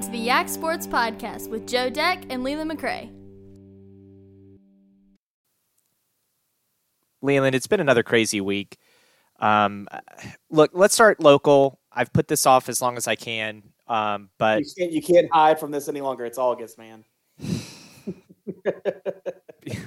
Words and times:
Welcome 0.00 0.14
to 0.14 0.18
the 0.18 0.24
Yak 0.24 0.48
Sports 0.48 0.86
Podcast 0.86 1.50
with 1.50 1.66
Joe 1.66 1.90
Deck 1.90 2.24
and 2.30 2.42
Leland 2.42 2.70
McRae. 2.70 3.10
Leland, 7.20 7.54
it's 7.54 7.66
been 7.66 7.80
another 7.80 8.02
crazy 8.02 8.40
week. 8.40 8.78
Um, 9.40 9.86
look, 10.50 10.70
let's 10.72 10.94
start 10.94 11.20
local. 11.20 11.80
I've 11.92 12.14
put 12.14 12.28
this 12.28 12.46
off 12.46 12.70
as 12.70 12.80
long 12.80 12.96
as 12.96 13.06
I 13.08 13.14
can, 13.14 13.62
um, 13.88 14.30
but 14.38 14.60
you 14.60 14.72
can't, 14.78 14.92
you 14.92 15.02
can't 15.02 15.28
hide 15.30 15.60
from 15.60 15.70
this 15.70 15.86
any 15.86 16.00
longer. 16.00 16.24
It's 16.24 16.38
August, 16.38 16.78
man. 16.78 17.04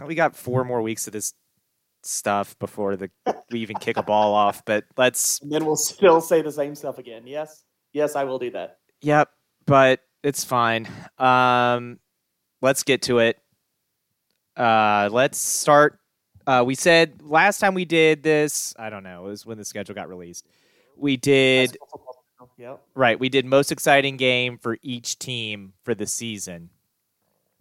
we 0.05 0.13
got 0.13 0.35
four 0.35 0.63
more 0.63 0.83
weeks 0.83 1.07
of 1.07 1.13
this 1.13 1.33
stuff 2.03 2.55
before 2.59 2.97
the 2.97 3.09
we 3.49 3.61
even 3.61 3.77
kick 3.77 3.97
a 3.97 4.03
ball 4.03 4.33
off. 4.35 4.63
But 4.63 4.83
let's 4.95 5.41
and 5.41 5.51
then 5.51 5.65
we'll 5.65 5.75
still 5.75 6.21
say 6.21 6.43
the 6.43 6.51
same 6.51 6.75
stuff 6.75 6.99
again. 6.99 7.25
Yes, 7.25 7.63
yes, 7.93 8.15
I 8.15 8.25
will 8.25 8.37
do 8.37 8.51
that. 8.51 8.77
Yep, 9.01 9.31
but 9.65 10.01
it's 10.23 10.43
fine. 10.43 10.87
Um, 11.17 11.99
let's 12.61 12.83
get 12.83 13.03
to 13.03 13.19
it. 13.19 13.37
Uh, 14.55 15.09
let's 15.11 15.37
start. 15.37 15.99
Uh, 16.45 16.63
we 16.65 16.75
said 16.75 17.21
last 17.21 17.59
time 17.59 17.73
we 17.73 17.85
did 17.85 18.23
this. 18.23 18.73
I 18.77 18.89
don't 18.89 19.03
know. 19.03 19.25
It 19.25 19.29
was 19.29 19.45
when 19.45 19.57
the 19.57 19.65
schedule 19.65 19.95
got 19.95 20.09
released. 20.09 20.47
We 20.97 21.17
did. 21.17 21.77
Yep. 22.57 22.81
Right. 22.93 23.19
We 23.19 23.29
did 23.29 23.45
most 23.45 23.71
exciting 23.71 24.17
game 24.17 24.57
for 24.57 24.77
each 24.81 25.17
team 25.17 25.73
for 25.83 25.95
the 25.95 26.05
season. 26.05 26.69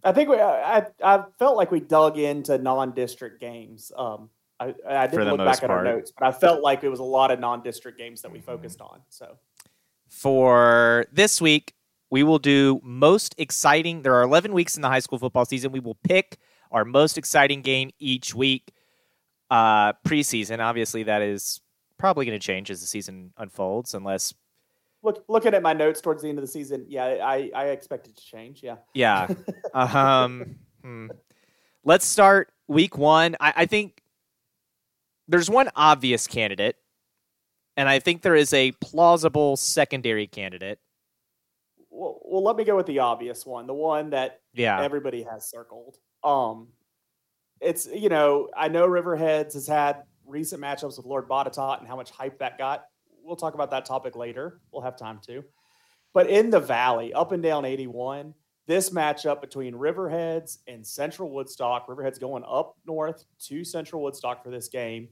I 0.03 0.11
think 0.11 0.29
we, 0.29 0.35
I, 0.35 0.85
I 1.03 1.23
felt 1.39 1.55
like 1.55 1.71
we 1.71 1.79
dug 1.79 2.17
into 2.17 2.57
non-district 2.57 3.39
games. 3.39 3.91
Um, 3.97 4.29
I, 4.59 4.75
I 4.87 5.07
didn't 5.07 5.29
look 5.29 5.37
back 5.37 5.61
part. 5.61 5.63
at 5.63 5.69
our 5.71 5.83
notes, 5.83 6.11
but 6.11 6.27
I 6.27 6.31
felt 6.31 6.61
like 6.61 6.83
it 6.83 6.89
was 6.89 6.99
a 6.99 7.03
lot 7.03 7.31
of 7.31 7.39
non-district 7.39 7.97
games 7.97 8.21
that 8.21 8.31
we 8.31 8.39
focused 8.41 8.81
on. 8.81 9.01
So 9.09 9.37
for 10.09 11.05
this 11.11 11.41
week, 11.41 11.73
we 12.13 12.21
will 12.21 12.37
do 12.37 12.79
most 12.83 13.33
exciting. 13.39 14.03
There 14.03 14.13
are 14.13 14.21
11 14.21 14.53
weeks 14.53 14.75
in 14.75 14.83
the 14.83 14.87
high 14.87 14.99
school 14.99 15.17
football 15.17 15.45
season. 15.45 15.71
We 15.71 15.79
will 15.79 15.97
pick 16.03 16.37
our 16.69 16.85
most 16.85 17.17
exciting 17.17 17.63
game 17.63 17.89
each 17.97 18.35
week. 18.35 18.71
Uh, 19.49 19.93
preseason, 20.05 20.59
obviously, 20.59 21.01
that 21.01 21.23
is 21.23 21.59
probably 21.97 22.27
going 22.27 22.39
to 22.39 22.45
change 22.45 22.69
as 22.69 22.81
the 22.81 22.85
season 22.85 23.33
unfolds, 23.37 23.95
unless 23.95 24.31
look 25.01 25.25
looking 25.27 25.55
at 25.55 25.63
my 25.63 25.73
notes 25.73 26.01
towards 26.01 26.21
the 26.21 26.29
end 26.29 26.37
of 26.37 26.43
the 26.43 26.51
season, 26.51 26.85
yeah, 26.87 27.03
I 27.03 27.49
I 27.55 27.65
expect 27.69 28.05
it 28.05 28.15
to 28.15 28.23
change. 28.23 28.61
Yeah. 28.61 28.75
Yeah. 28.93 29.27
um. 29.73 30.57
Hmm. 30.83 31.07
Let's 31.83 32.05
start 32.05 32.53
week 32.67 32.95
one. 32.95 33.35
I, 33.39 33.53
I 33.55 33.65
think 33.65 34.03
there's 35.27 35.49
one 35.49 35.71
obvious 35.75 36.27
candidate, 36.27 36.75
and 37.75 37.89
I 37.89 37.97
think 37.97 38.21
there 38.21 38.35
is 38.35 38.53
a 38.53 38.71
plausible 38.73 39.57
secondary 39.57 40.27
candidate. 40.27 40.77
Well, 41.95 42.19
well, 42.23 42.43
let 42.43 42.55
me 42.55 42.63
go 42.63 42.75
with 42.75 42.87
the 42.87 42.99
obvious 42.99 43.45
one, 43.45 43.67
the 43.67 43.73
one 43.73 44.09
that 44.11 44.41
yeah 44.53 44.81
everybody 44.81 45.23
has 45.23 45.49
circled. 45.49 45.97
Um, 46.23 46.69
it's 47.61 47.85
you 47.87 48.09
know 48.09 48.49
I 48.57 48.67
know 48.67 48.87
Riverheads 48.87 49.53
has 49.53 49.67
had 49.67 50.03
recent 50.25 50.61
matchups 50.61 50.97
with 50.97 51.05
Lord 51.05 51.29
Botetourt 51.29 51.79
and 51.79 51.87
how 51.87 51.95
much 51.95 52.09
hype 52.09 52.39
that 52.39 52.57
got 52.57 52.85
we'll 53.23 53.35
talk 53.35 53.53
about 53.53 53.71
that 53.71 53.85
topic 53.85 54.15
later. 54.15 54.59
We'll 54.71 54.83
have 54.83 54.97
time 54.97 55.19
to. 55.27 55.43
But 56.13 56.29
in 56.29 56.49
the 56.49 56.59
valley, 56.59 57.13
up 57.13 57.31
and 57.31 57.41
down 57.41 57.65
81, 57.65 58.33
this 58.67 58.91
matchup 58.91 59.41
between 59.41 59.73
Riverheads 59.73 60.59
and 60.67 60.85
Central 60.85 61.31
Woodstock, 61.31 61.87
Riverheads 61.87 62.19
going 62.19 62.43
up 62.47 62.77
north 62.85 63.25
to 63.47 63.63
Central 63.63 64.03
Woodstock 64.03 64.43
for 64.43 64.51
this 64.51 64.67
game. 64.67 65.09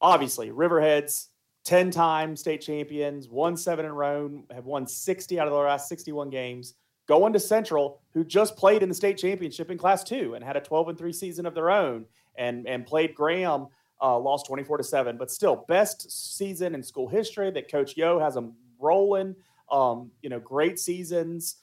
Obviously, 0.00 0.50
Riverheads 0.50 1.28
10 1.64 1.90
time 1.90 2.36
state 2.36 2.60
champions, 2.60 3.28
won 3.28 3.56
seven 3.56 3.84
in 3.84 3.90
a 3.90 3.94
row, 3.94 4.42
have 4.50 4.66
won 4.66 4.86
60 4.86 5.38
out 5.38 5.46
of 5.46 5.52
the 5.52 5.58
last 5.58 5.88
61 5.88 6.30
games. 6.30 6.74
Going 7.06 7.32
to 7.32 7.40
Central, 7.40 8.00
who 8.12 8.24
just 8.24 8.56
played 8.56 8.82
in 8.82 8.88
the 8.88 8.94
state 8.94 9.18
championship 9.18 9.70
in 9.70 9.78
Class 9.78 10.04
Two 10.04 10.34
and 10.34 10.44
had 10.44 10.56
a 10.56 10.60
12 10.60 10.90
and 10.90 10.98
three 10.98 11.12
season 11.12 11.44
of 11.44 11.54
their 11.54 11.70
own, 11.70 12.04
and 12.36 12.68
and 12.68 12.86
played 12.86 13.14
Graham 13.14 13.66
uh, 14.00 14.18
lost 14.18 14.46
24 14.46 14.78
to 14.78 14.84
7, 14.84 15.16
but 15.16 15.30
still 15.30 15.64
best 15.68 16.36
season 16.36 16.74
in 16.74 16.82
school 16.82 17.08
history 17.08 17.50
that 17.50 17.70
Coach 17.70 17.96
Yo 17.96 18.18
has 18.18 18.34
them 18.34 18.54
rolling. 18.78 19.34
Um, 19.70 20.10
you 20.22 20.30
know, 20.30 20.40
great 20.40 20.78
seasons. 20.78 21.56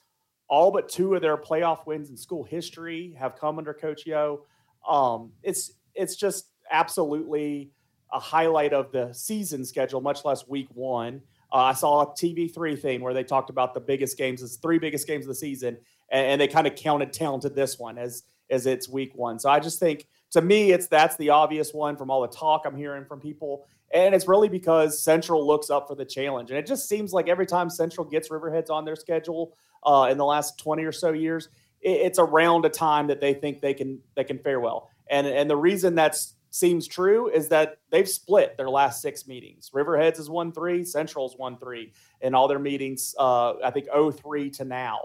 All 0.48 0.70
but 0.70 0.88
two 0.88 1.14
of 1.14 1.20
their 1.20 1.36
playoff 1.36 1.86
wins 1.86 2.10
in 2.10 2.16
school 2.16 2.44
history 2.44 3.14
have 3.18 3.36
come 3.36 3.58
under 3.58 3.74
Coach 3.74 4.06
Yo. 4.06 4.44
Um, 4.88 5.32
it's 5.42 5.72
it's 5.94 6.16
just 6.16 6.46
absolutely 6.70 7.70
a 8.12 8.18
highlight 8.18 8.72
of 8.72 8.92
the 8.92 9.12
season 9.12 9.64
schedule, 9.64 10.00
much 10.00 10.24
less 10.24 10.46
week 10.48 10.68
one. 10.74 11.22
Uh, 11.52 11.56
I 11.56 11.72
saw 11.72 12.02
a 12.02 12.06
TV3 12.08 12.78
thing 12.78 13.00
where 13.00 13.14
they 13.14 13.24
talked 13.24 13.50
about 13.50 13.74
the 13.74 13.80
biggest 13.80 14.18
games, 14.18 14.42
as 14.42 14.56
three 14.56 14.78
biggest 14.78 15.06
games 15.06 15.24
of 15.24 15.28
the 15.28 15.34
season, 15.34 15.78
and, 16.10 16.26
and 16.26 16.40
they 16.40 16.48
kind 16.48 16.66
of 16.66 16.74
counted 16.74 17.10
down 17.12 17.40
to 17.40 17.48
this 17.48 17.78
one 17.78 17.98
as 17.98 18.24
as 18.50 18.66
its 18.66 18.88
week 18.88 19.14
one. 19.14 19.38
So 19.38 19.50
I 19.50 19.60
just 19.60 19.78
think 19.78 20.06
to 20.32 20.42
me, 20.42 20.72
it's 20.72 20.86
that's 20.86 21.16
the 21.16 21.30
obvious 21.30 21.72
one 21.72 21.96
from 21.96 22.10
all 22.10 22.22
the 22.22 22.28
talk 22.28 22.62
I'm 22.66 22.76
hearing 22.76 23.04
from 23.04 23.20
people. 23.20 23.66
And 23.92 24.14
it's 24.14 24.28
really 24.28 24.48
because 24.50 25.02
Central 25.02 25.46
looks 25.46 25.70
up 25.70 25.88
for 25.88 25.94
the 25.94 26.04
challenge. 26.04 26.50
And 26.50 26.58
it 26.58 26.66
just 26.66 26.88
seems 26.88 27.12
like 27.12 27.28
every 27.28 27.46
time 27.46 27.70
Central 27.70 28.06
gets 28.06 28.28
Riverheads 28.28 28.68
on 28.68 28.84
their 28.84 28.96
schedule 28.96 29.54
uh, 29.82 30.08
in 30.10 30.18
the 30.18 30.26
last 30.26 30.58
20 30.58 30.84
or 30.84 30.92
so 30.92 31.12
years, 31.12 31.48
it, 31.80 31.92
it's 31.92 32.18
around 32.18 32.66
a 32.66 32.68
time 32.68 33.06
that 33.06 33.20
they 33.20 33.32
think 33.32 33.60
they 33.60 33.74
can 33.74 34.00
they 34.14 34.24
can 34.24 34.38
fare 34.38 34.60
well. 34.60 34.90
And 35.10 35.26
and 35.26 35.48
the 35.48 35.56
reason 35.56 35.94
that 35.94 36.16
seems 36.50 36.86
true 36.86 37.28
is 37.28 37.48
that 37.48 37.78
they've 37.90 38.08
split 38.08 38.56
their 38.56 38.70
last 38.70 39.02
six 39.02 39.26
meetings. 39.26 39.70
Riverheads 39.74 40.18
is 40.18 40.30
won 40.30 40.52
three, 40.52 40.84
Central's 40.84 41.36
won 41.36 41.58
three 41.58 41.92
in 42.20 42.34
all 42.34 42.48
their 42.48 42.58
meetings. 42.58 43.14
Uh, 43.18 43.54
I 43.64 43.70
think 43.70 43.88
03 43.92 44.50
to 44.50 44.64
now. 44.64 45.00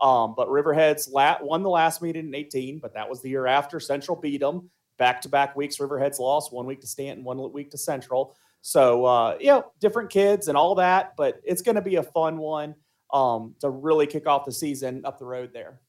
Um, 0.00 0.34
but 0.36 0.48
Riverheads 0.48 1.10
la- 1.10 1.38
won 1.42 1.62
the 1.62 1.70
last 1.70 2.02
meeting 2.02 2.28
in 2.28 2.34
18, 2.34 2.78
but 2.78 2.94
that 2.94 3.08
was 3.08 3.20
the 3.20 3.28
year 3.28 3.46
after 3.46 3.80
Central 3.80 4.16
beat 4.16 4.40
them. 4.40 4.70
Back 4.96 5.20
to 5.22 5.28
back 5.28 5.56
weeks, 5.56 5.78
Riverheads 5.78 6.18
lost 6.18 6.52
one 6.52 6.66
week 6.66 6.80
to 6.80 6.86
Staunton, 6.86 7.24
one 7.24 7.52
week 7.52 7.70
to 7.70 7.78
Central. 7.78 8.36
So, 8.60 9.04
uh, 9.04 9.36
you 9.40 9.46
know, 9.46 9.72
different 9.80 10.10
kids 10.10 10.48
and 10.48 10.56
all 10.58 10.74
that, 10.76 11.14
but 11.16 11.40
it's 11.44 11.62
going 11.62 11.76
to 11.76 11.82
be 11.82 11.96
a 11.96 12.02
fun 12.02 12.38
one 12.38 12.74
um, 13.12 13.54
to 13.60 13.70
really 13.70 14.06
kick 14.06 14.26
off 14.26 14.44
the 14.44 14.52
season 14.52 15.02
up 15.04 15.18
the 15.18 15.24
road 15.24 15.52
there. 15.52 15.80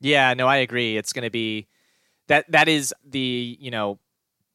Yeah, 0.00 0.34
no, 0.34 0.46
I 0.46 0.58
agree. 0.58 0.96
It's 0.96 1.12
going 1.12 1.24
to 1.24 1.30
be 1.30 1.68
that 2.28 2.50
that 2.50 2.68
is 2.68 2.94
the 3.04 3.56
you 3.60 3.70
know 3.70 3.98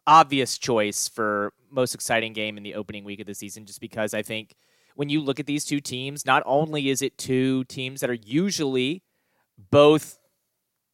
obvious 0.08 0.58
choice 0.58 1.08
for 1.08 1.54
most 1.70 1.94
exciting 1.94 2.34
game 2.34 2.58
in 2.58 2.64
the 2.64 2.74
opening 2.74 3.04
week 3.04 3.20
of 3.20 3.28
the 3.28 3.36
season, 3.36 3.66
just 3.66 3.82
because 3.82 4.14
I 4.14 4.24
think 4.24 4.56
when 4.96 5.10
you 5.10 5.22
look 5.22 5.40
at 5.40 5.46
these 5.46 5.66
two 5.66 5.82
teams, 5.82 6.26
not 6.26 6.42
only 6.46 6.90
is 6.90 7.04
it 7.04 7.18
two 7.18 7.66
teams 7.66 8.00
that 8.02 8.10
are 8.10 8.14
usually 8.14 9.04
both 9.70 10.18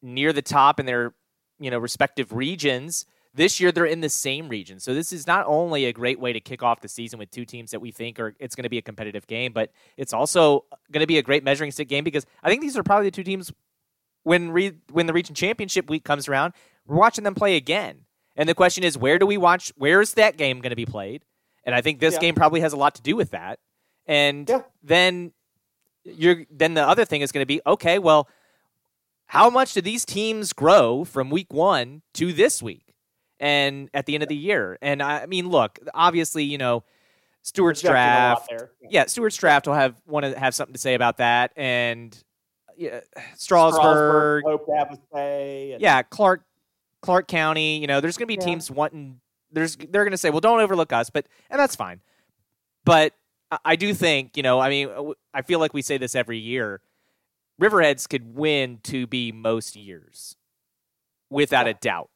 near 0.02 0.32
the 0.32 0.42
top 0.42 0.78
in 0.78 0.86
their 0.86 1.14
you 1.58 1.70
know 1.70 1.78
respective 1.78 2.32
regions. 2.32 3.06
This 3.32 3.58
year 3.58 3.72
they're 3.72 3.84
in 3.84 4.00
the 4.00 4.08
same 4.08 4.48
region. 4.48 4.78
So 4.78 4.94
this 4.94 5.12
is 5.12 5.26
not 5.26 5.44
only 5.48 5.86
a 5.86 5.92
great 5.92 6.20
way 6.20 6.32
to 6.32 6.40
kick 6.40 6.62
off 6.62 6.80
the 6.80 6.88
season 6.88 7.18
with 7.18 7.30
two 7.30 7.44
teams 7.44 7.72
that 7.72 7.80
we 7.80 7.90
think 7.90 8.20
are 8.20 8.34
it's 8.38 8.54
going 8.54 8.62
to 8.64 8.68
be 8.68 8.78
a 8.78 8.82
competitive 8.82 9.26
game, 9.26 9.52
but 9.52 9.72
it's 9.96 10.12
also 10.12 10.66
going 10.92 11.00
to 11.00 11.06
be 11.06 11.18
a 11.18 11.22
great 11.22 11.42
measuring 11.42 11.72
stick 11.72 11.88
game 11.88 12.04
because 12.04 12.26
I 12.42 12.48
think 12.48 12.60
these 12.60 12.76
are 12.76 12.82
probably 12.82 13.08
the 13.08 13.16
two 13.16 13.24
teams 13.24 13.52
when 14.22 14.50
re, 14.50 14.72
when 14.92 15.06
the 15.06 15.12
region 15.12 15.34
championship 15.34 15.90
week 15.90 16.04
comes 16.04 16.28
around, 16.28 16.54
we're 16.86 16.96
watching 16.96 17.24
them 17.24 17.34
play 17.34 17.56
again. 17.56 18.02
And 18.36 18.48
the 18.48 18.54
question 18.54 18.84
is, 18.84 18.98
where 18.98 19.18
do 19.18 19.26
we 19.26 19.36
watch? 19.36 19.72
Where 19.76 20.00
is 20.00 20.14
that 20.14 20.36
game 20.36 20.60
going 20.60 20.70
to 20.70 20.76
be 20.76 20.86
played? 20.86 21.24
And 21.64 21.74
I 21.74 21.80
think 21.80 22.00
this 22.00 22.14
yeah. 22.14 22.20
game 22.20 22.34
probably 22.34 22.60
has 22.60 22.72
a 22.72 22.76
lot 22.76 22.96
to 22.96 23.02
do 23.02 23.16
with 23.16 23.30
that. 23.30 23.58
And 24.06 24.48
yeah. 24.48 24.62
then 24.82 25.32
you're 26.04 26.44
then 26.50 26.74
the 26.74 26.86
other 26.86 27.04
thing 27.04 27.22
is 27.22 27.32
going 27.32 27.42
to 27.42 27.46
be 27.46 27.60
okay. 27.66 27.98
Well, 27.98 28.28
how 29.26 29.50
much 29.50 29.72
do 29.72 29.80
these 29.80 30.04
teams 30.04 30.52
grow 30.52 31.04
from 31.04 31.30
week 31.30 31.52
one 31.52 32.02
to 32.14 32.32
this 32.32 32.62
week 32.62 32.94
and 33.40 33.88
at 33.94 34.06
the 34.06 34.14
end 34.14 34.22
of 34.22 34.28
the 34.28 34.36
year? 34.36 34.78
And 34.82 35.02
I 35.02 35.26
mean, 35.26 35.48
look, 35.48 35.78
obviously, 35.94 36.44
you 36.44 36.58
know, 36.58 36.84
Stuarts 37.42 37.82
draft. 37.82 38.48
Yeah. 38.50 38.58
yeah, 38.88 39.06
Stuarts 39.06 39.36
draft 39.36 39.66
will 39.66 39.74
have 39.74 40.00
want 40.06 40.24
to 40.24 40.38
have 40.38 40.54
something 40.54 40.72
to 40.72 40.80
say 40.80 40.94
about 40.94 41.18
that, 41.18 41.52
and 41.56 42.16
yeah, 42.76 43.00
Strasburg, 43.36 44.42
Strasburg 44.44 44.98
and- 45.12 45.80
yeah, 45.80 46.02
Clarke, 46.02 46.42
Clarke 47.04 47.28
County. 47.28 47.78
You 47.78 47.86
know, 47.86 48.00
there's 48.00 48.16
going 48.16 48.26
to 48.26 48.36
be 48.36 48.40
yeah. 48.40 48.46
teams 48.46 48.70
wanting. 48.70 49.20
There's 49.52 49.76
they're 49.76 50.04
going 50.04 50.12
to 50.12 50.18
say, 50.18 50.30
well, 50.30 50.40
don't 50.40 50.60
overlook 50.60 50.92
us, 50.92 51.10
but 51.10 51.26
and 51.50 51.60
that's 51.60 51.76
fine. 51.76 52.00
But 52.84 53.14
I 53.64 53.76
do 53.76 53.94
think, 53.94 54.36
you 54.36 54.42
know, 54.42 54.60
I 54.60 54.68
mean, 54.68 54.88
I 55.32 55.42
feel 55.42 55.58
like 55.58 55.74
we 55.74 55.82
say 55.82 55.98
this 55.98 56.14
every 56.14 56.38
year. 56.38 56.80
Riverheads 57.60 58.08
could 58.08 58.34
win 58.34 58.80
to 58.84 59.06
be 59.06 59.30
most 59.30 59.76
years, 59.76 60.36
without 61.30 61.66
yeah. 61.66 61.70
a 61.70 61.74
doubt. 61.74 62.10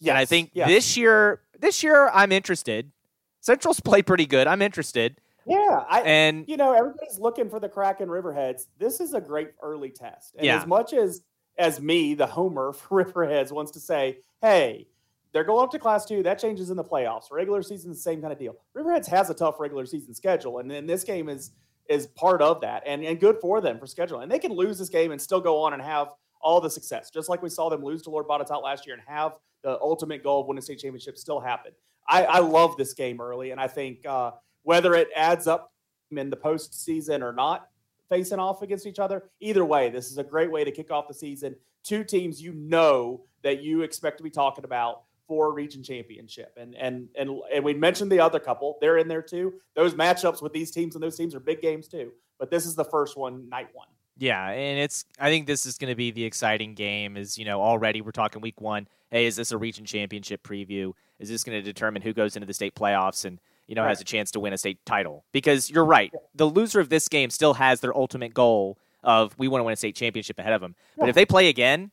Yeah, 0.00 0.16
I 0.16 0.24
think 0.24 0.52
yes. 0.54 0.68
this 0.68 0.96
year, 0.96 1.42
this 1.58 1.82
year 1.82 2.08
I'm 2.08 2.32
interested. 2.32 2.92
Central's 3.40 3.80
played 3.84 4.06
pretty 4.06 4.26
good. 4.26 4.46
I'm 4.46 4.62
interested. 4.62 5.20
Yeah, 5.46 5.84
I, 5.88 6.02
and 6.02 6.44
you 6.48 6.56
know 6.56 6.72
everybody's 6.72 7.18
looking 7.18 7.50
for 7.50 7.60
the 7.60 7.68
crack 7.68 8.00
in 8.00 8.08
Riverheads. 8.08 8.66
This 8.78 9.00
is 9.00 9.14
a 9.14 9.20
great 9.20 9.50
early 9.62 9.90
test. 9.90 10.34
And 10.36 10.46
yeah. 10.46 10.60
as 10.60 10.66
much 10.66 10.92
as 10.92 11.22
as 11.58 11.80
me, 11.80 12.14
the 12.14 12.26
homer 12.26 12.72
for 12.74 13.04
Riverheads, 13.04 13.52
wants 13.52 13.72
to 13.72 13.80
say, 13.80 14.18
"Hey, 14.40 14.86
they're 15.32 15.44
going 15.44 15.64
up 15.64 15.70
to 15.72 15.78
Class 15.78 16.04
Two. 16.04 16.22
That 16.22 16.38
changes 16.38 16.70
in 16.70 16.76
the 16.76 16.84
playoffs. 16.84 17.30
Regular 17.30 17.62
season, 17.62 17.90
the 17.90 17.96
same 17.96 18.20
kind 18.20 18.32
of 18.32 18.38
deal. 18.38 18.56
Riverheads 18.76 19.06
has 19.08 19.30
a 19.30 19.34
tough 19.34 19.60
regular 19.60 19.86
season 19.86 20.14
schedule, 20.14 20.58
and 20.58 20.70
then 20.70 20.86
this 20.86 21.04
game 21.04 21.28
is 21.28 21.52
is 21.88 22.06
part 22.08 22.42
of 22.42 22.60
that, 22.60 22.82
and 22.86 23.04
and 23.04 23.20
good 23.20 23.36
for 23.40 23.60
them 23.60 23.78
for 23.78 23.86
scheduling. 23.86 24.24
And 24.24 24.32
they 24.32 24.38
can 24.38 24.52
lose 24.52 24.78
this 24.78 24.88
game 24.88 25.12
and 25.12 25.20
still 25.20 25.40
go 25.40 25.60
on 25.62 25.72
and 25.72 25.82
have 25.82 26.08
all 26.40 26.60
the 26.60 26.70
success, 26.70 27.10
just 27.10 27.28
like 27.28 27.42
we 27.42 27.50
saw 27.50 27.68
them 27.68 27.84
lose 27.84 28.02
to 28.02 28.10
Lord 28.10 28.26
Botetourt 28.26 28.62
last 28.62 28.86
year 28.86 28.96
and 28.96 29.04
have 29.06 29.32
the 29.62 29.78
ultimate 29.80 30.22
goal 30.22 30.40
of 30.40 30.46
winning 30.46 30.62
state 30.62 30.78
championship 30.78 31.18
still 31.18 31.40
happen. 31.40 31.72
I, 32.08 32.24
I 32.24 32.38
love 32.38 32.76
this 32.76 32.94
game 32.94 33.20
early, 33.20 33.50
and 33.50 33.60
I 33.60 33.68
think 33.68 34.06
uh, 34.06 34.32
whether 34.62 34.94
it 34.94 35.08
adds 35.14 35.46
up 35.46 35.72
in 36.10 36.30
the 36.30 36.36
postseason 36.36 37.22
or 37.22 37.32
not, 37.32 37.68
facing 38.10 38.38
off 38.38 38.60
against 38.60 38.86
each 38.86 38.98
other, 38.98 39.30
either 39.40 39.64
way, 39.64 39.88
this 39.88 40.10
is 40.10 40.18
a 40.18 40.24
great 40.24 40.50
way 40.50 40.64
to 40.64 40.70
kick 40.70 40.90
off 40.90 41.08
the 41.08 41.14
season. 41.14 41.56
Two 41.82 42.04
teams 42.04 42.42
you 42.42 42.52
know 42.52 43.22
that 43.42 43.62
you 43.62 43.80
expect 43.80 44.18
to 44.18 44.24
be 44.24 44.28
talking 44.28 44.64
about 44.64 45.04
for 45.26 45.46
a 45.46 45.52
region 45.52 45.82
championship. 45.82 46.52
And 46.60 46.74
and 46.74 47.08
and 47.16 47.30
and 47.54 47.64
we 47.64 47.72
mentioned 47.72 48.12
the 48.12 48.20
other 48.20 48.38
couple; 48.38 48.76
they're 48.80 48.98
in 48.98 49.08
there 49.08 49.22
too. 49.22 49.54
Those 49.74 49.94
matchups 49.94 50.42
with 50.42 50.52
these 50.52 50.70
teams 50.70 50.94
and 50.96 51.02
those 51.02 51.16
teams 51.16 51.34
are 51.34 51.40
big 51.40 51.62
games 51.62 51.88
too. 51.88 52.12
But 52.38 52.50
this 52.50 52.66
is 52.66 52.74
the 52.74 52.84
first 52.84 53.16
one, 53.16 53.48
night 53.48 53.68
one. 53.72 53.88
Yeah, 54.18 54.50
and 54.50 54.78
it's 54.78 55.06
I 55.18 55.30
think 55.30 55.46
this 55.46 55.64
is 55.64 55.78
going 55.78 55.90
to 55.90 55.94
be 55.94 56.10
the 56.10 56.24
exciting 56.24 56.74
game. 56.74 57.16
Is 57.16 57.38
you 57.38 57.44
know 57.44 57.62
already 57.62 58.02
we're 58.02 58.10
talking 58.10 58.42
week 58.42 58.60
one. 58.60 58.88
Hey, 59.10 59.24
is 59.26 59.36
this 59.36 59.52
a 59.52 59.56
region 59.56 59.84
championship 59.84 60.42
preview? 60.42 60.92
Is 61.18 61.28
this 61.28 61.42
going 61.44 61.58
to 61.58 61.62
determine 61.62 62.02
who 62.02 62.12
goes 62.12 62.36
into 62.36 62.46
the 62.46 62.52
state 62.52 62.74
playoffs 62.74 63.24
and 63.24 63.40
you 63.70 63.76
know 63.76 63.82
right. 63.82 63.88
has 63.88 64.00
a 64.00 64.04
chance 64.04 64.30
to 64.32 64.40
win 64.40 64.52
a 64.52 64.58
state 64.58 64.84
title? 64.84 65.24
Because 65.32 65.70
you're 65.70 65.84
right, 65.84 66.12
the 66.34 66.46
loser 66.46 66.80
of 66.80 66.88
this 66.88 67.08
game 67.08 67.30
still 67.30 67.54
has 67.54 67.80
their 67.80 67.96
ultimate 67.96 68.34
goal 68.34 68.78
of 69.02 69.34
we 69.38 69.48
want 69.48 69.60
to 69.60 69.64
win 69.64 69.72
a 69.72 69.76
state 69.76 69.96
championship 69.96 70.38
ahead 70.38 70.52
of 70.52 70.60
them. 70.60 70.74
Yeah. 70.96 71.02
But 71.02 71.08
if 71.08 71.14
they 71.14 71.24
play 71.24 71.48
again 71.48 71.90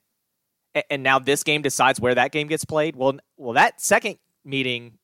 and 0.90 1.04
now 1.04 1.20
this 1.20 1.44
game 1.44 1.62
decides 1.62 2.00
where 2.00 2.16
that 2.16 2.32
game 2.32 2.48
gets 2.48 2.66
played. 2.66 2.96
Well, 2.96 3.18
well, 3.38 3.54
that 3.54 3.82
second 3.82 4.18
meeting, 4.44 4.98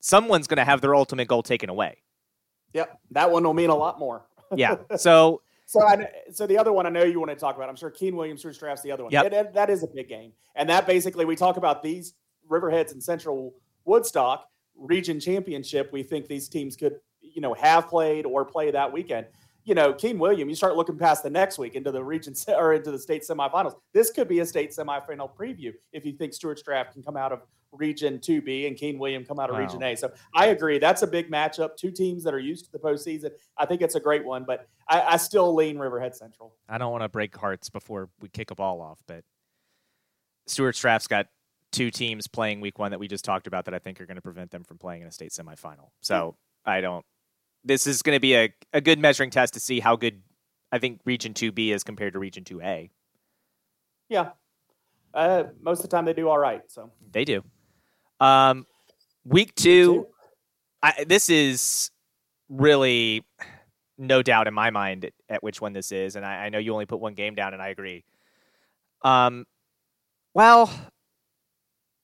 someone's 0.00 0.46
going 0.46 0.58
to 0.58 0.64
have 0.64 0.80
their 0.80 0.94
ultimate 0.94 1.28
goal 1.28 1.42
taken 1.42 1.70
away. 1.70 1.98
Yep, 2.72 2.98
that 3.12 3.30
one 3.30 3.42
will 3.42 3.54
mean 3.54 3.70
a 3.70 3.74
lot 3.74 3.98
more. 3.98 4.26
yeah. 4.54 4.76
So, 4.96 5.42
so 5.66 5.86
I, 5.86 6.08
so 6.32 6.46
the 6.46 6.58
other 6.58 6.72
one 6.72 6.86
I 6.86 6.88
know 6.88 7.04
you 7.04 7.20
want 7.20 7.30
to 7.30 7.36
talk 7.36 7.56
about. 7.56 7.68
I'm 7.68 7.76
sure 7.76 7.90
King 7.90 8.16
Williams 8.16 8.40
Stuarts 8.40 8.58
Draft's 8.58 8.82
the 8.82 8.90
other 8.90 9.04
one. 9.04 9.12
Yep. 9.12 9.32
It, 9.32 9.54
that 9.54 9.70
is 9.70 9.84
a 9.84 9.86
big 9.86 10.08
game, 10.08 10.32
and 10.56 10.68
that 10.68 10.86
basically 10.86 11.24
we 11.24 11.36
talk 11.36 11.56
about 11.56 11.82
these 11.82 12.14
Riverheads 12.48 12.90
and 12.90 13.02
Central 13.02 13.54
Woodstock 13.84 14.49
region 14.80 15.20
championship. 15.20 15.92
We 15.92 16.02
think 16.02 16.26
these 16.26 16.48
teams 16.48 16.74
could, 16.74 16.96
you 17.20 17.40
know, 17.40 17.54
have 17.54 17.88
played 17.88 18.26
or 18.26 18.44
play 18.44 18.72
that 18.72 18.92
weekend 18.92 19.26
you 19.64 19.74
know, 19.74 19.92
King 19.92 20.18
William, 20.18 20.48
you 20.48 20.54
start 20.54 20.76
looking 20.76 20.96
past 20.96 21.22
the 21.22 21.30
next 21.30 21.58
week 21.58 21.74
into 21.74 21.92
the 21.92 22.02
region 22.02 22.34
or 22.48 22.72
into 22.74 22.90
the 22.90 22.98
state 22.98 23.22
semifinals. 23.22 23.74
This 23.92 24.10
could 24.10 24.28
be 24.28 24.40
a 24.40 24.46
state 24.46 24.70
semifinal 24.70 25.30
preview 25.34 25.72
if 25.92 26.04
you 26.04 26.12
think 26.12 26.32
Stuarts 26.32 26.62
Draft 26.62 26.94
can 26.94 27.02
come 27.02 27.16
out 27.16 27.32
of 27.32 27.42
Region 27.72 28.18
2B 28.18 28.66
and 28.66 28.76
King 28.76 28.98
William 28.98 29.24
come 29.24 29.38
out 29.38 29.48
of 29.48 29.54
wow. 29.54 29.62
Region 29.62 29.82
A. 29.82 29.94
So 29.94 30.10
I 30.34 30.46
agree. 30.46 30.78
That's 30.78 31.02
a 31.02 31.06
big 31.06 31.30
matchup. 31.30 31.76
Two 31.76 31.90
teams 31.90 32.24
that 32.24 32.34
are 32.34 32.40
used 32.40 32.64
to 32.64 32.72
the 32.72 32.78
postseason. 32.78 33.30
I 33.56 33.66
think 33.66 33.80
it's 33.80 33.94
a 33.94 34.00
great 34.00 34.24
one, 34.24 34.44
but 34.44 34.66
I, 34.88 35.02
I 35.02 35.16
still 35.18 35.54
lean 35.54 35.78
Riverhead 35.78 36.16
Central. 36.16 36.54
I 36.68 36.78
don't 36.78 36.90
want 36.90 37.04
to 37.04 37.08
break 37.08 37.36
hearts 37.36 37.70
before 37.70 38.08
we 38.20 38.28
kick 38.28 38.50
a 38.50 38.54
ball 38.54 38.80
off, 38.80 38.98
but 39.06 39.24
Stuarts 40.46 40.80
Draft's 40.80 41.06
got 41.06 41.26
two 41.72 41.90
teams 41.90 42.26
playing 42.26 42.60
week 42.60 42.78
one 42.78 42.90
that 42.90 42.98
we 42.98 43.08
just 43.08 43.24
talked 43.24 43.46
about 43.46 43.64
that 43.66 43.74
I 43.74 43.78
think 43.78 44.00
are 44.00 44.06
going 44.06 44.16
to 44.16 44.22
prevent 44.22 44.50
them 44.50 44.64
from 44.64 44.78
playing 44.78 45.02
in 45.02 45.08
a 45.08 45.12
state 45.12 45.30
semifinal. 45.30 45.90
So 46.00 46.36
I 46.64 46.80
don't 46.80 47.04
this 47.64 47.86
is 47.86 48.02
going 48.02 48.16
to 48.16 48.20
be 48.20 48.34
a, 48.34 48.52
a 48.72 48.80
good 48.80 48.98
measuring 48.98 49.30
test 49.30 49.54
to 49.54 49.60
see 49.60 49.80
how 49.80 49.96
good 49.96 50.22
I 50.72 50.78
think 50.78 51.00
Region 51.04 51.34
2B 51.34 51.72
is 51.72 51.84
compared 51.84 52.12
to 52.14 52.18
Region 52.18 52.44
2A. 52.44 52.90
Yeah. 54.08 54.30
Uh, 55.12 55.44
most 55.60 55.78
of 55.78 55.82
the 55.82 55.88
time 55.88 56.04
they 56.04 56.12
do 56.12 56.28
all 56.28 56.38
right. 56.38 56.62
So 56.68 56.90
they 57.10 57.24
do. 57.24 57.42
Um, 58.20 58.66
week 59.24 59.54
two, 59.54 60.06
I, 60.82 61.04
this 61.06 61.28
is 61.28 61.90
really 62.48 63.24
no 63.98 64.22
doubt 64.22 64.46
in 64.46 64.54
my 64.54 64.70
mind 64.70 65.04
at, 65.04 65.12
at 65.28 65.42
which 65.42 65.60
one 65.60 65.72
this 65.72 65.92
is, 65.92 66.16
and 66.16 66.24
I, 66.24 66.46
I, 66.46 66.48
know 66.48 66.58
you 66.58 66.72
only 66.72 66.86
put 66.86 67.00
one 67.00 67.14
game 67.14 67.34
down, 67.34 67.52
and 67.52 67.62
I 67.62 67.68
agree. 67.68 68.04
Um, 69.02 69.46
well, 70.32 70.70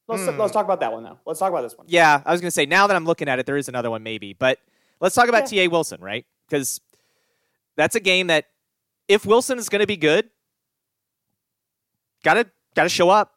let's 0.09 0.27
hmm. 0.27 0.39
let's 0.39 0.53
talk 0.53 0.65
about 0.65 0.81
that 0.81 0.93
one 0.93 1.03
though. 1.03 1.19
Let's 1.27 1.41
talk 1.41 1.51
about 1.51 1.63
this 1.63 1.77
one. 1.77 1.87
Yeah, 1.89 2.23
I 2.25 2.33
was 2.33 2.41
going 2.41 2.49
to 2.49 2.53
say 2.55 2.67
now 2.67 2.87
that 2.87 2.97
I'm 2.97 3.05
looking 3.05 3.29
at 3.29 3.39
it, 3.39 3.47
there 3.47 3.57
is 3.57 3.69
another 3.69 3.91
one 3.91 4.03
maybe, 4.03 4.33
but 4.33 4.59
Let's 5.01 5.15
talk 5.15 5.29
about 5.29 5.51
yeah. 5.53 5.67
TA 5.67 5.71
Wilson, 5.71 6.01
right? 6.01 6.25
Because 6.49 6.81
that's 7.77 7.95
a 7.95 8.01
game 8.01 8.29
that 8.29 8.47
if 9.09 9.27
Wilson 9.27 9.59
is 9.59 9.69
going 9.69 9.81
to 9.81 9.87
be 9.87 9.97
good, 9.97 10.31
gotta 12.25 12.47
gotta 12.75 12.89
show 12.89 13.11
up. 13.11 13.35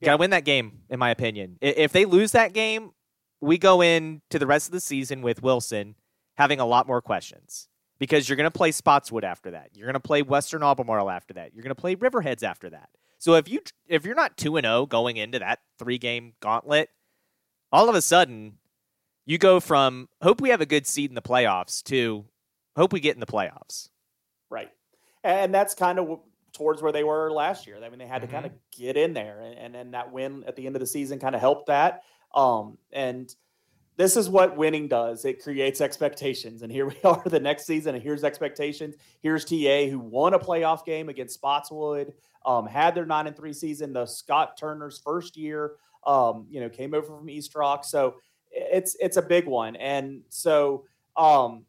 Yeah. 0.00 0.06
Gotta 0.06 0.18
win 0.18 0.30
that 0.30 0.44
game, 0.44 0.80
in 0.88 0.98
my 0.98 1.10
opinion. 1.10 1.58
If 1.60 1.92
they 1.92 2.04
lose 2.04 2.32
that 2.32 2.52
game, 2.52 2.92
we 3.40 3.58
go 3.58 3.80
into 3.80 4.38
the 4.38 4.46
rest 4.46 4.68
of 4.68 4.72
the 4.72 4.80
season 4.80 5.22
with 5.22 5.42
Wilson 5.42 5.94
having 6.36 6.60
a 6.60 6.66
lot 6.66 6.86
more 6.86 7.02
questions 7.02 7.68
because 7.98 8.28
you're 8.28 8.36
going 8.36 8.44
to 8.44 8.50
play 8.50 8.72
Spotswood 8.72 9.24
after 9.24 9.52
that. 9.52 9.70
You're 9.74 9.86
going 9.86 9.94
to 9.94 10.00
play 10.00 10.22
Western 10.22 10.62
Albemarle 10.62 11.10
after 11.10 11.34
that. 11.34 11.54
You're 11.54 11.62
going 11.62 11.74
to 11.74 11.80
play 11.80 11.96
Riverheads 11.96 12.42
after 12.42 12.70
that. 12.70 12.90
So 13.26 13.34
if 13.34 13.48
you 13.48 13.60
if 13.88 14.04
you're 14.06 14.14
not 14.14 14.36
2 14.36 14.56
and 14.56 14.64
0 14.64 14.86
going 14.86 15.16
into 15.16 15.40
that 15.40 15.58
3-game 15.80 16.34
gauntlet, 16.38 16.90
all 17.72 17.88
of 17.88 17.96
a 17.96 18.00
sudden 18.00 18.58
you 19.24 19.36
go 19.36 19.58
from 19.58 20.08
hope 20.22 20.40
we 20.40 20.50
have 20.50 20.60
a 20.60 20.66
good 20.66 20.86
seed 20.86 21.10
in 21.10 21.16
the 21.16 21.22
playoffs 21.22 21.82
to 21.86 22.24
hope 22.76 22.92
we 22.92 23.00
get 23.00 23.16
in 23.16 23.20
the 23.20 23.26
playoffs. 23.26 23.88
Right. 24.48 24.70
And 25.24 25.52
that's 25.52 25.74
kind 25.74 25.98
of 25.98 26.20
towards 26.52 26.82
where 26.82 26.92
they 26.92 27.02
were 27.02 27.32
last 27.32 27.66
year. 27.66 27.78
I 27.84 27.88
mean, 27.88 27.98
they 27.98 28.06
had 28.06 28.22
mm-hmm. 28.22 28.30
to 28.30 28.32
kind 28.32 28.46
of 28.46 28.52
get 28.70 28.96
in 28.96 29.12
there, 29.12 29.40
and 29.40 29.74
and 29.74 29.94
that 29.94 30.12
win 30.12 30.44
at 30.46 30.54
the 30.54 30.64
end 30.64 30.76
of 30.76 30.80
the 30.80 30.86
season 30.86 31.18
kind 31.18 31.34
of 31.34 31.40
helped 31.40 31.66
that. 31.66 32.04
Um, 32.32 32.78
and 32.92 33.34
this 33.96 34.16
is 34.16 34.28
what 34.28 34.56
winning 34.56 34.88
does. 34.88 35.24
It 35.24 35.42
creates 35.42 35.80
expectations. 35.80 36.62
And 36.62 36.70
here 36.70 36.86
we 36.86 36.96
are 37.04 37.22
the 37.24 37.40
next 37.40 37.66
season, 37.66 37.94
and 37.94 38.02
here's 38.02 38.24
expectations. 38.24 38.96
Here's 39.22 39.44
TA 39.44 39.86
who 39.86 39.98
won 39.98 40.34
a 40.34 40.38
playoff 40.38 40.84
game 40.84 41.08
against 41.08 41.40
Spotswood, 41.40 42.12
um, 42.44 42.66
had 42.66 42.94
their 42.94 43.06
nine 43.06 43.26
and 43.26 43.36
three 43.36 43.52
season, 43.52 43.92
the 43.92 44.06
Scott 44.06 44.56
Turner's 44.58 44.98
first 44.98 45.36
year. 45.36 45.72
Um, 46.06 46.46
you 46.48 46.60
know, 46.60 46.68
came 46.68 46.94
over 46.94 47.18
from 47.18 47.28
East 47.28 47.54
Rock. 47.56 47.84
So 47.84 48.16
it's 48.52 48.96
it's 49.00 49.16
a 49.16 49.22
big 49.22 49.46
one, 49.46 49.74
and 49.74 50.22
so 50.28 50.84
um, 51.16 51.64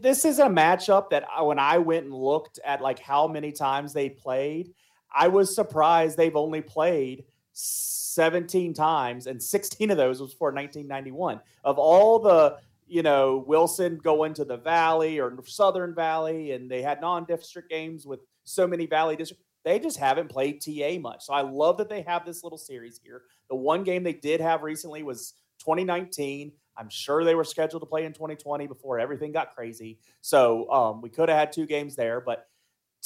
this 0.00 0.24
is 0.24 0.40
a 0.40 0.46
matchup 0.46 1.10
that 1.10 1.24
I, 1.34 1.42
when 1.42 1.58
I 1.58 1.78
went 1.78 2.04
and 2.04 2.14
looked 2.14 2.58
at 2.64 2.82
like 2.82 2.98
how 2.98 3.26
many 3.26 3.52
times 3.52 3.92
they 3.92 4.10
played, 4.10 4.74
I 5.14 5.28
was 5.28 5.54
surprised 5.54 6.16
they've 6.16 6.36
only 6.36 6.60
played 6.60 7.24
17 7.52 8.74
times, 8.74 9.26
and 9.26 9.42
16 9.42 9.90
of 9.90 9.96
those 9.96 10.20
was 10.20 10.32
for 10.32 10.48
1991. 10.48 11.40
Of 11.64 11.78
all 11.78 12.18
the 12.18 12.58
you 12.86 13.02
know 13.02 13.44
Wilson 13.46 13.98
going 13.98 14.34
to 14.34 14.44
the 14.44 14.56
Valley 14.56 15.18
or 15.18 15.36
Southern 15.44 15.94
Valley, 15.94 16.52
and 16.52 16.70
they 16.70 16.82
had 16.82 17.00
non-district 17.00 17.70
games 17.70 18.06
with 18.06 18.20
so 18.44 18.66
many 18.66 18.86
Valley 18.86 19.16
districts 19.16 19.44
they 19.64 19.78
just 19.78 19.98
haven't 19.98 20.28
played 20.28 20.60
TA 20.60 20.98
much. 20.98 21.24
So 21.24 21.32
I 21.32 21.42
love 21.42 21.78
that 21.78 21.88
they 21.88 22.02
have 22.02 22.24
this 22.24 22.42
little 22.42 22.58
series 22.58 23.00
here. 23.02 23.22
The 23.48 23.56
one 23.56 23.84
game 23.84 24.02
they 24.02 24.12
did 24.12 24.40
have 24.40 24.62
recently 24.62 25.02
was 25.02 25.34
2019. 25.60 26.52
I'm 26.76 26.88
sure 26.88 27.24
they 27.24 27.34
were 27.34 27.44
scheduled 27.44 27.82
to 27.82 27.86
play 27.86 28.04
in 28.04 28.12
2020 28.12 28.66
before 28.66 28.98
everything 28.98 29.30
got 29.30 29.54
crazy. 29.54 29.98
So 30.20 30.70
um, 30.70 31.00
we 31.02 31.10
could 31.10 31.28
have 31.28 31.38
had 31.38 31.52
two 31.52 31.66
games 31.66 31.94
there, 31.94 32.20
but 32.20 32.48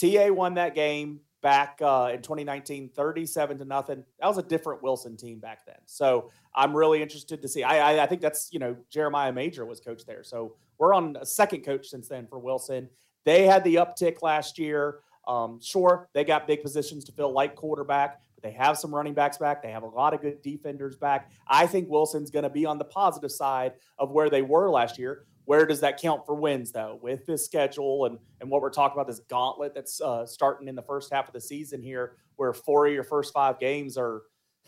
TA 0.00 0.28
won 0.32 0.54
that 0.54 0.74
game 0.74 1.20
back 1.46 1.78
uh, 1.80 2.10
in 2.12 2.22
2019, 2.22 2.88
37 2.88 3.58
to 3.58 3.64
nothing. 3.64 4.02
That 4.18 4.26
was 4.26 4.36
a 4.36 4.42
different 4.42 4.82
Wilson 4.82 5.16
team 5.16 5.38
back 5.38 5.64
then. 5.64 5.76
So 5.84 6.32
I'm 6.56 6.76
really 6.76 7.00
interested 7.00 7.40
to 7.40 7.46
see. 7.46 7.62
I, 7.62 7.92
I, 7.92 8.02
I 8.02 8.06
think 8.06 8.20
that's 8.20 8.48
you 8.50 8.58
know 8.58 8.76
Jeremiah 8.90 9.32
Major 9.32 9.64
was 9.64 9.78
coach 9.78 10.04
there. 10.04 10.24
So 10.24 10.56
we're 10.76 10.92
on 10.92 11.16
a 11.20 11.24
second 11.24 11.60
coach 11.60 11.86
since 11.86 12.08
then 12.08 12.26
for 12.26 12.40
Wilson. 12.40 12.88
They 13.24 13.46
had 13.46 13.62
the 13.62 13.76
uptick 13.76 14.22
last 14.22 14.58
year. 14.58 14.98
Um, 15.28 15.60
sure, 15.62 16.08
they 16.14 16.24
got 16.24 16.48
big 16.48 16.62
positions 16.62 17.04
to 17.04 17.12
fill, 17.12 17.32
like 17.32 17.54
quarterback, 17.54 18.22
but 18.34 18.42
they 18.42 18.50
have 18.50 18.76
some 18.76 18.92
running 18.92 19.14
backs 19.14 19.38
back. 19.38 19.62
They 19.62 19.70
have 19.70 19.84
a 19.84 19.88
lot 19.88 20.14
of 20.14 20.22
good 20.22 20.42
defenders 20.42 20.96
back. 20.96 21.30
I 21.46 21.68
think 21.68 21.88
Wilson's 21.88 22.32
going 22.32 22.42
to 22.42 22.50
be 22.50 22.66
on 22.66 22.76
the 22.76 22.84
positive 22.86 23.30
side 23.30 23.74
of 24.00 24.10
where 24.10 24.30
they 24.30 24.42
were 24.42 24.68
last 24.68 24.98
year. 24.98 25.26
Where 25.46 25.64
does 25.64 25.80
that 25.80 26.00
count 26.00 26.26
for 26.26 26.34
wins, 26.34 26.72
though, 26.72 26.98
with 27.00 27.24
this 27.24 27.44
schedule 27.44 28.04
and, 28.06 28.18
and 28.40 28.50
what 28.50 28.60
we're 28.60 28.70
talking 28.70 28.96
about, 28.96 29.06
this 29.06 29.20
gauntlet 29.30 29.74
that's 29.74 30.00
uh, 30.00 30.26
starting 30.26 30.68
in 30.68 30.74
the 30.74 30.82
first 30.82 31.12
half 31.12 31.28
of 31.28 31.32
the 31.34 31.40
season 31.40 31.82
here, 31.82 32.16
where 32.34 32.52
four 32.52 32.86
of 32.86 32.92
your 32.92 33.04
first 33.04 33.32
five 33.32 33.58
games 33.58 33.96
are 33.96 34.22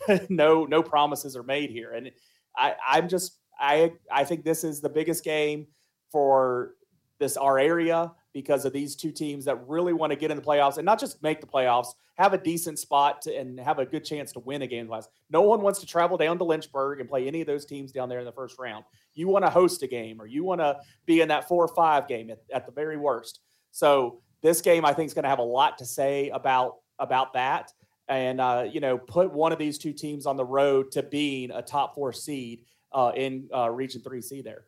no 0.29 0.65
no 0.65 0.81
promises 0.81 1.35
are 1.35 1.43
made 1.43 1.69
here. 1.69 1.91
And 1.91 2.11
I, 2.57 2.75
I'm 2.87 3.09
just 3.09 3.39
I 3.59 3.93
I 4.11 4.23
think 4.23 4.43
this 4.43 4.63
is 4.63 4.81
the 4.81 4.89
biggest 4.89 5.23
game 5.23 5.67
for 6.11 6.75
this 7.19 7.37
our 7.37 7.59
area 7.59 8.11
because 8.33 8.63
of 8.63 8.73
these 8.73 8.95
two 8.95 9.11
teams 9.11 9.45
that 9.45 9.67
really 9.67 9.91
want 9.91 10.11
to 10.11 10.15
get 10.15 10.31
in 10.31 10.37
the 10.37 10.43
playoffs 10.43 10.77
and 10.77 10.85
not 10.85 10.99
just 10.99 11.21
make 11.21 11.41
the 11.41 11.47
playoffs, 11.47 11.93
have 12.15 12.33
a 12.33 12.37
decent 12.37 12.77
spot 12.77 13.21
to, 13.23 13.35
and 13.35 13.59
have 13.59 13.79
a 13.79 13.85
good 13.85 14.05
chance 14.05 14.31
to 14.31 14.39
win 14.39 14.61
a 14.61 14.67
game. 14.67 14.89
No 15.29 15.41
one 15.41 15.61
wants 15.61 15.79
to 15.79 15.85
travel 15.85 16.15
down 16.15 16.37
to 16.37 16.43
Lynchburg 16.43 16.99
and 16.99 17.09
play 17.09 17.27
any 17.27 17.41
of 17.41 17.47
those 17.47 17.65
teams 17.65 17.91
down 17.91 18.07
there 18.07 18.19
in 18.19 18.25
the 18.25 18.31
first 18.31 18.57
round. 18.59 18.85
You 19.13 19.27
want 19.27 19.45
to 19.45 19.49
host 19.49 19.83
a 19.83 19.87
game 19.87 20.21
or 20.21 20.27
you 20.27 20.43
want 20.43 20.61
to 20.61 20.77
be 21.05 21.21
in 21.21 21.27
that 21.29 21.47
four 21.47 21.63
or 21.63 21.73
five 21.75 22.07
game 22.07 22.29
at, 22.29 22.39
at 22.53 22.65
the 22.65 22.71
very 22.71 22.97
worst. 22.97 23.39
So 23.71 24.21
this 24.41 24.61
game, 24.61 24.85
I 24.85 24.93
think, 24.93 25.07
is 25.07 25.13
going 25.13 25.23
to 25.23 25.29
have 25.29 25.39
a 25.39 25.43
lot 25.43 25.77
to 25.79 25.85
say 25.85 26.29
about 26.29 26.75
about 26.97 27.33
that. 27.33 27.71
And 28.07 28.41
uh, 28.41 28.65
you 28.71 28.79
know, 28.79 28.97
put 28.97 29.31
one 29.31 29.51
of 29.51 29.59
these 29.59 29.77
two 29.77 29.93
teams 29.93 30.25
on 30.25 30.37
the 30.37 30.45
road 30.45 30.91
to 30.93 31.03
being 31.03 31.51
a 31.51 31.61
top 31.61 31.95
four 31.95 32.11
seed 32.13 32.65
uh, 32.91 33.11
in 33.15 33.49
uh, 33.53 33.69
Region 33.69 34.01
Three 34.01 34.21
C. 34.21 34.41
There. 34.41 34.65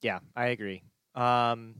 Yeah, 0.00 0.20
I 0.34 0.46
agree. 0.46 0.82
Um, 1.14 1.74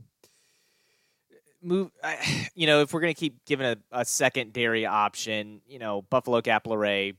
move. 1.62 1.90
I, 2.02 2.48
You 2.54 2.66
know, 2.66 2.82
if 2.82 2.92
we're 2.92 3.00
gonna 3.00 3.14
keep 3.14 3.44
giving 3.46 3.66
a, 3.66 3.76
a 3.92 4.04
secondary 4.04 4.84
option, 4.84 5.60
you 5.66 5.78
know, 5.78 6.02
Buffalo 6.02 6.40
Gap 6.40 6.66
Luray. 6.66 7.14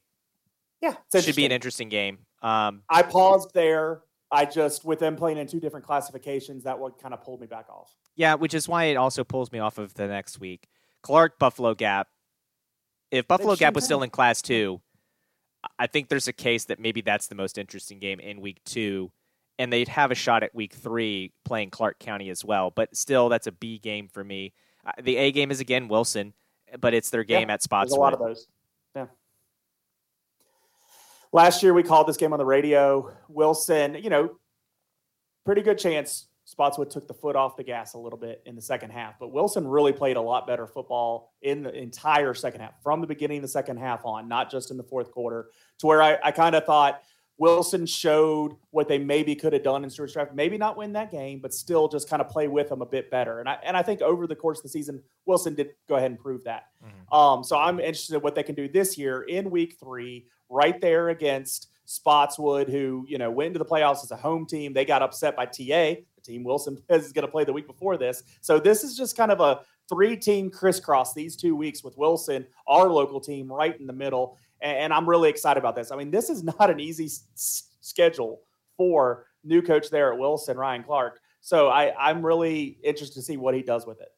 Yeah, 0.81 0.95
should 1.13 1.35
be 1.35 1.45
an 1.45 1.51
interesting 1.51 1.89
game. 1.89 2.19
Um, 2.41 2.83
I 2.89 3.03
paused 3.03 3.53
there. 3.53 4.01
I 4.31 4.45
just 4.45 4.85
with 4.85 4.99
them 4.99 5.15
playing 5.15 5.37
in 5.37 5.47
two 5.47 5.59
different 5.59 5.85
classifications, 5.85 6.63
that 6.63 6.77
one 6.77 6.91
kind 7.01 7.13
of 7.13 7.23
pulled 7.23 7.41
me 7.41 7.47
back 7.47 7.69
off. 7.69 7.95
Yeah, 8.15 8.35
which 8.35 8.53
is 8.53 8.67
why 8.67 8.85
it 8.85 8.95
also 8.95 9.23
pulls 9.23 9.51
me 9.51 9.59
off 9.59 9.77
of 9.77 9.93
the 9.95 10.07
next 10.07 10.39
week. 10.39 10.67
Clarke 11.01 11.39
Buffalo 11.39 11.73
Gap. 11.73 12.07
If 13.11 13.27
Buffalo 13.27 13.55
Gap 13.55 13.73
was 13.73 13.85
still 13.85 14.03
in 14.03 14.11
Class 14.11 14.41
Two, 14.41 14.81
I 15.79 15.87
think 15.87 16.09
there's 16.09 16.27
a 16.27 16.33
case 16.33 16.65
that 16.65 16.79
maybe 16.79 17.01
that's 17.01 17.27
the 17.27 17.35
most 17.35 17.57
interesting 17.57 17.99
game 17.99 18.19
in 18.19 18.39
Week 18.39 18.61
Two 18.65 19.11
and 19.59 19.71
they'd 19.71 19.89
have 19.89 20.09
a 20.09 20.15
shot 20.15 20.41
at 20.41 20.55
week 20.55 20.73
three 20.73 21.33
playing 21.43 21.69
Clarke 21.69 21.99
County 21.99 22.29
as 22.29 22.43
well. 22.43 22.71
But 22.71 22.95
still, 22.95 23.29
that's 23.29 23.45
a 23.45 23.51
B 23.51 23.77
game 23.77 24.07
for 24.07 24.23
me. 24.23 24.53
Uh, 24.85 24.93
the 25.03 25.17
A 25.17 25.31
game 25.31 25.51
is 25.51 25.59
again 25.59 25.89
Wilson, 25.89 26.33
but 26.79 26.93
it's 26.93 27.09
their 27.09 27.25
game 27.25 27.49
yeah, 27.49 27.55
at 27.55 27.61
Spotswood. 27.61 27.97
A 27.97 28.01
lot 28.01 28.13
of 28.13 28.19
those. 28.19 28.47
Last 31.31 31.61
year 31.61 31.73
we 31.73 31.83
called 31.83 32.07
this 32.07 32.17
game 32.17 32.33
on 32.33 32.39
the 32.39 32.45
radio. 32.45 33.13
Wilson, 33.27 33.95
you 33.95 34.09
know, 34.09 34.35
pretty 35.45 35.61
good 35.61 35.77
chance 35.77 36.27
Spotswood 36.49 36.89
took 36.89 37.07
the 37.07 37.13
foot 37.13 37.35
off 37.35 37.55
the 37.55 37.63
gas 37.63 37.93
a 37.93 37.99
little 37.99 38.17
bit 38.17 38.41
in 38.47 38.55
the 38.55 38.61
second 38.61 38.89
half, 38.89 39.19
but 39.19 39.31
Wilson 39.31 39.67
really 39.67 39.93
played 39.93 40.17
a 40.17 40.21
lot 40.21 40.47
better 40.47 40.65
football 40.65 41.35
in 41.43 41.61
the 41.61 41.71
entire 41.71 42.33
second 42.33 42.61
half, 42.61 42.81
from 42.81 43.01
the 43.01 43.07
beginning 43.07 43.37
of 43.37 43.41
the 43.43 43.47
second 43.47 43.77
half 43.77 44.03
on, 44.03 44.27
not 44.27 44.49
just 44.49 44.71
in 44.71 44.77
the 44.77 44.83
fourth 44.83 45.11
quarter, 45.11 45.49
to 45.77 45.85
where 45.85 46.01
I, 46.01 46.17
I 46.23 46.31
kind 46.31 46.55
of 46.55 46.65
thought 46.65 47.03
Wilson 47.39 47.85
showed 47.85 48.57
what 48.71 48.89
they 48.89 48.99
maybe 48.99 49.33
could 49.33 49.53
have 49.53 49.63
done 49.63 49.85
in 49.85 49.89
Stuarts 49.89 50.13
Draft. 50.13 50.35
Maybe 50.35 50.57
not 50.57 50.77
win 50.77 50.91
that 50.93 51.09
game, 51.09 51.39
but 51.39 51.53
still 51.53 51.87
just 51.87 52.09
kind 52.09 52.21
of 52.21 52.27
play 52.27 52.49
with 52.49 52.67
them 52.67 52.81
a 52.81 52.85
bit 52.85 53.09
better. 53.09 53.39
And 53.39 53.47
I 53.47 53.57
and 53.63 53.75
I 53.75 53.81
think 53.81 54.01
over 54.01 54.27
the 54.27 54.35
course 54.35 54.59
of 54.59 54.63
the 54.63 54.69
season, 54.69 55.01
Wilson 55.25 55.55
did 55.55 55.69
go 55.87 55.95
ahead 55.95 56.11
and 56.11 56.19
prove 56.19 56.43
that. 56.43 56.65
Mm-hmm. 56.85 57.15
Um, 57.15 57.43
so 57.43 57.57
I'm 57.57 57.79
interested 57.79 58.15
in 58.15 58.21
what 58.21 58.35
they 58.35 58.43
can 58.43 58.55
do 58.55 58.67
this 58.67 58.97
year 58.97 59.21
in 59.21 59.49
Week 59.49 59.77
Three, 59.81 60.27
right 60.49 60.79
there 60.81 61.09
against 61.09 61.69
Spotswood, 61.85 62.67
who 62.67 63.05
you 63.07 63.17
know 63.17 63.31
went 63.31 63.47
into 63.47 63.59
the 63.59 63.65
playoffs 63.65 64.03
as 64.03 64.11
a 64.11 64.17
home 64.17 64.45
team. 64.45 64.73
They 64.73 64.83
got 64.83 65.01
upset 65.01 65.37
by 65.37 65.45
TA, 65.45 65.53
the 66.19 66.21
team 66.23 66.43
Wilson 66.43 66.77
is 66.89 67.13
going 67.13 67.25
to 67.25 67.31
play 67.31 67.45
the 67.45 67.53
week 67.53 67.67
before 67.67 67.97
this. 67.97 68.21
So 68.41 68.59
this 68.59 68.83
is 68.83 68.97
just 68.97 69.15
kind 69.15 69.31
of 69.31 69.39
a 69.39 69.61
three-team 69.87 70.51
crisscross 70.51 71.15
these 71.15 71.35
two 71.35 71.55
weeks 71.55 71.83
with 71.83 71.97
Wilson, 71.97 72.45
our 72.67 72.89
local 72.89 73.19
team, 73.19 73.51
right 73.51 73.79
in 73.79 73.87
the 73.87 73.93
middle 73.93 74.37
and 74.61 74.93
I'm 74.93 75.07
really 75.07 75.29
excited 75.29 75.59
about 75.59 75.75
this. 75.75 75.91
I 75.91 75.95
mean, 75.95 76.11
this 76.11 76.29
is 76.29 76.43
not 76.43 76.69
an 76.69 76.79
easy 76.79 77.05
s- 77.05 77.69
schedule 77.81 78.41
for 78.77 79.27
new 79.43 79.61
coach 79.61 79.89
there 79.89 80.11
at 80.13 80.19
Wilson, 80.19 80.57
Ryan 80.57 80.83
Clark. 80.83 81.19
So 81.41 81.69
I, 81.69 81.93
I'm 81.97 82.25
really 82.25 82.77
interested 82.83 83.15
to 83.15 83.21
see 83.21 83.37
what 83.37 83.55
he 83.55 83.61
does 83.61 83.85
with 83.85 84.01
it. 84.01 84.09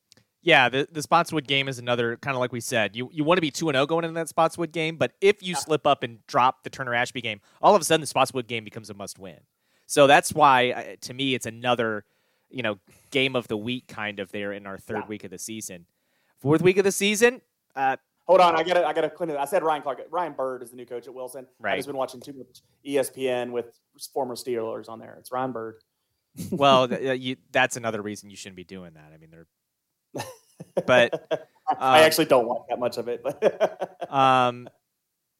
Yeah, 0.43 0.69
the, 0.69 0.87
the 0.91 1.03
Spotswood 1.03 1.47
game 1.47 1.67
is 1.67 1.77
another 1.77 2.17
kind 2.17 2.35
of 2.35 2.41
like 2.41 2.51
we 2.51 2.61
said. 2.61 2.95
You 2.95 3.09
you 3.13 3.23
want 3.23 3.37
to 3.37 3.41
be 3.41 3.51
two 3.51 3.69
and 3.69 3.75
zero 3.75 3.83
oh 3.83 3.85
going 3.85 4.05
into 4.05 4.15
that 4.15 4.27
Spotswood 4.27 4.71
game, 4.71 4.97
but 4.97 5.13
if 5.21 5.43
you 5.43 5.53
yeah. 5.53 5.59
slip 5.59 5.85
up 5.85 6.01
and 6.01 6.25
drop 6.25 6.63
the 6.63 6.71
Turner 6.71 6.95
Ashby 6.95 7.21
game, 7.21 7.41
all 7.61 7.75
of 7.75 7.81
a 7.81 7.85
sudden 7.85 8.01
the 8.01 8.07
Spotswood 8.07 8.47
game 8.47 8.63
becomes 8.63 8.89
a 8.89 8.95
must 8.95 9.19
win. 9.19 9.39
So 9.85 10.07
that's 10.07 10.33
why, 10.33 10.71
uh, 10.71 10.83
to 11.01 11.13
me, 11.13 11.35
it's 11.35 11.45
another 11.45 12.05
you 12.49 12.63
know 12.63 12.79
game 13.11 13.35
of 13.35 13.47
the 13.49 13.57
week 13.57 13.87
kind 13.87 14.19
of 14.19 14.31
there 14.31 14.51
in 14.51 14.65
our 14.65 14.79
third 14.79 15.03
yeah. 15.03 15.07
week 15.07 15.23
of 15.23 15.29
the 15.29 15.37
season. 15.37 15.85
Fourth 16.39 16.63
week 16.63 16.77
of 16.77 16.85
the 16.85 16.91
season, 16.91 17.41
uh, 17.75 17.97
Hold 18.31 18.39
on, 18.39 18.55
I 18.55 18.63
got 18.63 18.75
to 18.75 18.87
I 18.87 18.93
got 18.93 19.01
to 19.01 19.09
clean 19.09 19.29
it. 19.29 19.35
I 19.35 19.43
said 19.43 19.61
Ryan 19.61 19.81
Clark. 19.81 20.03
Ryan 20.09 20.31
Bird 20.31 20.63
is 20.63 20.69
the 20.69 20.77
new 20.77 20.85
coach 20.85 21.05
at 21.05 21.13
Wilson. 21.13 21.45
Right. 21.59 21.73
I've 21.73 21.79
just 21.79 21.87
been 21.87 21.97
watching 21.97 22.21
too 22.21 22.31
much 22.31 22.61
ESPN 22.87 23.51
with 23.51 23.77
former 24.13 24.35
Steelers 24.35 24.87
on 24.87 24.99
there. 24.99 25.17
It's 25.19 25.33
Ryan 25.33 25.51
Bird. 25.51 25.75
well, 26.49 26.87
th- 26.87 27.19
you, 27.19 27.35
that's 27.51 27.75
another 27.75 28.01
reason 28.01 28.29
you 28.29 28.37
shouldn't 28.37 28.55
be 28.55 28.63
doing 28.63 28.93
that. 28.93 29.11
I 29.13 29.17
mean, 29.17 29.31
they're. 29.31 30.23
But 30.85 31.29
um, 31.31 31.77
I 31.77 32.03
actually 32.03 32.25
don't 32.25 32.47
want 32.47 32.69
that 32.69 32.79
much 32.79 32.97
of 32.97 33.09
it. 33.09 33.21
But 33.21 34.09
um, 34.09 34.69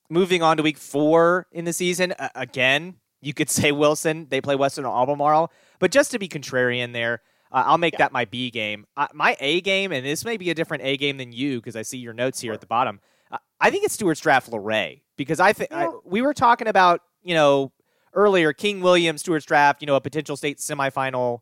moving 0.10 0.42
on 0.42 0.58
to 0.58 0.64
week 0.64 0.78
four 0.78 1.48
in 1.54 1.64
the 1.64 1.72
season, 1.72 2.12
uh, 2.20 2.28
again, 2.36 2.96
you 3.22 3.34
could 3.34 3.50
say 3.50 3.72
Wilson. 3.72 4.28
They 4.30 4.42
play 4.42 4.58
Western 4.58 4.86
Albemarle, 4.86 5.50
but 5.80 5.92
just 5.92 6.12
to 6.12 6.20
be 6.20 6.28
contrarian, 6.28 6.92
there, 6.92 7.22
uh, 7.52 7.64
I'll 7.66 7.78
make 7.78 7.94
yeah. 7.94 8.00
that 8.00 8.12
my 8.12 8.26
B 8.26 8.50
game. 8.50 8.86
Uh, 8.96 9.08
my 9.14 9.36
A 9.40 9.62
game, 9.62 9.92
and 9.92 10.06
this 10.06 10.24
may 10.24 10.38
be 10.38 10.50
a 10.50 10.56
different 10.56 10.84
A 10.84 10.98
game 10.98 11.18
than 11.18 11.32
you 11.32 11.60
because 11.60 11.76
I 11.76 11.82
see 11.82 11.98
your 11.98 12.14
notes 12.14 12.40
here 12.40 12.54
at 12.54 12.62
the 12.62 12.68
bottom. 12.68 13.00
Uh, 13.32 13.38
I 13.60 13.70
think 13.70 13.84
it's 13.84 13.94
Stuarts 13.94 14.22
Draft 14.22 14.52
Luray 14.52 15.04
because 15.18 15.40
I 15.40 15.54
think 15.54 15.72
we 16.06 16.22
were 16.22 16.34
talking 16.34 16.68
about 16.68 17.02
you 17.24 17.34
know 17.34 17.72
earlier 18.14 18.54
King 18.54 18.82
William 18.82 19.18
Stuarts 19.18 19.46
Draft, 19.46 19.82
you 19.82 19.86
know 19.86 19.96
a 19.96 20.02
potential 20.02 20.38
state 20.38 20.60
semifinal 20.60 21.42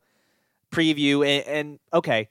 preview, 0.72 1.26
and, 1.26 1.48
and 1.48 1.80
okay. 1.94 2.30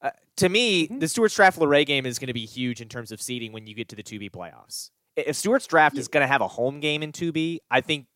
Uh, 0.00 0.10
to 0.36 0.48
me, 0.48 0.84
mm-hmm. 0.84 1.00
the 1.00 1.08
Stuarts 1.08 1.34
Draft 1.34 1.58
Luray 1.58 1.84
game 1.84 2.06
is 2.06 2.18
going 2.18 2.28
to 2.28 2.32
be 2.32 2.46
huge 2.46 2.80
in 2.80 2.88
terms 2.88 3.12
of 3.12 3.20
seeding 3.20 3.52
when 3.52 3.66
you 3.66 3.74
get 3.74 3.88
to 3.88 3.96
the 3.96 4.02
2B 4.02 4.30
playoffs. 4.30 4.90
If 5.16 5.34
Stuarts 5.34 5.66
Draft 5.66 5.96
yeah. 5.96 6.00
is 6.00 6.08
going 6.08 6.22
to 6.22 6.28
have 6.28 6.40
a 6.40 6.46
home 6.46 6.78
game 6.78 7.02
in 7.02 7.10
2B, 7.10 7.58
I 7.68 7.80
think 7.80 8.06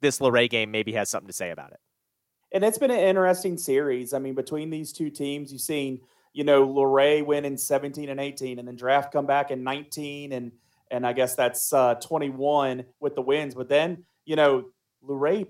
this 0.00 0.22
Luray 0.22 0.48
game 0.48 0.70
maybe 0.70 0.92
has 0.94 1.10
something 1.10 1.26
to 1.26 1.34
say 1.34 1.50
about 1.50 1.72
it 1.72 1.80
and 2.52 2.64
it's 2.64 2.78
been 2.78 2.90
an 2.90 2.98
interesting 2.98 3.58
series. 3.58 4.12
I 4.12 4.18
mean, 4.18 4.34
between 4.34 4.70
these 4.70 4.92
two 4.92 5.10
teams, 5.10 5.52
you've 5.52 5.60
seen, 5.60 6.00
you 6.32 6.44
know, 6.44 6.64
Luray 6.64 7.22
win 7.22 7.44
in 7.44 7.56
17 7.56 8.08
and 8.08 8.20
18, 8.20 8.58
and 8.58 8.66
then 8.66 8.76
draft 8.76 9.12
come 9.12 9.26
back 9.26 9.50
in 9.50 9.62
19, 9.62 10.32
and 10.32 10.52
and 10.90 11.06
I 11.06 11.12
guess 11.12 11.34
that's 11.34 11.72
uh, 11.72 11.96
21 11.96 12.84
with 13.00 13.14
the 13.14 13.20
wins. 13.20 13.54
But 13.54 13.68
then, 13.68 14.04
you 14.24 14.36
know, 14.36 14.64
Luray 15.02 15.46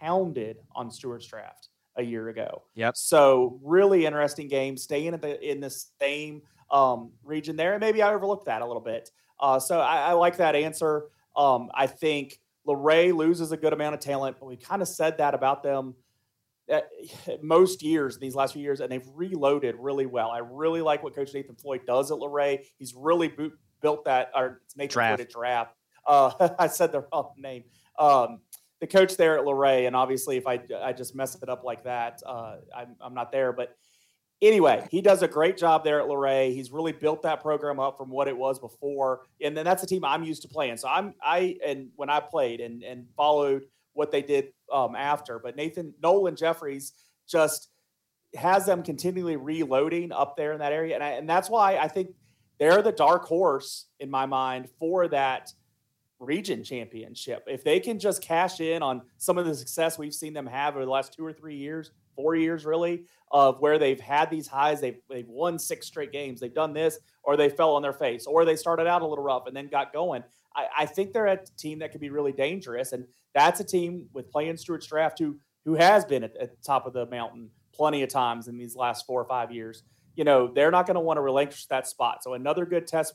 pounded 0.00 0.58
on 0.74 0.90
Stuarts 0.90 1.26
draft 1.26 1.68
a 1.96 2.02
year 2.02 2.28
ago. 2.28 2.62
Yep. 2.74 2.96
So 2.96 3.58
really 3.62 4.06
interesting 4.06 4.48
game, 4.48 4.76
staying 4.76 5.14
in 5.14 5.20
the 5.20 5.50
in 5.50 5.60
the 5.60 5.70
same 5.70 6.42
um, 6.70 7.12
region 7.22 7.56
there, 7.56 7.74
and 7.74 7.80
maybe 7.80 8.02
I 8.02 8.12
overlooked 8.12 8.46
that 8.46 8.62
a 8.62 8.66
little 8.66 8.82
bit. 8.82 9.10
Uh, 9.38 9.58
so 9.58 9.80
I, 9.80 10.10
I, 10.10 10.12
like 10.12 10.36
that 10.36 10.54
answer. 10.54 11.06
Um, 11.34 11.70
I 11.74 11.86
think 11.86 12.40
Luray 12.66 13.10
loses 13.10 13.52
a 13.52 13.56
good 13.56 13.72
amount 13.72 13.94
of 13.94 14.00
talent, 14.00 14.36
but 14.38 14.46
we 14.46 14.56
kind 14.56 14.82
of 14.82 14.88
said 14.88 15.16
that 15.18 15.32
about 15.32 15.62
them 15.62 15.94
most 17.42 17.82
years 17.82 18.18
these 18.18 18.34
last 18.34 18.52
few 18.52 18.62
years, 18.62 18.80
and 18.80 18.90
they've 18.90 19.08
reloaded 19.14 19.76
really 19.78 20.06
well. 20.06 20.30
I 20.30 20.38
really 20.38 20.82
like 20.82 21.02
what 21.02 21.14
Coach 21.14 21.34
Nathan 21.34 21.56
Floyd 21.56 21.82
does 21.86 22.10
at 22.10 22.18
Luray. 22.18 22.64
He's 22.78 22.94
really 22.94 23.28
boot, 23.28 23.52
built 23.80 24.04
that, 24.04 24.30
or 24.34 24.60
it's 24.64 24.76
Nathan 24.76 24.92
draft. 24.92 25.16
Floyd 25.16 25.26
at 25.26 25.32
draft. 25.32 25.74
Uh, 26.06 26.48
I 26.58 26.66
said 26.66 26.92
the 26.92 27.04
wrong 27.12 27.32
name. 27.36 27.64
Um, 27.98 28.40
the 28.80 28.86
coach 28.86 29.16
there 29.16 29.38
at 29.38 29.44
Luray, 29.44 29.86
and 29.86 29.94
obviously, 29.94 30.36
if 30.36 30.46
I 30.46 30.60
I 30.82 30.92
just 30.92 31.14
mess 31.14 31.34
it 31.40 31.48
up 31.48 31.64
like 31.64 31.84
that, 31.84 32.20
uh, 32.26 32.56
I'm 32.74 32.96
I'm 33.00 33.14
not 33.14 33.30
there. 33.30 33.52
But 33.52 33.76
anyway, 34.40 34.86
he 34.90 35.02
does 35.02 35.22
a 35.22 35.28
great 35.28 35.58
job 35.58 35.84
there 35.84 36.00
at 36.00 36.08
Luray. 36.08 36.54
He's 36.54 36.70
really 36.70 36.92
built 36.92 37.22
that 37.22 37.40
program 37.40 37.78
up 37.78 37.98
from 37.98 38.08
what 38.08 38.26
it 38.26 38.36
was 38.36 38.58
before, 38.58 39.20
and 39.42 39.54
then 39.54 39.66
that's 39.66 39.82
a 39.82 39.86
team 39.86 40.04
I'm 40.04 40.24
used 40.24 40.42
to 40.42 40.48
playing. 40.48 40.78
So 40.78 40.88
I'm 40.88 41.14
I 41.22 41.58
and 41.64 41.90
when 41.96 42.08
I 42.08 42.20
played 42.20 42.60
and 42.60 42.82
and 42.82 43.06
followed 43.16 43.64
what 43.92 44.10
they 44.10 44.22
did 44.22 44.52
um, 44.72 44.94
after. 44.94 45.38
But 45.38 45.56
Nathan 45.56 45.94
Nolan 46.02 46.36
Jeffries 46.36 46.92
just 47.28 47.68
has 48.34 48.66
them 48.66 48.82
continually 48.82 49.36
reloading 49.36 50.12
up 50.12 50.36
there 50.36 50.52
in 50.52 50.58
that 50.60 50.72
area, 50.72 50.94
and 50.94 51.04
I, 51.04 51.10
and 51.10 51.28
that's 51.28 51.50
why 51.50 51.76
I 51.76 51.88
think 51.88 52.10
they're 52.58 52.82
the 52.82 52.92
dark 52.92 53.24
horse 53.24 53.86
in 53.98 54.10
my 54.10 54.26
mind 54.26 54.68
for 54.78 55.08
that 55.08 55.52
region 56.20 56.62
championship. 56.62 57.42
If 57.46 57.64
they 57.64 57.80
can 57.80 57.98
just 57.98 58.22
cash 58.22 58.60
in 58.60 58.82
on 58.82 59.02
some 59.16 59.38
of 59.38 59.46
the 59.46 59.54
success 59.54 59.98
we've 59.98 60.14
seen 60.14 60.34
them 60.34 60.46
have 60.46 60.76
over 60.76 60.84
the 60.84 60.90
last 60.90 61.14
two 61.14 61.24
or 61.24 61.32
three 61.32 61.56
years, 61.56 61.90
four 62.14 62.36
years 62.36 62.66
really, 62.66 63.06
of 63.32 63.60
where 63.60 63.78
they've 63.78 64.00
had 64.00 64.30
these 64.30 64.46
highs, 64.46 64.80
they've 64.80 65.00
they've 65.08 65.28
won 65.28 65.58
six 65.58 65.86
straight 65.86 66.12
games, 66.12 66.38
they've 66.38 66.54
done 66.54 66.74
this, 66.74 66.98
or 67.22 67.36
they 67.36 67.48
fell 67.48 67.74
on 67.74 67.82
their 67.82 67.92
face, 67.94 68.26
or 68.26 68.44
they 68.44 68.56
started 68.56 68.86
out 68.86 69.02
a 69.02 69.06
little 69.06 69.24
rough 69.24 69.46
and 69.46 69.56
then 69.56 69.68
got 69.68 69.92
going. 69.92 70.22
I, 70.54 70.66
I 70.80 70.86
think 70.86 71.12
they're 71.12 71.26
a 71.26 71.38
team 71.56 71.78
that 71.78 71.92
could 71.92 72.00
be 72.00 72.10
really 72.10 72.32
dangerous. 72.32 72.92
And 72.92 73.06
that's 73.34 73.60
a 73.60 73.64
team 73.64 74.06
with 74.12 74.30
playing 74.30 74.56
Stuarts 74.56 74.86
Draft 74.86 75.18
who 75.18 75.38
who 75.64 75.74
has 75.74 76.04
been 76.04 76.24
at, 76.24 76.36
at 76.36 76.50
the 76.50 76.62
top 76.62 76.86
of 76.86 76.92
the 76.92 77.06
mountain 77.06 77.50
plenty 77.74 78.02
of 78.02 78.08
times 78.08 78.48
in 78.48 78.56
these 78.56 78.76
last 78.76 79.06
four 79.06 79.20
or 79.20 79.26
five 79.26 79.52
years. 79.52 79.82
You 80.16 80.24
know, 80.24 80.48
they're 80.52 80.70
not 80.70 80.86
going 80.86 80.96
to 80.96 81.00
want 81.00 81.18
to 81.18 81.22
relinquish 81.22 81.66
that 81.66 81.86
spot. 81.86 82.22
So 82.22 82.34
another 82.34 82.66
good 82.66 82.86
test 82.86 83.14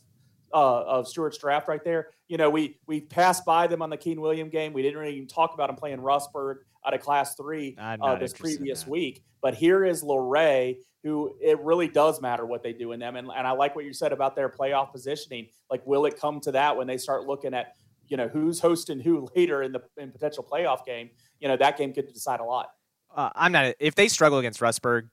uh, 0.54 0.84
of 0.84 1.08
Stuarts 1.08 1.38
Draft 1.38 1.68
right 1.68 1.84
there. 1.84 2.10
You 2.28 2.38
know, 2.38 2.50
we 2.50 2.80
we 2.88 3.02
passed 3.02 3.46
by 3.46 3.68
them 3.68 3.82
on 3.82 3.90
the 3.90 3.98
King 3.98 4.22
William 4.22 4.50
game. 4.50 4.74
We 4.74 4.82
didn't 4.82 5.00
really 5.00 5.16
even 5.16 5.28
talk 5.28 5.54
about 5.54 5.68
them 5.68 5.76
playing 5.76 6.00
Rustburg 6.00 6.58
out 6.86 6.94
of 6.94 7.02
Class 7.02 7.36
Three 7.36 7.76
uh, 7.78 8.16
this 8.16 8.34
previous 8.34 8.88
week. 8.88 9.24
But 9.42 9.54
here 9.54 9.86
is 9.86 10.02
Luray, 10.04 10.78
who 11.04 11.36
it 11.42 11.60
really 11.60 11.88
does 11.88 12.22
matter 12.22 12.46
what 12.46 12.64
they 12.64 12.74
do 12.74 12.94
in 12.94 13.00
them. 13.00 13.16
And, 13.16 13.30
and 13.36 13.46
I 13.46 13.52
like 13.52 13.76
what 13.76 13.86
you 13.86 13.94
said 13.94 14.12
about 14.12 14.36
their 14.36 14.50
playoff 14.50 14.92
positioning. 14.92 15.48
Like, 15.70 15.86
will 15.86 16.06
it 16.06 16.20
come 16.20 16.40
to 16.42 16.52
that 16.54 16.76
when 16.76 16.88
they 16.88 16.98
start 16.98 17.26
looking 17.26 17.54
at 17.54 17.76
you 18.08 18.18
know 18.18 18.28
who's 18.28 18.60
hosting 18.60 19.00
who 19.00 19.28
later 19.36 19.64
in 19.64 19.72
the 19.72 19.82
in 19.98 20.12
potential 20.12 20.44
playoff 20.50 20.86
game? 20.86 21.10
You 21.40 21.48
know 21.48 21.58
that 21.58 21.78
game 21.78 21.94
could 21.94 22.12
decide 22.14 22.40
a 22.40 22.44
lot. 22.44 22.70
Uh, 23.16 23.30
I'm 23.36 23.52
not. 23.52 23.76
If 23.80 23.96
they 23.96 24.08
struggle 24.08 24.40
against 24.40 24.60
Rustburg, 24.60 25.10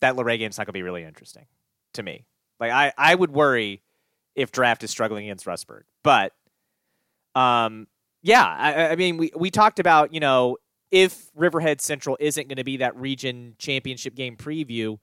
that 0.00 0.16
Luray 0.16 0.38
game's 0.38 0.58
not 0.58 0.66
going 0.66 0.72
to 0.72 0.78
be 0.78 0.82
really 0.82 1.04
interesting 1.04 1.46
to 1.94 2.02
me. 2.02 2.26
Like 2.58 2.72
I, 2.72 2.92
I 2.96 3.14
would 3.14 3.30
worry 3.30 3.82
if 4.34 4.52
draft 4.52 4.84
is 4.84 4.90
struggling 4.90 5.24
against 5.24 5.46
Rustburg, 5.46 5.82
but 6.02 6.32
um, 7.34 7.86
yeah, 8.22 8.44
I, 8.44 8.88
I 8.88 8.96
mean 8.96 9.16
we 9.16 9.30
we 9.34 9.50
talked 9.50 9.78
about 9.78 10.12
you 10.12 10.20
know 10.20 10.56
if 10.90 11.30
Riverhead 11.34 11.80
Central 11.80 12.16
isn't 12.20 12.48
going 12.48 12.56
to 12.56 12.64
be 12.64 12.78
that 12.78 12.96
region 12.96 13.54
championship 13.58 14.14
game 14.14 14.36
preview, 14.36 14.98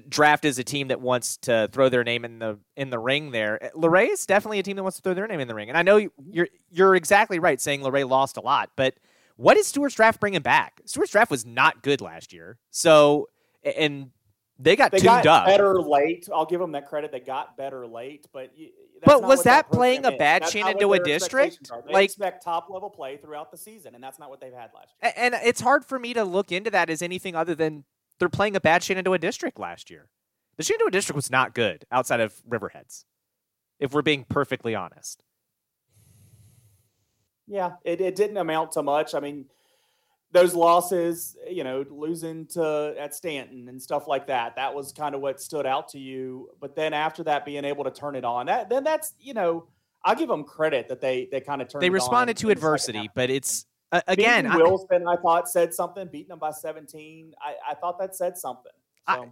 draft 0.00 0.44
is 0.44 0.58
a 0.58 0.64
team 0.64 0.88
that 0.88 1.00
wants 1.00 1.36
to 1.38 1.68
throw 1.72 1.88
their 1.88 2.04
name 2.04 2.24
in 2.24 2.38
the 2.38 2.58
in 2.76 2.90
the 2.90 2.98
ring 2.98 3.30
there. 3.30 3.62
Uh, 3.62 3.68
Luray 3.74 4.06
is 4.06 4.26
definitely 4.26 4.58
a 4.58 4.62
team 4.62 4.76
that 4.76 4.82
wants 4.82 4.96
to 4.96 5.02
throw 5.02 5.14
their 5.14 5.26
name 5.26 5.40
in 5.40 5.48
the 5.48 5.54
ring. 5.54 5.68
And 5.68 5.78
I 5.78 5.82
know 5.82 5.96
you're 5.96 6.48
you're 6.70 6.94
exactly 6.94 7.38
right 7.38 7.60
saying 7.60 7.82
Luray 7.82 8.04
lost 8.04 8.36
a 8.36 8.40
lot, 8.40 8.70
but 8.76 8.94
what 9.36 9.56
is 9.56 9.66
Stuarts 9.66 9.94
Draft 9.94 10.20
bringing 10.20 10.42
back? 10.42 10.80
Stuarts 10.84 11.12
Draft 11.12 11.30
was 11.30 11.44
not 11.44 11.82
good 11.82 12.00
last 12.00 12.32
year. 12.32 12.58
So 12.70 13.28
and 13.62 14.10
they 14.58 14.76
got 14.76 14.92
they 14.92 15.00
got 15.00 15.26
up. 15.26 15.46
better 15.46 15.80
late. 15.80 16.28
I'll 16.32 16.46
give 16.46 16.60
them 16.60 16.72
that 16.72 16.88
credit. 16.88 17.10
They 17.10 17.20
got 17.20 17.56
better 17.56 17.86
late, 17.86 18.26
but 18.32 18.52
but 19.04 19.22
was 19.22 19.42
that, 19.42 19.70
playing 19.70 20.06
a 20.06 20.12
bad 20.12 20.44
is. 20.44 20.50
Shenandoah 20.50 21.00
district? 21.00 21.70
They 21.86 21.92
like, 21.92 22.04
expect 22.06 22.42
top 22.42 22.70
level 22.70 22.88
play 22.88 23.16
throughout 23.16 23.50
the 23.50 23.58
season, 23.58 23.94
and 23.94 24.02
that's 24.02 24.18
not 24.18 24.30
what 24.30 24.40
they've 24.40 24.52
had 24.52 24.70
last 24.74 24.94
year. 25.02 25.12
And 25.16 25.34
it's 25.44 25.60
hard 25.60 25.84
for 25.84 25.98
me 25.98 26.14
to 26.14 26.24
look 26.24 26.52
into 26.52 26.70
that 26.70 26.88
as 26.88 27.02
anything 27.02 27.34
other 27.34 27.54
than 27.54 27.84
they're 28.18 28.28
playing 28.28 28.56
a 28.56 28.60
bad 28.60 28.82
Shenandoah 28.82 29.18
district 29.18 29.58
last 29.58 29.90
year. 29.90 30.08
The 30.56 30.62
Shenandoah 30.62 30.90
district 30.90 31.16
was 31.16 31.30
not 31.30 31.54
good 31.54 31.84
outside 31.90 32.20
of 32.20 32.34
Riverheads, 32.48 33.04
if 33.80 33.92
we're 33.92 34.02
being 34.02 34.24
perfectly 34.28 34.74
honest. 34.74 35.22
Yeah, 37.46 37.72
it, 37.84 38.00
it 38.00 38.16
didn't 38.16 38.36
amount 38.36 38.72
to 38.72 38.82
much. 38.82 39.14
I 39.14 39.20
mean, 39.20 39.46
those 40.32 40.54
losses, 40.54 41.36
you 41.48 41.62
know, 41.62 41.84
losing 41.90 42.46
to 42.46 42.94
at 42.98 43.14
Staunton 43.14 43.68
and 43.68 43.80
stuff 43.80 44.08
like 44.08 44.26
that, 44.26 44.56
that 44.56 44.74
was 44.74 44.92
kind 44.92 45.14
of 45.14 45.20
what 45.20 45.40
stood 45.40 45.66
out 45.66 45.88
to 45.90 45.98
you. 45.98 46.50
But 46.60 46.74
then 46.74 46.92
after 46.92 47.22
that, 47.24 47.44
being 47.44 47.64
able 47.64 47.84
to 47.84 47.90
turn 47.90 48.16
it 48.16 48.24
on, 48.24 48.46
that 48.46 48.68
then 48.68 48.82
that's 48.82 49.14
you 49.20 49.34
know, 49.34 49.68
I'll 50.04 50.16
give 50.16 50.28
them 50.28 50.44
credit 50.44 50.88
that 50.88 51.00
they 51.00 51.28
they 51.30 51.40
kind 51.40 51.62
of 51.62 51.68
turned. 51.68 51.82
They 51.82 51.90
responded 51.90 52.36
to 52.38 52.50
adversity, 52.50 53.08
but 53.14 53.30
it's 53.30 53.66
uh, 53.94 54.00
again, 54.08 54.46
I, 54.46 54.56
Wilson, 54.56 55.06
I 55.06 55.16
thought 55.16 55.48
said 55.48 55.72
something. 55.72 56.08
Beating 56.08 56.28
them 56.28 56.40
by 56.40 56.50
seventeen, 56.50 57.32
I, 57.40 57.72
I 57.72 57.74
thought 57.74 57.98
that 58.00 58.16
said 58.16 58.36
something. 58.36 58.72
So. 59.08 59.14
I, 59.14 59.28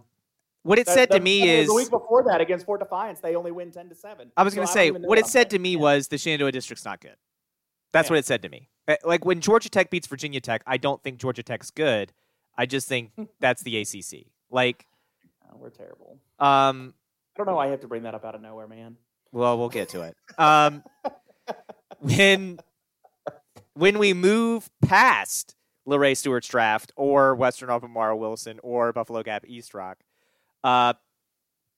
what 0.63 0.79
it 0.79 0.85
that, 0.85 0.93
said 0.93 1.09
that, 1.09 1.17
to 1.17 1.21
me 1.21 1.49
is 1.49 1.67
the 1.67 1.73
week 1.73 1.89
before 1.89 2.23
that 2.23 2.39
against 2.39 2.65
Fort 2.65 2.79
Defiance, 2.79 3.19
they 3.19 3.35
only 3.35 3.51
win 3.51 3.71
ten 3.71 3.89
to 3.89 3.95
seven. 3.95 4.31
I 4.37 4.43
was 4.43 4.55
going 4.55 4.65
to 4.65 4.71
say 4.71 4.91
what 4.91 5.17
it 5.17 5.27
said 5.27 5.49
to 5.49 5.59
me 5.59 5.71
yeah. 5.71 5.79
was 5.79 6.07
the 6.07 6.17
Shenandoah 6.17 6.53
district's 6.53 6.85
not 6.85 7.01
good. 7.01 7.17
That's 7.91 8.07
yeah. 8.07 8.13
what 8.13 8.19
it 8.19 8.25
said 8.25 8.41
to 8.43 8.49
me. 8.49 8.69
Eh, 8.87 8.95
like 9.03 9.25
when 9.25 9.41
Georgia 9.41 9.69
Tech 9.69 9.89
beats 9.89 10.07
Virginia 10.07 10.39
Tech, 10.39 10.63
I 10.65 10.77
don't 10.77 11.03
think 11.03 11.19
Georgia 11.19 11.43
Tech's 11.43 11.69
good. 11.69 12.13
I 12.57 12.65
just 12.65 12.87
think 12.87 13.11
that's 13.41 13.63
the 13.63 13.81
ACC. 13.81 14.27
Like 14.49 14.85
oh, 15.51 15.57
we're 15.57 15.69
terrible. 15.69 16.17
Um, 16.39 16.93
I 17.35 17.37
don't 17.37 17.47
know 17.47 17.55
why 17.55 17.67
I 17.67 17.71
have 17.71 17.81
to 17.81 17.87
bring 17.87 18.03
that 18.03 18.15
up 18.15 18.23
out 18.23 18.35
of 18.35 18.41
nowhere, 18.41 18.67
man. 18.67 18.95
Well, 19.33 19.57
we'll 19.57 19.69
get 19.69 19.89
to 19.89 20.03
it. 20.03 20.15
Um, 20.37 20.83
when 21.99 22.59
when 23.73 23.99
we 23.99 24.13
move 24.13 24.69
past 24.81 25.55
Luray 25.85 26.15
Stewart's 26.15 26.47
draft 26.47 26.91
or 26.95 27.35
Western 27.35 27.69
Albemarle 27.69 28.19
Wilson 28.19 28.59
or 28.63 28.93
Buffalo 28.93 29.23
Gap 29.23 29.45
East 29.47 29.73
Rock, 29.73 29.99
uh, 30.63 30.93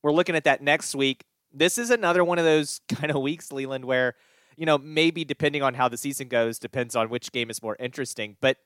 we're 0.03 0.11
looking 0.11 0.35
at 0.35 0.43
that 0.43 0.61
next 0.61 0.93
week. 0.95 1.23
This 1.51 1.77
is 1.77 1.89
another 1.89 2.23
one 2.23 2.37
of 2.37 2.45
those 2.45 2.81
kind 2.89 3.11
of 3.11 3.21
weeks, 3.21 3.51
Leland, 3.51 3.85
where 3.85 4.15
you 4.57 4.65
know, 4.65 4.77
maybe 4.77 5.25
depending 5.25 5.61
on 5.61 5.73
how 5.73 5.87
the 5.87 5.97
season 5.97 6.27
goes, 6.27 6.59
depends 6.59 6.95
on 6.95 7.09
which 7.09 7.31
game 7.31 7.49
is 7.49 7.61
more 7.61 7.75
interesting. 7.79 8.37
But 8.41 8.57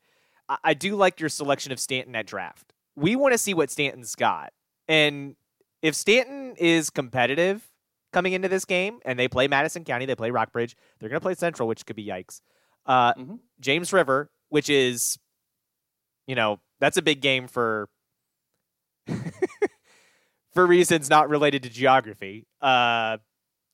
I, 0.47 0.57
I 0.63 0.73
do 0.73 0.95
like 0.95 1.19
your 1.19 1.29
selection 1.29 1.71
of 1.71 1.79
Staunton 1.79 2.15
at 2.15 2.27
draft. 2.27 2.73
We 2.95 3.15
want 3.15 3.33
to 3.33 3.37
see 3.37 3.53
what 3.53 3.71
Staunton's 3.71 4.15
got. 4.15 4.53
And 4.87 5.35
if 5.81 5.95
Staunton 5.95 6.55
is 6.57 6.89
competitive 6.89 7.63
coming 8.11 8.33
into 8.33 8.47
this 8.47 8.65
game 8.65 8.99
and 9.05 9.17
they 9.17 9.27
play 9.27 9.47
Madison 9.47 9.83
County, 9.83 10.05
they 10.05 10.15
play 10.15 10.31
Rockbridge, 10.31 10.75
they're 10.99 11.09
going 11.09 11.19
to 11.19 11.23
play 11.23 11.35
Central, 11.35 11.67
which 11.67 11.85
could 11.85 11.95
be 11.95 12.05
yikes. 12.05 12.41
Uh, 12.89 13.13
mm-hmm. 13.13 13.35
James 13.59 13.93
River, 13.93 14.31
which 14.49 14.69
is, 14.69 15.19
you 16.25 16.33
know, 16.33 16.59
that's 16.79 16.97
a 16.97 17.01
big 17.01 17.21
game 17.21 17.47
for. 17.47 17.87
for 20.53 20.65
reasons 20.65 21.09
not 21.09 21.29
related 21.29 21.63
to 21.63 21.69
geography, 21.69 22.47
uh, 22.61 23.17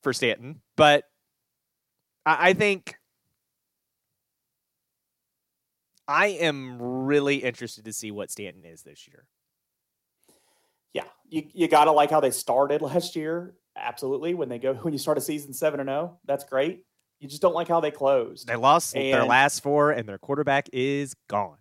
for 0.03 0.13
Staunton. 0.13 0.61
But 0.75 1.05
I, 2.25 2.49
I 2.49 2.53
think 2.53 2.95
I 6.07 6.27
am 6.27 6.81
really 6.81 7.37
interested 7.37 7.85
to 7.85 7.93
see 7.93 8.11
what 8.11 8.29
Staunton 8.29 8.65
is 8.65 8.83
this 8.83 9.07
year. 9.07 9.25
Yeah, 10.93 11.05
you 11.27 11.47
you 11.53 11.67
gotta 11.67 11.91
like 11.91 12.11
how 12.11 12.19
they 12.19 12.31
started 12.31 12.81
last 12.81 13.15
year. 13.15 13.55
Absolutely, 13.75 14.33
when 14.33 14.49
they 14.49 14.59
go 14.59 14.73
when 14.75 14.93
you 14.93 14.99
start 14.99 15.17
a 15.17 15.21
season 15.21 15.53
seven 15.53 15.79
and 15.79 15.89
zero, 15.89 16.11
oh, 16.13 16.19
that's 16.25 16.43
great. 16.43 16.83
You 17.25 17.29
just 17.29 17.41
don't 17.41 17.55
like 17.55 17.67
how 17.67 17.79
they 17.79 17.89
closed. 17.89 18.45
They 18.45 18.55
lost 18.55 18.95
and, 18.95 19.11
their 19.11 19.25
last 19.25 19.63
four, 19.63 19.89
and 19.89 20.07
their 20.07 20.19
quarterback 20.19 20.69
is 20.71 21.15
gone. 21.27 21.57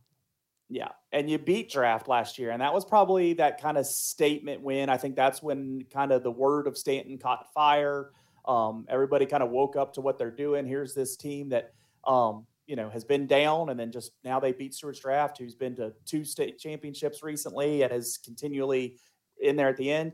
Yeah, 0.69 0.91
and 1.11 1.31
you 1.31 1.39
beat 1.39 1.71
draft 1.71 2.07
last 2.07 2.39
year, 2.39 2.51
and 2.51 2.61
that 2.61 2.75
was 2.75 2.85
probably 2.85 3.33
that 3.35 3.63
kind 3.63 3.79
of 3.79 3.87
statement 3.87 4.61
win. 4.61 4.91
I 4.91 4.99
think 4.99 5.17
that's 5.17 5.43
when 5.43 5.87
kind 5.91 6.13
of 6.13 6.23
the 6.23 6.31
word 6.31 6.67
of 6.67 6.77
Staunton 6.77 7.17
caught 7.17 7.51
fire. 7.55 8.11
Um, 8.45 8.85
everybody 8.91 9.25
kind 9.25 9.43
of 9.43 9.49
woke 9.49 9.75
up 9.75 9.95
to 9.95 10.03
what 10.03 10.19
they're 10.19 10.31
doing. 10.31 10.67
Here's 10.67 10.93
this 10.93 11.17
team 11.17 11.49
that 11.49 11.73
um, 12.07 12.45
you 12.67 12.77
know 12.77 12.91
has 12.91 13.05
been 13.05 13.27
down, 13.27 13.71
and 13.71 13.81
then 13.81 13.91
just 13.91 14.13
now 14.23 14.41
they 14.41 14.53
beat 14.53 14.75
Stuarts 14.75 15.01
Draft, 15.01 15.39
who's 15.39 15.55
been 15.55 15.75
to 15.77 15.95
two 16.05 16.27
state 16.27 16.59
championships 16.59 17.23
recently 17.23 17.85
and 17.85 17.91
is 17.91 18.19
continually 18.23 18.99
in 19.41 19.57
there 19.57 19.71
at 19.71 19.79
the 19.79 19.91
end. 19.91 20.13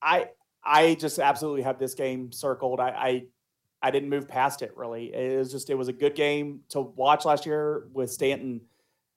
I 0.00 0.28
I 0.62 0.94
just 0.94 1.18
absolutely 1.18 1.62
have 1.62 1.80
this 1.80 1.94
game 1.94 2.30
circled. 2.30 2.78
I, 2.78 2.90
I 2.90 3.22
I 3.82 3.90
didn't 3.90 4.10
move 4.10 4.28
past 4.28 4.62
it 4.62 4.76
really. 4.76 5.14
It 5.14 5.38
was 5.38 5.50
just 5.50 5.70
it 5.70 5.74
was 5.74 5.88
a 5.88 5.92
good 5.92 6.14
game 6.14 6.60
to 6.70 6.80
watch 6.80 7.24
last 7.24 7.46
year 7.46 7.88
with 7.92 8.10
Staunton 8.10 8.60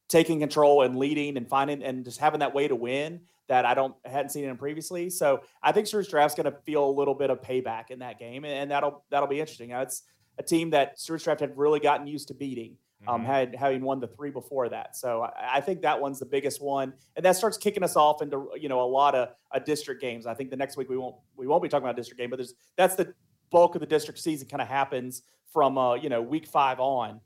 taking 0.07 0.39
control 0.39 0.83
and 0.83 0.97
leading 0.97 1.37
and 1.37 1.47
finding 1.47 1.83
and 1.83 2.05
just 2.05 2.19
having 2.19 2.39
that 2.39 2.53
way 2.53 2.67
to 2.67 2.75
win 2.75 3.21
that 3.47 3.65
I 3.65 3.73
don't 3.73 3.95
hadn't 4.05 4.29
seen 4.29 4.45
him 4.45 4.57
previously. 4.57 5.09
So 5.09 5.41
I 5.61 5.71
think 5.71 5.87
Stuarts 5.87 6.09
Draft's 6.09 6.35
going 6.35 6.51
to 6.51 6.57
feel 6.65 6.85
a 6.85 6.89
little 6.91 7.13
bit 7.13 7.29
of 7.29 7.41
payback 7.41 7.89
in 7.89 7.99
that 7.99 8.19
game, 8.19 8.45
and 8.45 8.71
that'll 8.71 9.03
that'll 9.09 9.27
be 9.27 9.39
interesting. 9.39 9.69
Now, 9.69 9.81
it's 9.81 10.03
a 10.37 10.43
team 10.43 10.69
that 10.71 10.99
Stuarts 10.99 11.23
Draft 11.23 11.41
had 11.41 11.57
really 11.57 11.79
gotten 11.79 12.07
used 12.07 12.29
to 12.29 12.33
beating. 12.33 12.77
Um, 13.05 13.19
mm-hmm. 13.19 13.31
had 13.31 13.55
having 13.55 13.81
won 13.81 13.99
the 13.99 14.07
three 14.07 14.29
before 14.29 14.69
that, 14.69 14.95
so 14.95 15.23
I, 15.23 15.57
I, 15.57 15.59
think 15.59 15.81
that 15.81 15.99
one's 15.99 16.19
the 16.19 16.25
biggest 16.25 16.61
one, 16.61 16.93
and 17.17 17.25
that 17.25 17.35
starts 17.35 17.57
kicking 17.57 17.83
us 17.83 17.97
off 17.97 18.21
into 18.21 18.49
you 18.57 18.69
know 18.69 18.81
a 18.81 18.87
lot 18.87 19.13
of 19.13 19.27
uh, 19.51 19.59
district 19.59 19.99
games. 19.99 20.25
I 20.25 20.33
think 20.33 20.49
the 20.49 20.55
next 20.55 20.77
week 20.77 20.87
we 20.87 20.95
won't 20.95 21.17
we 21.35 21.45
won't 21.45 21.61
be 21.61 21.67
talking 21.67 21.83
about 21.83 21.97
district 21.97 22.17
game, 22.17 22.29
but 22.29 22.37
there's 22.37 22.53
that's 22.77 22.95
the 22.95 23.13
bulk 23.53 23.75
of 23.75 23.79
the 23.79 23.87
district 23.87 24.19
season 24.19 24.49
kind 24.49 24.61
of 24.61 24.67
happens 24.67 25.21
from 25.53 25.77
uh, 25.77 25.93
you 25.93 26.09
know 26.09 26.21
week 26.21 26.45
five 26.45 26.81
on, 26.81 27.21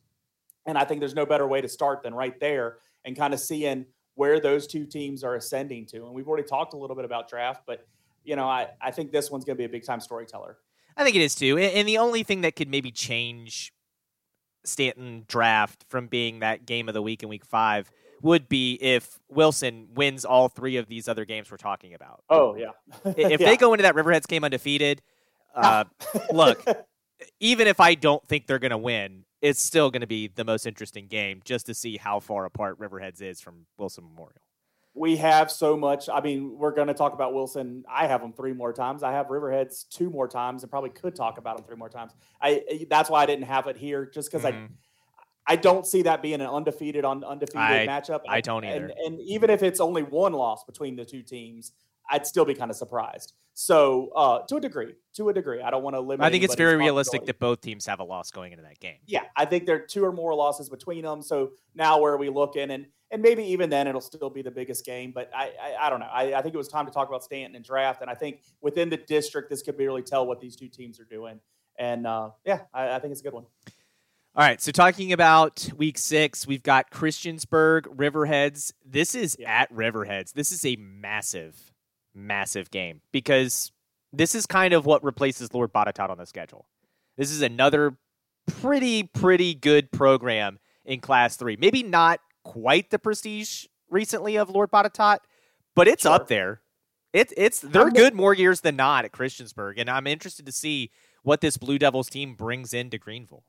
and 0.68 0.78
I 0.78 0.84
think 0.84 1.00
there's 1.00 1.16
no 1.16 1.26
better 1.26 1.48
way 1.48 1.62
to 1.62 1.68
start 1.68 2.04
than 2.04 2.14
right 2.14 2.40
there 2.40 2.78
and 3.04 3.18
kind 3.18 3.34
of 3.34 3.40
seeing 3.40 3.88
where 4.14 4.40
those 4.40 4.68
two 4.68 4.86
teams 4.86 5.24
are 5.24 5.36
ascending 5.36 5.86
to. 5.88 6.06
And 6.06 6.14
we've 6.14 6.28
already 6.28 6.48
talked 6.48 6.74
a 6.74 6.78
little 6.78 6.96
bit 6.96 7.06
about 7.06 7.30
draft, 7.30 7.64
but 7.66 7.88
you 8.24 8.36
know, 8.36 8.48
I, 8.48 8.68
I 8.82 8.92
think 8.92 9.12
this 9.12 9.32
one's 9.32 9.46
going 9.46 9.56
to 9.56 9.60
be 9.60 9.66
a 9.66 9.70
big 9.70 9.86
time 9.86 10.02
storyteller. 10.02 10.58
I 10.98 11.04
think 11.04 11.16
it 11.16 11.22
is 11.22 11.34
too. 11.34 11.58
And 11.58 11.88
the 11.88 12.00
only 12.00 12.24
thing 12.24 12.42
that 12.42 12.56
could 12.56 12.68
maybe 12.68 12.92
change 12.92 13.72
Staunton 14.66 15.24
draft 15.28 15.86
from 15.88 16.08
being 16.08 16.40
that 16.40 16.66
game 16.66 16.88
of 16.88 16.94
the 16.94 17.02
week 17.02 17.24
in 17.24 17.30
week 17.30 17.46
five 17.46 17.90
would 18.22 18.50
be 18.50 18.74
if 18.82 19.20
Wilson 19.30 19.90
wins 19.94 20.26
all 20.26 20.50
three 20.50 20.78
of 20.78 20.88
these 20.88 21.08
other 21.08 21.24
games 21.24 21.52
we're 21.52 21.58
talking 21.58 21.94
about. 21.94 22.24
Oh, 22.30 22.56
yeah. 22.56 22.72
if 23.06 23.18
yeah. 23.40 23.48
they 23.48 23.58
go 23.58 23.74
into 23.74 23.84
that 23.84 23.96
Riverheads 23.96 24.28
game 24.28 24.44
undefeated, 24.44 25.02
uh, 25.58 25.84
look, 26.32 26.64
even 27.40 27.68
if 27.68 27.80
I 27.80 27.96
don't 27.96 28.26
think 28.28 28.48
they're 28.48 28.60
going 28.60 28.72
to 28.72 28.78
win, 28.78 29.26
it's 29.42 29.62
still 29.62 29.92
going 29.92 30.02
to 30.02 30.08
be 30.08 30.28
the 30.28 30.46
most 30.46 30.66
interesting 30.66 31.08
game 31.08 31.42
just 31.44 31.66
to 31.68 31.74
see 31.74 31.98
how 31.98 32.20
far 32.20 32.46
apart 32.46 32.80
Riverheads 32.80 33.22
is 33.22 33.42
from 33.42 33.66
Wilson 33.78 34.06
Memorial. 34.06 34.42
We 34.94 35.18
have 35.18 35.52
so 35.52 35.78
much. 35.78 36.10
I 36.10 36.22
mean, 36.22 36.58
we're 36.58 36.72
going 36.72 36.88
to 36.88 36.94
talk 36.96 37.14
about 37.14 37.32
Wilson. 37.34 37.84
I 37.88 38.08
have 38.08 38.22
them 38.22 38.34
three 38.34 38.54
more 38.54 38.74
times. 38.74 39.04
I 39.04 39.12
have 39.12 39.28
Riverheads 39.28 39.88
two 39.90 40.10
more 40.10 40.28
times, 40.28 40.64
and 40.64 40.72
probably 40.72 40.90
could 40.90 41.16
talk 41.16 41.38
about 41.38 41.58
them 41.58 41.68
three 41.68 41.76
more 41.76 41.90
times. 41.90 42.14
I 42.42 42.88
that's 42.90 43.08
why 43.08 43.22
I 43.22 43.28
didn't 43.28 43.46
have 43.46 43.68
it 43.68 43.78
here, 43.78 44.08
just 44.08 44.32
because 44.32 44.44
mm-hmm. 44.44 44.66
I 44.66 45.54
I 45.54 45.56
don't 45.56 45.88
see 45.88 46.02
that 46.02 46.22
being 46.22 46.42
an 46.42 46.48
undefeated 46.48 47.06
on 47.06 47.24
undefeated 47.24 47.62
I, 47.62 47.88
matchup. 47.88 48.22
I 48.28 48.42
don't 48.42 48.66
either. 48.66 48.88
And, 48.88 48.94
and 49.06 49.22
even 49.22 49.50
if 49.50 49.64
it's 49.64 49.80
only 49.80 50.04
one 50.04 50.34
loss 50.34 50.64
between 50.66 50.96
the 50.96 51.06
two 51.06 51.22
teams, 51.22 51.72
I'd 52.10 52.26
still 52.26 52.46
be 52.46 52.54
kind 52.54 52.72
of 52.72 52.78
surprised. 52.78 53.34
So, 53.54 54.12
uh, 54.16 54.46
to 54.46 54.58
a 54.58 54.62
degree, 54.62 54.94
to 55.16 55.30
a 55.30 55.34
degree, 55.34 55.62
I 55.62 55.72
don't 55.72 55.82
want 55.82 55.96
to 55.96 56.00
limit. 56.00 56.24
I 56.24 56.30
think 56.30 56.44
it's 56.44 56.54
very 56.54 56.76
realistic 56.76 57.26
that 57.26 57.40
both 57.40 57.62
teams 57.62 57.88
have 57.88 58.00
a 58.00 58.04
loss 58.04 58.30
going 58.30 58.52
into 58.52 58.64
that 58.64 58.80
game. 58.80 58.98
Yeah, 59.08 59.24
I 59.36 59.46
think 59.46 59.66
there 59.66 59.78
are 59.78 59.80
two 59.80 60.06
or 60.06 60.12
more 60.12 60.36
losses 60.36 60.70
between 60.70 61.04
them. 61.04 61.24
So 61.24 61.54
now, 61.74 62.00
where 62.00 62.14
are 62.14 62.18
we 62.18 62.30
looking? 62.30 62.70
And 62.70 62.86
and 63.10 63.22
maybe 63.22 63.44
even 63.46 63.70
then, 63.72 63.88
it'll 63.88 64.00
still 64.02 64.30
be 64.30 64.44
the 64.44 64.52
biggest 64.52 64.86
game. 64.86 65.12
But 65.12 65.32
I 65.36 65.54
I, 65.60 65.88
I 65.88 65.90
don't 65.90 66.00
know. 66.00 66.10
I, 66.12 66.36
I 66.36 66.42
think 66.44 66.54
it 66.54 66.58
was 66.58 66.68
time 66.68 66.86
to 66.86 66.92
talk 66.92 67.08
about 67.08 67.24
Staunton 67.24 67.56
and 67.56 67.66
draft. 67.66 68.02
And 68.02 68.12
I 68.12 68.14
think 68.14 68.42
within 68.62 68.90
the 68.90 68.98
district, 68.98 69.50
this 69.50 69.64
could 69.64 69.78
really 69.80 70.04
tell 70.04 70.28
what 70.28 70.40
these 70.40 70.56
two 70.56 70.68
teams 70.68 71.00
are 71.00 71.06
doing. 71.06 71.40
And 71.80 72.06
uh, 72.06 72.30
yeah, 72.46 72.62
I, 72.74 72.92
I 72.92 73.00
think 73.00 73.12
it's 73.12 73.22
a 73.22 73.24
good 73.24 73.34
one. 73.34 73.46
All 74.36 74.44
right, 74.44 74.62
so 74.62 74.72
talking 74.72 75.14
about 75.14 75.68
week 75.76 75.98
six, 75.98 76.46
we've 76.46 76.62
got 76.62 76.92
Christiansburg, 76.92 77.88
Riverheads. 77.96 78.72
This 78.86 79.16
is 79.16 79.36
yeah. 79.40 79.62
at 79.62 79.74
Riverheads. 79.74 80.34
This 80.34 80.52
is 80.52 80.64
a 80.64 80.76
massive 80.76 81.67
massive 82.18 82.72
game 82.72 83.02
because 83.12 83.72
this 84.12 84.36
is 84.36 84.46
kind 84.46 84.74
of 84.74 84.86
what 84.86 85.04
replaces 85.04 85.54
Lord 85.54 85.72
Botetourt 85.72 86.10
on 86.10 86.18
the 86.18 86.26
schedule. 86.26 86.68
This 87.18 87.32
is 87.32 87.42
another 87.42 87.98
pretty, 88.48 89.04
pretty 89.04 89.54
good 89.54 89.92
program 89.92 90.60
in 90.86 91.00
Class 91.00 91.36
Three. 91.36 91.58
Maybe 91.58 91.84
not 91.84 92.20
quite 92.44 92.90
the 92.90 93.00
prestige 93.00 93.66
recently 93.90 94.38
of 94.38 94.50
Lord 94.50 94.72
Botetourt, 94.72 95.20
but 95.76 95.88
it's 95.88 96.04
sure. 96.04 96.14
up 96.14 96.28
there. 96.28 96.62
It's 97.14 97.34
it's 97.38 97.60
they're 97.60 97.90
good 97.90 98.14
more 98.14 98.34
years 98.34 98.62
than 98.62 98.76
not 98.76 99.06
at 99.06 99.12
Christiansburg, 99.12 99.76
and 99.78 99.90
I'm 99.90 100.08
interested 100.08 100.46
to 100.46 100.52
see 100.52 100.92
what 101.24 101.42
this 101.42 101.58
Blue 101.58 101.80
Devils 101.80 102.10
team 102.10 102.36
brings 102.36 102.74
into 102.74 102.98
Greenville. 102.98 103.44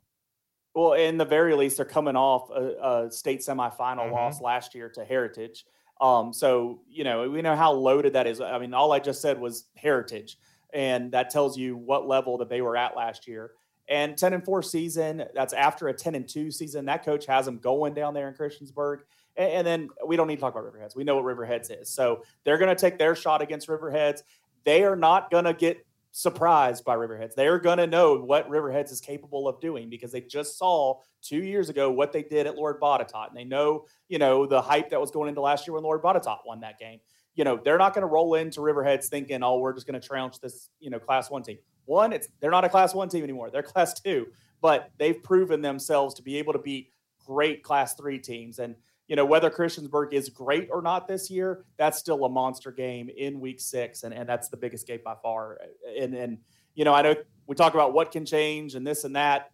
Well, 0.75 0.93
in 0.93 1.19
the 1.19 1.25
very 1.25 1.55
least, 1.55 1.77
they're 1.77 1.87
coming 1.87 2.17
off 2.17 2.51
a, 2.51 3.07
a 3.07 3.11
state 3.11 3.41
semifinal 3.41 3.79
mm-hmm. 3.79 4.13
loss 4.13 4.41
last 4.41 4.75
year 4.75 4.89
to 4.91 5.05
Heritage. 5.05 5.65
Um, 6.01 6.33
so 6.33 6.81
you 6.89 7.05
know 7.05 7.29
we 7.29 7.43
know 7.43 7.57
how 7.57 7.73
loaded 7.73 8.13
that 8.13 8.27
is. 8.27 8.41
I 8.41 8.59
mean, 8.59 8.75
all 8.75 8.93
I 8.93 8.99
just 8.99 9.21
said 9.21 9.41
was 9.41 9.65
Heritage, 9.77 10.39
and 10.73 11.13
that 11.13 11.31
tells 11.31 11.57
you 11.59 11.77
what 11.77 12.07
level 12.07 12.39
that 12.39 12.49
they 12.49 12.61
were 12.61 12.77
at 12.77 12.97
last 12.97 13.27
year. 13.27 13.53
And 13.89 14.17
ten 14.17 14.35
and 14.35 14.45
four 14.45 14.63
season, 14.63 15.25
that's 15.35 15.53
after 15.53 15.89
a 15.89 15.95
ten 15.95 16.15
and 16.15 16.29
two 16.29 16.51
season. 16.51 16.85
That 16.85 17.05
coach 17.05 17.27
has 17.27 17.47
them 17.47 17.59
going 17.59 17.95
down 17.95 18.15
there 18.15 18.29
in 18.29 18.35
Christiansburg. 18.35 19.01
And, 19.37 19.51
and 19.53 19.67
then 19.67 19.89
we 20.07 20.17
don't 20.17 20.29
need 20.29 20.37
to 20.37 20.41
talk 20.41 20.55
about 20.55 20.71
Riverheads. 20.71 20.95
We 20.95 21.05
know 21.05 21.17
what 21.17 21.25
Riverheads 21.25 21.71
is. 21.71 21.89
So 21.89 22.23
they're 22.45 22.59
going 22.59 22.75
to 22.75 22.81
take 22.81 22.99
their 22.99 23.15
shot 23.15 23.41
against 23.41 23.67
Riverheads. 23.69 24.23
They 24.65 24.85
are 24.85 24.97
not 24.97 25.31
going 25.31 25.45
to 25.45 25.55
get 25.55 25.87
surprised 26.19 26.85
by 26.85 26.97
Riverheads. 26.97 27.37
They're 27.37 27.61
going 27.61 27.79
to 27.79 27.87
know 27.87 28.17
what 28.17 28.51
Riverheads 28.51 28.91
is 28.91 29.01
capable 29.01 29.47
of 29.47 29.61
doing 29.61 29.89
because 29.89 30.11
they 30.11 30.21
just 30.21 30.59
saw 30.59 30.99
two 31.23 31.45
years 31.45 31.69
ago 31.69 31.93
what 31.93 32.13
they 32.13 32.25
did 32.25 32.49
at 32.49 32.57
Lord 32.57 32.81
Botetourt. 32.81 33.29
And 33.29 33.37
they 33.37 33.45
know, 33.45 33.85
you 34.09 34.19
know, 34.19 34.45
the 34.45 34.61
hype 34.61 34.91
that 34.91 35.01
was 35.01 35.13
going 35.13 35.29
into 35.29 35.41
last 35.41 35.65
year 35.65 35.75
when 35.75 35.85
Lord 35.85 36.03
Botetourt 36.03 36.39
won 36.45 36.59
that 36.61 36.77
game. 36.77 36.99
You 37.37 37.45
know, 37.45 37.61
they're 37.65 37.79
not 37.79 37.95
going 37.95 38.03
to 38.03 38.09
roll 38.09 38.35
into 38.35 38.59
Riverheads 38.59 39.07
thinking, 39.07 39.45
oh, 39.45 39.61
we're 39.61 39.73
just 39.73 39.87
going 39.87 40.01
to 40.01 40.05
trounce 40.05 40.39
this, 40.39 40.71
you 40.81 40.91
know, 40.91 40.99
class 40.99 41.31
one 41.31 41.45
team. 41.45 41.59
One, 41.85 42.13
it's 42.13 42.27
they're 42.41 42.51
not 42.51 42.65
a 42.65 42.69
class 42.69 42.95
one 42.95 43.09
team 43.09 43.23
anymore. 43.23 43.51
They're 43.53 43.63
class 43.75 43.95
two, 44.01 44.27
but 44.61 44.91
they've 44.99 45.23
proven 45.23 45.63
themselves 45.63 46.15
to 46.15 46.23
be 46.23 46.37
able 46.39 46.53
to 46.53 46.59
beat 46.59 46.91
great 47.25 47.63
class 47.63 47.95
three 47.95 48.19
teams. 48.19 48.59
And 48.59 48.75
you 49.09 49.17
know, 49.17 49.25
whether 49.25 49.51
Christiansburg 49.51 50.13
is 50.13 50.29
great 50.29 50.69
or 50.71 50.83
not 50.83 51.09
this 51.09 51.31
year, 51.31 51.65
that's 51.79 51.99
still 51.99 52.25
a 52.25 52.29
monster 52.29 52.71
game 52.71 53.09
in 53.09 53.41
week 53.41 53.59
six. 53.59 54.03
And, 54.03 54.13
and 54.15 54.29
that's 54.29 54.49
the 54.49 54.57
biggest 54.57 54.87
game 54.87 55.01
by 55.05 55.15
far. 55.23 55.59
And, 55.99 56.15
and, 56.15 56.39
you 56.75 56.85
know, 56.85 56.93
I 56.93 57.03
know 57.03 57.15
we 57.47 57.57
talk 57.57 57.73
about 57.73 57.95
what 57.95 58.13
can 58.13 58.27
change 58.27 58.75
and 58.75 58.87
this 58.87 59.05
and 59.05 59.17
that. 59.17 59.51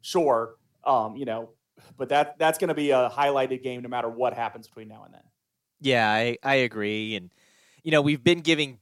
Sure. 0.00 0.54
Um, 0.84 1.16
you 1.16 1.24
know, 1.24 1.50
but 1.96 2.08
that 2.10 2.38
that's 2.38 2.58
going 2.58 2.68
to 2.68 2.74
be 2.74 2.90
a 2.92 3.10
highlighted 3.10 3.62
game 3.62 3.82
no 3.82 3.88
matter 3.88 4.08
what 4.08 4.32
happens 4.32 4.68
between 4.68 4.88
now 4.88 5.02
and 5.04 5.14
then. 5.14 5.22
Yeah, 5.80 6.08
I, 6.08 6.38
I 6.42 6.54
agree. 6.56 7.16
And, 7.16 7.30
you 7.82 7.90
know, 7.90 8.00
we've 8.00 8.22
been 8.22 8.40
giving 8.40 8.78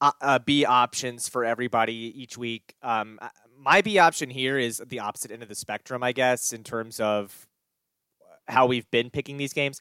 uh, 0.00 0.12
uh, 0.22 0.38
B 0.38 0.64
options 0.64 1.28
for 1.28 1.44
everybody 1.44 1.92
each 1.92 2.38
week. 2.38 2.74
Um, 2.82 3.18
uh, 3.20 3.28
my 3.58 3.82
B 3.82 3.98
option 3.98 4.30
here 4.30 4.58
is 4.58 4.82
the 4.86 5.00
opposite 5.00 5.30
end 5.30 5.42
of 5.42 5.50
the 5.50 5.54
spectrum, 5.54 6.02
I 6.02 6.12
guess, 6.12 6.54
in 6.54 6.64
terms 6.64 6.98
of 6.98 7.46
how 8.50 8.66
we've 8.66 8.90
been 8.90 9.10
picking 9.10 9.36
these 9.36 9.52
games. 9.52 9.80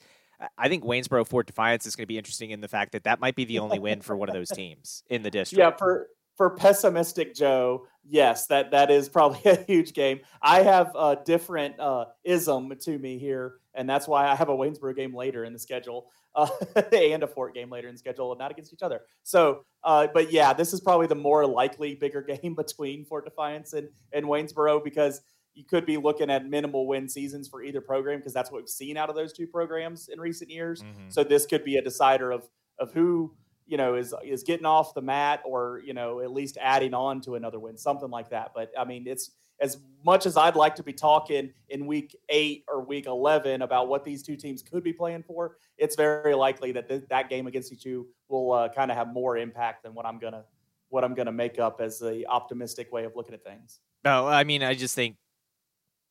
I 0.58 0.70
think 0.70 0.86
Waynesboro 0.86 1.26
Fort 1.26 1.48
Defiance 1.48 1.86
is 1.86 1.96
going 1.96 2.04
to 2.04 2.08
be 2.08 2.18
interesting 2.18 2.52
in 2.52 2.62
the 2.62 2.68
fact 2.68 2.94
that 2.94 3.04
that 3.04 3.20
might 3.20 3.36
be 3.36 3.44
the 3.44 3.60
only 3.60 3.80
win 3.80 4.02
for 4.02 4.16
one 4.16 4.30
of 4.30 4.36
those 4.36 4.50
teams 4.50 5.04
in 5.10 5.22
the 5.22 5.30
district. 5.32 5.60
Yeah, 5.60 5.76
for 5.76 6.08
for 6.40 6.52
pessimistic 6.52 7.36
Joe, 7.36 7.86
yes, 8.08 8.48
that 8.48 8.72
that 8.72 8.90
is 8.90 9.10
probably 9.10 9.42
a 9.52 9.62
huge 9.64 9.94
game. 9.94 10.22
I 10.42 10.62
have 10.62 10.96
a 10.96 11.18
different 11.26 11.78
uh, 11.78 12.06
ism 12.24 12.72
to 12.84 12.98
me 12.98 13.20
here, 13.20 13.56
and 13.74 13.90
that's 13.90 14.08
why 14.08 14.26
I 14.26 14.36
have 14.36 14.48
a 14.48 14.56
Waynesboro 14.56 14.96
game 14.96 15.14
later 15.14 15.44
in 15.44 15.52
the 15.52 15.60
schedule 15.60 16.08
uh, 16.36 16.48
and 16.94 17.24
a 17.24 17.28
Fort 17.28 17.54
game 17.54 17.70
later 17.70 17.90
in 17.90 17.96
the 17.96 18.00
schedule, 18.00 18.32
and 18.32 18.40
not 18.40 18.52
against 18.52 18.72
each 18.74 18.84
other. 18.84 19.02
So, 19.24 19.66
uh, 19.84 20.08
but 20.14 20.32
yeah, 20.32 20.54
this 20.54 20.72
is 20.72 20.80
probably 20.80 21.08
the 21.08 21.16
more 21.16 21.46
likely 21.46 21.96
bigger 21.96 22.22
game 22.42 22.56
between 22.56 23.04
Fort 23.04 23.26
Defiance 23.26 23.74
and 23.74 23.90
and 24.14 24.26
Waynesboro 24.26 24.82
because 24.82 25.20
you 25.56 25.66
could 25.66 25.86
be 25.86 25.98
looking 25.98 26.30
at 26.30 26.48
minimal 26.48 26.88
win 26.88 27.10
seasons 27.10 27.48
for 27.48 27.62
either 27.62 27.82
program 27.82 28.20
because 28.20 28.34
that's 28.34 28.52
what 28.52 28.62
we've 28.62 28.70
seen 28.70 28.98
out 28.98 29.10
of 29.10 29.16
those 29.16 29.34
two 29.34 29.48
programs 29.48 30.10
in 30.10 30.20
recent 30.20 30.50
years. 30.50 30.82
Mm-hmm. 30.82 31.10
So 31.10 31.24
this 31.24 31.46
could 31.46 31.64
be 31.64 31.78
a 31.78 31.82
decider 31.82 32.32
of 32.32 32.48
of 32.80 32.94
who 32.94 33.34
you 33.68 33.78
know 33.78 33.96
is 33.96 34.14
is 34.24 34.44
getting 34.44 34.66
off 34.66 34.94
the 34.94 35.02
mat 35.02 35.42
or 35.46 35.82
you 35.86 35.94
know 35.94 36.22
at 36.22 36.32
least 36.32 36.58
adding 36.60 36.94
on 36.94 37.22
to 37.22 37.36
another 37.36 37.60
win, 37.60 37.78
something 37.78 38.10
like 38.10 38.30
that. 38.30 38.52
But 38.56 38.72
I 38.78 38.86
mean, 38.86 39.08
it's 39.08 39.32
as 39.62 39.78
much 40.06 40.26
as 40.26 40.38
I'd 40.38 40.56
like 40.56 40.76
to 40.76 40.84
be 40.84 40.94
talking 40.94 41.52
in 41.70 41.86
week 41.86 42.16
eight 42.30 42.64
or 42.68 42.84
week 42.84 43.06
eleven 43.06 43.62
about 43.62 43.88
what 43.88 44.04
these 44.04 44.24
two 44.24 44.36
teams 44.36 44.62
could 44.62 44.84
be 44.84 44.94
playing 44.94 45.24
for, 45.24 45.58
it's 45.78 45.96
very 45.96 46.34
likely 46.34 46.72
that 46.72 46.88
th- 46.88 47.04
that 47.10 47.30
game 47.30 47.48
against 47.48 47.72
each 47.72 47.84
two 47.84 48.08
will 48.28 48.54
uh, 48.54 48.70
kind 48.70 48.92
of 48.92 48.98
have 48.98 49.10
more 49.14 49.38
impact 49.38 49.84
than 49.84 49.94
what 49.94 50.06
I'm 50.06 50.20
gonna 50.20 50.46
what 50.90 51.04
I'm 51.04 51.14
gonna 51.14 51.32
make 51.32 51.60
up 51.60 51.82
as 51.82 52.00
the 52.00 52.26
optimistic 52.28 52.92
way 52.92 53.04
of 53.04 53.16
looking 53.16 53.34
at 53.34 53.44
things. 53.44 53.80
No, 54.04 54.28
I 54.28 54.44
mean, 54.46 54.64
I 54.64 54.74
just 54.74 54.96
think 54.96 55.18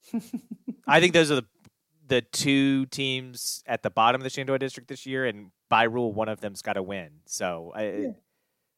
I 0.87 1.01
think 1.01 1.13
those 1.13 1.31
are 1.31 1.37
the 1.37 1.47
the 2.09 2.23
two 2.23 2.87
teams 2.87 3.63
at 3.67 3.83
the 3.83 3.91
bottom 3.91 4.21
of 4.21 4.25
the 4.25 4.31
Shenandoah 4.31 4.59
district 4.59 4.89
this 4.89 5.07
year, 5.07 5.27
and 5.27 5.51
by 5.69 5.85
rule, 5.85 6.13
one 6.13 6.29
of 6.29 6.41
them's 6.41 6.63
got 6.63 6.75
to 6.75 6.83
win. 6.83 7.11
So 7.27 7.73
I, 7.75 7.83
yeah. 7.85 8.09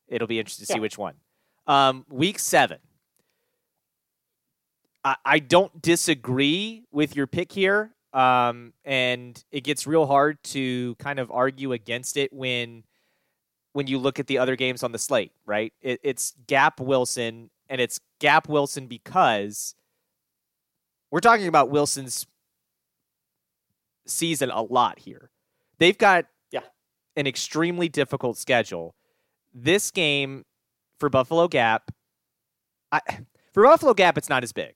it'll 0.08 0.28
be 0.28 0.38
interesting 0.38 0.66
to 0.66 0.72
yeah. 0.72 0.76
see 0.76 0.80
which 0.80 0.98
one. 0.98 1.14
Um, 1.66 2.04
week 2.10 2.38
seven. 2.38 2.78
I, 5.04 5.16
I 5.24 5.38
don't 5.38 5.80
disagree 5.80 6.84
with 6.90 7.16
your 7.16 7.26
pick 7.26 7.52
here, 7.52 7.94
um, 8.12 8.72
and 8.84 9.42
it 9.50 9.62
gets 9.62 9.86
real 9.86 10.06
hard 10.06 10.42
to 10.44 10.94
kind 10.96 11.18
of 11.18 11.30
argue 11.30 11.72
against 11.72 12.16
it 12.16 12.32
when 12.32 12.84
when 13.72 13.86
you 13.86 13.98
look 13.98 14.18
at 14.18 14.26
the 14.26 14.38
other 14.38 14.56
games 14.56 14.82
on 14.82 14.92
the 14.92 14.98
slate. 14.98 15.32
Right? 15.46 15.72
It, 15.80 16.00
it's 16.02 16.34
Gap 16.48 16.80
Wilson, 16.80 17.50
and 17.68 17.80
it's 17.80 18.00
Gap 18.18 18.48
Wilson 18.48 18.88
because 18.88 19.74
we're 21.10 21.20
talking 21.20 21.46
about 21.46 21.70
Wilson's 21.70 22.26
season 24.06 24.50
a 24.50 24.62
lot 24.62 24.98
here. 24.98 25.30
They've 25.78 25.96
got 25.96 26.26
yeah. 26.50 26.60
an 27.16 27.26
extremely 27.26 27.88
difficult 27.88 28.36
schedule. 28.38 28.94
This 29.52 29.90
game 29.90 30.44
for 30.98 31.08
Buffalo 31.08 31.48
Gap, 31.48 31.90
I, 32.92 33.00
for 33.52 33.64
Buffalo 33.64 33.94
Gap, 33.94 34.18
it's 34.18 34.28
not 34.28 34.42
as 34.42 34.52
big. 34.52 34.74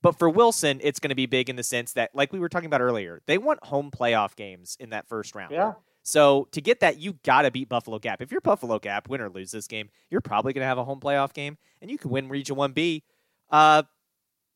But 0.00 0.16
for 0.16 0.30
Wilson, 0.30 0.78
it's 0.82 1.00
going 1.00 1.08
to 1.08 1.16
be 1.16 1.26
big 1.26 1.50
in 1.50 1.56
the 1.56 1.64
sense 1.64 1.94
that, 1.94 2.14
like 2.14 2.32
we 2.32 2.38
were 2.38 2.48
talking 2.48 2.66
about 2.66 2.80
earlier, 2.80 3.20
they 3.26 3.38
want 3.38 3.64
home 3.64 3.90
playoff 3.90 4.36
games 4.36 4.76
in 4.78 4.90
that 4.90 5.08
first 5.08 5.34
round. 5.34 5.52
Yeah. 5.52 5.72
So 6.04 6.46
to 6.52 6.60
get 6.60 6.80
that, 6.80 6.98
you 6.98 7.14
got 7.24 7.42
to 7.42 7.50
beat 7.50 7.68
Buffalo 7.68 7.98
Gap. 7.98 8.22
If 8.22 8.30
you're 8.30 8.40
Buffalo 8.40 8.78
Gap, 8.78 9.08
win 9.08 9.20
or 9.20 9.28
lose 9.28 9.50
this 9.50 9.66
game, 9.66 9.90
you're 10.08 10.20
probably 10.20 10.52
going 10.52 10.62
to 10.62 10.68
have 10.68 10.78
a 10.78 10.84
home 10.84 11.00
playoff 11.00 11.32
game, 11.32 11.58
and 11.82 11.90
you 11.90 11.98
can 11.98 12.10
win 12.10 12.28
Region 12.28 12.54
One 12.54 12.72
B, 12.72 13.02
uh, 13.50 13.82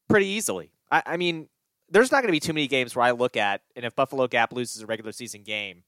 pretty 0.09 0.27
easily. 0.27 0.71
I, 0.93 1.03
I 1.07 1.17
mean, 1.17 1.49
there's 1.89 2.13
not 2.13 2.19
going 2.19 2.29
to 2.29 2.33
be 2.33 2.41
too 2.41 2.53
many 2.53 2.69
games 2.69 2.95
where 2.95 3.05
I 3.05 3.11
look 3.11 3.37
at, 3.37 3.63
and 3.75 3.85
if 3.85 3.97
Buffalo 3.97 4.29
Gap 4.29 4.53
loses 4.53 4.83
a 4.83 4.87
regular 4.87 5.11
season 5.11 5.43
game, 5.43 5.83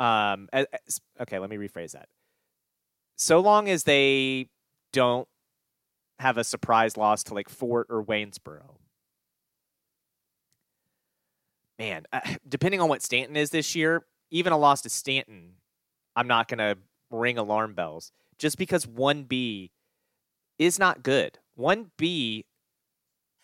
um, 0.00 0.48
okay, 1.20 1.38
let 1.38 1.50
me 1.50 1.56
rephrase 1.56 1.92
that. 1.92 2.08
So 3.16 3.40
long 3.40 3.68
as 3.68 3.84
they 3.84 4.48
don't 4.92 5.28
have 6.18 6.38
a 6.38 6.44
surprise 6.44 6.96
loss 6.96 7.22
to 7.24 7.34
like 7.34 7.48
Fort 7.48 7.86
or 7.90 8.02
Waynesboro, 8.02 8.78
man, 11.78 12.04
uh, 12.12 12.20
depending 12.48 12.80
on 12.80 12.88
what 12.88 13.02
Staunton 13.02 13.36
is 13.36 13.50
this 13.50 13.74
year, 13.74 14.04
even 14.30 14.52
a 14.52 14.58
loss 14.58 14.82
to 14.82 14.90
Staunton, 14.90 15.54
I'm 16.16 16.26
not 16.26 16.48
going 16.48 16.58
to 16.58 16.76
ring 17.10 17.38
alarm 17.38 17.74
bells 17.74 18.12
just 18.38 18.58
because 18.58 18.86
1B 18.86 19.70
is 20.58 20.78
not 20.78 21.02
good. 21.02 21.38
1B 21.58 22.44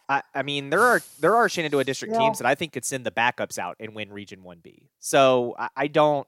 I, 0.08 0.22
I 0.34 0.42
mean, 0.42 0.70
there 0.70 0.82
are 0.82 1.00
there 1.20 1.34
are 1.34 1.48
Shenandoah 1.48 1.84
district 1.84 2.14
yeah. 2.14 2.20
teams 2.20 2.38
that 2.38 2.46
I 2.46 2.54
think 2.54 2.72
could 2.72 2.84
send 2.84 3.04
the 3.06 3.10
backups 3.10 3.58
out 3.58 3.76
and 3.80 3.94
win 3.94 4.12
Region 4.12 4.42
One 4.42 4.58
B. 4.62 4.90
So 5.00 5.54
I, 5.58 5.68
I 5.76 5.86
don't. 5.86 6.26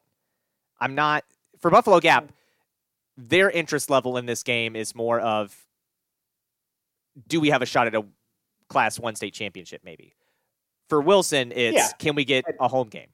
I'm 0.81 0.95
not 0.95 1.25
for 1.61 1.71
Buffalo 1.71 2.01
Gap. 2.01 2.33
Their 3.17 3.51
interest 3.51 3.91
level 3.91 4.17
in 4.19 4.27
this 4.27 4.43
game 4.43 4.77
is 4.77 4.95
more 4.95 5.19
of, 5.21 5.57
do 7.27 7.41
we 7.41 7.49
have 7.49 7.63
a 7.63 7.67
shot 7.67 7.87
at 7.87 7.95
a 7.95 8.05
Class 8.69 8.99
One 8.99 9.15
state 9.15 9.33
championship? 9.33 9.83
Maybe. 9.85 10.15
For 10.89 11.01
Wilson, 11.01 11.53
it's 11.53 11.77
yeah. 11.77 11.89
can 11.99 12.15
we 12.15 12.25
get 12.25 12.45
a 12.61 12.69
home 12.69 12.89
game? 12.89 13.09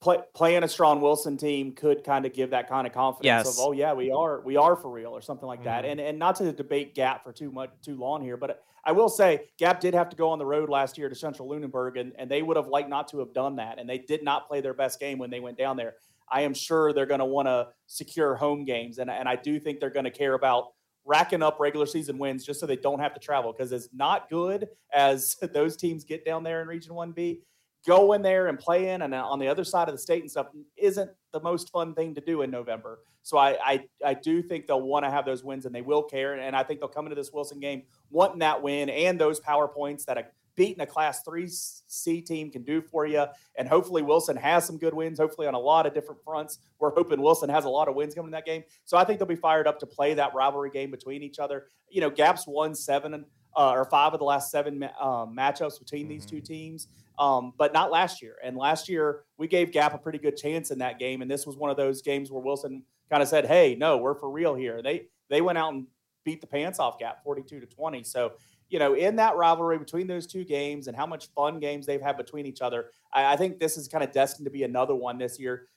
play, 0.00 0.18
playing 0.34 0.62
a 0.62 0.68
strong 0.68 1.00
Wilson 1.00 1.36
team 1.36 1.72
could 1.72 2.04
kind 2.04 2.26
of 2.26 2.32
give 2.32 2.50
that 2.50 2.68
kind 2.68 2.86
of 2.86 2.92
confidence 2.92 3.46
yes. 3.46 3.46
of 3.48 3.54
oh 3.58 3.72
yeah 3.72 3.92
we 3.92 4.10
are 4.10 4.40
we 4.40 4.56
are 4.56 4.76
for 4.76 4.90
real 4.90 5.10
or 5.10 5.20
something 5.20 5.46
like 5.46 5.60
mm-hmm. 5.60 5.68
that 5.68 5.84
and 5.84 6.00
and 6.00 6.18
not 6.18 6.36
to 6.36 6.52
debate 6.52 6.94
Gap 6.94 7.24
for 7.24 7.32
too 7.32 7.50
much 7.50 7.70
too 7.82 7.96
long 7.96 8.22
here 8.22 8.36
but 8.36 8.64
I 8.86 8.92
will 8.92 9.08
say 9.08 9.48
Gap 9.58 9.80
did 9.80 9.94
have 9.94 10.08
to 10.10 10.16
go 10.16 10.30
on 10.30 10.38
the 10.38 10.46
road 10.46 10.70
last 10.70 10.96
year 10.96 11.08
to 11.08 11.14
Central 11.14 11.48
Lunenburg 11.48 11.96
and, 11.96 12.12
and 12.16 12.30
they 12.30 12.40
would 12.40 12.56
have 12.56 12.68
liked 12.68 12.88
not 12.88 13.08
to 13.08 13.18
have 13.18 13.34
done 13.34 13.56
that 13.56 13.80
and 13.80 13.90
they 13.90 13.98
did 13.98 14.22
not 14.22 14.46
play 14.46 14.60
their 14.60 14.74
best 14.74 15.00
game 15.00 15.18
when 15.18 15.28
they 15.28 15.40
went 15.40 15.58
down 15.58 15.76
there. 15.76 15.94
I 16.30 16.42
am 16.42 16.54
sure 16.54 16.92
they're 16.92 17.04
going 17.04 17.20
to 17.20 17.26
want 17.26 17.48
to 17.48 17.68
secure 17.88 18.36
home 18.36 18.64
games 18.64 18.98
and 18.98 19.10
and 19.10 19.28
I 19.28 19.34
do 19.34 19.58
think 19.58 19.80
they're 19.80 19.90
going 19.90 20.04
to 20.04 20.10
care 20.10 20.34
about 20.34 20.68
racking 21.04 21.42
up 21.42 21.58
regular 21.58 21.86
season 21.86 22.16
wins 22.16 22.46
just 22.46 22.60
so 22.60 22.66
they 22.66 22.76
don't 22.76 23.00
have 23.00 23.14
to 23.14 23.20
travel 23.20 23.52
because 23.52 23.72
it's 23.72 23.88
not 23.92 24.30
good 24.30 24.68
as 24.92 25.36
those 25.52 25.76
teams 25.76 26.04
get 26.04 26.24
down 26.24 26.44
there 26.44 26.62
in 26.62 26.68
Region 26.68 26.92
1B 26.92 27.40
going 27.86 28.22
there 28.22 28.48
and 28.48 28.58
playing 28.58 29.02
and 29.02 29.14
on 29.14 29.38
the 29.38 29.48
other 29.48 29.64
side 29.64 29.88
of 29.88 29.94
the 29.94 29.98
state 29.98 30.22
and 30.22 30.30
stuff 30.30 30.48
isn't 30.76 31.10
the 31.32 31.40
most 31.40 31.70
fun 31.70 31.94
thing 31.94 32.14
to 32.14 32.20
do 32.20 32.42
in 32.42 32.50
November. 32.50 33.00
So 33.22 33.38
I 33.38 33.56
I, 33.64 33.84
I 34.04 34.14
do 34.14 34.42
think 34.42 34.66
they'll 34.66 34.82
want 34.82 35.04
to 35.04 35.10
have 35.10 35.24
those 35.24 35.44
wins 35.44 35.66
and 35.66 35.74
they 35.74 35.82
will 35.82 36.02
care. 36.02 36.34
And 36.34 36.56
I 36.56 36.62
think 36.62 36.80
they'll 36.80 36.88
come 36.88 37.06
into 37.06 37.16
this 37.16 37.32
Wilson 37.32 37.60
game 37.60 37.82
wanting 38.10 38.40
that 38.40 38.62
win 38.62 38.90
and 38.90 39.18
those 39.18 39.40
power 39.40 39.68
points 39.68 40.04
that 40.06 40.18
a 40.18 40.26
beating 40.56 40.80
a 40.80 40.86
Class 40.86 41.22
Three 41.22 41.46
C 41.48 42.20
team 42.22 42.50
can 42.50 42.62
do 42.62 42.80
for 42.80 43.06
you. 43.06 43.26
And 43.56 43.68
hopefully 43.68 44.02
Wilson 44.02 44.36
has 44.36 44.64
some 44.64 44.78
good 44.78 44.94
wins. 44.94 45.18
Hopefully 45.18 45.46
on 45.46 45.54
a 45.54 45.58
lot 45.58 45.86
of 45.86 45.94
different 45.94 46.22
fronts. 46.24 46.58
We're 46.78 46.94
hoping 46.94 47.20
Wilson 47.20 47.50
has 47.50 47.66
a 47.66 47.68
lot 47.68 47.88
of 47.88 47.94
wins 47.94 48.14
coming 48.14 48.28
in 48.28 48.32
that 48.32 48.46
game. 48.46 48.64
So 48.84 48.96
I 48.96 49.04
think 49.04 49.18
they'll 49.18 49.28
be 49.28 49.36
fired 49.36 49.66
up 49.66 49.78
to 49.80 49.86
play 49.86 50.14
that 50.14 50.34
rivalry 50.34 50.70
game 50.70 50.90
between 50.90 51.22
each 51.22 51.38
other. 51.38 51.66
You 51.90 52.00
know, 52.00 52.10
Gap's 52.10 52.46
won 52.46 52.74
seven 52.74 53.26
uh, 53.56 53.70
or 53.70 53.84
five 53.86 54.12
of 54.12 54.18
the 54.18 54.24
last 54.24 54.50
seven 54.50 54.82
uh, 54.82 55.26
matchups 55.26 55.78
between 55.78 56.02
mm-hmm. 56.02 56.10
these 56.10 56.26
two 56.26 56.40
teams, 56.40 56.88
um, 57.18 57.52
but 57.56 57.72
not 57.72 57.90
last 57.90 58.22
year. 58.22 58.36
And 58.42 58.56
last 58.56 58.88
year 58.88 59.24
we 59.38 59.48
gave 59.48 59.72
Gap 59.72 59.94
a 59.94 59.98
pretty 59.98 60.18
good 60.18 60.36
chance 60.36 60.70
in 60.70 60.78
that 60.78 60.98
game, 60.98 61.22
and 61.22 61.30
this 61.30 61.46
was 61.46 61.56
one 61.56 61.70
of 61.70 61.76
those 61.76 62.02
games 62.02 62.30
where 62.30 62.42
Wilson 62.42 62.82
kind 63.10 63.22
of 63.22 63.28
said, 63.28 63.46
"Hey, 63.46 63.74
no, 63.74 63.96
we're 63.98 64.14
for 64.14 64.30
real 64.30 64.54
here." 64.54 64.82
They 64.82 65.08
they 65.28 65.40
went 65.40 65.58
out 65.58 65.72
and 65.72 65.86
beat 66.24 66.40
the 66.40 66.46
pants 66.46 66.78
off 66.78 66.98
Gap, 66.98 67.22
forty-two 67.22 67.60
to 67.60 67.66
twenty. 67.66 68.02
So 68.02 68.32
you 68.68 68.78
know, 68.78 68.94
in 68.94 69.16
that 69.16 69.36
rivalry 69.36 69.78
between 69.78 70.06
those 70.06 70.26
two 70.26 70.44
games 70.44 70.88
and 70.88 70.96
how 70.96 71.06
much 71.06 71.28
fun 71.34 71.60
games 71.60 71.86
they've 71.86 72.02
had 72.02 72.16
between 72.16 72.46
each 72.46 72.60
other, 72.60 72.90
I, 73.12 73.34
I 73.34 73.36
think 73.36 73.60
this 73.60 73.76
is 73.76 73.86
kind 73.86 74.02
of 74.02 74.10
destined 74.12 74.46
to 74.46 74.50
be 74.50 74.64
another 74.64 74.94
one 74.94 75.18
this 75.18 75.38
year. 75.38 75.68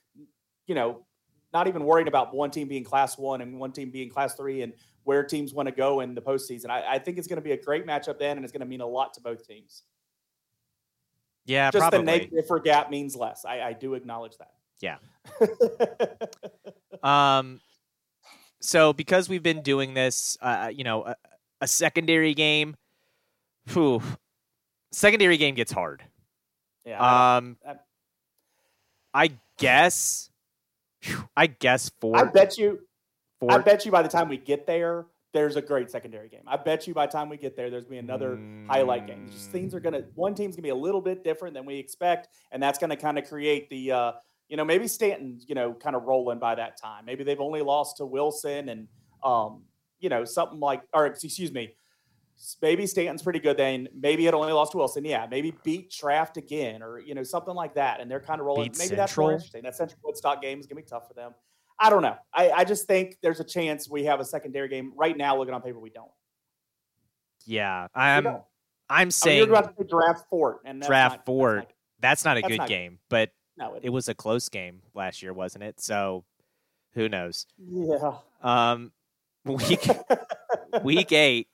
You 0.66 0.74
know, 0.74 1.06
not 1.52 1.68
even 1.68 1.84
worried 1.84 2.08
about 2.08 2.34
one 2.34 2.50
team 2.50 2.68
being 2.68 2.84
class 2.84 3.18
one 3.18 3.40
and 3.40 3.58
one 3.58 3.72
team 3.72 3.90
being 3.90 4.10
class 4.10 4.34
three 4.34 4.62
and 4.62 4.72
where 5.04 5.24
teams 5.24 5.54
want 5.54 5.66
to 5.68 5.74
go 5.74 6.00
in 6.00 6.14
the 6.14 6.20
postseason. 6.20 6.70
I, 6.70 6.94
I 6.94 6.98
think 6.98 7.18
it's 7.18 7.26
going 7.26 7.38
to 7.38 7.42
be 7.42 7.52
a 7.52 7.62
great 7.62 7.86
matchup 7.86 8.18
then, 8.18 8.36
and 8.36 8.44
it's 8.44 8.52
going 8.52 8.60
to 8.60 8.66
mean 8.66 8.80
a 8.80 8.86
lot 8.86 9.14
to 9.14 9.20
both 9.20 9.46
teams. 9.46 9.84
Yeah, 11.46 11.70
just 11.70 11.80
probably. 11.80 11.98
the 11.98 12.04
negative 12.04 12.46
for 12.46 12.60
gap 12.60 12.90
means 12.90 13.16
less. 13.16 13.44
I, 13.44 13.60
I 13.60 13.72
do 13.72 13.94
acknowledge 13.94 14.36
that. 14.38 14.52
Yeah. 14.80 14.96
um. 17.38 17.60
So 18.60 18.92
because 18.92 19.28
we've 19.28 19.42
been 19.42 19.62
doing 19.62 19.94
this, 19.94 20.36
uh, 20.42 20.70
you 20.72 20.84
know, 20.84 21.04
a, 21.04 21.16
a 21.62 21.66
secondary 21.66 22.34
game, 22.34 22.76
whew, 23.72 24.02
secondary 24.92 25.38
game 25.38 25.54
gets 25.54 25.72
hard. 25.72 26.02
Yeah. 26.84 27.36
Um. 27.36 27.56
I, 27.66 27.74
I 29.12 29.30
guess. 29.58 30.30
I 31.36 31.46
guess 31.46 31.90
four. 32.00 32.16
I 32.16 32.24
bet 32.24 32.58
you 32.58 32.80
Four. 33.40 33.52
I 33.52 33.58
bet 33.58 33.86
you 33.86 33.90
by 33.90 34.02
the 34.02 34.08
time 34.08 34.28
we 34.28 34.36
get 34.36 34.66
there, 34.66 35.06
there's 35.32 35.56
a 35.56 35.62
great 35.62 35.90
secondary 35.90 36.28
game. 36.28 36.42
I 36.46 36.56
bet 36.56 36.86
you 36.86 36.94
by 36.94 37.06
the 37.06 37.12
time 37.12 37.28
we 37.28 37.36
get 37.36 37.56
there, 37.56 37.70
there's 37.70 37.84
gonna 37.84 37.92
be 37.92 37.98
another 37.98 38.36
mm. 38.36 38.66
highlight 38.66 39.06
game. 39.06 39.28
Just 39.30 39.50
things 39.50 39.74
are 39.74 39.80
gonna 39.80 40.02
one 40.14 40.34
team's 40.34 40.56
gonna 40.56 40.64
be 40.64 40.70
a 40.70 40.74
little 40.74 41.00
bit 41.00 41.22
different 41.22 41.54
than 41.54 41.64
we 41.64 41.76
expect, 41.76 42.28
and 42.50 42.62
that's 42.62 42.78
gonna 42.78 42.96
kind 42.96 43.18
of 43.18 43.28
create 43.28 43.68
the 43.70 43.92
uh, 43.92 44.12
you 44.48 44.56
know 44.56 44.64
maybe 44.64 44.88
Staunton 44.88 45.40
you 45.46 45.54
know 45.54 45.72
kind 45.72 45.94
of 45.94 46.04
rolling 46.04 46.38
by 46.38 46.54
that 46.56 46.76
time. 46.80 47.04
Maybe 47.04 47.24
they've 47.24 47.40
only 47.40 47.62
lost 47.62 47.98
to 47.98 48.06
Wilson 48.06 48.68
and 48.68 48.88
um, 49.22 49.62
you 50.00 50.08
know 50.08 50.24
something 50.24 50.58
like 50.58 50.82
or 50.92 51.06
excuse 51.06 51.52
me. 51.52 51.74
Maybe 52.62 52.86
Staunton's 52.86 53.22
pretty 53.22 53.38
good 53.38 53.58
then. 53.58 53.86
Maybe 53.94 54.26
it 54.26 54.32
only 54.32 54.52
lost 54.52 54.72
to 54.72 54.78
Wilson. 54.78 55.04
Yeah, 55.04 55.26
maybe 55.30 55.54
beat 55.62 55.90
Draft 55.90 56.38
again, 56.38 56.82
or 56.82 56.98
you 56.98 57.14
know 57.14 57.22
something 57.22 57.54
like 57.54 57.74
that, 57.74 58.00
and 58.00 58.10
they're 58.10 58.18
kind 58.18 58.40
of 58.40 58.46
rolling. 58.46 58.64
Beat 58.64 58.78
maybe 58.78 58.88
Central. 58.88 59.02
that's 59.06 59.16
more 59.16 59.32
interesting. 59.32 59.62
That 59.62 59.76
Central 59.76 60.00
Woodstock 60.02 60.42
game 60.42 60.58
is 60.58 60.66
gonna 60.66 60.80
be 60.80 60.86
tough 60.86 61.06
for 61.06 61.14
them. 61.14 61.34
I 61.80 61.88
don't 61.88 62.02
know. 62.02 62.16
I, 62.32 62.50
I 62.50 62.64
just 62.64 62.86
think 62.86 63.16
there's 63.22 63.40
a 63.40 63.44
chance 63.44 63.88
we 63.88 64.04
have 64.04 64.20
a 64.20 64.24
secondary 64.24 64.68
game. 64.68 64.92
Right 64.94 65.16
now, 65.16 65.38
looking 65.38 65.54
on 65.54 65.62
paper, 65.62 65.80
we 65.80 65.90
don't. 65.90 66.10
Yeah, 67.46 67.88
I'm. 67.94 68.28
I'm 68.90 69.10
saying 69.10 69.42
I 69.42 69.46
mean, 69.46 69.50
about 69.50 69.78
to 69.78 69.84
draft 69.84 70.28
Fort 70.28 70.58
and 70.64 70.82
draft 70.82 71.18
not, 71.18 71.26
Fort. 71.26 71.72
That's 72.00 72.24
not, 72.24 72.34
that's 72.34 72.42
not 72.42 72.50
a 72.50 72.52
good 72.52 72.58
not 72.58 72.68
game, 72.68 72.92
good. 72.92 72.98
but 73.08 73.30
no, 73.56 73.74
it, 73.74 73.84
it 73.84 73.88
was 73.90 74.08
a 74.08 74.14
close 74.14 74.48
game 74.48 74.82
last 74.94 75.22
year, 75.22 75.32
wasn't 75.32 75.64
it? 75.64 75.80
So 75.80 76.24
who 76.94 77.08
knows? 77.08 77.46
Yeah. 77.58 78.16
Um, 78.42 78.90
week 79.44 79.88
week 80.82 81.12
eight. 81.12 81.48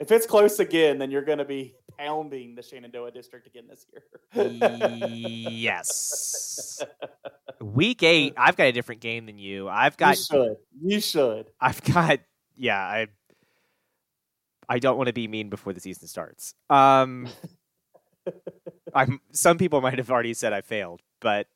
If 0.00 0.10
it's 0.10 0.26
close 0.26 0.58
again, 0.58 0.98
then 0.98 1.10
you're 1.10 1.22
going 1.22 1.38
to 1.38 1.44
be 1.44 1.74
pounding 1.98 2.54
the 2.54 2.62
Shenandoah 2.62 3.10
district 3.10 3.46
again 3.46 3.64
this 3.68 3.86
year. 3.92 4.02
yes. 5.08 6.82
Week 7.60 8.02
eight, 8.02 8.34
I've 8.36 8.56
got 8.56 8.64
a 8.64 8.72
different 8.72 9.00
game 9.00 9.26
than 9.26 9.38
you. 9.38 9.68
I've 9.68 9.96
got. 9.96 10.16
You 10.16 10.24
should. 10.24 10.56
You 10.80 11.00
should. 11.00 11.50
I've 11.60 11.82
got. 11.82 12.20
Yeah, 12.56 12.78
I. 12.78 13.08
I 14.68 14.78
don't 14.78 14.96
want 14.96 15.06
to 15.06 15.12
be 15.12 15.26
mean 15.28 15.48
before 15.48 15.72
the 15.72 15.80
season 15.80 16.06
starts. 16.06 16.54
Um, 16.70 17.28
I'm. 18.94 19.20
Some 19.32 19.58
people 19.58 19.80
might 19.80 19.98
have 19.98 20.10
already 20.10 20.34
said 20.34 20.52
I 20.52 20.60
failed, 20.60 21.02
but 21.20 21.48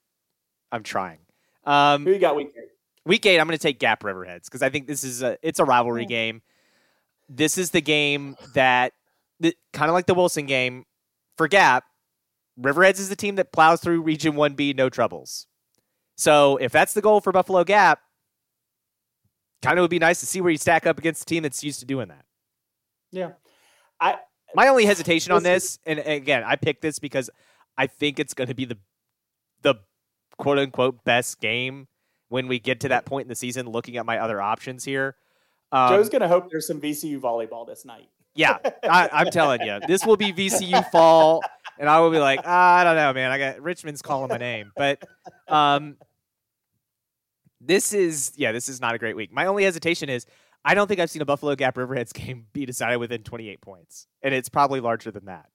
I'm 0.73 0.83
trying. 0.83 1.19
Um, 1.65 2.05
Who 2.05 2.13
you 2.13 2.19
got 2.19 2.35
week 2.35 2.53
eight? 2.57 2.69
Week 3.05 3.27
eight, 3.27 3.39
I'm 3.39 3.47
going 3.47 3.59
to 3.59 3.63
take 3.63 3.79
Gap 3.79 4.03
Riverheads 4.03 4.45
because 4.45 4.63
I 4.63 4.71
think 4.71 4.87
this 4.89 5.05
is 5.05 5.23
a. 5.23 5.39
It's 5.43 5.61
a 5.61 5.65
rivalry 5.65 6.07
game. 6.07 6.43
This 7.29 7.59
is 7.59 7.71
the 7.71 7.81
game 7.81 8.37
that 8.55 8.93
kind 9.73 9.91
of 9.91 9.95
like 9.95 10.07
the 10.07 10.15
Wilson 10.15 10.47
game 10.47 10.85
for 11.37 11.49
Gap, 11.49 11.85
Riverheads 12.61 12.99
is 12.99 13.09
the 13.09 13.17
team 13.17 13.37
that 13.37 13.53
plows 13.53 13.81
through 13.81 14.03
Region 14.03 14.35
1B 14.35 14.77
no 14.77 14.89
troubles. 14.89 15.47
So 16.17 16.57
if 16.59 16.73
that's 16.73 16.95
the 16.95 17.01
goal 17.01 17.21
for 17.21 17.33
Buffalo 17.33 17.65
Gap, 17.65 18.01
kind 19.63 19.79
of 19.79 19.83
would 19.83 19.91
be 19.91 19.99
nice 19.99 20.21
to 20.21 20.27
see 20.27 20.41
where 20.41 20.51
you 20.51 20.59
stack 20.59 20.87
up 20.87 20.99
against 20.99 21.23
a 21.23 21.27
team 21.27 21.43
that's 21.43 21.65
used 21.65 21.81
to 21.81 21.87
doing 21.87 22.09
that. 22.09 22.25
Yeah. 23.11 23.33
I 24.01 24.19
my 24.55 24.69
only 24.69 24.85
hesitation 24.85 25.33
on 25.33 25.43
this, 25.43 25.79
and 25.87 25.99
again, 26.01 26.43
I 26.45 26.57
picked 26.57 26.83
this 26.83 26.99
because 26.99 27.31
I 27.79 27.87
think 27.87 28.19
it's 28.19 28.35
going 28.35 28.49
to 28.49 28.55
be 28.55 28.65
the 28.67 28.77
the 29.63 29.77
quote 30.37 30.59
unquote 30.59 31.05
best 31.05 31.41
game 31.41 31.89
when 32.29 32.49
we 32.49 32.59
get 32.59 32.81
to 32.81 32.89
that 32.89 33.07
point 33.07 33.25
in 33.25 33.29
the 33.29 33.35
season. 33.35 33.69
Looking 33.69 33.97
at 33.97 34.05
my 34.05 34.19
other 34.19 34.43
options 34.43 34.85
here, 34.85 35.17
um, 35.71 35.89
Joe's 35.91 36.11
going 36.11 36.23
to 36.23 36.29
hope 36.29 36.51
there's 36.51 36.67
some 36.67 36.81
VCU 36.81 37.21
volleyball 37.21 37.67
this 37.67 37.85
night. 37.85 38.09
Yeah, 38.35 38.59
I, 38.83 39.09
am 39.13 39.31
telling 39.31 39.61
you, 39.61 39.79
this 39.87 40.07
will 40.07 40.17
be 40.17 40.33
VCU 40.33 40.91
fall, 40.91 41.43
and 41.79 41.89
I 41.89 42.01
will 42.01 42.11
be 42.11 42.19
like, 42.19 42.41
ah, 42.45 42.77
I 42.79 42.85
don't 42.85 42.97
know, 42.97 43.13
man. 43.13 43.31
I 43.31 43.39
got 43.39 43.61
Richmond's 43.61 44.01
calling 44.01 44.29
my 44.29 44.39
name, 44.39 44.73
but 44.75 45.03
um, 45.49 45.97
this 47.61 47.93
is 47.93 48.33
yeah, 48.37 48.53
this 48.53 48.69
is 48.69 48.81
not 48.81 48.95
a 48.95 48.99
great 48.99 49.17
week. 49.17 49.33
My 49.33 49.47
only 49.47 49.65
hesitation 49.65 50.09
is 50.09 50.27
I 50.65 50.75
don't 50.75 50.87
think 50.87 51.01
I've 51.01 51.11
seen 51.11 51.23
a 51.23 51.27
Buffalo 51.27 51.55
Gap 51.55 51.77
Riverheads 51.77 52.13
game 52.15 52.47
be 52.53 52.65
decided 52.65 52.99
within 52.99 53.23
28 53.23 53.61
points, 53.61 54.07
and 54.23 54.35
it's 54.35 54.49
probably 54.49 54.81
larger 54.81 55.11
than 55.11 55.27
that. 55.27 55.47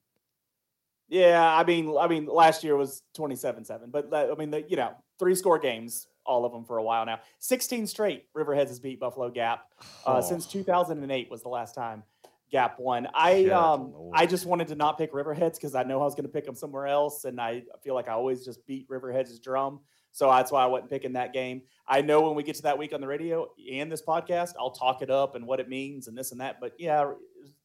Yeah, 1.09 1.41
I 1.41 1.63
mean, 1.63 1.95
I 1.97 2.07
mean, 2.07 2.25
last 2.25 2.65
year 2.65 2.75
was 2.75 3.01
27-7, 3.17 3.91
but 3.91 4.13
I 4.13 4.35
mean, 4.35 4.51
the, 4.51 4.65
you 4.67 4.75
know, 4.75 4.91
three 5.17 5.35
score 5.35 5.57
games, 5.57 6.07
all 6.25 6.43
of 6.43 6.51
them 6.51 6.65
for 6.65 6.77
a 6.77 6.83
while 6.83 7.05
now. 7.05 7.19
16 7.39 7.87
straight 7.87 8.25
Riverheads 8.35 8.67
has 8.67 8.79
beat 8.81 8.99
Buffalo 8.99 9.29
Gap 9.29 9.67
uh, 10.05 10.17
oh. 10.17 10.21
since 10.21 10.45
2008 10.45 11.31
was 11.31 11.43
the 11.43 11.49
last 11.49 11.75
time 11.75 12.03
Gap 12.51 12.79
won. 12.79 13.07
I 13.13 13.45
um 13.45 13.93
I 14.13 14.25
just 14.25 14.45
wanted 14.45 14.67
to 14.69 14.75
not 14.75 14.97
pick 14.97 15.11
Riverheads 15.11 15.55
because 15.55 15.75
I 15.75 15.83
know 15.83 16.01
I 16.01 16.05
was 16.05 16.15
going 16.15 16.25
to 16.25 16.31
pick 16.31 16.45
them 16.45 16.55
somewhere 16.55 16.87
else, 16.87 17.25
and 17.25 17.41
I 17.41 17.63
feel 17.83 17.93
like 17.93 18.07
I 18.07 18.13
always 18.13 18.45
just 18.45 18.65
beat 18.65 18.87
Riverheads' 18.89 19.41
drum. 19.41 19.81
So 20.13 20.29
that's 20.31 20.51
why 20.51 20.63
I 20.63 20.65
wasn't 20.65 20.89
picking 20.89 21.13
that 21.13 21.31
game. 21.31 21.61
I 21.87 22.01
know 22.01 22.21
when 22.21 22.35
we 22.35 22.41
get 22.41 22.55
to 22.55 22.61
that 22.63 22.77
week 22.77 22.93
on 22.93 23.01
the 23.01 23.07
radio 23.07 23.47
and 23.71 23.91
this 23.91 24.01
podcast, 24.01 24.53
I'll 24.59 24.71
talk 24.71 25.01
it 25.01 25.11
up 25.11 25.35
and 25.35 25.45
what 25.45 25.59
it 25.59 25.69
means 25.69 26.07
and 26.07 26.17
this 26.17 26.31
and 26.31 26.41
that. 26.41 26.59
But 26.59 26.73
yeah, 26.79 27.11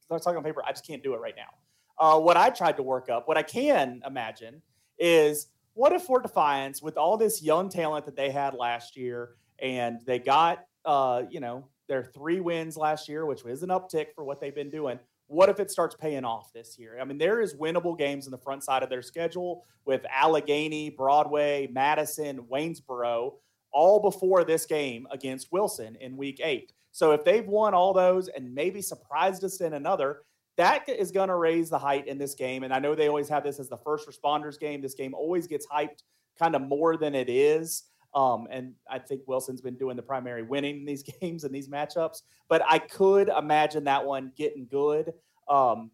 let's 0.09 0.23
talk 0.23 0.35
on 0.35 0.43
paper. 0.43 0.61
I 0.63 0.71
just 0.71 0.85
can't 0.85 1.01
do 1.01 1.15
it 1.15 1.17
right 1.17 1.33
now. 1.35 1.49
Uh, 1.97 2.19
what 2.19 2.37
I 2.37 2.49
tried 2.49 2.77
to 2.77 2.83
work 2.83 3.09
up, 3.09 3.27
what 3.27 3.37
I 3.37 3.43
can 3.43 4.01
imagine 4.05 4.61
is 4.99 5.47
what 5.73 5.93
if 5.93 6.03
Fort 6.03 6.23
Defiance, 6.23 6.81
with 6.81 6.97
all 6.97 7.17
this 7.17 7.41
young 7.41 7.69
talent 7.69 8.05
that 8.05 8.15
they 8.15 8.29
had 8.29 8.53
last 8.53 8.95
year, 8.95 9.31
and 9.59 10.01
they 10.05 10.19
got, 10.19 10.65
uh, 10.85 11.23
you 11.29 11.39
know, 11.39 11.67
their 11.87 12.03
three 12.03 12.39
wins 12.39 12.77
last 12.77 13.07
year, 13.09 13.25
which 13.25 13.43
was 13.43 13.63
an 13.63 13.69
uptick 13.69 14.07
for 14.15 14.23
what 14.23 14.39
they've 14.39 14.55
been 14.55 14.69
doing. 14.69 14.99
What 15.27 15.49
if 15.49 15.59
it 15.59 15.71
starts 15.71 15.95
paying 15.95 16.25
off 16.25 16.51
this 16.53 16.77
year? 16.77 16.97
I 16.99 17.05
mean, 17.05 17.17
there 17.17 17.41
is 17.41 17.55
winnable 17.55 17.97
games 17.97 18.25
in 18.25 18.31
the 18.31 18.37
front 18.37 18.63
side 18.63 18.83
of 18.83 18.89
their 18.89 19.01
schedule 19.01 19.65
with 19.85 20.05
Alleghany, 20.13 20.89
Broadway, 20.89 21.67
Madison, 21.71 22.45
Waynesboro, 22.51 23.35
all 23.71 23.99
before 23.99 24.43
this 24.43 24.65
game 24.65 25.07
against 25.11 25.51
Wilson 25.51 25.97
in 25.99 26.17
week 26.17 26.39
eight. 26.43 26.73
So 26.91 27.11
if 27.11 27.23
they've 27.23 27.47
won 27.47 27.73
all 27.73 27.93
those 27.93 28.27
and 28.27 28.53
maybe 28.53 28.81
surprised 28.81 29.43
us 29.43 29.61
in 29.61 29.73
another, 29.73 30.19
that 30.57 30.87
is 30.87 31.11
going 31.11 31.29
to 31.29 31.35
raise 31.35 31.69
the 31.69 31.79
height 31.79 32.07
in 32.07 32.19
this 32.19 32.35
game. 32.35 32.63
And 32.63 32.73
I 32.73 32.79
know 32.79 32.93
they 32.93 33.07
always 33.07 33.29
have 33.29 33.43
this 33.43 33.59
as 33.59 33.69
the 33.69 33.77
first 33.77 34.07
responders 34.07 34.59
game. 34.59 34.81
This 34.81 34.93
game 34.93 35.15
always 35.15 35.47
gets 35.47 35.65
hyped 35.65 36.03
kind 36.37 36.55
of 36.55 36.61
more 36.61 36.97
than 36.97 37.15
it 37.15 37.29
is. 37.29 37.83
Um, 38.15 38.47
and 38.51 38.73
I 38.89 38.99
think 38.99 39.21
Wilson's 39.25 39.61
been 39.61 39.75
doing 39.75 39.95
the 39.95 40.03
primary 40.03 40.43
winning 40.43 40.85
these 40.85 41.03
games 41.21 41.43
and 41.43 41.53
these 41.53 41.67
matchups. 41.67 42.21
But 42.47 42.61
I 42.67 42.79
could 42.79 43.29
imagine 43.29 43.83
that 43.85 44.05
one 44.05 44.31
getting 44.35 44.67
good 44.69 45.13
um, 45.47 45.91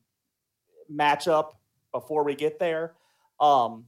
matchup 0.92 1.52
before 1.92 2.24
we 2.24 2.36
get 2.36 2.60
there. 2.60 2.94
Um, 3.40 3.86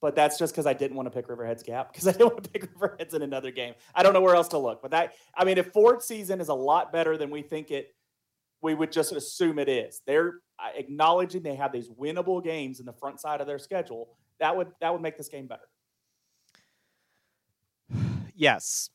but 0.00 0.14
that's 0.14 0.38
just 0.38 0.52
because 0.52 0.66
I 0.66 0.72
didn't 0.72 0.96
want 0.96 1.06
to 1.06 1.10
pick 1.10 1.28
Riverheads 1.28 1.64
Gap 1.64 1.92
because 1.92 2.06
I 2.06 2.12
didn't 2.12 2.32
want 2.32 2.44
to 2.44 2.50
pick 2.50 2.72
Riverheads 2.74 3.14
in 3.14 3.22
another 3.22 3.50
game. 3.50 3.74
I 3.94 4.02
don't 4.02 4.12
know 4.12 4.20
where 4.20 4.34
else 4.34 4.48
to 4.48 4.58
look. 4.58 4.80
But 4.80 4.92
that, 4.92 5.14
I 5.36 5.44
mean, 5.44 5.58
if 5.58 5.72
Fort 5.72 6.02
season 6.02 6.40
is 6.40 6.48
a 6.48 6.54
lot 6.54 6.92
better 6.92 7.16
than 7.16 7.30
we 7.30 7.42
think 7.42 7.70
it, 7.70 7.94
we 8.60 8.74
would 8.74 8.90
just 8.90 9.12
assume 9.12 9.58
it 9.58 9.68
is. 9.68 10.00
They're 10.06 10.40
uh, 10.58 10.70
acknowledging 10.76 11.42
they 11.42 11.54
have 11.54 11.72
these 11.72 11.88
winnable 11.88 12.42
games 12.42 12.80
in 12.80 12.86
the 12.86 12.92
front 12.92 13.20
side 13.20 13.40
of 13.40 13.46
their 13.46 13.58
schedule. 13.58 14.16
That 14.40 14.56
would 14.56 14.68
that 14.80 14.92
would 14.92 15.02
make 15.02 15.16
this 15.16 15.28
game 15.28 15.46
better. 15.46 15.68
Yes. 18.38 18.88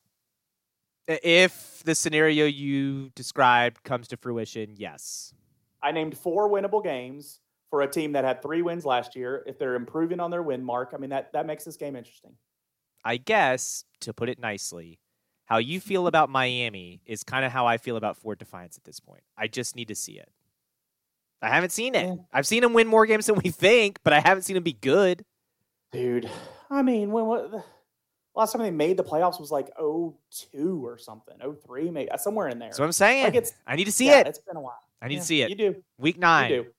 If 1.06 1.82
the 1.84 1.94
scenario 1.94 2.46
you 2.46 3.10
described 3.14 3.84
comes 3.84 4.08
to 4.08 4.16
fruition, 4.16 4.74
yes. 4.76 5.34
I 5.82 5.92
named 5.92 6.16
four 6.16 6.48
winnable 6.50 6.82
games. 6.82 7.40
for 7.70 7.82
a 7.82 7.88
team 7.88 8.12
that 8.12 8.24
had 8.24 8.40
three 8.40 8.62
wins 8.62 8.84
last 8.86 9.16
year. 9.16 9.42
If 9.46 9.58
they're 9.58 9.74
improving 9.74 10.20
on 10.20 10.30
their 10.30 10.42
win 10.42 10.62
mark, 10.64 10.92
I 10.94 10.96
mean 10.96 11.10
that 11.10 11.32
that 11.32 11.44
makes 11.44 11.64
this 11.64 11.76
game 11.76 11.96
interesting. 11.96 12.36
I 13.04 13.16
guess 13.16 13.84
to 14.00 14.14
put 14.14 14.28
it 14.28 14.38
nicely, 14.38 15.00
how 15.46 15.58
you 15.58 15.80
feel 15.90 16.06
about 16.06 16.30
Miami 16.30 17.00
is 17.04 17.24
kind 17.24 17.44
of 17.44 17.52
how 17.52 17.66
I 17.66 17.76
feel 17.78 17.96
about 17.96 18.16
Fort 18.16 18.38
Defiance 18.38 18.76
at 18.76 18.84
this 18.84 19.00
point. 19.00 19.22
I 19.36 19.48
just 19.48 19.74
need 19.76 19.88
to 19.88 19.94
see 19.94 20.12
it. 20.12 20.28
I 21.42 21.48
haven't 21.48 21.70
seen 21.70 21.94
it. 21.94 22.06
Yeah. 22.06 22.14
I've 22.32 22.46
seen 22.46 22.62
them 22.62 22.72
win 22.72 22.86
more 22.86 23.04
games 23.06 23.26
than 23.26 23.34
we 23.42 23.50
think, 23.50 23.98
but 24.04 24.12
I 24.12 24.20
haven't 24.20 24.44
seen 24.44 24.54
them 24.54 24.62
be 24.62 24.72
good. 24.72 25.24
Dude, 25.92 26.30
I 26.70 26.80
mean, 26.82 27.10
when 27.10 27.26
what 27.26 27.64
last 28.34 28.52
time 28.52 28.62
they 28.62 28.70
made 28.70 28.96
the 28.96 29.04
playoffs 29.04 29.40
was 29.40 29.50
like 29.50 29.68
02 29.78 30.84
or 30.84 30.98
something, 30.98 31.36
03 31.66 31.90
maybe 31.90 32.10
somewhere 32.18 32.48
in 32.48 32.58
there. 32.58 32.68
That's 32.68 32.78
what 32.78 32.86
I'm 32.86 32.92
saying. 32.92 33.24
Like 33.24 33.34
it's 33.36 33.52
I 33.66 33.76
need 33.76 33.84
to 33.84 33.92
see 33.92 34.06
yeah, 34.06 34.20
it. 34.20 34.26
It's 34.26 34.38
been 34.38 34.56
a 34.56 34.60
while. 34.60 34.78
I 35.00 35.08
need 35.08 35.14
Yeah, 35.14 35.20
to 35.20 35.26
see 35.26 35.42
it. 35.42 35.50
You 35.50 35.56
do. 35.56 35.76
Week 35.98 36.18
nine. 36.18 36.50
You 36.50 36.62
do. 36.64 36.70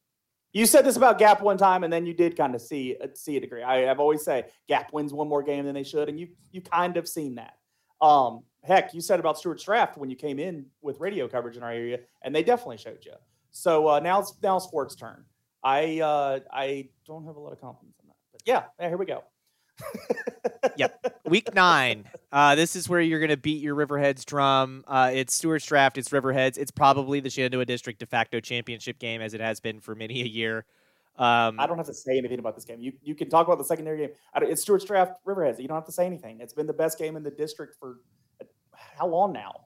You 0.53 0.65
said 0.65 0.85
this 0.85 0.95
about 0.95 1.19
Gap 1.19 1.41
one 1.41 1.57
time, 1.57 1.83
and 1.83 1.91
then 1.91 2.05
you 2.05 2.13
did 2.13 2.37
kind 2.37 2.55
of 2.55 2.61
see 2.61 2.95
uh, 3.01 3.07
see 3.13 3.35
a 3.35 3.41
degree. 3.41 3.61
I, 3.61 3.91
I've 3.91 3.99
always 3.99 4.23
say 4.23 4.45
Gap 4.67 4.93
wins 4.93 5.13
one 5.13 5.27
more 5.27 5.43
game 5.43 5.65
than 5.65 5.75
they 5.75 5.83
should, 5.83 6.07
and 6.07 6.19
you 6.19 6.29
you 6.51 6.61
kind 6.61 6.97
of 6.97 7.07
seen 7.07 7.35
that. 7.35 7.57
Um, 8.01 8.43
heck, 8.63 8.93
you 8.93 9.01
said 9.01 9.19
about 9.19 9.37
Stuarts 9.37 9.63
Draft 9.63 9.97
when 9.97 10.09
you 10.09 10.15
came 10.15 10.39
in 10.39 10.67
with 10.81 10.99
radio 10.99 11.27
coverage 11.27 11.57
in 11.57 11.63
our 11.63 11.71
area, 11.71 11.99
and 12.21 12.33
they 12.33 12.41
definitely 12.41 12.77
showed 12.77 12.99
you. 13.05 13.13
So 13.51 13.87
uh, 13.87 13.99
now 13.99 14.21
it's 14.21 14.33
now 14.41 14.55
it's 14.57 14.65
Fort's 14.67 14.95
turn. 14.95 15.25
I 15.61 15.99
uh, 15.99 16.39
I 16.51 16.89
don't 17.05 17.25
have 17.25 17.35
a 17.35 17.39
lot 17.39 17.51
of 17.51 17.59
confidence 17.59 17.97
in 18.01 18.07
that, 18.07 18.15
but 18.31 18.41
yeah, 18.45 18.63
yeah 18.79 18.87
here 18.87 18.97
we 18.97 19.05
go. 19.05 19.23
Week 21.25 21.53
nine. 21.53 22.05
Uh, 22.31 22.55
this 22.55 22.75
is 22.75 22.87
where 22.89 23.01
you're 23.01 23.19
going 23.19 23.29
to 23.29 23.37
beat 23.37 23.61
your 23.61 23.75
Riverheads 23.75 24.25
drum. 24.25 24.83
Uh, 24.87 25.11
it's 25.13 25.33
Stuarts 25.35 25.65
Draft. 25.65 25.97
It's 25.97 26.09
Riverheads. 26.09 26.57
It's 26.57 26.71
probably 26.71 27.19
the 27.19 27.29
Shenandoah 27.29 27.65
District 27.65 27.99
de 27.99 28.05
facto 28.05 28.39
championship 28.39 28.99
game, 28.99 29.21
as 29.21 29.33
it 29.33 29.41
has 29.41 29.59
been 29.59 29.79
for 29.79 29.95
many 29.95 30.21
a 30.21 30.25
year. 30.25 30.65
Um, 31.17 31.59
I 31.59 31.65
don't 31.65 31.77
have 31.77 31.87
to 31.87 31.93
say 31.93 32.17
anything 32.17 32.39
about 32.39 32.55
this 32.55 32.65
game. 32.65 32.81
You 32.81 32.91
you 33.01 33.15
can 33.15 33.29
talk 33.29 33.47
about 33.47 33.57
the 33.57 33.63
secondary 33.63 33.97
game. 33.99 34.09
I 34.33 34.39
don't- 34.41 34.51
It's 34.51 34.61
Stuarts 34.61 34.83
Draft 34.85 35.13
Riverheads. 35.25 35.59
You 35.59 35.67
don't 35.67 35.77
have 35.77 35.85
to 35.85 35.91
say 35.93 36.05
anything. 36.05 36.41
It's 36.41 36.53
been 36.53 36.67
the 36.67 36.73
best 36.73 36.97
game 36.99 37.15
in 37.15 37.23
the 37.23 37.31
district 37.31 37.75
for 37.79 37.99
uh, 38.41 38.45
how 38.97 39.07
long 39.07 39.31
now? 39.31 39.61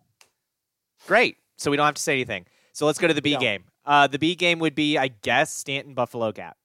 Great. 1.08 1.38
So 1.58 1.72
we 1.72 1.78
don't 1.78 1.88
have 1.88 1.96
to 1.96 2.02
say 2.02 2.14
anything. 2.14 2.46
So 2.74 2.86
let's 2.86 3.00
go 3.00 3.08
to 3.08 3.14
the 3.16 3.22
B 3.22 3.34
No. 3.34 3.40
game. 3.40 3.64
Uh, 3.84 4.06
the 4.08 4.20
B 4.20 4.36
game 4.36 4.60
would 4.60 4.76
be, 4.76 4.98
I 4.98 5.08
guess, 5.08 5.52
Staunton 5.54 5.96
Buffalo 5.96 6.32
Gap. 6.32 6.56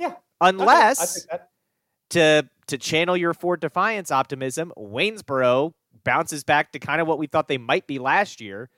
Yeah. 0.00 0.14
Unless 0.40 1.14
think 1.14 1.30
that- 1.30 1.50
to 2.10 2.48
to 2.66 2.78
channel 2.78 3.16
your 3.16 3.34
Fort 3.34 3.60
Defiance 3.60 4.10
optimism, 4.10 4.72
Waynesboro 4.76 5.72
bounces 6.04 6.44
back 6.44 6.72
to 6.72 6.78
kind 6.78 7.00
of 7.00 7.06
what 7.08 7.18
we 7.18 7.26
thought 7.26 7.48
they 7.48 7.58
might 7.58 7.86
be 7.86 7.98
last 7.98 8.40
year, 8.40 8.68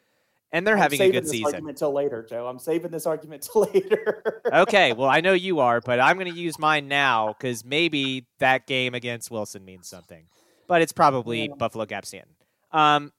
and 0.53 0.66
they're 0.66 0.77
I'm 0.77 0.83
having 0.83 1.01
a 1.01 1.11
good 1.11 1.25
this 1.25 1.31
season. 1.31 1.47
argument 1.47 1.79
till 1.79 1.93
later, 1.93 2.25
Joe. 2.29 2.47
I'm 2.47 2.59
saving 2.59 2.90
this 2.93 3.07
argument 3.07 3.43
till 3.43 3.62
later. 3.75 4.43
okay, 4.53 4.93
well, 4.93 5.09
I 5.09 5.21
know 5.21 5.33
you 5.33 5.59
are, 5.61 5.81
but 5.81 5.99
I'm 6.01 6.16
going 6.19 6.33
to 6.33 6.38
use 6.38 6.59
mine 6.59 6.87
now 6.88 7.29
because 7.38 7.64
maybe 7.64 8.27
that 8.38 8.66
game 8.66 8.95
against 8.95 9.31
Wilson 9.31 9.64
means 9.64 9.88
something. 9.88 10.25
But 10.69 10.83
it's 10.83 10.93
probably 10.93 11.49
Yeah. 11.49 11.55
Buffalo 11.59 11.85
Gap 11.85 12.07
Staunton. 12.07 12.31
Um, 12.73 13.12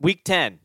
week 0.00 0.24
10. 0.24 0.58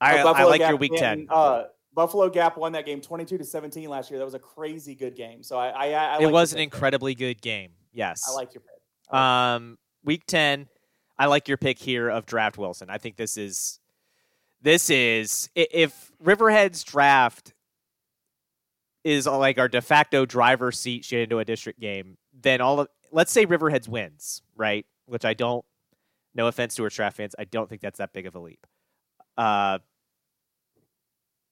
I, 0.00 0.18
Uh, 0.20 0.32
I 0.32 0.44
like 0.44 0.60
Gap 0.60 0.70
your 0.70 0.78
week 0.78 0.96
Staunton, 0.96 1.26
10. 1.26 1.36
Uh, 1.36 1.64
Buffalo 1.98 2.30
Gap 2.30 2.56
won 2.56 2.70
that 2.74 2.86
game 2.86 3.00
22 3.00 3.38
to 3.38 3.44
17 3.44 3.88
last 3.88 4.08
year. 4.08 4.20
That 4.20 4.24
was 4.24 4.34
a 4.34 4.38
crazy 4.38 4.94
good 4.94 5.16
game. 5.16 5.42
So 5.42 5.58
I, 5.58 5.70
I, 5.70 5.86
I 5.88 6.20
it 6.20 6.30
was 6.30 6.52
an 6.52 6.60
incredibly 6.60 7.16
good 7.16 7.42
game. 7.42 7.72
Yes. 7.92 8.22
I 8.28 8.34
like 8.34 8.54
your 8.54 8.60
pick. 8.60 9.10
Like 9.10 9.20
Um, 9.20 9.78
week 10.04 10.24
ten, 10.24 10.68
I 11.18 11.26
like 11.26 11.48
your 11.48 11.56
pick 11.56 11.76
here 11.76 12.08
of 12.08 12.24
Draft 12.24 12.56
Wilson. 12.56 12.88
I 12.88 12.98
think 12.98 13.16
this 13.16 13.36
is 13.36 13.80
this 14.62 14.90
is 14.90 15.50
if 15.56 16.12
Riverhead's 16.20 16.84
Draft 16.84 17.52
is 19.02 19.26
uh, 19.26 19.36
like 19.36 19.58
our 19.58 19.66
de 19.66 19.82
facto 19.82 20.24
driver 20.24 20.70
seat 20.70 21.12
into 21.12 21.40
a 21.40 21.44
District 21.44 21.80
game, 21.80 22.16
then 22.32 22.60
all 22.60 22.78
of 22.78 22.88
let's 23.10 23.32
say 23.32 23.44
Riverheads 23.44 23.88
wins, 23.88 24.42
right? 24.54 24.86
Which 25.06 25.24
I 25.24 25.34
don't. 25.34 25.64
No 26.32 26.46
offense 26.46 26.76
to 26.76 26.84
our 26.84 26.90
Draft 26.90 27.16
fans, 27.16 27.34
I 27.36 27.42
don't 27.42 27.68
think 27.68 27.80
that's 27.80 27.98
that 27.98 28.12
big 28.12 28.26
of 28.26 28.36
a 28.36 28.38
leap. 28.38 28.64
Uh, 29.36 29.78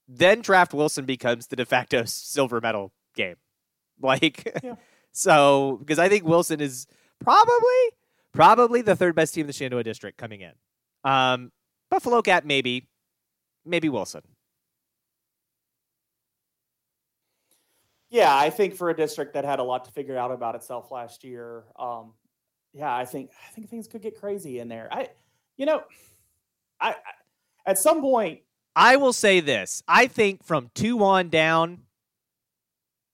then 0.08 0.40
Draft 0.40 0.72
Wilson 0.74 1.04
becomes 1.04 1.48
the 1.48 1.56
de 1.56 1.64
facto 1.64 2.04
silver 2.04 2.60
medal 2.60 2.92
game, 3.14 3.36
like. 4.00 4.58
Yeah. 4.62 4.74
So, 5.16 5.78
because 5.80 5.98
I 5.98 6.10
think 6.10 6.26
Wilson 6.26 6.60
is 6.60 6.86
probably 7.20 7.90
probably 8.32 8.82
the 8.82 8.94
third 8.94 9.14
best 9.14 9.32
team 9.32 9.44
in 9.44 9.46
the 9.46 9.54
Shenandoah 9.54 9.82
district 9.82 10.18
coming 10.18 10.42
in. 10.42 10.52
Um, 11.04 11.52
Buffalo 11.90 12.20
Gap 12.20 12.44
maybe, 12.44 12.86
maybe 13.64 13.88
Wilson. 13.88 14.20
Yeah, 18.10 18.36
I 18.36 18.50
think 18.50 18.74
for 18.74 18.90
a 18.90 18.96
district 18.96 19.32
that 19.34 19.46
had 19.46 19.58
a 19.58 19.62
lot 19.62 19.86
to 19.86 19.90
figure 19.90 20.18
out 20.18 20.30
about 20.30 20.54
itself 20.54 20.90
last 20.90 21.24
year, 21.24 21.64
um, 21.78 22.12
yeah, 22.74 22.94
I 22.94 23.06
think 23.06 23.30
I 23.48 23.52
think 23.52 23.70
things 23.70 23.88
could 23.88 24.02
get 24.02 24.20
crazy 24.20 24.58
in 24.58 24.68
there. 24.68 24.88
I, 24.92 25.08
you 25.56 25.64
know, 25.64 25.82
I, 26.78 26.90
I 26.90 26.94
at 27.64 27.78
some 27.78 28.02
point, 28.02 28.40
I 28.76 28.96
will 28.96 29.14
say 29.14 29.40
this: 29.40 29.82
I 29.88 30.06
think 30.06 30.44
from 30.44 30.70
two 30.74 31.02
on 31.02 31.30
down, 31.30 31.84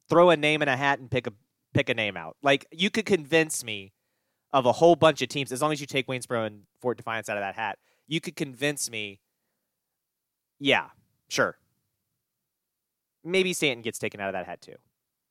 throw 0.09 0.31
a 0.31 0.37
name 0.37 0.61
in 0.61 0.69
a 0.69 0.77
hat 0.77 0.99
and 0.99 1.09
pick 1.11 1.29
a 1.29 1.33
pick 1.73 1.89
a 1.89 1.95
name 1.95 2.17
out. 2.17 2.37
Like 2.43 2.67
you 2.73 2.91
could 2.91 3.07
convince 3.07 3.65
me 3.65 3.93
of 4.53 4.67
a 4.67 4.73
whole 4.73 4.97
bunch 4.97 5.23
of 5.23 5.29
teams 5.29 5.53
as 5.53 5.63
long 5.63 5.73
as 5.73 5.81
you 5.81 5.87
take 5.87 6.09
Waynesboro 6.09 6.45
and 6.45 6.63
Fort 6.81 6.97
Defiance 6.97 7.29
out 7.29 7.39
of 7.39 7.43
that 7.43 7.55
hat. 7.55 7.79
You 8.09 8.21
could 8.21 8.37
convince 8.37 8.91
me. 8.91 9.21
Yeah, 10.59 10.89
sure. 11.29 11.57
Maybe 13.25 13.53
Staunton 13.53 13.83
gets 13.83 13.99
taken 13.99 14.21
out 14.21 14.29
of 14.29 14.33
that 14.35 14.47
hat 14.47 14.61
too. 14.61 14.75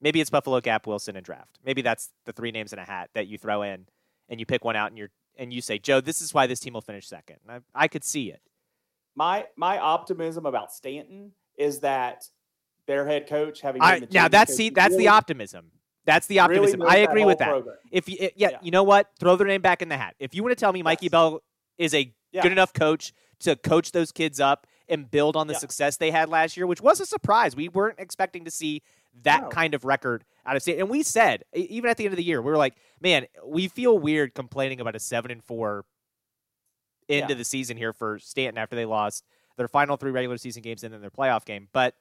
Maybe 0.02 0.22
it's 0.22 0.30
Buffalo 0.30 0.62
Gap, 0.62 0.88
Wilson, 0.88 1.16
and 1.16 1.26
Draft. 1.26 1.60
Maybe 1.64 1.82
that's 1.82 2.10
the 2.26 2.34
three 2.34 2.52
names 2.52 2.74
in 2.74 2.80
a 2.80 2.86
hat 2.86 3.10
that 3.14 3.28
you 3.28 3.38
throw 3.38 3.62
in, 3.62 3.86
and 4.30 4.40
you 4.40 4.46
pick 4.46 4.64
one 4.64 4.76
out, 4.76 4.90
and 4.90 4.98
you're 4.98 5.12
and 5.38 5.54
you 5.54 5.62
say, 5.62 5.78
Joe, 5.78 6.02
this 6.02 6.22
is 6.22 6.34
why 6.34 6.48
this 6.48 6.60
team 6.60 6.74
will 6.74 6.82
finish 6.82 7.08
second. 7.08 7.38
I, 7.48 7.60
I 7.76 7.88
could 7.88 8.04
see 8.04 8.32
it. 8.32 8.42
My 9.16 9.46
my 9.58 9.78
optimism 9.78 10.46
about 10.46 10.72
Staunton 10.72 11.32
is 11.58 11.80
that 11.82 12.24
their 12.88 13.06
head 13.08 13.28
coach 13.28 13.62
having 13.62 13.82
I, 13.82 14.00
the 14.00 14.08
now 14.12 14.28
that's 14.28 14.56
see 14.56 14.70
that's 14.70 14.92
really- 14.94 15.04
the 15.06 15.10
optimism. 15.10 15.72
That's 16.04 16.26
the 16.26 16.40
optimism. 16.40 16.80
knows 16.80 16.90
I 16.90 16.98
agree 16.98 17.26
with 17.26 17.38
that. 17.38 17.50
program. 17.50 17.76
If 17.92 18.10
you, 18.10 18.18
yeah, 18.20 18.30
Yeah. 18.36 18.58
you 18.64 18.72
know 18.72 18.82
what, 18.82 19.12
throw 19.20 19.36
their 19.36 19.46
name 19.46 19.62
back 19.62 19.84
in 19.84 19.90
the 19.90 19.98
hat. 19.98 20.16
If 20.18 20.34
you 20.34 20.42
want 20.42 20.52
to 20.52 20.60
tell 20.60 20.74
me 20.74 20.82
Mikey 20.82 21.06
Yes. 21.06 21.12
Bell 21.12 21.44
is 21.78 21.94
a 21.94 22.12
Yeah. 22.32 22.42
good 22.42 22.52
enough 22.52 22.74
coach 22.74 23.14
to 23.42 23.56
coach 23.56 23.92
those 23.92 24.12
kids 24.12 24.40
up 24.40 24.66
and 24.90 25.12
build 25.12 25.36
on 25.36 25.46
the 25.46 25.54
Yeah. 25.54 25.60
success 25.60 25.98
they 25.98 26.10
had 26.10 26.28
last 26.28 26.58
year, 26.58 26.66
which 26.66 26.82
was 26.82 27.00
a 27.00 27.06
surprise. 27.06 27.56
We 27.56 27.70
weren't 27.70 28.00
expecting 28.00 28.46
to 28.46 28.52
see 28.52 28.82
that 29.22 29.44
No. 29.44 29.50
kind 29.50 29.76
of 29.76 29.86
record 29.86 30.24
out 30.44 30.56
of 30.56 30.64
state. 30.64 30.80
And 30.80 30.90
we 30.90 31.04
said 31.04 31.44
even 31.54 31.88
at 31.88 31.98
the 31.98 32.06
end 32.06 32.14
of 32.14 32.18
the 32.18 32.24
year, 32.24 32.42
we 32.42 32.50
were 32.50 32.58
like, 32.58 32.74
man, 33.00 33.28
we 33.46 33.68
feel 33.68 34.00
weird 34.00 34.34
complaining 34.34 34.82
about 34.82 34.96
a 34.96 35.00
seven 35.00 35.30
and 35.30 35.44
four 35.44 35.86
end 37.10 37.30
Yeah. 37.30 37.34
of 37.34 37.38
the 37.38 37.44
season 37.46 37.78
here 37.78 37.94
for 37.94 38.20
Staunton 38.20 38.58
after 38.58 38.76
they 38.76 38.86
lost 38.86 39.26
their 39.58 39.68
final 39.68 39.98
three 39.98 40.12
regular 40.12 40.38
season 40.38 40.62
games 40.62 40.84
and 40.84 40.94
then 40.94 41.02
their 41.02 41.10
playoff 41.12 41.46
game, 41.46 41.68
but 41.74 41.96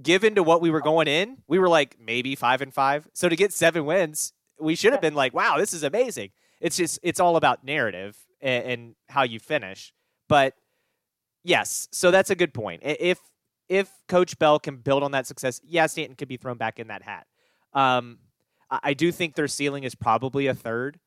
given 0.00 0.34
to 0.36 0.42
what 0.42 0.60
we 0.60 0.70
were 0.70 0.80
going 0.80 1.08
in, 1.08 1.38
we 1.48 1.58
were 1.58 1.68
like 1.68 1.96
maybe 2.00 2.34
five 2.34 2.62
and 2.62 2.72
five. 2.72 3.08
So 3.12 3.28
to 3.28 3.36
get 3.36 3.52
seven 3.52 3.84
wins, 3.84 4.32
we 4.58 4.74
should 4.74 4.92
have 4.92 5.02
been 5.02 5.14
like, 5.14 5.34
wow, 5.34 5.58
this 5.58 5.72
is 5.72 5.82
amazing. 5.82 6.30
It's 6.60 6.76
just 6.76 6.98
it's 7.02 7.20
all 7.20 7.36
about 7.36 7.64
narrative 7.64 8.16
and, 8.40 8.64
and 8.64 8.94
how 9.08 9.24
you 9.24 9.38
finish. 9.40 9.92
But 10.28 10.54
yes, 11.44 11.88
so 11.92 12.10
that's 12.10 12.30
a 12.30 12.34
good 12.34 12.54
point. 12.54 12.82
If 12.84 13.18
if 13.68 13.90
Coach 14.08 14.38
Bell 14.38 14.58
can 14.58 14.76
build 14.76 15.02
on 15.02 15.10
that 15.12 15.26
success, 15.26 15.60
yeah, 15.64 15.86
Staunton 15.86 16.14
could 16.16 16.28
be 16.28 16.36
thrown 16.36 16.56
back 16.58 16.78
in 16.78 16.88
that 16.88 17.02
hat. 17.02 17.26
Um, 17.74 18.18
I, 18.70 18.78
I 18.84 18.94
do 18.94 19.10
think 19.12 19.34
their 19.34 19.48
ceiling 19.48 19.84
is 19.84 19.94
probably 19.94 20.46
a 20.46 20.54
third, 20.54 21.00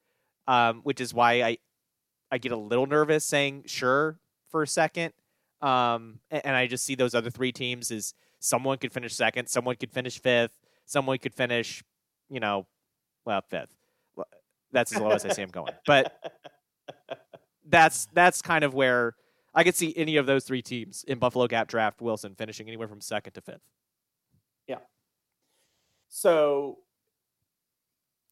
um, 0.47 0.81
which 0.83 0.99
is 0.99 1.13
why 1.13 1.41
I 1.41 1.57
I 2.31 2.37
get 2.37 2.51
a 2.51 2.57
little 2.57 2.85
nervous 2.87 3.23
saying 3.25 3.63
sure 3.67 4.19
for 4.51 4.63
a 4.63 4.67
second. 4.67 5.13
Um, 5.61 6.19
a- 6.31 6.45
and 6.45 6.55
I 6.55 6.67
just 6.67 6.83
see 6.85 6.95
those 6.95 7.15
other 7.15 7.29
three 7.29 7.51
teams 7.51 7.91
as 7.91 8.13
someone 8.39 8.77
could 8.77 8.91
finish 8.93 9.13
second, 9.15 9.47
someone 9.47 9.75
could 9.75 9.91
finish 9.91 10.19
fifth, 10.21 10.57
someone 10.85 11.17
could 11.17 11.33
finish, 11.33 11.83
you 12.29 12.39
know, 12.39 12.67
well, 13.25 13.41
fifth. 13.49 13.73
That's 14.71 14.93
as 14.93 14.99
low 15.01 15.11
as 15.11 15.25
I 15.25 15.29
see 15.29 15.41
them 15.41 15.51
going. 15.51 15.73
But 15.87 16.13
that's 17.67 18.07
that's 18.13 18.41
kind 18.41 18.63
of 18.63 18.73
where 18.73 19.15
I 19.53 19.63
could 19.63 19.75
see 19.75 19.93
any 19.95 20.17
of 20.17 20.25
those 20.25 20.43
three 20.43 20.61
teams 20.61 21.03
in 21.07 21.17
Buffalo 21.17 21.47
Gap 21.47 21.67
Draft 21.67 22.01
Wilson 22.01 22.35
finishing 22.35 22.67
anywhere 22.67 22.87
from 22.87 22.99
second 23.01 23.33
to 23.33 23.41
fifth. 23.41 23.61
Yeah. 24.67 24.79
so 26.09 26.79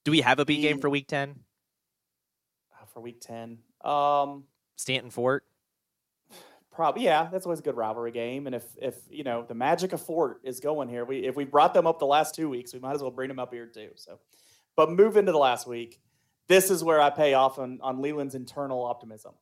Do 0.03 0.11
we 0.11 0.21
have 0.21 0.39
a 0.39 0.45
B 0.45 0.61
game 0.61 0.79
for 0.79 0.89
week 0.89 1.07
ten? 1.07 1.39
uh, 2.73 2.85
for 2.93 2.99
week 3.01 3.21
10, 3.21 3.59
um, 3.83 4.43
Staunton 4.75 5.11
Fort. 5.11 5.45
Probably, 6.71 7.03
yeah. 7.03 7.29
That's 7.31 7.45
always 7.45 7.59
a 7.59 7.63
good 7.63 7.77
rivalry 7.77 8.11
game. 8.11 8.47
And 8.47 8.55
if 8.55 8.63
if 8.81 8.95
you 9.09 9.23
know 9.23 9.45
the 9.47 9.53
magic 9.53 9.93
of 9.93 10.01
Fort 10.01 10.41
is 10.43 10.59
going 10.59 10.89
here, 10.89 11.05
we 11.05 11.19
if 11.19 11.35
we 11.35 11.45
brought 11.45 11.73
them 11.73 11.85
up 11.85 11.99
the 11.99 12.05
last 12.05 12.33
two 12.33 12.49
weeks, 12.49 12.73
we 12.73 12.79
might 12.79 12.95
as 12.95 13.01
well 13.01 13.11
bring 13.11 13.27
them 13.27 13.39
up 13.39 13.53
here 13.53 13.67
too. 13.67 13.89
So, 13.95 14.19
but 14.75 14.91
move 14.91 15.17
into 15.17 15.31
the 15.31 15.37
last 15.37 15.67
week. 15.67 15.99
This 16.47 16.71
is 16.71 16.83
where 16.83 16.99
I 16.99 17.11
pay 17.11 17.35
off 17.35 17.59
on 17.59 17.79
on 17.81 18.01
Leland's 18.01 18.33
internal 18.33 18.83
optimism. 18.83 19.33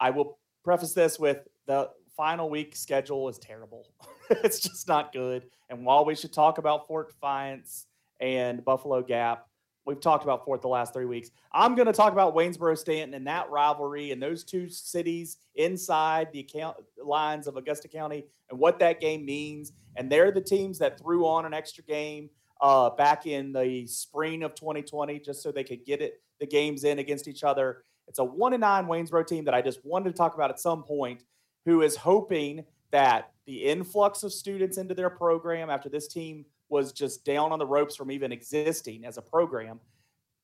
I 0.00 0.10
will 0.10 0.38
preface 0.64 0.92
this 0.92 1.20
with 1.20 1.46
the 1.66 1.90
final 2.16 2.50
week 2.50 2.74
schedule 2.74 3.28
is 3.28 3.38
terrible. 3.38 3.86
it's 4.30 4.60
just 4.60 4.88
not 4.88 5.12
good. 5.12 5.46
And 5.68 5.84
while 5.84 6.04
we 6.04 6.14
should 6.14 6.32
talk 6.32 6.58
about 6.58 6.86
Fort 6.86 7.08
Defiance 7.08 7.86
and 8.18 8.64
Buffalo 8.64 9.02
Gap, 9.02 9.46
we've 9.90 10.00
talked 10.00 10.22
about 10.22 10.44
Fort 10.44 10.62
the 10.62 10.68
last 10.68 10.94
three 10.94 11.04
weeks. 11.04 11.32
I'm 11.52 11.74
going 11.74 11.86
to 11.86 11.92
talk 11.92 12.12
about 12.12 12.32
Waynesboro 12.32 12.78
Staunton 12.78 13.12
and 13.12 13.26
that 13.26 13.50
rivalry 13.50 14.12
and 14.12 14.22
those 14.22 14.44
two 14.44 14.68
cities 14.68 15.38
inside 15.56 16.28
the 16.32 16.40
account 16.40 16.76
lines 17.04 17.48
of 17.48 17.56
Augusta 17.56 17.88
County 17.88 18.24
and 18.50 18.58
what 18.58 18.78
that 18.78 19.00
game 19.00 19.26
means. 19.26 19.72
And 19.96 20.10
they're 20.10 20.30
the 20.30 20.40
teams 20.40 20.78
that 20.78 20.98
threw 20.98 21.26
on 21.26 21.44
an 21.44 21.52
extra 21.52 21.82
game 21.82 22.30
uh, 22.60 22.90
back 22.90 23.26
in 23.26 23.52
the 23.52 23.84
spring 23.88 24.44
of 24.44 24.54
2020 24.54 25.18
just 25.18 25.42
so 25.42 25.50
they 25.50 25.64
could 25.64 25.84
get 25.84 26.00
it 26.00 26.22
the 26.38 26.46
games 26.46 26.84
in 26.84 27.00
against 27.00 27.26
each 27.26 27.42
other. 27.42 27.82
It's 28.06 28.20
a 28.20 28.24
one 28.24 28.52
and 28.52 28.60
nine 28.60 28.86
Waynesboro 28.86 29.26
team 29.26 29.44
that 29.46 29.54
I 29.54 29.60
just 29.60 29.84
wanted 29.84 30.10
to 30.10 30.16
talk 30.16 30.34
about 30.34 30.50
at 30.50 30.60
some 30.60 30.84
point, 30.84 31.24
who 31.64 31.82
is 31.82 31.96
hoping 31.96 32.64
that 32.92 33.32
the 33.44 33.64
influx 33.64 34.22
of 34.22 34.32
students 34.32 34.78
into 34.78 34.94
their 34.94 35.10
program 35.10 35.68
after 35.68 35.88
this 35.88 36.06
team 36.06 36.44
was 36.70 36.92
just 36.92 37.24
down 37.24 37.52
on 37.52 37.58
the 37.58 37.66
ropes 37.66 37.96
from 37.96 38.10
even 38.10 38.32
existing 38.32 39.04
as 39.04 39.18
a 39.18 39.22
program, 39.22 39.80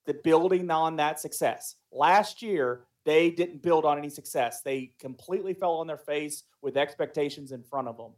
the 0.05 0.15
building 0.15 0.71
on 0.71 0.97
that 0.97 1.21
success. 1.21 1.77
Last 1.93 2.43
year, 2.43 2.83
they 3.05 3.31
didn't 3.31 3.63
build 3.63 3.85
on 3.85 3.99
any 3.99 4.11
success. 4.11 4.63
They 4.63 4.93
completely 4.99 5.55
fell 5.55 5.75
on 5.75 5.87
their 5.87 5.97
face 5.97 6.43
with 6.61 6.77
expectations 6.77 7.53
in 7.53 7.63
front 7.63 7.89
of 7.89 7.97
them. 7.97 8.11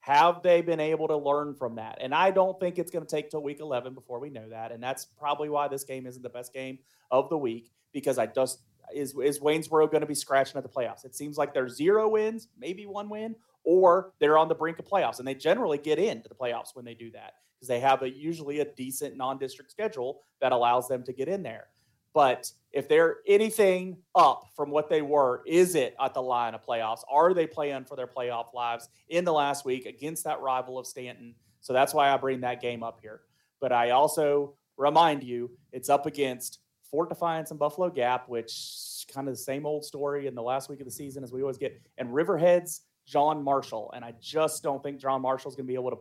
Have 0.00 0.42
they 0.42 0.62
been 0.62 0.80
able 0.80 1.08
to 1.08 1.16
learn 1.16 1.54
from 1.54 1.74
that? 1.74 1.98
And 2.00 2.14
I 2.14 2.30
don't 2.30 2.58
think 2.60 2.78
it's 2.78 2.90
going 2.90 3.04
to 3.04 3.10
take 3.10 3.30
till 3.30 3.42
week 3.42 3.60
11 3.60 3.94
before 3.94 4.20
we 4.20 4.30
know 4.30 4.48
that. 4.48 4.70
And 4.70 4.82
that's 4.82 5.04
probably 5.04 5.48
why 5.48 5.66
this 5.68 5.84
game 5.84 6.06
isn't 6.06 6.22
the 6.22 6.28
best 6.28 6.54
game 6.54 6.78
of 7.10 7.28
the 7.28 7.36
week 7.36 7.72
because 7.92 8.16
I 8.16 8.26
just 8.26 8.60
is 8.94 9.14
is 9.22 9.40
Waynesboro 9.40 9.90
going 9.90 10.00
to 10.00 10.06
be 10.06 10.14
scratching 10.14 10.56
at 10.56 10.62
the 10.62 10.68
playoffs? 10.68 11.04
It 11.04 11.14
seems 11.14 11.36
like 11.36 11.52
they're 11.52 11.68
zero 11.68 12.08
wins, 12.08 12.48
maybe 12.58 12.86
one 12.86 13.08
win, 13.10 13.34
or 13.64 14.12
they're 14.18 14.38
on 14.38 14.48
the 14.48 14.54
brink 14.54 14.78
of 14.78 14.86
playoffs, 14.86 15.18
and 15.18 15.28
they 15.28 15.34
generally 15.34 15.76
get 15.76 15.98
into 15.98 16.28
the 16.28 16.34
playoffs 16.34 16.74
when 16.74 16.86
they 16.86 16.94
do 16.94 17.10
that 17.10 17.34
because 17.58 17.68
they 17.68 17.80
have 17.80 18.02
a 18.02 18.10
usually 18.10 18.60
a 18.60 18.64
decent 18.64 19.16
non-district 19.16 19.70
schedule 19.70 20.22
that 20.40 20.52
allows 20.52 20.88
them 20.88 21.02
to 21.04 21.12
get 21.12 21.28
in 21.28 21.42
there. 21.42 21.68
But 22.14 22.50
if 22.72 22.88
they're 22.88 23.18
anything 23.26 23.98
up 24.14 24.44
from 24.56 24.70
what 24.70 24.88
they 24.88 25.02
were, 25.02 25.42
is 25.46 25.74
it 25.74 25.94
at 26.00 26.14
the 26.14 26.22
line 26.22 26.54
of 26.54 26.64
playoffs? 26.64 27.02
Are 27.10 27.34
they 27.34 27.46
playing 27.46 27.84
for 27.84 27.96
their 27.96 28.06
playoff 28.06 28.54
lives 28.54 28.88
in 29.08 29.24
the 29.24 29.32
last 29.32 29.64
week 29.64 29.86
against 29.86 30.24
that 30.24 30.40
rival 30.40 30.78
of 30.78 30.86
Staunton? 30.86 31.34
So 31.60 31.72
that's 31.72 31.94
why 31.94 32.10
I 32.10 32.16
bring 32.16 32.40
that 32.40 32.60
game 32.60 32.82
up 32.82 33.00
here. 33.00 33.20
But 33.60 33.72
I 33.72 33.90
also 33.90 34.54
remind 34.76 35.22
you, 35.22 35.50
it's 35.72 35.88
up 35.88 36.06
against 36.06 36.60
Fort 36.90 37.08
Defiance 37.08 37.50
and 37.50 37.58
Buffalo 37.58 37.90
Gap, 37.90 38.28
which 38.28 39.04
kind 39.12 39.28
of 39.28 39.34
the 39.34 39.38
same 39.38 39.66
old 39.66 39.84
story 39.84 40.26
in 40.26 40.34
the 40.34 40.42
last 40.42 40.68
week 40.68 40.80
of 40.80 40.86
the 40.86 40.92
season 40.92 41.22
as 41.22 41.32
we 41.32 41.42
always 41.42 41.58
get, 41.58 41.80
and 41.98 42.12
Riverhead's 42.12 42.82
John 43.06 43.42
Marshall. 43.42 43.92
And 43.94 44.04
I 44.04 44.14
just 44.20 44.62
don't 44.62 44.82
think 44.82 45.00
John 45.00 45.22
Marshall's 45.22 45.56
going 45.56 45.66
to 45.66 45.70
be 45.70 45.74
able 45.74 45.90
to 45.90 45.98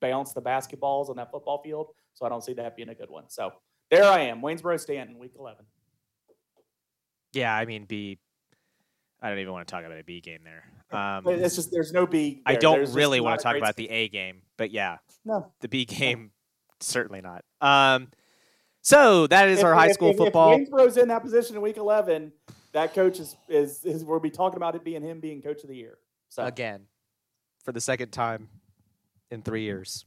bounce 0.00 0.32
the 0.32 0.42
basketballs 0.42 1.08
on 1.08 1.16
that 1.16 1.30
football 1.30 1.62
field. 1.62 1.88
So 2.14 2.26
I 2.26 2.28
don't 2.28 2.42
see 2.42 2.54
that 2.54 2.76
being 2.76 2.88
a 2.88 2.94
good 2.94 3.10
one. 3.10 3.24
So 3.28 3.52
there 3.90 4.04
I 4.04 4.20
am, 4.20 4.40
Waynesboro 4.40 4.80
Staunton, 4.80 5.18
week 5.18 5.32
11. 5.38 5.64
Yeah, 7.32 7.54
I 7.54 7.64
mean, 7.66 7.84
B. 7.84 8.18
I 9.20 9.30
don't 9.30 9.38
even 9.38 9.52
want 9.52 9.66
to 9.66 9.72
talk 9.72 9.84
about 9.84 9.98
a 9.98 10.04
B 10.04 10.20
game 10.20 10.40
there. 10.44 10.64
Um, 10.98 11.26
it's 11.26 11.56
just 11.56 11.70
there's 11.70 11.92
no 11.92 12.06
B. 12.06 12.42
There. 12.46 12.54
I 12.54 12.56
don't 12.56 12.78
there's 12.78 12.94
really 12.94 13.20
want 13.20 13.40
to 13.40 13.42
talk 13.42 13.56
about 13.56 13.76
the 13.76 13.88
A 13.90 14.08
game, 14.08 14.42
but 14.56 14.70
yeah, 14.70 14.98
no, 15.24 15.52
the 15.60 15.68
B 15.68 15.84
game 15.84 16.30
certainly 16.80 17.20
not. 17.20 17.44
Um, 17.60 18.08
so 18.82 19.26
that 19.26 19.48
is 19.48 19.60
if, 19.60 19.64
our 19.64 19.74
high 19.74 19.92
school 19.92 20.10
if, 20.10 20.16
football. 20.16 20.52
If 20.52 20.70
Waynesboro's 20.70 20.96
in 20.96 21.08
that 21.08 21.22
position 21.22 21.56
in 21.56 21.62
week 21.62 21.76
11, 21.76 22.32
that 22.72 22.94
coach 22.94 23.18
is, 23.18 23.36
is, 23.48 23.84
is 23.84 24.04
we'll 24.04 24.20
be 24.20 24.30
talking 24.30 24.58
about 24.58 24.74
it 24.74 24.84
being 24.84 25.02
him 25.02 25.18
being 25.18 25.42
coach 25.42 25.62
of 25.62 25.68
the 25.68 25.76
year. 25.76 25.98
So 26.28 26.44
again, 26.44 26.82
for 27.64 27.72
the 27.72 27.80
second 27.80 28.10
time 28.10 28.48
in 29.30 29.42
three 29.42 29.62
years. 29.62 30.04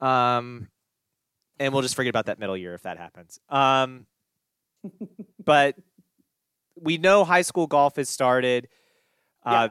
Um, 0.00 0.68
and 1.58 1.72
we'll 1.72 1.82
just 1.82 1.94
forget 1.94 2.10
about 2.10 2.26
that 2.26 2.38
middle 2.38 2.56
year 2.56 2.74
if 2.74 2.82
that 2.82 2.98
happens. 2.98 3.40
Um, 3.48 4.06
but 5.44 5.76
we 6.80 6.98
know 6.98 7.24
high 7.24 7.42
school 7.42 7.66
golf 7.66 7.96
has 7.96 8.08
started. 8.08 8.68
Uh, 9.44 9.50
yeah. 9.50 9.68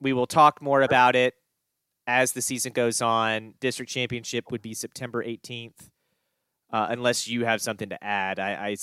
We 0.00 0.12
will 0.12 0.26
talk 0.26 0.62
more 0.62 0.82
about 0.82 1.16
it 1.16 1.34
as 2.06 2.32
the 2.32 2.42
season 2.42 2.72
goes 2.72 3.02
on. 3.02 3.54
District 3.60 3.90
championship 3.90 4.50
would 4.50 4.62
be 4.62 4.74
September 4.74 5.24
18th. 5.24 5.90
Uh, 6.72 6.86
unless 6.90 7.26
you 7.26 7.44
have 7.44 7.60
something 7.60 7.88
to 7.88 8.04
add, 8.04 8.38
I, 8.38 8.52
I, 8.52 8.76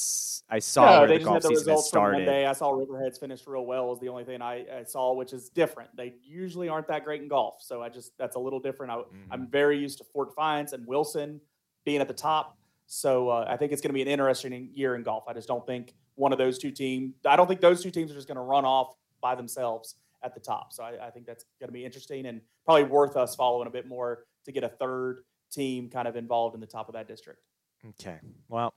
I 0.49 0.59
saw 0.59 0.85
no, 0.85 0.99
where 0.99 1.17
the 1.17 1.23
golf 1.23 1.41
the 1.41 1.49
season 1.49 1.73
has 1.73 1.87
started. 1.87 2.17
Monday. 2.17 2.45
I 2.45 2.51
saw 2.51 2.71
Riverheads 2.71 3.17
finished 3.17 3.47
real 3.47 3.65
well. 3.65 3.87
Was 3.87 3.99
the 4.01 4.09
only 4.09 4.25
thing 4.25 4.41
I, 4.41 4.65
I, 4.79 4.83
saw, 4.83 5.13
which 5.13 5.31
is 5.31 5.49
different. 5.49 5.95
They 5.95 6.15
usually 6.21 6.67
aren't 6.67 6.89
that 6.89 7.05
great 7.05 7.21
in 7.21 7.29
golf, 7.29 7.61
so 7.61 7.81
I 7.81 7.87
just 7.87 8.11
that's 8.17 8.35
a 8.35 8.39
little 8.39 8.59
different. 8.59 8.91
I, 8.91 8.95
mm-hmm. 8.95 9.31
I'm 9.31 9.47
very 9.47 9.79
used 9.79 9.99
to 9.99 10.03
Fort 10.03 10.29
Defiance 10.29 10.73
and 10.73 10.85
Wilson 10.85 11.39
being 11.85 12.01
at 12.01 12.09
the 12.09 12.13
top, 12.13 12.57
so 12.87 13.29
uh, 13.29 13.45
I 13.47 13.55
think 13.55 13.71
it's 13.71 13.81
going 13.81 13.89
to 13.89 13.93
be 13.93 14.01
an 14.01 14.09
interesting 14.09 14.69
year 14.73 14.95
in 14.95 15.03
golf. 15.03 15.23
I 15.27 15.33
just 15.33 15.47
don't 15.47 15.65
think 15.65 15.93
one 16.15 16.33
of 16.33 16.37
those 16.37 16.57
two 16.57 16.71
teams. 16.71 17.13
I 17.25 17.37
don't 17.37 17.47
think 17.47 17.61
those 17.61 17.81
two 17.81 17.91
teams 17.91 18.11
are 18.11 18.15
just 18.15 18.27
going 18.27 18.35
to 18.35 18.41
run 18.41 18.65
off 18.65 18.95
by 19.21 19.35
themselves 19.35 19.95
at 20.23 20.33
the 20.33 20.41
top. 20.41 20.73
So 20.73 20.83
I, 20.83 21.07
I 21.07 21.09
think 21.09 21.25
that's 21.25 21.45
going 21.59 21.69
to 21.69 21.73
be 21.73 21.85
interesting 21.85 22.25
and 22.25 22.41
probably 22.65 22.83
worth 22.83 23.15
us 23.15 23.35
following 23.35 23.67
a 23.67 23.71
bit 23.71 23.87
more 23.87 24.25
to 24.45 24.51
get 24.51 24.63
a 24.63 24.69
third 24.69 25.23
team 25.51 25.89
kind 25.89 26.07
of 26.07 26.15
involved 26.15 26.55
in 26.55 26.61
the 26.61 26.67
top 26.67 26.89
of 26.89 26.93
that 26.95 27.07
district. 27.07 27.39
Okay. 27.85 28.17
Well, 28.49 28.73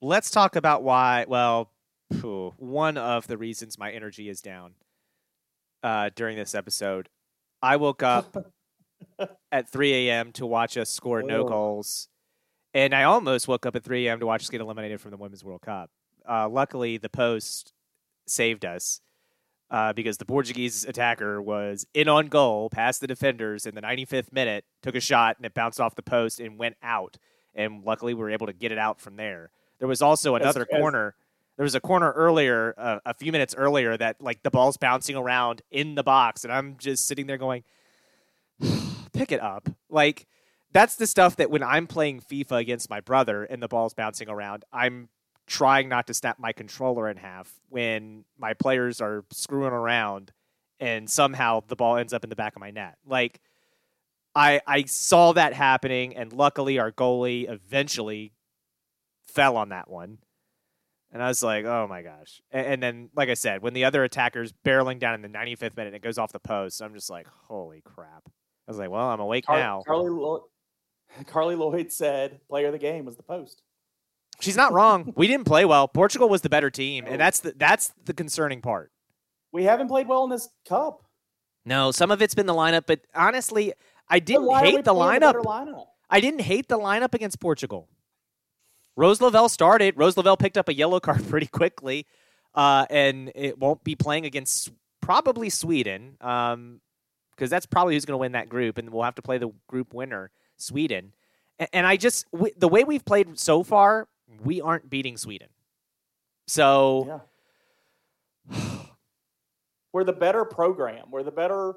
let's 0.00 0.30
talk 0.30 0.56
about 0.56 0.82
why. 0.82 1.24
Well, 1.28 1.70
one 2.58 2.96
of 2.96 3.26
the 3.26 3.36
reasons 3.36 3.78
my 3.78 3.90
energy 3.90 4.28
is 4.28 4.40
down 4.40 4.74
uh, 5.82 6.10
during 6.14 6.36
this 6.36 6.54
episode. 6.54 7.08
I 7.62 7.76
woke 7.76 8.02
up 8.02 8.52
at 9.52 9.68
3 9.68 10.08
a.m. 10.08 10.32
to 10.32 10.46
watch 10.46 10.76
us 10.76 10.90
score 10.90 11.22
no 11.22 11.44
goals, 11.44 12.08
and 12.74 12.94
I 12.94 13.04
almost 13.04 13.48
woke 13.48 13.66
up 13.66 13.76
at 13.76 13.84
3 13.84 14.06
a.m. 14.06 14.20
to 14.20 14.26
watch 14.26 14.42
us 14.42 14.50
get 14.50 14.60
eliminated 14.60 15.00
from 15.00 15.10
the 15.10 15.16
Women's 15.16 15.44
World 15.44 15.62
Cup. 15.62 15.90
Uh, 16.28 16.48
luckily, 16.48 16.98
the 16.98 17.08
post 17.08 17.72
saved 18.26 18.64
us 18.64 19.00
uh, 19.70 19.92
because 19.92 20.18
the 20.18 20.24
Portuguese 20.24 20.84
attacker 20.84 21.40
was 21.42 21.86
in 21.94 22.08
on 22.08 22.28
goal 22.28 22.70
past 22.70 23.00
the 23.00 23.06
defenders 23.06 23.66
in 23.66 23.74
the 23.74 23.82
95th 23.82 24.32
minute, 24.32 24.64
took 24.82 24.94
a 24.94 25.00
shot, 25.00 25.36
and 25.36 25.46
it 25.46 25.54
bounced 25.54 25.80
off 25.80 25.94
the 25.94 26.02
post 26.02 26.40
and 26.40 26.58
went 26.58 26.76
out. 26.82 27.18
And 27.54 27.84
luckily, 27.84 28.14
we 28.14 28.22
were 28.22 28.30
able 28.30 28.46
to 28.46 28.52
get 28.52 28.72
it 28.72 28.78
out 28.78 29.00
from 29.00 29.16
there. 29.16 29.50
There 29.78 29.88
was 29.88 30.02
also 30.02 30.34
another 30.34 30.66
as, 30.70 30.78
corner. 30.78 31.14
There 31.56 31.64
was 31.64 31.74
a 31.74 31.80
corner 31.80 32.12
earlier, 32.12 32.74
uh, 32.78 32.98
a 33.04 33.14
few 33.14 33.32
minutes 33.32 33.54
earlier, 33.56 33.96
that 33.96 34.16
like 34.20 34.42
the 34.42 34.50
ball's 34.50 34.76
bouncing 34.76 35.16
around 35.16 35.62
in 35.70 35.94
the 35.94 36.02
box, 36.02 36.44
and 36.44 36.52
I'm 36.52 36.76
just 36.78 37.06
sitting 37.06 37.26
there 37.26 37.38
going, 37.38 37.64
"Pick 39.12 39.32
it 39.32 39.40
up!" 39.40 39.68
Like 39.90 40.26
that's 40.72 40.96
the 40.96 41.06
stuff 41.06 41.36
that 41.36 41.50
when 41.50 41.62
I'm 41.62 41.86
playing 41.86 42.20
FIFA 42.20 42.60
against 42.60 42.90
my 42.90 43.00
brother 43.00 43.44
and 43.44 43.62
the 43.62 43.68
ball's 43.68 43.94
bouncing 43.94 44.28
around, 44.28 44.64
I'm 44.72 45.08
trying 45.48 45.88
not 45.88 46.06
to 46.06 46.14
snap 46.14 46.38
my 46.38 46.52
controller 46.52 47.08
in 47.08 47.16
half 47.16 47.52
when 47.68 48.24
my 48.38 48.54
players 48.54 49.00
are 49.00 49.24
screwing 49.32 49.72
around 49.72 50.30
and 50.78 51.08
somehow 51.08 51.62
the 51.66 51.74
ball 51.74 51.96
ends 51.96 52.12
up 52.12 52.22
in 52.22 52.30
the 52.30 52.36
back 52.36 52.54
of 52.54 52.60
my 52.60 52.70
net. 52.70 52.96
Like 53.06 53.40
I 54.34 54.60
I 54.66 54.84
saw 54.84 55.32
that 55.32 55.54
happening 55.54 56.16
and 56.16 56.32
luckily 56.32 56.78
our 56.78 56.92
goalie 56.92 57.50
eventually 57.50 58.32
fell 59.26 59.56
on 59.56 59.70
that 59.70 59.90
one. 59.90 60.18
And 61.10 61.22
I 61.22 61.28
was 61.28 61.42
like, 61.42 61.64
"Oh 61.64 61.86
my 61.88 62.02
gosh!" 62.02 62.42
And, 62.50 62.66
and 62.66 62.82
then, 62.82 63.10
like 63.16 63.30
I 63.30 63.34
said, 63.34 63.62
when 63.62 63.72
the 63.72 63.86
other 63.86 64.04
attacker's 64.04 64.52
barreling 64.52 64.98
down 64.98 65.14
in 65.14 65.22
the 65.22 65.28
95th 65.28 65.74
minute, 65.74 65.88
and 65.88 65.96
it 65.96 66.02
goes 66.02 66.18
off 66.18 66.32
the 66.32 66.38
post. 66.38 66.82
I'm 66.82 66.92
just 66.92 67.08
like, 67.08 67.26
"Holy 67.46 67.80
crap!" 67.80 68.24
I 68.26 68.70
was 68.70 68.76
like, 68.76 68.90
"Well, 68.90 69.08
I'm 69.08 69.18
awake 69.18 69.46
Car- 69.46 69.58
now." 69.58 69.82
Carli, 69.88 70.10
Lo- 70.10 70.44
Carli 71.24 71.56
Lloyd 71.56 71.90
said, 71.90 72.46
"Player 72.50 72.66
of 72.66 72.72
the 72.72 72.78
game 72.78 73.06
was 73.06 73.16
the 73.16 73.22
post." 73.22 73.62
She's 74.40 74.56
not 74.56 74.72
wrong. 74.72 75.12
we 75.16 75.26
didn't 75.26 75.46
play 75.46 75.64
well. 75.64 75.88
Portugal 75.88 76.28
was 76.28 76.42
the 76.42 76.48
better 76.48 76.70
team, 76.70 77.04
and 77.06 77.20
that's 77.20 77.40
the 77.40 77.54
that's 77.56 77.92
the 78.04 78.14
concerning 78.14 78.60
part. 78.60 78.92
We 79.52 79.64
haven't 79.64 79.88
played 79.88 80.06
well 80.08 80.24
in 80.24 80.30
this 80.30 80.48
cup. 80.68 81.02
No, 81.64 81.90
some 81.90 82.10
of 82.10 82.22
it's 82.22 82.34
been 82.34 82.46
the 82.46 82.54
lineup, 82.54 82.84
but 82.86 83.00
honestly, 83.14 83.72
I 84.08 84.20
didn't 84.20 84.48
hate 84.56 84.84
the 84.84 84.94
lineup. 84.94 85.34
lineup. 85.42 85.86
I 86.08 86.20
didn't 86.20 86.40
hate 86.40 86.68
the 86.68 86.78
lineup 86.78 87.14
against 87.14 87.40
Portugal. 87.40 87.88
Rose 88.96 89.20
Lavelle 89.20 89.48
started. 89.48 89.94
Rose 89.96 90.16
Lavelle 90.16 90.36
picked 90.36 90.56
up 90.56 90.68
a 90.68 90.74
yellow 90.74 91.00
card 91.06 91.26
pretty 91.28 91.46
quickly, 91.46 92.06
uh, 92.54 92.86
and 92.90 93.30
it 93.34 93.58
won't 93.58 93.84
be 93.84 93.94
playing 93.94 94.24
against 94.24 94.70
probably 95.00 95.50
Sweden, 95.50 96.16
because 96.18 96.54
um, 96.54 96.80
that's 97.36 97.66
probably 97.66 97.94
who's 97.94 98.04
going 98.04 98.14
to 98.14 98.18
win 98.18 98.32
that 98.32 98.48
group, 98.48 98.78
and 98.78 98.90
we'll 98.90 99.04
have 99.04 99.14
to 99.16 99.22
play 99.22 99.38
the 99.38 99.50
group 99.68 99.94
winner, 99.94 100.30
Sweden. 100.56 101.12
And, 101.58 101.68
and 101.72 101.86
I 101.86 101.96
just 101.96 102.30
w- 102.32 102.52
the 102.56 102.68
way 102.68 102.84
we've 102.84 103.04
played 103.04 103.38
so 103.38 103.62
far, 103.62 104.08
we 104.42 104.60
aren't 104.60 104.88
beating 104.88 105.16
Sweden. 105.16 105.48
So 106.46 107.22
yeah. 108.50 108.60
we're 109.92 110.04
the 110.04 110.12
better 110.12 110.44
program. 110.44 111.06
We're 111.10 111.22
the 111.22 111.30
better 111.30 111.74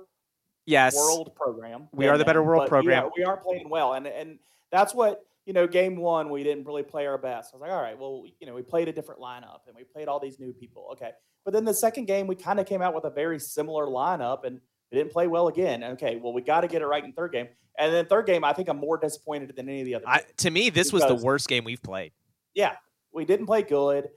yes 0.66 0.96
world 0.96 1.36
program. 1.36 1.88
We 1.92 2.08
are 2.08 2.18
the 2.18 2.26
better 2.26 2.44
world 2.44 2.68
program. 2.68 3.06
Yeah, 3.06 3.10
we 3.16 3.24
are 3.24 3.38
playing 3.38 3.70
well, 3.70 3.94
and 3.94 4.08
and 4.08 4.40
that's 4.72 4.94
what 4.94 5.26
you 5.46 5.54
know. 5.54 5.68
Game 5.68 5.98
one, 5.98 6.30
we 6.30 6.44
didn't 6.44 6.66
really 6.66 6.84
play 6.84 7.06
our 7.08 7.18
best. 7.18 7.54
I 7.54 7.58
was 7.58 7.62
like, 7.62 7.72
all 7.72 7.82
right, 7.82 7.98
well, 7.98 8.24
you 8.40 8.48
know, 8.48 8.54
we 8.54 8.62
played 8.62 8.88
a 8.88 8.94
different 8.94 9.22
lineup 9.22 9.68
and 9.68 9.76
we 9.76 9.84
played 9.84 10.08
all 10.08 10.20
these 10.20 10.40
new 10.40 10.54
people. 10.54 10.90
Okay, 10.94 11.12
But 11.44 11.54
then 11.54 11.66
the 11.66 11.74
second 11.74 12.06
game, 12.06 12.28
we 12.28 12.36
kind 12.36 12.60
of 12.60 12.66
came 12.66 12.82
out 12.82 12.94
with 12.94 13.06
a 13.06 13.10
very 13.10 13.40
similar 13.40 13.88
lineup 13.88 14.46
and 14.46 14.62
we 14.92 14.98
didn't 14.98 15.12
play 15.12 15.28
well 15.28 15.48
again. 15.48 15.84
Okay, 15.84 16.18
well, 16.18 16.34
we 16.34 16.42
got 16.42 16.62
to 16.62 16.68
get 16.68 16.82
it 16.82 16.86
right 16.86 17.04
in 17.04 17.14
third 17.14 17.32
game. 17.32 17.48
And 17.78 17.94
then 17.94 18.06
third 18.06 18.26
game, 18.26 18.44
I 18.44 18.54
think 18.54 18.68
I'm 18.68 18.78
more 18.78 18.98
disappointed 18.98 19.56
than 19.56 19.70
any 19.70 19.80
of 19.80 19.86
the 19.86 19.96
other. 19.96 20.08
I, 20.08 20.24
to 20.38 20.52
me, 20.52 20.70
this 20.70 20.92
was 20.92 21.04
the 21.06 21.16
worst 21.16 21.48
game 21.48 21.64
we've 21.64 21.82
played. 21.82 22.12
Yeah, 22.54 22.76
we 23.14 23.26
didn't 23.26 23.46
play 23.46 23.64
good. 23.64 24.10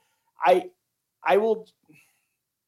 I, 0.45 0.71
I 1.25 1.37
will. 1.37 1.67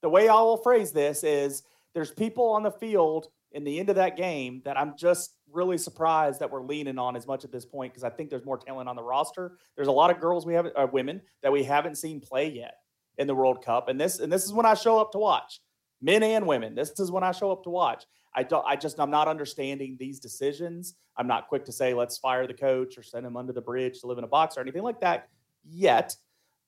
The 0.02 0.08
way 0.08 0.28
I 0.28 0.34
will 0.34 0.58
phrase 0.58 0.92
this 0.92 1.24
is: 1.24 1.62
there's 1.94 2.10
people 2.10 2.48
on 2.50 2.62
the 2.62 2.70
field 2.70 3.28
in 3.52 3.64
the 3.64 3.78
end 3.78 3.88
of 3.88 3.96
that 3.96 4.16
game 4.16 4.60
that 4.64 4.78
I'm 4.78 4.96
just 4.96 5.36
really 5.50 5.78
surprised 5.78 6.40
that 6.40 6.50
we're 6.50 6.62
leaning 6.62 6.98
on 6.98 7.16
as 7.16 7.26
much 7.26 7.44
at 7.44 7.50
this 7.50 7.64
point 7.64 7.92
because 7.92 8.04
I 8.04 8.10
think 8.10 8.28
there's 8.28 8.44
more 8.44 8.58
talent 8.58 8.88
on 8.88 8.96
the 8.96 9.02
roster. 9.02 9.56
There's 9.76 9.88
a 9.88 9.92
lot 9.92 10.10
of 10.10 10.20
girls 10.20 10.44
we 10.44 10.54
haven't, 10.54 10.76
uh, 10.76 10.86
women 10.92 11.22
that 11.42 11.50
we 11.50 11.64
haven't 11.64 11.96
seen 11.96 12.20
play 12.20 12.50
yet 12.50 12.74
in 13.18 13.26
the 13.26 13.34
World 13.34 13.64
Cup, 13.64 13.88
and 13.88 14.00
this 14.00 14.20
and 14.20 14.32
this 14.32 14.44
is 14.44 14.52
when 14.52 14.66
I 14.66 14.74
show 14.74 14.98
up 14.98 15.12
to 15.12 15.18
watch 15.18 15.60
men 16.02 16.22
and 16.22 16.46
women. 16.46 16.74
This 16.74 16.98
is 17.00 17.10
when 17.10 17.24
I 17.24 17.32
show 17.32 17.50
up 17.50 17.64
to 17.64 17.70
watch. 17.70 18.04
I 18.34 18.42
don't. 18.42 18.64
I 18.66 18.76
just 18.76 19.00
I'm 19.00 19.10
not 19.10 19.28
understanding 19.28 19.96
these 19.98 20.20
decisions. 20.20 20.94
I'm 21.16 21.26
not 21.26 21.48
quick 21.48 21.64
to 21.64 21.72
say 21.72 21.94
let's 21.94 22.18
fire 22.18 22.46
the 22.46 22.54
coach 22.54 22.98
or 22.98 23.02
send 23.02 23.24
him 23.24 23.36
under 23.36 23.54
the 23.54 23.62
bridge 23.62 24.00
to 24.00 24.06
live 24.06 24.18
in 24.18 24.24
a 24.24 24.28
box 24.28 24.58
or 24.58 24.60
anything 24.60 24.82
like 24.82 25.00
that 25.00 25.28
yet. 25.68 26.14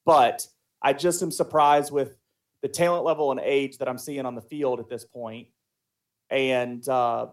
But 0.05 0.47
I 0.83 0.93
just 0.93 1.23
am 1.23 1.31
surprised 1.31 1.93
with 1.93 2.17
the 2.63 2.69
talent 2.69 3.05
level 3.05 3.31
and 3.31 3.41
age 3.41 3.79
that 3.79 3.89
I'm 3.89 3.99
seeing 3.99 4.27
on 4.27 4.35
the 4.35 4.41
field 4.43 4.81
at 4.81 4.89
this 4.89 5.05
point, 5.05 5.49
and 6.31 6.87
uh, 6.89 7.27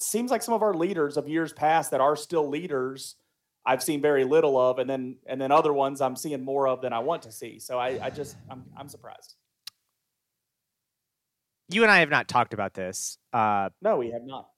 seems 0.00 0.30
like 0.30 0.42
some 0.42 0.54
of 0.54 0.62
our 0.62 0.74
leaders 0.74 1.16
of 1.16 1.28
years 1.28 1.52
past 1.52 1.92
that 1.92 2.00
are 2.00 2.16
still 2.16 2.48
leaders. 2.48 3.16
I've 3.64 3.82
seen 3.82 4.00
very 4.00 4.24
little 4.24 4.58
of, 4.58 4.78
and 4.78 4.88
then 4.88 5.16
and 5.26 5.40
then 5.40 5.52
other 5.52 5.72
ones 5.72 6.00
I'm 6.00 6.16
seeing 6.16 6.42
more 6.44 6.66
of 6.68 6.80
than 6.82 6.92
I 6.92 6.98
want 6.98 7.22
to 7.22 7.32
see. 7.32 7.58
So 7.58 7.78
I, 7.78 7.98
I 8.06 8.10
just 8.10 8.36
I'm 8.50 8.64
I'm 8.76 8.88
surprised 8.88 9.36
you 11.72 11.82
and 11.82 11.90
I 11.90 12.00
have 12.00 12.10
not 12.10 12.28
talked 12.28 12.52
about 12.52 12.74
this. 12.74 13.16
Uh, 13.32 13.70
no, 13.80 13.96
we 13.96 14.10
have 14.10 14.24
not. 14.24 14.48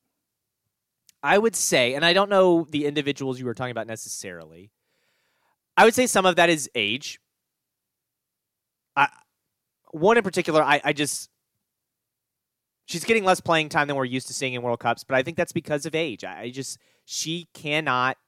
I 1.22 1.38
would 1.38 1.54
say, 1.54 1.94
and 1.94 2.04
I 2.04 2.14
don't 2.14 2.30
know 2.30 2.66
the 2.68 2.86
individuals 2.86 3.38
you 3.38 3.46
were 3.46 3.54
talking 3.54 3.70
about 3.70 3.86
necessarily. 3.86 4.70
I 5.76 5.84
would 5.84 5.94
say 5.94 6.06
some 6.06 6.26
of 6.26 6.36
that 6.36 6.50
is 6.50 6.68
age. 6.74 7.18
I, 8.96 9.08
one 9.90 10.16
in 10.16 10.22
particular, 10.22 10.62
I, 10.62 10.80
I 10.84 10.92
just 10.92 11.30
she's 12.86 13.04
getting 13.04 13.24
less 13.24 13.40
playing 13.40 13.68
time 13.70 13.86
than 13.88 13.96
we're 13.96 14.04
used 14.04 14.26
to 14.28 14.34
seeing 14.34 14.54
in 14.54 14.62
World 14.62 14.80
Cups, 14.80 15.04
but 15.04 15.16
I 15.16 15.22
think 15.22 15.36
that's 15.36 15.52
because 15.52 15.86
of 15.86 15.94
age. 15.94 16.24
I 16.24 16.50
just 16.50 16.78
she 17.04 17.48
cannot 17.54 18.18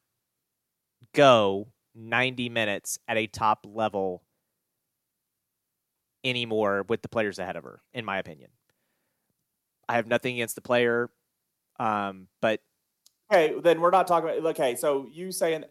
go 1.12 1.68
90 1.94 2.48
minutes 2.48 2.98
at 3.06 3.16
a 3.16 3.26
top 3.26 3.66
level 3.68 4.22
anymore 6.24 6.84
with 6.88 7.02
the 7.02 7.08
players 7.08 7.38
ahead 7.38 7.56
of 7.56 7.64
her, 7.64 7.82
in 7.92 8.04
my 8.04 8.18
opinion. 8.18 8.50
I 9.88 9.96
have 9.96 10.06
nothing 10.06 10.34
against 10.34 10.54
the 10.54 10.62
player, 10.62 11.10
um, 11.78 12.28
but 12.40 12.60
okay, 13.30 13.54
then 13.60 13.80
we're 13.80 13.90
not 13.90 14.06
talking 14.06 14.30
about. 14.30 14.50
Okay, 14.52 14.76
so 14.76 15.06
you 15.12 15.30
saying 15.30 15.64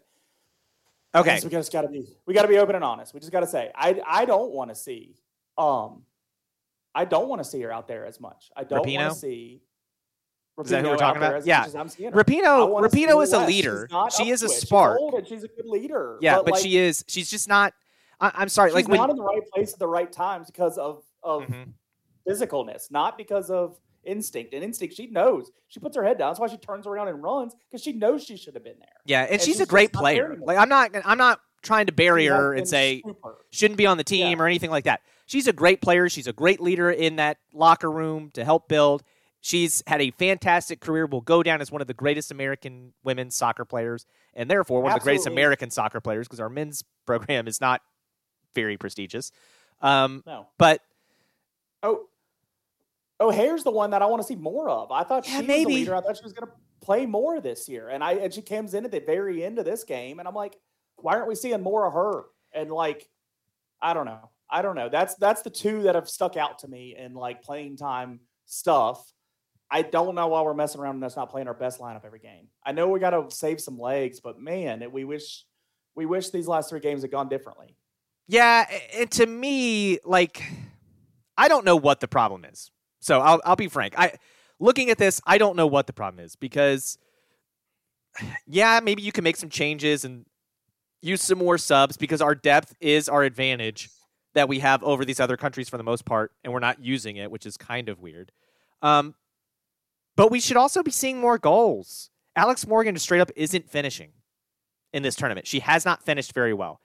okay, 1.14 1.40
we 1.42 1.50
just 1.50 1.72
got 1.72 1.82
to 1.82 1.88
be 1.88 2.16
we 2.26 2.34
got 2.34 2.42
to 2.42 2.48
be 2.48 2.58
open 2.58 2.74
and 2.74 2.84
honest. 2.84 3.14
We 3.14 3.20
just 3.20 3.32
got 3.32 3.40
to 3.40 3.46
say 3.46 3.70
I 3.74 4.00
I 4.06 4.24
don't 4.24 4.52
want 4.52 4.70
to 4.70 4.74
see 4.74 5.16
um 5.56 6.02
I 6.94 7.04
don't 7.04 7.28
want 7.28 7.42
to 7.42 7.48
see 7.48 7.60
her 7.62 7.72
out 7.72 7.88
there 7.88 8.06
as 8.06 8.20
much. 8.20 8.50
I 8.56 8.64
don't 8.64 8.86
want 8.86 9.12
to 9.12 9.18
see. 9.18 9.62
Rapinoe 10.56 10.64
is 10.64 10.70
that 10.70 10.84
who 10.84 10.90
we're 10.90 10.96
talking 10.96 11.20
about? 11.20 11.44
Yeah, 11.44 11.64
Rapinoe. 11.66 12.80
Rapinoe 12.80 13.22
is 13.24 13.32
a 13.32 13.44
leader. 13.44 13.88
She 14.16 14.30
is 14.30 14.42
a 14.44 14.48
spark. 14.48 15.00
She's, 15.00 15.18
and 15.18 15.26
she's 15.26 15.42
a 15.42 15.48
good 15.48 15.66
leader. 15.66 16.18
Yeah, 16.20 16.36
but, 16.36 16.44
but 16.44 16.54
like, 16.54 16.62
she 16.62 16.76
is. 16.76 17.04
She's 17.08 17.28
just 17.28 17.48
not. 17.48 17.74
I, 18.20 18.42
am 18.42 18.48
sorry. 18.48 18.70
She's 18.70 18.74
like 18.76 18.88
not 18.88 19.08
when, 19.08 19.10
in 19.10 19.16
the 19.16 19.24
right 19.24 19.42
place 19.52 19.72
at 19.72 19.80
the 19.80 19.88
right 19.88 20.10
times 20.10 20.46
because 20.46 20.78
of 20.78 21.02
of 21.24 21.42
mm-hmm. 21.42 21.70
physicalness, 22.28 22.92
not 22.92 23.18
because 23.18 23.50
of 23.50 23.76
instinct. 24.06 24.54
And 24.54 24.62
instinct, 24.62 24.94
she 24.94 25.06
knows. 25.08 25.50
She 25.68 25.80
puts 25.80 25.96
her 25.96 26.04
head 26.04 26.18
down. 26.18 26.30
That's 26.30 26.40
why 26.40 26.48
she 26.48 26.56
turns 26.56 26.86
around 26.86 27.08
and 27.08 27.22
runs 27.22 27.54
because 27.70 27.82
she 27.82 27.92
knows 27.92 28.24
she 28.24 28.36
should 28.36 28.54
have 28.54 28.64
been 28.64 28.78
there. 28.78 28.88
Yeah, 29.04 29.22
and, 29.22 29.32
and 29.32 29.40
she's, 29.40 29.54
she's, 29.54 29.60
a 29.60 29.66
great 29.66 29.92
player. 29.92 30.36
Like 30.40 30.58
I'm 30.58 30.68
not, 30.68 30.90
I'm 31.04 31.18
not 31.18 31.40
trying 31.62 31.86
to 31.86 31.92
bury 31.92 32.26
her 32.26 32.52
and 32.52 32.68
say 32.68 33.02
super. 33.04 33.38
shouldn't 33.50 33.78
be 33.78 33.86
on 33.86 33.96
the 33.96 34.04
team 34.04 34.38
yeah. 34.38 34.44
or 34.44 34.46
anything 34.46 34.70
like 34.70 34.84
that. 34.84 35.00
She's 35.26 35.48
a 35.48 35.52
great 35.52 35.80
player. 35.80 36.08
She's 36.08 36.26
a 36.26 36.32
great 36.32 36.60
leader 36.60 36.90
in 36.90 37.16
that 37.16 37.38
locker 37.52 37.90
room 37.90 38.30
to 38.34 38.44
help 38.44 38.68
build. 38.68 39.02
She's 39.40 39.82
had 39.86 40.00
a 40.00 40.10
fantastic 40.12 40.80
career. 40.80 41.06
Will 41.06 41.20
go 41.20 41.42
down 41.42 41.60
as 41.60 41.70
one 41.70 41.80
of 41.80 41.86
the 41.86 41.94
greatest 41.94 42.30
American 42.30 42.92
women's 43.02 43.34
soccer 43.34 43.64
players, 43.64 44.06
and 44.32 44.50
therefore 44.50 44.80
one 44.80 44.92
Absolutely. 44.92 44.96
of 44.96 45.02
the 45.02 45.04
greatest 45.04 45.26
American 45.26 45.70
soccer 45.70 46.00
players 46.00 46.26
because 46.26 46.40
our 46.40 46.48
men's 46.48 46.84
program 47.06 47.46
is 47.46 47.60
not 47.60 47.82
very 48.54 48.76
prestigious. 48.78 49.32
Um, 49.82 50.22
no, 50.26 50.46
but 50.56 50.80
oh, 51.82 52.06
O'Hara's 53.20 53.64
the 53.64 53.70
one 53.70 53.90
that 53.90 54.02
I 54.02 54.06
want 54.06 54.22
to 54.22 54.26
see 54.26 54.34
more 54.34 54.68
of. 54.68 54.90
I 54.90 55.04
thought 55.04 55.26
yeah, 55.28 55.40
she 55.40 55.46
maybe. 55.46 55.64
was 55.64 55.66
the 55.66 55.74
leader. 55.74 55.94
I 55.96 56.00
thought 56.00 56.16
she 56.16 56.24
was 56.24 56.32
going 56.32 56.48
to 56.48 56.52
play 56.82 57.06
more 57.06 57.40
this 57.40 57.68
year, 57.68 57.88
and 57.88 58.02
I 58.02 58.14
and 58.14 58.32
she 58.32 58.42
comes 58.42 58.74
in 58.74 58.84
at 58.84 58.90
the 58.90 59.00
very 59.00 59.44
end 59.44 59.58
of 59.58 59.64
this 59.64 59.84
game, 59.84 60.18
and 60.18 60.28
I'm 60.28 60.34
like, 60.34 60.56
why 60.96 61.14
aren't 61.14 61.28
we 61.28 61.34
seeing 61.34 61.62
more 61.62 61.86
of 61.86 61.92
her? 61.92 62.24
And 62.52 62.70
like, 62.70 63.08
I 63.80 63.94
don't 63.94 64.06
know. 64.06 64.30
I 64.50 64.62
don't 64.62 64.76
know. 64.76 64.88
That's 64.88 65.14
that's 65.16 65.42
the 65.42 65.50
two 65.50 65.82
that 65.82 65.94
have 65.94 66.08
stuck 66.08 66.36
out 66.36 66.60
to 66.60 66.68
me 66.68 66.96
in 66.96 67.14
like 67.14 67.42
playing 67.42 67.76
time 67.76 68.20
stuff. 68.46 69.12
I 69.70 69.82
don't 69.82 70.14
know 70.14 70.28
why 70.28 70.42
we're 70.42 70.54
messing 70.54 70.80
around 70.80 70.96
and 70.96 71.04
us 71.04 71.16
not 71.16 71.30
playing 71.30 71.48
our 71.48 71.54
best 71.54 71.80
lineup 71.80 72.04
every 72.04 72.20
game. 72.20 72.48
I 72.64 72.72
know 72.72 72.88
we 72.88 73.00
got 73.00 73.10
to 73.10 73.34
save 73.34 73.60
some 73.60 73.78
legs, 73.78 74.20
but 74.20 74.38
man, 74.38 74.84
we 74.92 75.04
wish 75.04 75.44
we 75.96 76.06
wish 76.06 76.30
these 76.30 76.46
last 76.46 76.70
three 76.70 76.80
games 76.80 77.02
had 77.02 77.10
gone 77.10 77.28
differently. 77.28 77.76
Yeah, 78.26 78.66
and 78.94 79.10
to 79.12 79.26
me, 79.26 79.98
like, 80.04 80.42
I 81.36 81.48
don't 81.48 81.64
know 81.64 81.76
what 81.76 82.00
the 82.00 82.08
problem 82.08 82.44
is. 82.44 82.70
So 83.04 83.20
I'll 83.20 83.40
I'll 83.44 83.54
be 83.54 83.68
frank. 83.68 83.98
I 83.98 84.14
looking 84.58 84.88
at 84.88 84.96
this, 84.96 85.20
I 85.26 85.36
don't 85.36 85.56
know 85.56 85.66
what 85.66 85.86
the 85.86 85.92
problem 85.92 86.24
is 86.24 86.36
because 86.36 86.96
yeah, 88.46 88.80
maybe 88.82 89.02
you 89.02 89.12
can 89.12 89.24
make 89.24 89.36
some 89.36 89.50
changes 89.50 90.06
and 90.06 90.24
use 91.02 91.20
some 91.20 91.38
more 91.38 91.58
subs 91.58 91.98
because 91.98 92.22
our 92.22 92.34
depth 92.34 92.74
is 92.80 93.10
our 93.10 93.22
advantage 93.22 93.90
that 94.32 94.48
we 94.48 94.60
have 94.60 94.82
over 94.82 95.04
these 95.04 95.20
other 95.20 95.36
countries 95.36 95.68
for 95.68 95.76
the 95.76 95.84
most 95.84 96.06
part, 96.06 96.32
and 96.42 96.52
we're 96.52 96.60
not 96.60 96.82
using 96.82 97.16
it, 97.16 97.30
which 97.30 97.44
is 97.44 97.58
kind 97.58 97.90
of 97.90 98.00
weird. 98.00 98.32
Um, 98.80 99.14
but 100.16 100.30
we 100.30 100.40
should 100.40 100.56
also 100.56 100.82
be 100.82 100.90
seeing 100.90 101.20
more 101.20 101.36
goals. 101.36 102.08
Alex 102.34 102.66
Morgan 102.66 102.96
straight 102.96 103.20
up 103.20 103.30
isn't 103.36 103.68
finishing 103.68 104.12
in 104.94 105.02
this 105.02 105.14
tournament. 105.14 105.46
She 105.46 105.60
has 105.60 105.84
not 105.84 106.02
finished 106.02 106.32
very 106.32 106.54
well. 106.54 106.80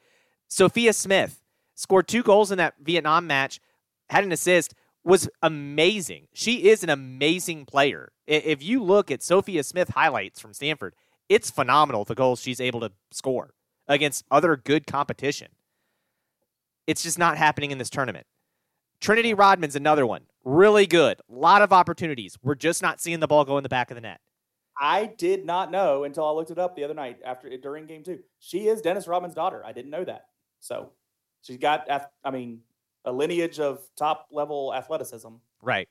Sophia 0.50 0.92
Smith 0.92 1.42
scored 1.76 2.10
two 2.10 2.24
goals 2.24 2.52
in 2.52 2.58
that 2.58 2.74
Vietnam 2.82 3.26
match, 3.26 3.62
had 4.10 4.26
an 4.26 4.34
assist, 4.34 4.74
was 5.10 5.28
amazing. 5.42 6.28
She 6.34 6.70
is 6.70 6.84
an 6.84 6.90
amazing 6.90 7.66
player. 7.66 8.12
If 8.28 8.64
you 8.64 8.84
look 8.84 9.10
at 9.10 9.24
Sophia 9.24 9.64
Smith 9.64 9.90
highlights 9.90 10.40
from 10.40 10.54
Stanford, 10.54 10.94
it's 11.28 11.50
phenomenal 11.50 12.06
the 12.06 12.16
goals 12.16 12.42
she's 12.42 12.62
able 12.62 12.80
to 12.82 12.92
score 13.12 13.54
against 13.88 14.24
other 14.30 14.56
good 14.56 14.86
competition. 14.86 15.50
It's 16.86 17.04
just 17.04 17.20
not 17.20 17.38
happening 17.38 17.72
in 17.72 17.80
this 17.80 17.90
tournament. 17.90 18.28
Trinity 19.02 19.34
Rodman's 19.34 19.76
another 19.76 20.06
one. 20.06 20.24
Really 20.44 20.86
good. 20.86 21.20
A 21.30 21.34
lot 21.34 21.62
of 21.62 21.74
opportunities. 21.74 22.38
We're 22.44 22.56
just 22.56 22.82
not 22.82 23.02
seeing 23.02 23.20
the 23.20 23.28
ball 23.28 23.46
go 23.46 23.58
in 23.58 23.64
the 23.64 23.70
back 23.70 23.92
of 23.92 23.96
the 23.96 24.02
net. 24.02 24.20
I 24.80 25.08
did 25.18 25.46
not 25.46 25.72
know 25.72 26.04
until 26.04 26.26
I 26.26 26.32
looked 26.32 26.52
it 26.52 26.60
up 26.60 26.76
the 26.76 26.84
other 26.84 26.94
night 26.94 27.20
after 27.26 27.50
during 27.58 27.86
game 27.86 28.04
two. 28.04 28.20
She 28.40 28.68
is 28.68 28.82
Dennis 28.82 29.08
Rodman's 29.08 29.34
daughter. 29.34 29.64
I 29.66 29.72
didn't 29.72 29.92
know 29.92 30.06
that. 30.06 30.26
So 30.60 30.92
she's 31.42 31.58
got, 31.58 31.90
I 32.24 32.32
mean, 32.32 32.62
a 33.06 33.12
lineage 33.12 33.60
of 33.60 33.82
top 33.98 34.28
level 34.32 34.74
athleticism. 34.74 35.30
Right. 35.62 35.88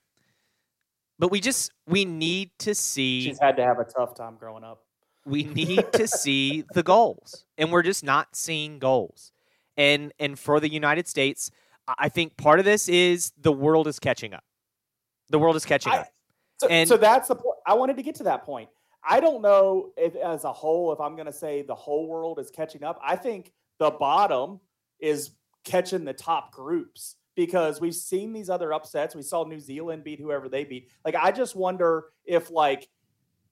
But 1.19 1.31
we 1.31 1.41
just 1.41 1.73
we 1.87 2.05
need 2.05 2.51
to 2.61 2.75
see 2.75 3.23
She's 3.23 3.41
had 3.41 3.57
to 3.57 3.65
have 3.65 3.79
a 3.79 3.85
tough 3.85 4.15
time 4.15 4.37
growing 4.37 4.65
up. 4.65 4.85
We 5.25 5.45
need 5.55 5.93
to 5.93 6.07
see 6.07 6.65
the 6.73 6.83
goals. 6.83 7.45
And 7.57 7.73
we're 7.73 7.83
just 7.83 8.05
not 8.05 8.37
seeing 8.37 8.79
goals. 8.79 9.33
And 9.77 10.13
and 10.19 10.39
for 10.39 10.61
the 10.61 10.71
United 10.71 11.09
States, 11.09 11.51
I 11.99 12.09
think 12.09 12.37
part 12.37 12.59
of 12.59 12.65
this 12.65 12.89
is 12.89 13.33
the 13.41 13.53
world 13.53 13.89
is 13.89 13.99
catching 13.99 14.35
up. 14.35 14.45
The 15.31 15.39
world 15.39 15.57
is 15.57 15.65
catching 15.65 15.93
I, 15.93 15.99
up. 15.99 16.09
So, 16.59 16.69
and, 16.69 16.89
so 16.89 16.97
that's 16.97 17.29
the 17.29 17.37
point. 17.37 17.57
I 17.67 17.75
wanted 17.75 17.97
to 17.97 18.03
get 18.03 18.17
to 18.17 18.25
that 18.25 18.45
point. 18.45 18.69
I 19.09 19.21
don't 19.21 19.43
know 19.43 19.93
if 19.97 20.17
as 20.17 20.45
a 20.45 20.53
whole, 20.53 20.93
if 20.93 21.01
I'm 21.01 21.15
going 21.15 21.27
to 21.27 21.33
say 21.33 21.63
the 21.63 21.75
whole 21.75 22.09
world 22.09 22.39
is 22.39 22.51
catching 22.51 22.83
up. 22.83 23.01
I 23.03 23.17
think 23.17 23.53
the 23.79 23.91
bottom 23.91 24.61
is 25.01 25.31
catching 25.65 26.05
the 26.05 26.13
top 26.13 26.53
groups 26.53 27.17
because 27.35 27.81
we've 27.81 27.95
seen 27.95 28.33
these 28.33 28.51
other 28.51 28.73
upsets. 28.73 29.15
We 29.15 29.23
saw 29.23 29.45
New 29.45 29.61
Zealand 29.61 30.03
beat 30.05 30.21
whoever 30.21 30.49
they 30.49 30.65
beat. 30.65 30.91
Like 31.05 31.15
I 31.15 31.31
just 31.31 31.55
wonder 31.55 32.07
if 32.25 32.51
like 32.51 32.89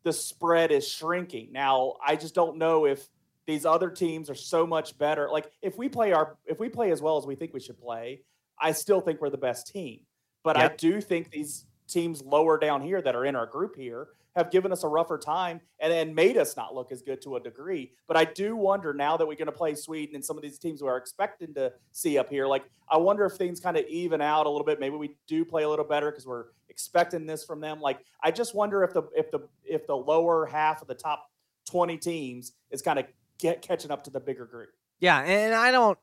the 0.02 0.12
spread 0.12 0.70
is 0.72 0.88
shrinking. 0.88 1.50
Now, 1.52 1.94
I 2.04 2.16
just 2.16 2.34
don't 2.34 2.58
know 2.58 2.86
if 2.86 3.08
these 3.46 3.64
other 3.64 3.90
teams 3.90 4.28
are 4.28 4.34
so 4.34 4.66
much 4.66 4.98
better. 4.98 5.28
Like 5.30 5.50
if 5.62 5.78
we 5.78 5.88
play 5.88 6.12
our 6.12 6.36
if 6.46 6.58
we 6.58 6.68
play 6.68 6.90
as 6.90 7.00
well 7.00 7.16
as 7.16 7.26
we 7.26 7.34
think 7.34 7.54
we 7.54 7.60
should 7.60 7.78
play, 7.78 8.22
I 8.58 8.72
still 8.72 9.00
think 9.00 9.20
we're 9.20 9.30
the 9.30 9.38
best 9.38 9.68
team. 9.68 10.00
But 10.42 10.56
yep. 10.56 10.72
I 10.72 10.76
do 10.76 11.00
think 11.00 11.30
these 11.30 11.66
teams 11.88 12.22
lower 12.22 12.58
down 12.58 12.82
here 12.82 13.00
that 13.00 13.14
are 13.14 13.24
in 13.24 13.36
our 13.36 13.46
group 13.46 13.76
here 13.76 14.08
have 14.36 14.50
given 14.50 14.70
us 14.70 14.84
a 14.84 14.88
rougher 14.88 15.18
time 15.18 15.60
and, 15.80 15.92
and 15.92 16.14
made 16.14 16.36
us 16.36 16.56
not 16.56 16.74
look 16.74 16.92
as 16.92 17.02
good 17.02 17.22
to 17.22 17.36
a 17.36 17.40
degree. 17.40 17.92
But 18.06 18.18
I 18.18 18.24
do 18.24 18.54
wonder 18.54 18.92
now 18.92 19.16
that 19.16 19.26
we're 19.26 19.34
going 19.34 19.46
to 19.46 19.52
play 19.52 19.74
Sweden 19.74 20.14
and 20.14 20.24
some 20.24 20.36
of 20.36 20.42
these 20.42 20.58
teams 20.58 20.82
we 20.82 20.88
are 20.88 20.98
expecting 20.98 21.54
to 21.54 21.72
see 21.92 22.18
up 22.18 22.28
here, 22.28 22.46
like 22.46 22.64
I 22.88 22.98
wonder 22.98 23.24
if 23.24 23.32
things 23.32 23.58
kind 23.58 23.76
of 23.76 23.86
even 23.86 24.20
out 24.20 24.46
a 24.46 24.50
little 24.50 24.66
bit. 24.66 24.78
Maybe 24.78 24.96
we 24.96 25.16
do 25.26 25.44
play 25.44 25.64
a 25.64 25.68
little 25.68 25.84
better 25.84 26.10
because 26.10 26.26
we're 26.26 26.44
expecting 26.68 27.26
this 27.26 27.44
from 27.44 27.60
them. 27.60 27.80
Like 27.80 27.98
I 28.22 28.30
just 28.30 28.54
wonder 28.54 28.84
if 28.84 28.92
the 28.92 29.02
if 29.16 29.30
the 29.30 29.40
if 29.64 29.86
the 29.86 29.96
lower 29.96 30.46
half 30.46 30.82
of 30.82 30.88
the 30.88 30.94
top 30.94 31.30
20 31.70 31.96
teams 31.96 32.52
is 32.70 32.82
kind 32.82 32.98
of 32.98 33.06
get 33.38 33.62
catching 33.62 33.90
up 33.90 34.04
to 34.04 34.10
the 34.10 34.20
bigger 34.20 34.44
group. 34.44 34.68
Yeah, 35.00 35.20
and 35.20 35.54
I 35.54 35.70
don't, 35.70 35.98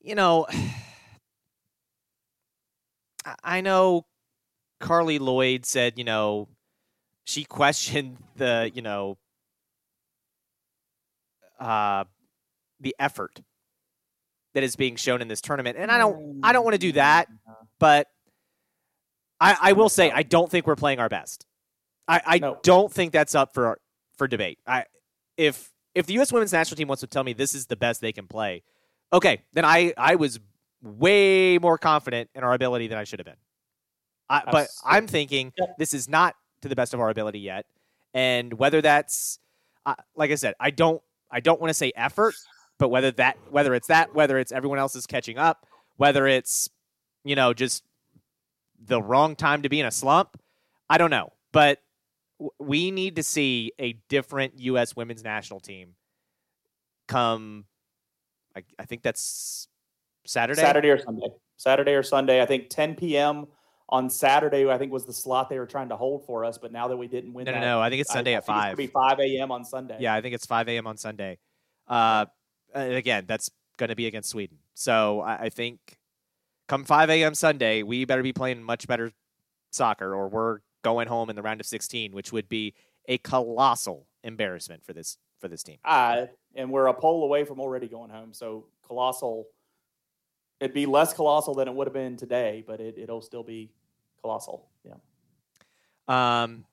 you 0.00 0.14
know, 0.14 0.46
I 3.42 3.62
know 3.62 4.06
Carli 4.80 5.18
Lloyd 5.18 5.66
said, 5.66 5.94
you 5.96 6.04
know, 6.04 6.48
she 7.26 7.44
questioned 7.44 8.16
the, 8.36 8.70
you 8.72 8.80
know, 8.82 9.18
uh, 11.60 12.04
the 12.80 12.94
effort 12.98 13.40
that 14.54 14.62
is 14.62 14.76
being 14.76 14.96
shown 14.96 15.20
in 15.20 15.28
this 15.28 15.40
tournament, 15.40 15.76
and 15.78 15.90
I 15.90 15.98
don't, 15.98 16.40
I 16.42 16.52
don't 16.52 16.64
want 16.64 16.74
to 16.74 16.78
do 16.78 16.92
that, 16.92 17.28
but 17.78 18.06
I, 19.40 19.56
I 19.60 19.72
will 19.72 19.88
say 19.90 20.10
I 20.10 20.22
don't 20.22 20.50
think 20.50 20.66
we're 20.66 20.76
playing 20.76 20.98
our 21.00 21.08
best. 21.10 21.44
I, 22.08 22.22
I 22.24 22.38
No. 22.38 22.58
don't 22.62 22.90
think 22.92 23.12
that's 23.12 23.34
up 23.34 23.52
for 23.52 23.78
for 24.16 24.28
debate. 24.28 24.58
I 24.66 24.84
if 25.36 25.70
if 25.94 26.06
the 26.06 26.14
U.S. 26.14 26.32
Women's 26.32 26.52
National 26.52 26.76
Team 26.76 26.88
wants 26.88 27.00
to 27.00 27.06
tell 27.06 27.24
me 27.24 27.32
this 27.32 27.54
is 27.54 27.66
the 27.66 27.76
best 27.76 28.00
they 28.00 28.12
can 28.12 28.28
play, 28.28 28.62
okay, 29.12 29.42
then 29.52 29.64
I 29.64 29.92
I 29.98 30.14
was 30.14 30.38
way 30.82 31.58
more 31.58 31.76
confident 31.78 32.30
in 32.34 32.44
our 32.44 32.54
ability 32.54 32.86
than 32.86 32.96
I 32.96 33.04
should 33.04 33.18
have 33.18 33.26
been. 33.26 33.36
I, 34.30 34.42
but 34.50 34.68
I'm 34.84 35.06
thinking 35.06 35.52
this 35.78 35.92
is 35.92 36.08
not 36.08 36.34
to 36.66 36.68
the 36.68 36.76
best 36.76 36.94
of 36.94 37.00
our 37.00 37.10
ability 37.10 37.40
yet, 37.40 37.66
and 38.12 38.52
whether 38.54 38.80
that's 38.80 39.38
uh, 39.86 39.94
like 40.16 40.30
I 40.30 40.34
said, 40.34 40.54
I 40.60 40.70
don't 40.70 41.00
I 41.30 41.40
don't 41.40 41.60
want 41.60 41.70
to 41.70 41.74
say 41.74 41.92
effort, 41.96 42.34
but 42.78 42.88
whether 42.88 43.10
that 43.12 43.38
whether 43.50 43.74
it's 43.74 43.88
that 43.88 44.14
whether 44.14 44.38
it's 44.38 44.52
everyone 44.52 44.78
else 44.78 44.96
is 44.96 45.06
catching 45.06 45.38
up, 45.38 45.66
whether 45.96 46.26
it's 46.26 46.68
you 47.24 47.36
know 47.36 47.54
just 47.54 47.84
the 48.84 49.00
wrong 49.00 49.36
time 49.36 49.62
to 49.62 49.68
be 49.68 49.80
in 49.80 49.86
a 49.86 49.90
slump, 49.90 50.40
I 50.90 50.98
don't 50.98 51.10
know, 51.10 51.32
but 51.52 51.80
w- 52.38 52.50
we 52.58 52.90
need 52.90 53.16
to 53.16 53.22
see 53.22 53.72
a 53.78 53.94
different 54.08 54.58
U.S. 54.60 54.94
women's 54.94 55.24
national 55.24 55.60
team 55.60 55.94
come. 57.08 57.64
I, 58.56 58.64
I 58.78 58.84
think 58.84 59.02
that's 59.02 59.68
Saturday. 60.26 60.60
Saturday 60.60 60.90
or 60.90 60.98
Sunday. 60.98 61.28
Saturday 61.56 61.92
or 61.92 62.02
Sunday. 62.02 62.42
I 62.42 62.46
think 62.46 62.68
10 62.70 62.96
p.m. 62.96 63.46
on 63.88 64.10
Saturday. 64.10 64.68
I 64.68 64.78
think 64.78 64.92
was 64.92 65.04
the 65.04 65.12
slot 65.12 65.48
they 65.48 65.58
were 65.58 65.66
trying 65.66 65.88
to 65.90 65.96
hold 65.96 66.26
for 66.26 66.44
us, 66.44 66.58
but 66.58 66.72
now 66.72 66.88
that 66.88 66.96
we 66.96 67.06
didn't 67.08 67.32
win, 67.32 67.44
No, 67.44 67.52
no, 67.52 67.60
that, 67.60 67.66
no. 67.66 67.80
I 67.80 67.90
think 67.90 68.00
it's 68.00 68.12
Sunday 68.12 68.32
I 68.34 68.38
at 68.38 68.46
think 68.46 68.56
five. 68.56 68.76
gonna 68.76 68.76
Be 68.76 68.86
5 68.86 69.20
a.m. 69.20 69.52
on 69.52 69.64
Sunday. 69.64 69.96
Yeah, 70.00 70.14
I 70.14 70.20
think 70.20 70.34
it's 70.34 70.46
5 70.46 70.68
a.m. 70.68 70.86
on 70.86 70.96
Sunday. 70.96 71.38
Uh, 71.86 72.26
and 72.74 72.94
again, 72.94 73.24
that's 73.26 73.50
going 73.78 73.90
to 73.90 73.96
be 73.96 74.06
against 74.06 74.30
Sweden. 74.30 74.58
So 74.74 75.20
I, 75.20 75.36
I 75.44 75.48
think 75.50 75.78
come 76.68 76.84
5 76.84 77.10
a.m. 77.10 77.34
Sunday, 77.34 77.82
we 77.82 78.04
better 78.04 78.22
be 78.22 78.32
playing 78.32 78.62
much 78.62 78.86
better 78.86 79.12
soccer, 79.70 80.14
or 80.14 80.28
we're 80.28 80.58
going 80.82 81.08
home 81.08 81.30
in 81.30 81.36
the 81.36 81.42
round 81.42 81.60
of 81.60 81.66
16, 81.66 82.12
which 82.12 82.32
would 82.32 82.48
be 82.48 82.74
a 83.08 83.18
colossal 83.18 84.06
embarrassment 84.24 84.84
for 84.84 84.92
this 84.92 85.16
for 85.38 85.48
this 85.48 85.62
team. 85.62 85.76
Uh, 85.84 86.26
and 86.54 86.70
we're 86.70 86.86
a 86.86 86.94
poll 86.94 87.22
away 87.24 87.44
from 87.44 87.60
already 87.60 87.86
going 87.88 88.10
home. 88.10 88.32
So 88.32 88.66
colossal. 88.86 89.46
It'd 90.60 90.74
be 90.74 90.86
less 90.86 91.12
colossal 91.12 91.54
than 91.54 91.68
it 91.68 91.74
would 91.74 91.86
have 91.86 91.94
been 91.94 92.16
today, 92.16 92.64
but 92.66 92.80
it, 92.80 92.96
it'll 92.96 93.20
still 93.20 93.42
be 93.42 93.70
colossal. 94.22 94.68
Yeah. 94.84 94.94
Um, 96.08 96.64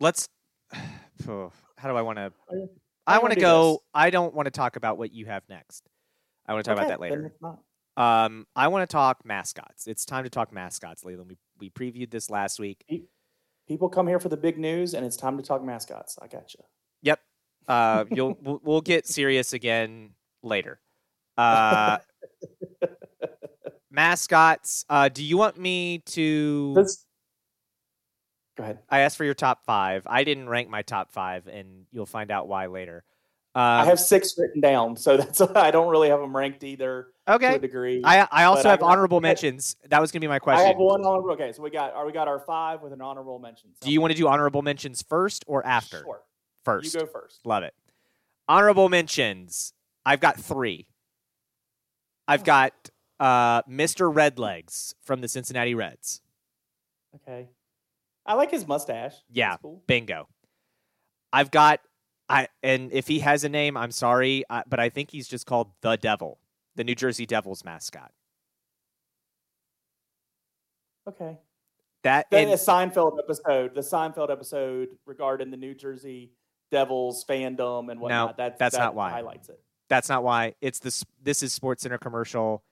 let's. 0.00 0.28
oh, 1.28 1.52
how 1.76 1.88
do 1.88 1.96
I 1.96 2.02
want 2.02 2.18
to? 2.18 2.32
Oh. 2.50 2.70
I 3.06 3.18
want 3.18 3.34
to 3.34 3.40
go. 3.40 3.72
this? 3.72 3.78
I 3.92 4.10
don't 4.10 4.34
want 4.34 4.46
to 4.46 4.50
talk 4.50 4.76
about 4.76 4.96
what 4.96 5.12
you 5.12 5.26
have 5.26 5.42
next. 5.48 5.88
I 6.46 6.54
want 6.54 6.64
to 6.64 6.70
talk 6.70 6.78
Okay, 6.78 6.86
about 6.86 6.94
that 6.94 7.00
later. 7.00 7.34
Um, 7.96 8.46
I 8.56 8.68
want 8.68 8.88
to 8.88 8.92
talk 8.92 9.24
mascots. 9.24 9.86
It's 9.86 10.04
time 10.04 10.24
to 10.24 10.30
talk 10.30 10.52
mascots, 10.52 11.04
Leland. 11.04 11.28
We 11.28 11.36
we 11.58 11.70
previewed 11.70 12.10
this 12.10 12.30
last 12.30 12.58
week. 12.58 12.84
People 13.68 13.88
come 13.88 14.06
here 14.06 14.18
for 14.18 14.28
the 14.28 14.36
big 14.36 14.58
news, 14.58 14.94
and 14.94 15.06
it's 15.06 15.16
time 15.16 15.36
to 15.36 15.42
talk 15.42 15.62
mascots. 15.62 16.18
I 16.20 16.26
got 16.26 16.54
you. 16.54 16.64
Yep. 17.02 17.20
Uh, 17.68 18.04
you'll 18.10 18.38
we'll, 18.42 18.60
we'll 18.64 18.80
get 18.80 19.06
serious 19.06 19.52
again 19.52 20.10
later. 20.42 20.80
Uh, 21.36 21.98
mascots. 23.90 24.84
Uh, 24.88 25.08
do 25.08 25.24
you 25.24 25.36
want 25.36 25.58
me 25.58 25.98
to? 26.06 26.74
Go 28.56 28.62
ahead. 28.62 28.78
I 28.88 29.00
asked 29.00 29.16
for 29.16 29.24
your 29.24 29.34
top 29.34 29.64
five. 29.64 30.06
I 30.06 30.24
didn't 30.24 30.48
rank 30.48 30.68
my 30.68 30.82
top 30.82 31.10
five, 31.10 31.46
and 31.48 31.86
you'll 31.90 32.06
find 32.06 32.30
out 32.30 32.46
why 32.46 32.66
later. 32.66 33.04
Um, 33.56 33.62
I 33.62 33.84
have 33.84 34.00
six 34.00 34.36
written 34.36 34.60
down, 34.60 34.96
so 34.96 35.16
that's 35.18 35.40
I 35.40 35.70
don't 35.70 35.88
really 35.88 36.08
have 36.08 36.20
them 36.20 36.36
ranked 36.36 36.64
either 36.64 37.08
to 37.26 37.34
okay. 37.34 37.54
a 37.54 37.58
degree. 37.58 38.02
I 38.04 38.26
I 38.30 38.44
also 38.44 38.68
I 38.68 38.72
have 38.72 38.80
got- 38.80 38.90
honorable 38.90 39.20
mentions. 39.22 39.76
That 39.88 40.00
was 40.00 40.10
gonna 40.10 40.20
be 40.20 40.28
my 40.28 40.40
question. 40.40 40.64
I 40.64 40.68
have 40.68 40.76
one 40.76 41.04
honorable. 41.04 41.30
Okay, 41.32 41.52
so 41.52 41.62
we 41.62 41.70
got 41.70 41.94
are 41.94 42.04
we 42.06 42.12
got 42.12 42.28
our 42.28 42.40
five 42.40 42.82
with 42.82 42.92
an 42.92 43.00
honorable 43.00 43.38
mention. 43.38 43.70
Do 43.80 43.92
you 43.92 44.00
want 44.00 44.12
to 44.12 44.16
do 44.16 44.26
honorable 44.28 44.62
mentions 44.62 45.02
first 45.02 45.44
or 45.46 45.64
after? 45.64 46.00
Sure. 46.00 46.20
First. 46.64 46.94
You 46.94 47.00
go 47.00 47.06
first. 47.06 47.44
Love 47.44 47.62
it. 47.62 47.74
Honorable 48.48 48.88
mentions. 48.88 49.72
I've 50.04 50.20
got 50.20 50.38
three. 50.38 50.86
I've 52.26 52.44
got 52.44 52.72
uh, 53.20 53.62
Mr. 53.62 54.12
Redlegs 54.12 54.94
from 55.02 55.20
the 55.20 55.28
Cincinnati 55.28 55.74
Reds. 55.74 56.20
Okay. 57.14 57.48
I 58.26 58.34
like 58.34 58.50
his 58.50 58.66
mustache. 58.66 59.14
Yeah. 59.30 59.56
Cool. 59.62 59.82
Bingo. 59.86 60.28
I've 61.32 61.50
got 61.50 61.80
I 62.28 62.48
and 62.62 62.92
if 62.92 63.06
he 63.06 63.18
has 63.20 63.44
a 63.44 63.48
name, 63.48 63.76
I'm 63.76 63.90
sorry, 63.90 64.44
uh, 64.48 64.62
but 64.66 64.80
I 64.80 64.88
think 64.88 65.10
he's 65.10 65.28
just 65.28 65.46
called 65.46 65.70
the 65.82 65.96
Devil, 65.96 66.38
the 66.74 66.84
New 66.84 66.94
Jersey 66.94 67.26
Devils 67.26 67.64
mascot. 67.64 68.12
Okay. 71.08 71.38
That 72.02 72.30
The, 72.30 72.38
and, 72.38 72.50
the 72.50 72.56
Seinfeld 72.56 73.18
episode, 73.18 73.74
the 73.74 73.80
Seinfeld 73.80 74.30
episode 74.30 74.88
regarding 75.06 75.50
the 75.50 75.56
New 75.56 75.74
Jersey 75.74 76.32
Devils 76.70 77.24
fandom 77.28 77.90
and 77.90 78.00
whatnot. 78.00 78.36
that's 78.36 78.58
that's 78.58 78.76
that 78.76 78.82
not 78.82 78.94
why. 78.94 79.10
highlights 79.10 79.48
it. 79.48 79.60
That's 79.94 80.08
not 80.08 80.24
why. 80.24 80.54
It's 80.60 80.80
this. 80.80 81.04
This 81.22 81.44
is 81.44 81.56
SportsCenter 81.56 82.00
commercial, 82.00 82.64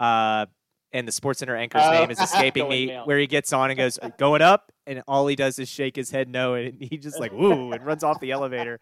uh, 0.00 0.46
and 0.92 1.06
the 1.06 1.12
SportsCenter 1.12 1.56
anchor's 1.56 1.82
Oh, 1.84 1.92
name 1.92 2.10
is 2.10 2.20
escaping 2.28 2.68
me. 2.68 2.86
down. 2.86 3.06
Where 3.06 3.18
he 3.20 3.28
gets 3.28 3.52
on 3.52 3.70
and 3.70 3.78
goes 3.78 4.00
going 4.18 4.42
up, 4.42 4.72
and 4.84 5.04
all 5.06 5.28
he 5.28 5.36
does 5.36 5.60
is 5.60 5.68
shake 5.68 5.94
his 5.94 6.10
head 6.10 6.28
no, 6.28 6.54
and 6.54 6.82
he 6.82 6.98
just 6.98 7.20
like 7.20 7.30
woo 7.32 7.70
and 7.70 7.86
runs 7.86 8.02
off 8.02 8.18
the 8.18 8.32
elevator. 8.32 8.80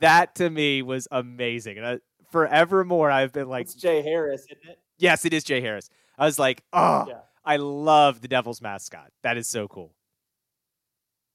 That 0.00 0.34
to 0.34 0.50
me 0.50 0.82
was 0.82 1.08
amazing, 1.10 1.78
and 1.78 1.86
I, 1.86 1.98
forevermore 2.30 3.10
I've 3.10 3.32
been 3.32 3.48
like, 3.48 3.64
it's 3.66 3.74
Jay 3.74 4.02
Harris, 4.02 4.42
isn't 4.42 4.70
it? 4.70 4.78
yes, 4.98 5.24
it 5.24 5.32
is 5.32 5.44
Jay 5.44 5.62
Harris. 5.62 5.88
I 6.18 6.26
was 6.26 6.38
like, 6.38 6.62
oh, 6.74 7.06
Yeah. 7.08 7.20
I 7.42 7.56
love 7.56 8.20
the 8.20 8.28
Devils 8.28 8.60
mascot. 8.60 9.10
That 9.22 9.38
is 9.38 9.46
so 9.48 9.66
cool. 9.66 9.94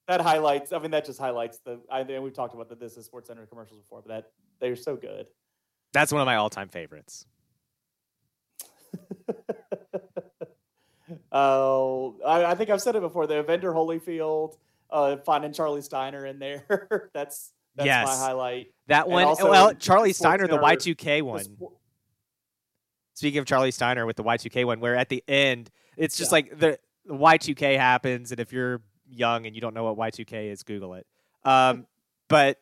That 0.07 0.21
highlights. 0.21 0.71
I 0.71 0.79
mean, 0.79 0.91
that 0.91 1.05
just 1.05 1.19
highlights 1.19 1.59
the. 1.59 1.79
I 1.91 2.03
think 2.03 2.23
we've 2.23 2.33
talked 2.33 2.53
about 2.55 2.69
that. 2.69 2.79
This 2.79 2.97
Is 2.97 3.07
SportsCenter 3.09 3.47
commercials 3.49 3.79
before, 3.81 4.01
but 4.01 4.07
that 4.09 4.31
they're 4.59 4.75
so 4.75 4.95
good. 4.95 5.27
That's 5.93 6.11
one 6.11 6.21
of 6.21 6.25
my 6.25 6.35
all-time 6.35 6.69
favorites. 6.69 7.25
Oh, 11.31 12.15
I, 12.25 12.45
I 12.45 12.55
think 12.55 12.69
I've 12.69 12.81
said 12.81 12.95
it 12.95 13.01
before. 13.01 13.25
The 13.25 13.39
Evander 13.39 13.71
Holyfield, 13.73 14.57
uh, 14.91 15.17
finding 15.17 15.53
Charlie 15.53 15.81
Steiner 15.81 16.25
in 16.25 16.37
there. 16.39 17.09
that's 17.13 17.51
that's 17.75 17.85
Yes. 17.87 18.07
my 18.07 18.15
highlight. 18.15 18.73
That 18.87 19.07
one, 19.09 19.23
also 19.25 19.49
well, 19.49 19.73
Charlie 19.73 20.13
Steiner, 20.13 20.47
the 20.47 20.57
Y2K 20.59 21.21
one. 21.23 21.45
spo- 21.45 21.71
Speaking 23.15 23.39
of 23.39 23.45
Charlie 23.45 23.71
Steiner 23.71 24.05
with 24.05 24.17
the 24.17 24.23
Y2K 24.23 24.65
one, 24.65 24.79
where 24.79 24.95
at 24.95 25.09
the 25.09 25.23
end 25.27 25.71
it's 25.97 26.15
just 26.17 26.31
Yeah. 26.31 26.35
like 26.35 26.59
the, 26.59 26.79
the 27.05 27.13
Y2K 27.13 27.77
happens, 27.77 28.31
and 28.31 28.39
if 28.39 28.53
you're 28.53 28.81
young 29.09 29.45
and 29.47 29.55
you 29.55 29.61
don't 29.61 29.73
know 29.73 29.91
what 29.91 29.97
Y2K 30.13 30.51
is, 30.51 30.61
Google 30.63 30.93
it. 30.95 31.07
Um, 31.43 31.87
but 32.27 32.57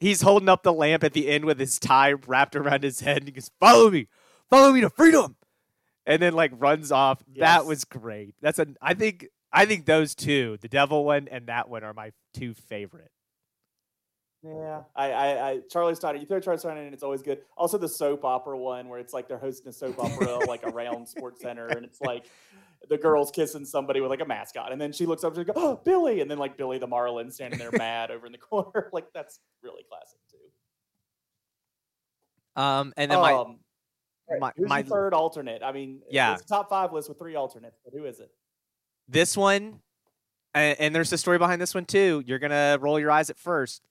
he's 0.00 0.22
holding 0.22 0.48
up 0.48 0.62
the 0.62 0.72
lamp 0.72 1.04
at 1.04 1.12
the 1.12 1.28
end 1.28 1.44
with 1.44 1.58
his 1.58 1.78
tie 1.78 2.12
wrapped 2.12 2.56
around 2.56 2.82
his 2.82 3.00
head, 3.00 3.18
and 3.18 3.26
he 3.26 3.32
goes, 3.32 3.50
"Follow 3.60 3.90
me, 3.90 4.08
follow 4.50 4.72
me 4.72 4.80
to 4.80 4.90
freedom," 4.90 5.36
and 6.04 6.20
then 6.22 6.32
like 6.32 6.52
runs 6.54 6.92
off. 6.92 7.22
That 7.36 7.66
was 7.66 7.84
great. 7.84 8.34
That's 8.40 8.58
a. 8.58 8.66
I 8.80 8.94
think 8.94 9.28
I 9.52 9.66
think 9.66 9.86
those 9.86 10.14
two, 10.14 10.58
the 10.60 10.68
Devil 10.68 11.04
one 11.04 11.28
and 11.28 11.46
that 11.46 11.68
one, 11.68 11.84
are 11.84 11.94
my 11.94 12.12
two 12.34 12.54
favorite. 12.54 13.10
Yeah, 14.42 14.82
I, 14.94 15.10
I, 15.10 15.48
I, 15.48 15.60
Charlie 15.70 15.94
Steiner. 15.96 16.18
You 16.18 16.26
throw 16.26 16.38
Charlie 16.38 16.58
Steiner 16.58 16.82
in, 16.82 16.92
it's 16.92 17.02
always 17.02 17.22
good. 17.22 17.40
Also, 17.56 17.78
the 17.78 17.88
soap 17.88 18.24
opera 18.24 18.56
one 18.56 18.88
where 18.88 19.00
it's 19.00 19.12
like 19.12 19.26
they're 19.26 19.38
hosting 19.38 19.68
a 19.68 19.72
soap 19.72 19.98
opera 19.98 20.38
like 20.46 20.62
around 20.64 21.06
SportsCenter, 21.06 21.74
and 21.74 21.84
it's 21.84 22.00
like 22.00 22.26
the 22.88 22.98
girl's 22.98 23.30
kissing 23.30 23.64
somebody 23.64 24.00
with 24.00 24.10
like 24.10 24.20
a 24.20 24.24
mascot, 24.26 24.72
and 24.72 24.80
then 24.80 24.92
she 24.92 25.06
looks 25.06 25.24
up 25.24 25.36
and 25.36 25.46
goes, 25.46 25.54
"Oh, 25.56 25.80
Billy!" 25.84 26.20
And 26.20 26.30
then 26.30 26.38
like 26.38 26.56
Billy 26.56 26.78
the 26.78 26.86
Marlin 26.86 27.30
standing 27.30 27.58
there 27.58 27.70
mad 27.76 28.10
over 28.10 28.26
in 28.26 28.32
the 28.32 28.38
corner. 28.38 28.88
Like 28.92 29.06
that's 29.12 29.40
really 29.62 29.82
classic 29.88 30.18
too. 30.30 30.36
Um, 32.60 32.92
and 32.96 33.10
then 33.10 33.18
my 33.20 33.32
um, 33.34 33.58
my- 34.40 34.52
my- 34.58 34.78
your 34.78 34.86
third 34.86 35.14
alternate? 35.14 35.62
I 35.62 35.72
mean, 35.72 36.00
Yeah. 36.10 36.34
it's 36.34 36.42
a 36.42 36.46
top 36.46 36.68
five 36.68 36.92
list 36.92 37.08
with 37.08 37.18
three 37.18 37.36
alternates, 37.36 37.78
but 37.84 37.92
who 37.92 38.04
is 38.06 38.20
it? 38.20 38.30
this 39.08 39.36
one 39.36 39.80
And, 40.52 40.80
and 40.80 40.94
there's 40.94 41.12
a 41.12 41.18
story 41.18 41.38
behind 41.38 41.60
this 41.62 41.74
one 41.74 41.84
too. 41.84 42.22
You're 42.26 42.38
gonna 42.40 42.76
roll 42.80 42.98
your 42.98 43.10
eyes 43.10 43.30
at 43.30 43.38
first. 43.38 43.82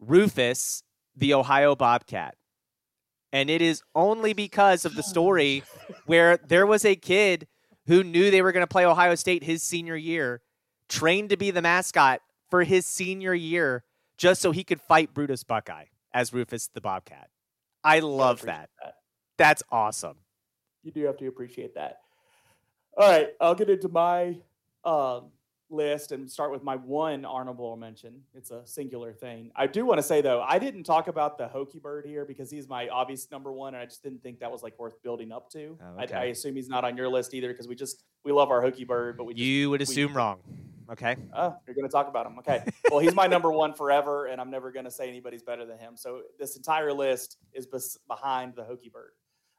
Rufus, 0.00 0.82
the 1.14 1.34
Ohio 1.34 1.76
Bobcat, 1.76 2.34
and 3.32 3.48
it 3.48 3.62
is 3.62 3.82
only 3.94 4.32
because 4.32 4.84
of 4.84 4.94
the 4.96 5.02
story 5.02 5.62
where 6.06 6.36
there 6.38 6.66
was 6.66 6.84
a 6.84 6.96
kid 6.96 7.46
who 7.86 8.02
knew 8.02 8.30
they 8.30 8.42
were 8.42 8.52
going 8.52 8.62
to 8.62 8.66
play 8.66 8.84
Ohio 8.84 9.14
State 9.14 9.44
his 9.44 9.62
senior 9.62 9.96
year, 9.96 10.42
trained 10.88 11.30
to 11.30 11.36
be 11.36 11.50
the 11.50 11.62
mascot 11.62 12.20
for 12.50 12.64
his 12.64 12.86
senior 12.86 13.34
year, 13.34 13.84
just 14.16 14.40
so 14.40 14.52
he 14.52 14.64
could 14.64 14.80
fight 14.80 15.14
Brutus 15.14 15.44
Buckeye 15.44 15.86
as 16.12 16.32
Rufus 16.32 16.68
the 16.68 16.80
Bobcat. 16.80 17.28
I 17.84 18.00
love 18.00 18.42
that. 18.42 18.70
that. 18.82 18.94
That's 19.38 19.62
awesome. 19.70 20.16
You 20.82 20.92
do 20.92 21.04
have 21.04 21.16
to 21.18 21.26
appreciate 21.26 21.74
that. 21.74 22.00
All 22.96 23.08
right, 23.08 23.28
I'll 23.40 23.54
get 23.54 23.68
into 23.68 23.88
my 23.88 24.36
um, 24.84 25.26
list 25.70 26.12
and 26.12 26.30
start 26.30 26.52
with 26.52 26.62
my 26.62 26.76
one 26.76 27.24
honorable 27.24 27.76
mention. 27.76 28.20
It's 28.34 28.50
a 28.50 28.62
singular 28.64 29.12
thing. 29.12 29.50
I 29.56 29.66
do 29.66 29.84
want 29.84 29.98
to 29.98 30.02
say 30.02 30.20
though, 30.20 30.42
I 30.42 30.58
didn't 30.58 30.84
talk 30.84 31.08
about 31.08 31.38
the 31.38 31.48
Hokie 31.48 31.80
Bird 31.80 32.06
here 32.06 32.24
because 32.24 32.50
he's 32.50 32.68
my 32.68 32.88
obvious 32.88 33.30
number 33.30 33.52
one, 33.52 33.74
and 33.74 33.82
I 33.82 33.86
just 33.86 34.02
didn't 34.02 34.22
think 34.22 34.40
that 34.40 34.50
was 34.50 34.62
like 34.62 34.78
worth 34.78 35.02
building 35.02 35.32
up 35.32 35.50
to. 35.50 35.78
Oh, 35.80 36.02
okay. 36.02 36.14
I, 36.14 36.22
I, 36.22 36.24
assume 36.26 36.56
he's 36.56 36.68
not 36.68 36.84
on 36.84 36.96
your 36.96 37.08
list 37.08 37.34
either 37.34 37.48
because 37.48 37.68
we 37.68 37.74
just 37.74 38.04
we 38.24 38.32
love 38.32 38.50
our 38.50 38.62
Hokie 38.62 38.86
Bird, 38.86 39.16
but 39.16 39.24
we 39.24 39.34
just, 39.34 39.44
you 39.44 39.70
would 39.70 39.82
assume 39.82 40.12
we, 40.12 40.16
wrong. 40.16 40.38
Okay. 40.90 41.16
Oh, 41.34 41.56
you're 41.66 41.74
going 41.74 41.86
to 41.86 41.92
talk 41.92 42.08
about 42.08 42.26
him. 42.26 42.38
Okay. 42.38 42.62
Well, 42.90 43.00
he's 43.00 43.14
my 43.14 43.26
number 43.26 43.50
one 43.50 43.74
forever, 43.74 44.26
and 44.26 44.40
I'm 44.40 44.50
never 44.50 44.70
going 44.70 44.84
to 44.84 44.90
say 44.90 45.08
anybody's 45.08 45.42
better 45.42 45.66
than 45.66 45.78
him. 45.78 45.96
So 45.96 46.22
this 46.38 46.56
entire 46.56 46.92
list 46.92 47.38
is 47.52 47.66
bes- 47.66 47.98
behind 48.06 48.54
the 48.54 48.62
Hokie 48.62 48.92
Bird. 48.92 49.10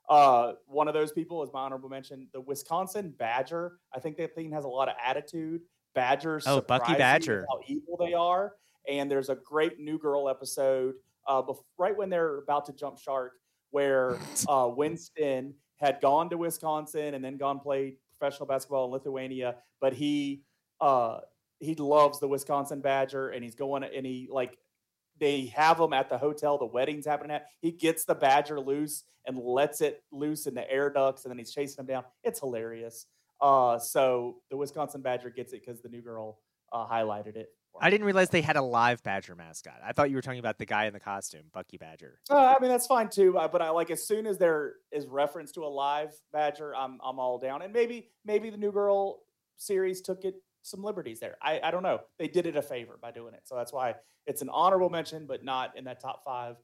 Uh, 0.10 0.54
one 0.68 0.88
of 0.88 0.94
those 0.94 1.12
people 1.12 1.44
is 1.44 1.50
my 1.54 1.60
honorable 1.60 1.90
mention, 1.90 2.28
the 2.32 2.40
Wisconsin 2.40 3.14
Badger. 3.18 3.74
I 3.94 4.00
think 4.00 4.16
that 4.18 4.36
thing 4.36 4.52
has 4.54 4.64
a 4.64 4.70
lot 4.70 4.88
of 4.88 4.96
attitude 5.04 5.62
Badgers. 5.98 6.46
Oh, 6.46 6.62
Bucky 6.62 6.94
Badger. 6.94 7.48
How 7.50 7.60
evil 7.68 7.98
they 7.98 8.14
are. 8.14 8.54
And 8.88 9.10
there's 9.10 9.30
a 9.30 9.36
great 9.36 9.80
New 9.80 9.98
Girl 9.98 10.30
episode 10.30 10.94
uh, 11.28 11.42
before, 11.42 11.66
right 11.80 11.98
when 11.98 12.12
they're 12.12 12.38
about 12.38 12.66
to 12.68 12.74
jump 12.74 13.00
shark, 13.00 13.34
where 13.72 14.20
uh, 14.48 14.70
Winston 14.72 15.56
had 15.78 16.00
gone 16.00 16.30
to 16.30 16.38
Wisconsin 16.38 17.16
and 17.16 17.26
then 17.26 17.38
gone 17.38 17.60
played 17.60 17.96
professional 18.16 18.46
basketball 18.46 18.86
in 18.86 18.92
Lithuania, 18.92 19.56
but 19.82 19.94
he 19.94 20.44
uh, 20.80 21.22
he 21.60 21.74
loves 21.74 22.20
the 22.20 22.28
Wisconsin 22.28 22.80
Badger 22.80 23.30
and 23.30 23.44
he's 23.44 23.56
going 23.56 23.84
and 23.84 24.06
he 24.06 24.30
like 24.32 24.60
they 25.20 25.48
have 25.48 25.80
him 25.80 25.94
at 25.94 26.10
the 26.10 26.18
hotel 26.18 26.60
the 26.60 26.66
wedding's 26.66 27.08
happening 27.08 27.32
at 27.32 27.48
he 27.60 27.72
gets 27.72 28.06
the 28.06 28.14
badger 28.14 28.60
loose 28.60 29.04
and 29.26 29.40
lets 29.40 29.82
it 29.82 30.04
loose 30.12 30.46
in 30.46 30.54
the 30.54 30.70
air 30.72 30.92
ducts 30.92 31.26
and 31.26 31.32
then 31.32 31.40
he's 31.40 31.52
chasing 31.52 31.80
him 31.82 31.88
down 31.88 32.04
it's 32.24 32.40
hilarious 32.40 33.08
uh, 33.42 33.80
so 33.80 34.38
the 34.50 34.58
Wisconsin 34.58 35.02
Badger 35.02 35.30
gets 35.30 35.54
it 35.54 35.62
because 35.66 35.82
the 35.82 35.90
new 35.90 36.02
girl 36.02 36.40
uh, 36.72 36.88
highlighted 36.88 37.36
it. 37.36 37.50
I 37.80 37.90
didn't 37.90 38.06
realize 38.06 38.30
they 38.30 38.42
had 38.42 38.56
a 38.56 38.62
live 38.62 39.04
Badger 39.04 39.36
mascot. 39.36 39.80
I 39.86 39.92
thought 39.92 40.10
you 40.10 40.16
were 40.16 40.22
talking 40.22 40.40
about 40.40 40.58
the 40.58 40.66
guy 40.66 40.86
in 40.86 40.94
the 40.94 41.00
costume, 41.00 41.44
Bucky 41.54 41.78
Badger. 41.78 42.20
Uh, 42.30 42.56
I 42.58 42.60
mean, 42.60 42.72
that's 42.72 42.88
fine 42.88 43.10
too. 43.10 43.34
But 43.34 43.62
I 43.62 43.70
like 43.70 43.92
as 43.92 44.08
soon 44.08 44.26
as 44.26 44.38
there 44.38 44.74
is 44.92 45.06
reference 45.06 45.52
to 45.54 45.64
a 45.64 45.68
live 45.68 46.12
Badger, 46.34 46.76
I'm 46.76 47.00
I'm 47.04 47.20
all 47.20 47.38
down. 47.38 47.62
And 47.62 47.72
maybe 47.72 48.10
maybe 48.26 48.50
the 48.50 48.58
new 48.58 48.72
girl 48.72 49.20
series 49.58 50.02
took 50.02 50.24
it 50.24 50.36
some 50.64 50.84
liberties 50.84 51.20
there. 51.20 51.38
I, 51.42 51.60
I 51.64 51.72
don't 51.72 51.84
know. 51.84 52.00
They 52.20 52.28
did 52.28 52.46
it 52.46 52.56
a 52.56 52.62
favor 52.62 52.98
by 53.02 53.12
doing 53.12 53.34
it. 53.34 53.42
So 53.46 53.56
that's 53.56 53.72
why 53.72 53.96
it's 54.26 54.42
an 54.42 54.50
honorable 54.50 54.90
mention, 54.90 55.26
but 55.28 55.44
not 55.44 55.78
in 55.78 55.86
that 55.86 56.02
top 56.02 56.24
five. 56.26 56.56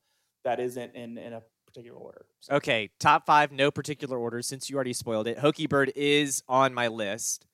That 0.45 0.59
isn't 0.59 0.95
in 0.95 1.17
in 1.17 1.34
a 1.34 1.41
particular 1.74 1.97
order. 1.97 2.26
So. 2.39 2.55
Okay, 2.55 2.89
top 2.99 3.26
five, 3.26 3.51
no 3.51 3.71
particular 3.71 4.17
order. 4.17 4.41
Since 4.41 4.69
you 4.69 4.76
already 4.76 4.93
spoiled 4.93 5.28
it, 5.28 5.38
Hokie 5.38 5.67
Bird 5.67 5.91
is 5.95 6.43
on 6.47 6.74
my 6.74 6.88
list 6.88 7.45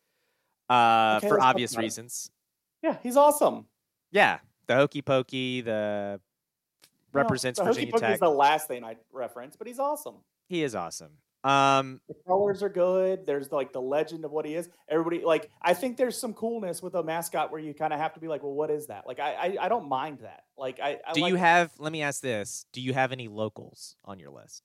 uh, 0.69 1.15
okay, 1.17 1.27
for 1.27 1.41
obvious 1.41 1.77
reasons. 1.77 2.31
Yeah, 2.83 2.97
he's 3.01 3.17
awesome. 3.17 3.65
Yeah, 4.11 4.39
the 4.67 4.75
Hokey 4.75 5.01
Pokey, 5.01 5.61
the 5.61 6.19
represents 7.13 7.59
no, 7.59 7.65
the 7.65 7.73
Virginia 7.73 7.99
Tech. 7.99 8.13
is 8.13 8.19
the 8.19 8.29
last 8.29 8.67
thing 8.67 8.83
I 8.83 8.95
reference, 9.11 9.55
but 9.55 9.67
he's 9.67 9.79
awesome. 9.79 10.15
He 10.47 10.63
is 10.63 10.75
awesome. 10.75 11.11
Um, 11.43 12.01
the 12.09 12.15
colors 12.27 12.61
are 12.63 12.69
good. 12.69 13.25
There's 13.25 13.51
like 13.51 13.71
the 13.71 13.81
legend 13.81 14.25
of 14.25 14.31
what 14.31 14.45
he 14.45 14.55
is. 14.55 14.69
Everybody 14.89 15.23
like 15.23 15.49
I 15.61 15.73
think 15.73 15.95
there's 15.95 16.17
some 16.17 16.33
coolness 16.33 16.81
with 16.83 16.95
a 16.95 17.03
mascot 17.03 17.51
where 17.51 17.61
you 17.61 17.73
kind 17.73 17.93
of 17.93 17.99
have 17.99 18.13
to 18.15 18.19
be 18.19 18.27
like, 18.27 18.43
well, 18.43 18.53
what 18.53 18.69
is 18.69 18.87
that? 18.87 19.07
Like 19.07 19.19
I 19.19 19.33
I, 19.33 19.57
I 19.61 19.69
don't 19.69 19.87
mind 19.87 20.19
that. 20.19 20.43
Like 20.57 20.79
I, 20.81 20.99
I 21.07 21.13
do 21.13 21.21
like 21.21 21.29
you 21.31 21.35
have? 21.35 21.71
Let 21.79 21.93
me 21.93 22.01
ask 22.01 22.21
this: 22.21 22.65
Do 22.73 22.81
you 22.81 22.93
have 22.93 23.11
any 23.13 23.27
locals 23.29 23.95
on 24.03 24.19
your 24.19 24.31
list? 24.31 24.63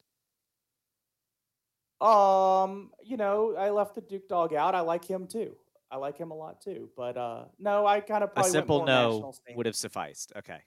Um, 2.01 2.91
you 3.03 3.17
know, 3.17 3.55
I 3.57 3.71
left 3.71 3.95
the 3.95 4.01
Duke 4.01 4.29
Dog 4.29 4.53
out. 4.53 4.75
I 4.75 4.81
like 4.81 5.05
him 5.05 5.27
too. 5.27 5.57
I 5.91 5.97
like 5.97 6.19
him 6.19 6.31
a 6.31 6.35
lot 6.35 6.61
too. 6.61 6.91
But 6.97 7.17
uh 7.17 7.45
no, 7.59 7.87
I 7.87 8.01
kind 8.01 8.25
of 8.25 8.31
a 8.37 8.45
simple 8.45 8.85
no 8.85 9.33
would 9.55 9.67
have 9.67 9.77
sufficed. 9.77 10.33
Okay, 10.37 10.61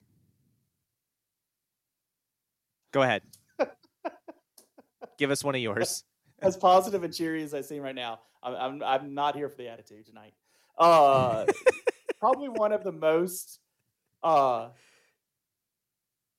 go 2.91 3.01
ahead. 3.01 3.23
Give 5.17 5.31
us 5.31 5.43
one 5.43 5.55
of 5.55 5.61
yours. 5.61 6.03
as 6.41 6.55
positive 6.55 7.03
and 7.03 7.13
cheery 7.13 7.43
as 7.43 7.53
I 7.53 7.61
seem 7.61 7.81
right 7.81 7.95
now, 7.95 8.19
I'm, 8.43 8.55
I'm, 8.55 8.83
I'm 8.83 9.13
not 9.13 9.35
here 9.35 9.49
for 9.49 9.57
the 9.57 9.69
attitude 9.69 10.05
tonight. 10.05 10.33
Uh, 10.77 11.45
probably 12.19 12.49
one 12.49 12.71
of 12.71 12.83
the 12.83 12.91
most 12.91 13.59
uh, 14.23 14.69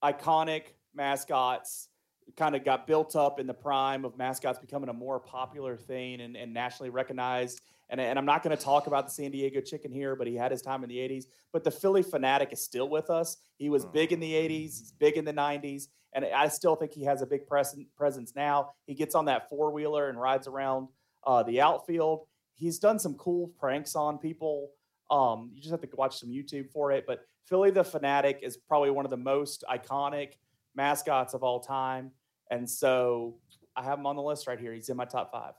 iconic 0.02 0.62
mascots 0.94 1.88
kind 2.36 2.54
of 2.54 2.64
got 2.64 2.86
built 2.86 3.16
up 3.16 3.40
in 3.40 3.46
the 3.46 3.54
prime 3.54 4.04
of 4.04 4.16
mascots 4.16 4.58
becoming 4.58 4.88
a 4.88 4.92
more 4.92 5.18
popular 5.18 5.76
thing 5.76 6.20
and, 6.20 6.36
and 6.36 6.52
nationally 6.52 6.90
recognized. 6.90 7.60
And, 7.90 8.00
and 8.00 8.18
I'm 8.18 8.26
not 8.26 8.42
going 8.42 8.56
to 8.56 8.62
talk 8.62 8.86
about 8.86 9.06
the 9.06 9.12
San 9.12 9.30
Diego 9.30 9.60
chicken 9.60 9.90
here, 9.90 10.14
but 10.14 10.26
he 10.26 10.34
had 10.34 10.50
his 10.50 10.60
time 10.60 10.82
in 10.82 10.88
the 10.88 10.96
80s. 10.96 11.24
But 11.52 11.64
the 11.64 11.70
Phillie 11.70 12.02
Phanatic 12.02 12.52
is 12.52 12.62
still 12.62 12.88
with 12.88 13.08
us. 13.08 13.38
He 13.56 13.70
was 13.70 13.84
big 13.86 14.12
in 14.12 14.20
the 14.20 14.32
80s, 14.32 14.50
he's 14.50 14.92
big 14.98 15.16
in 15.16 15.24
the 15.24 15.32
90s. 15.32 15.84
And 16.12 16.24
I 16.24 16.48
still 16.48 16.74
think 16.74 16.92
he 16.92 17.04
has 17.04 17.22
a 17.22 17.26
big 17.26 17.42
presence 17.46 18.32
now. 18.34 18.70
He 18.86 18.94
gets 18.94 19.14
on 19.14 19.26
that 19.26 19.48
four 19.48 19.70
wheeler 19.72 20.08
and 20.08 20.20
rides 20.20 20.46
around 20.46 20.88
uh, 21.26 21.42
the 21.42 21.60
outfield. 21.60 22.26
He's 22.54 22.78
done 22.78 22.98
some 22.98 23.14
cool 23.14 23.48
pranks 23.58 23.94
on 23.94 24.18
people. 24.18 24.70
Um, 25.10 25.50
you 25.54 25.60
just 25.60 25.70
have 25.70 25.80
to 25.82 25.88
watch 25.94 26.18
some 26.18 26.30
YouTube 26.30 26.70
for 26.70 26.92
it. 26.92 27.04
But 27.06 27.20
Phillie 27.46 27.70
the 27.70 27.82
Phanatic 27.82 28.42
is 28.42 28.56
probably 28.56 28.90
one 28.90 29.04
of 29.04 29.10
the 29.10 29.16
most 29.16 29.64
iconic 29.70 30.32
mascots 30.74 31.34
of 31.34 31.42
all 31.42 31.60
time. 31.60 32.10
And 32.50 32.68
so 32.68 33.36
I 33.76 33.84
have 33.84 33.98
him 33.98 34.06
on 34.06 34.16
the 34.16 34.22
list 34.22 34.46
right 34.46 34.58
here. 34.58 34.72
He's 34.72 34.88
in 34.88 34.96
my 34.96 35.04
top 35.04 35.30
five. 35.30 35.52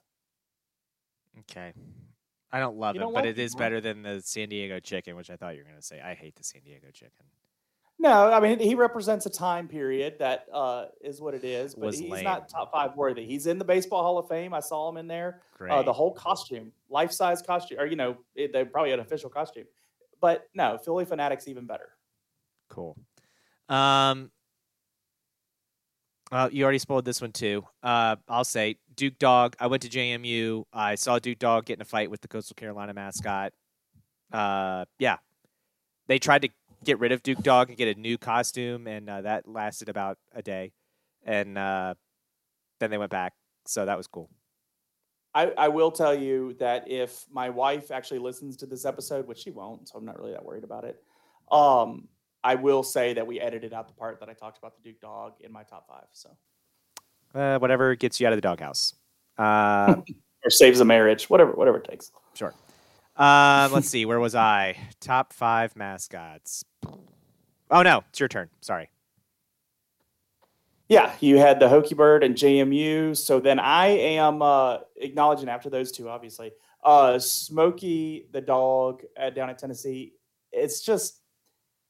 Okay. 1.39 1.73
I 2.51 2.59
don't 2.59 2.77
love 2.77 2.95
you 2.95 3.07
it, 3.07 3.13
but 3.13 3.25
it 3.25 3.37
is 3.37 3.55
better 3.55 3.79
than 3.79 4.01
the 4.01 4.21
San 4.21 4.49
Diego 4.49 4.79
chicken, 4.79 5.15
which 5.15 5.29
I 5.29 5.35
thought 5.35 5.55
you 5.55 5.61
were 5.61 5.69
going 5.69 5.79
to 5.79 5.85
say. 5.85 6.01
I 6.01 6.15
hate 6.15 6.35
the 6.35 6.43
San 6.43 6.61
Diego 6.63 6.87
chicken. 6.91 7.25
No, 8.01 8.31
I 8.31 8.39
mean 8.39 8.59
he 8.59 8.75
represents 8.75 9.25
a 9.25 9.29
time 9.29 9.67
period 9.67 10.15
that 10.19 10.45
uh, 10.53 10.85
is 11.01 11.19
what 11.19 11.33
it 11.33 11.43
is, 11.43 11.75
but 11.75 11.93
he's 11.93 12.09
lame. 12.09 12.23
not 12.23 12.47
top 12.47 12.71
five 12.71 12.95
worthy. 12.95 13.25
He's 13.25 13.45
in 13.45 13.59
the 13.59 13.65
Baseball 13.65 14.01
Hall 14.01 14.17
of 14.17 14.27
Fame. 14.29 14.53
I 14.53 14.61
saw 14.61 14.89
him 14.89 14.95
in 14.95 15.05
there. 15.05 15.41
Uh, 15.69 15.83
the 15.83 15.91
whole 15.91 16.13
costume, 16.13 16.71
life 16.89 17.11
size 17.11 17.41
costume, 17.41 17.77
or 17.77 17.85
you 17.85 17.97
know, 17.97 18.15
it, 18.35 18.53
they 18.53 18.63
probably 18.63 18.91
had 18.91 18.99
an 18.99 19.05
official 19.05 19.29
costume, 19.29 19.65
but 20.21 20.47
no, 20.53 20.77
Phillie 20.77 21.05
Phanatic's 21.05 21.49
even 21.49 21.65
better. 21.65 21.89
Cool. 22.69 22.97
Um, 23.67 24.31
well, 26.31 26.49
you 26.53 26.63
already 26.63 26.79
spoiled 26.79 27.03
this 27.03 27.19
one 27.19 27.33
too. 27.33 27.65
Uh, 27.83 28.15
I'll 28.29 28.45
say 28.45 28.77
Duke 28.99 29.17
Dog. 29.17 29.55
I 29.61 29.67
went 29.67 29.81
to 29.83 29.89
JMU. 29.89 30.65
I 30.73 30.95
saw 30.95 31.19
Duke 31.19 31.39
Dog 31.39 31.65
get 31.65 31.77
in 31.77 31.81
a 31.81 31.85
fight 31.85 32.11
with 32.11 32.19
the 32.19 32.27
Coastal 32.27 32.53
Carolina 32.55 32.93
mascot. 32.93 33.53
Uh, 34.29 34.83
yeah, 34.99 35.17
they 36.07 36.19
tried 36.19 36.41
to 36.41 36.49
get 36.83 36.99
rid 36.99 37.13
of 37.13 37.23
Duke 37.23 37.41
Dog 37.41 37.69
and 37.69 37.77
get 37.77 37.95
a 37.95 37.97
new 37.97 38.17
costume, 38.17 38.87
and 38.87 39.09
uh, 39.09 39.21
that 39.21 39.47
lasted 39.47 39.87
about 39.87 40.17
a 40.35 40.41
day, 40.41 40.73
and 41.23 41.57
uh, 41.57 41.93
then 42.81 42.91
they 42.91 42.97
went 42.97 43.09
back. 43.09 43.31
So 43.65 43.85
that 43.85 43.95
was 43.95 44.05
cool. 44.05 44.29
I, 45.33 45.53
I 45.57 45.67
will 45.69 45.91
tell 45.91 46.13
you 46.13 46.57
that 46.59 46.91
if 46.91 47.25
my 47.31 47.49
wife 47.49 47.91
actually 47.91 48.19
listens 48.19 48.57
to 48.57 48.65
this 48.65 48.83
episode, 48.83 49.27
which 49.27 49.37
she 49.37 49.51
won't, 49.51 49.87
so 49.87 49.97
I'm 49.97 50.03
not 50.03 50.19
really 50.19 50.33
that 50.33 50.43
worried 50.43 50.65
about 50.65 50.83
it. 50.83 51.01
Um, 51.49 52.09
I 52.43 52.55
will 52.55 52.83
say 52.83 53.13
that 53.13 53.25
we 53.25 53.39
edited 53.39 53.73
out 53.73 53.87
the 53.87 53.93
part 53.93 54.19
that 54.19 54.27
I 54.27 54.33
talked 54.33 54.57
about 54.57 54.75
the 54.75 54.81
Duke 54.81 54.99
Dog 54.99 55.35
in 55.39 55.53
my 55.53 55.63
top 55.63 55.87
five. 55.87 56.07
So, 56.11 56.35
uh, 57.33 57.59
whatever 57.59 57.95
gets 57.95 58.19
you 58.19 58.27
out 58.27 58.33
of 58.33 58.37
the 58.37 58.41
doghouse, 58.41 58.95
uh, 59.37 59.95
or 60.43 60.49
saves 60.49 60.79
a 60.79 60.85
marriage, 60.85 61.29
whatever, 61.29 61.51
whatever 61.51 61.77
it 61.77 61.85
takes. 61.85 62.11
Sure. 62.33 62.53
Uh, 63.15 63.69
let's 63.71 63.89
see. 63.89 64.05
Where 64.05 64.19
was 64.19 64.35
I? 64.35 64.77
Top 65.01 65.33
five 65.33 65.75
mascots. 65.75 66.63
Oh 67.71 67.81
no, 67.81 68.03
it's 68.09 68.19
your 68.19 68.29
turn. 68.29 68.49
Sorry. 68.61 68.89
Yeah, 70.87 71.13
you 71.19 71.37
had 71.37 71.59
the 71.59 71.67
Hokie 71.67 71.95
Bird 71.95 72.23
and 72.23 72.33
JMU. 72.33 73.15
So 73.15 73.39
then 73.39 73.59
I 73.59 73.87
am 73.87 74.41
uh, 74.41 74.79
acknowledging 74.97 75.47
after 75.47 75.69
those 75.69 75.91
two, 75.91 76.09
obviously, 76.09 76.51
uh, 76.83 77.19
Smokey 77.19 78.27
the 78.31 78.41
dog 78.41 79.03
uh, 79.19 79.29
down 79.29 79.51
at 79.51 79.59
Tennessee. 79.59 80.13
It's 80.51 80.81
just 80.81 81.21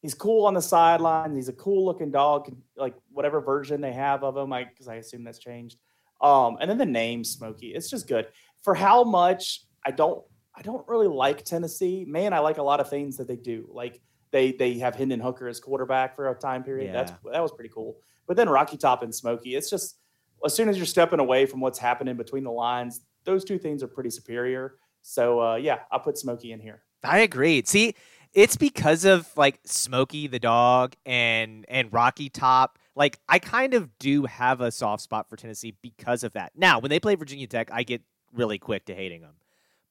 he's 0.02 0.14
cool 0.14 0.46
on 0.46 0.54
the 0.54 0.62
sidelines. 0.62 1.36
He's 1.36 1.50
a 1.50 1.54
cool 1.54 1.86
looking 1.86 2.12
dog, 2.12 2.54
like 2.76 2.96
whatever 3.12 3.42
version 3.42 3.82
they 3.82 3.94
have 3.94 4.24
of 4.24 4.38
him. 4.38 4.52
I 4.54 4.64
because 4.66 4.88
I 4.88 4.96
assume 4.96 5.24
that's 5.24 5.40
changed. 5.40 5.78
Um, 6.22 6.58
and 6.60 6.70
then 6.70 6.78
the 6.78 6.86
name 6.86 7.24
Smokey, 7.24 7.74
it's 7.74 7.90
just 7.90 8.08
good 8.08 8.28
for 8.62 8.76
how 8.76 9.04
much 9.04 9.62
I 9.86 9.92
don't 9.92 10.24
I 10.56 10.62
don't 10.62 10.88
really 10.88 11.08
like 11.08 11.44
Tennessee. 11.46 12.06
Man, 12.08 12.34
I 12.34 12.40
like 12.40 12.58
a 12.58 12.64
lot 12.64 12.80
of 12.80 12.90
things 12.90 13.18
that 13.18 13.28
they 13.28 13.38
do. 13.38 13.70
Like 13.72 14.02
they 14.32 14.52
they 14.52 14.78
have 14.80 14.96
Hendon 14.96 15.20
Hooker 15.20 15.48
as 15.48 15.60
quarterback 15.60 16.16
for 16.16 16.30
a 16.30 16.36
time 16.36 16.64
period. 16.64 16.88
Yeah. 16.88 17.04
That's 17.04 17.12
that 17.32 17.42
was 17.42 17.52
pretty 17.52 17.72
cool. 17.74 17.98
But 18.28 18.38
then 18.38 18.50
Rocky 18.50 18.78
Top 18.78 19.02
and 19.02 19.14
Smokey, 19.14 19.56
it's 19.56 19.70
just 19.70 19.98
as 20.46 20.54
soon 20.54 20.70
as 20.70 20.78
you're 20.78 20.86
stepping 20.86 21.20
away 21.20 21.46
from 21.46 21.62
what's 21.62 21.80
happening 21.80 22.16
between 22.16 22.44
the 22.44 22.52
lines, 22.52 23.02
those 23.24 23.44
two 23.44 23.58
things 23.58 23.84
are 23.84 23.88
pretty 23.88 24.10
superior. 24.10 24.76
So 25.02 25.42
uh, 25.42 25.56
yeah, 25.56 25.80
I'll 25.92 26.00
put 26.00 26.18
Smokey 26.18 26.52
in 26.52 26.60
here. 26.60 26.84
I 27.04 27.20
agreed. 27.20 27.68
See, 27.68 27.96
it's 28.34 28.56
because 28.58 29.06
of 29.06 29.28
like 29.38 29.60
Smokey 29.66 30.28
the 30.28 30.40
dog 30.40 30.96
and 31.06 31.66
and 31.68 31.92
Rocky 31.92 32.30
Top. 32.30 32.78
Like 32.96 33.20
I 33.30 33.40
kind 33.40 33.74
of 33.74 33.98
do 34.00 34.26
have 34.26 34.62
a 34.62 34.72
soft 34.72 35.04
spot 35.04 35.30
for 35.30 35.36
Tennessee 35.36 35.76
because 35.82 36.24
of 36.24 36.34
that. 36.34 36.52
Now, 36.56 36.80
when 36.80 36.90
they 36.90 37.00
play 37.00 37.16
Virginia 37.16 37.48
Tech, 37.48 37.70
I 37.72 37.84
get 37.84 38.02
really 38.34 38.60
quick 38.60 38.86
to 38.86 38.94
hating 38.96 39.22
them. 39.22 39.36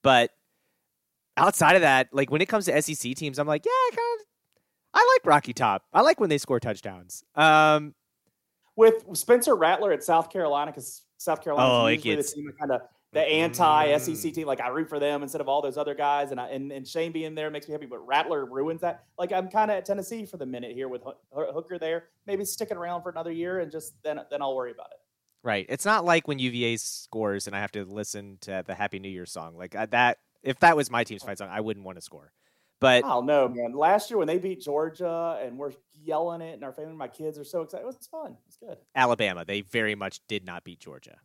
But 0.03 0.31
outside 1.37 1.75
of 1.75 1.81
that, 1.81 2.09
like 2.13 2.31
when 2.31 2.41
it 2.41 2.47
comes 2.47 2.65
to 2.65 2.81
SEC 2.81 3.15
teams, 3.15 3.39
I'm 3.39 3.47
like, 3.47 3.65
yeah, 3.65 3.71
I 3.71 3.89
kind 3.91 4.19
of 4.21 4.25
I 4.93 5.15
like 5.15 5.25
Rocky 5.25 5.53
Top. 5.53 5.83
I 5.93 6.01
like 6.01 6.19
when 6.19 6.29
they 6.29 6.37
score 6.37 6.59
touchdowns. 6.59 7.23
Um, 7.35 7.93
With 8.75 9.05
Spencer 9.13 9.55
Rattler 9.55 9.91
at 9.91 10.03
South 10.03 10.31
Carolina, 10.31 10.71
because 10.71 11.03
South 11.17 11.43
Carolina 11.43 11.69
Oh, 11.71 11.87
usually 11.87 12.15
gets- 12.15 12.33
the 12.33 12.41
team 12.41 12.51
kind 12.59 12.71
of 12.71 12.81
the 13.11 13.21
anti 13.21 13.97
SEC 13.97 14.31
Mm. 14.31 14.33
team. 14.35 14.47
Like 14.47 14.61
I 14.61 14.67
root 14.69 14.87
for 14.89 14.99
them 14.99 15.23
instead 15.23 15.41
of 15.41 15.47
all 15.49 15.61
those 15.61 15.77
other 15.77 15.95
guys, 15.95 16.31
and 16.31 16.39
I, 16.39 16.47
and 16.49 16.71
and 16.71 16.87
Shane 16.87 17.11
being 17.11 17.33
there 17.35 17.49
makes 17.49 17.67
me 17.67 17.71
happy. 17.71 17.85
But 17.87 18.05
Rattler 18.05 18.45
ruins 18.45 18.81
that. 18.81 19.05
Like 19.17 19.31
I'm 19.31 19.49
kind 19.49 19.71
of 19.71 19.77
at 19.77 19.85
Tennessee 19.85 20.25
for 20.25 20.37
the 20.37 20.45
minute 20.45 20.73
here 20.73 20.87
with 20.87 21.01
Hooker 21.33 21.79
there. 21.79 22.05
Maybe 22.27 22.45
sticking 22.45 22.77
around 22.77 23.01
for 23.03 23.09
another 23.09 23.31
year, 23.31 23.59
and 23.59 23.71
just 23.71 24.01
then 24.03 24.19
then 24.29 24.41
I'll 24.41 24.55
worry 24.55 24.71
about 24.71 24.91
it. 24.91 24.97
right. 25.43 25.65
It's 25.69 25.85
not 25.85 26.05
like 26.05 26.27
when 26.27 26.37
UVA 26.39 26.77
scores 26.77 27.47
and 27.47 27.55
I 27.55 27.59
have 27.61 27.71
to 27.71 27.85
listen 27.85 28.37
to 28.41 28.63
the 28.65 28.75
Happy 28.75 28.99
New 28.99 29.09
Year 29.09 29.25
song. 29.25 29.55
Like 29.57 29.71
that. 29.91 30.19
If 30.41 30.59
that 30.59 30.77
was 30.77 30.89
my 30.89 31.03
team's 31.03 31.23
fight 31.23 31.37
song, 31.37 31.49
I 31.51 31.59
wouldn't 31.61 31.85
want 31.85 31.97
to 31.97 32.01
score. 32.01 32.31
But 32.79 33.03
I 33.03 33.09
don't 33.09 33.25
know, 33.25 33.49
man. 33.49 33.73
Last 33.73 34.09
year 34.09 34.17
when 34.17 34.27
they 34.27 34.37
beat 34.37 34.61
Georgia 34.61 35.37
and 35.43 35.57
we're 35.57 35.73
yelling 36.01 36.39
it, 36.41 36.53
and 36.53 36.63
our 36.63 36.71
family, 36.71 36.91
and 36.91 36.97
my 36.97 37.09
kids 37.09 37.37
are 37.37 37.43
so 37.43 37.61
excited. 37.61 37.83
It 37.83 37.87
was 37.87 38.07
fun. 38.07 38.37
It's 38.47 38.55
good. 38.55 38.77
Alabama, 38.95 39.43
they 39.43 39.59
very 39.61 39.95
much 39.95 40.25
did 40.27 40.45
not 40.45 40.63
beat 40.63 40.79
Georgia. 40.79 41.17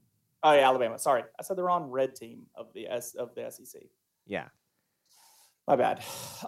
Oh 0.44 0.52
yeah, 0.52 0.68
Alabama. 0.68 0.98
Sorry, 0.98 1.24
I 1.38 1.42
said 1.42 1.56
they're 1.58 1.70
on 1.70 1.90
red 1.90 2.14
team 2.14 2.42
of 2.54 2.72
the 2.74 2.86
S 2.88 3.14
of 3.14 3.34
the 3.34 3.50
SEC. 3.50 3.82
Yeah. 4.26 4.48
My 5.66 5.76
bad. 5.76 6.04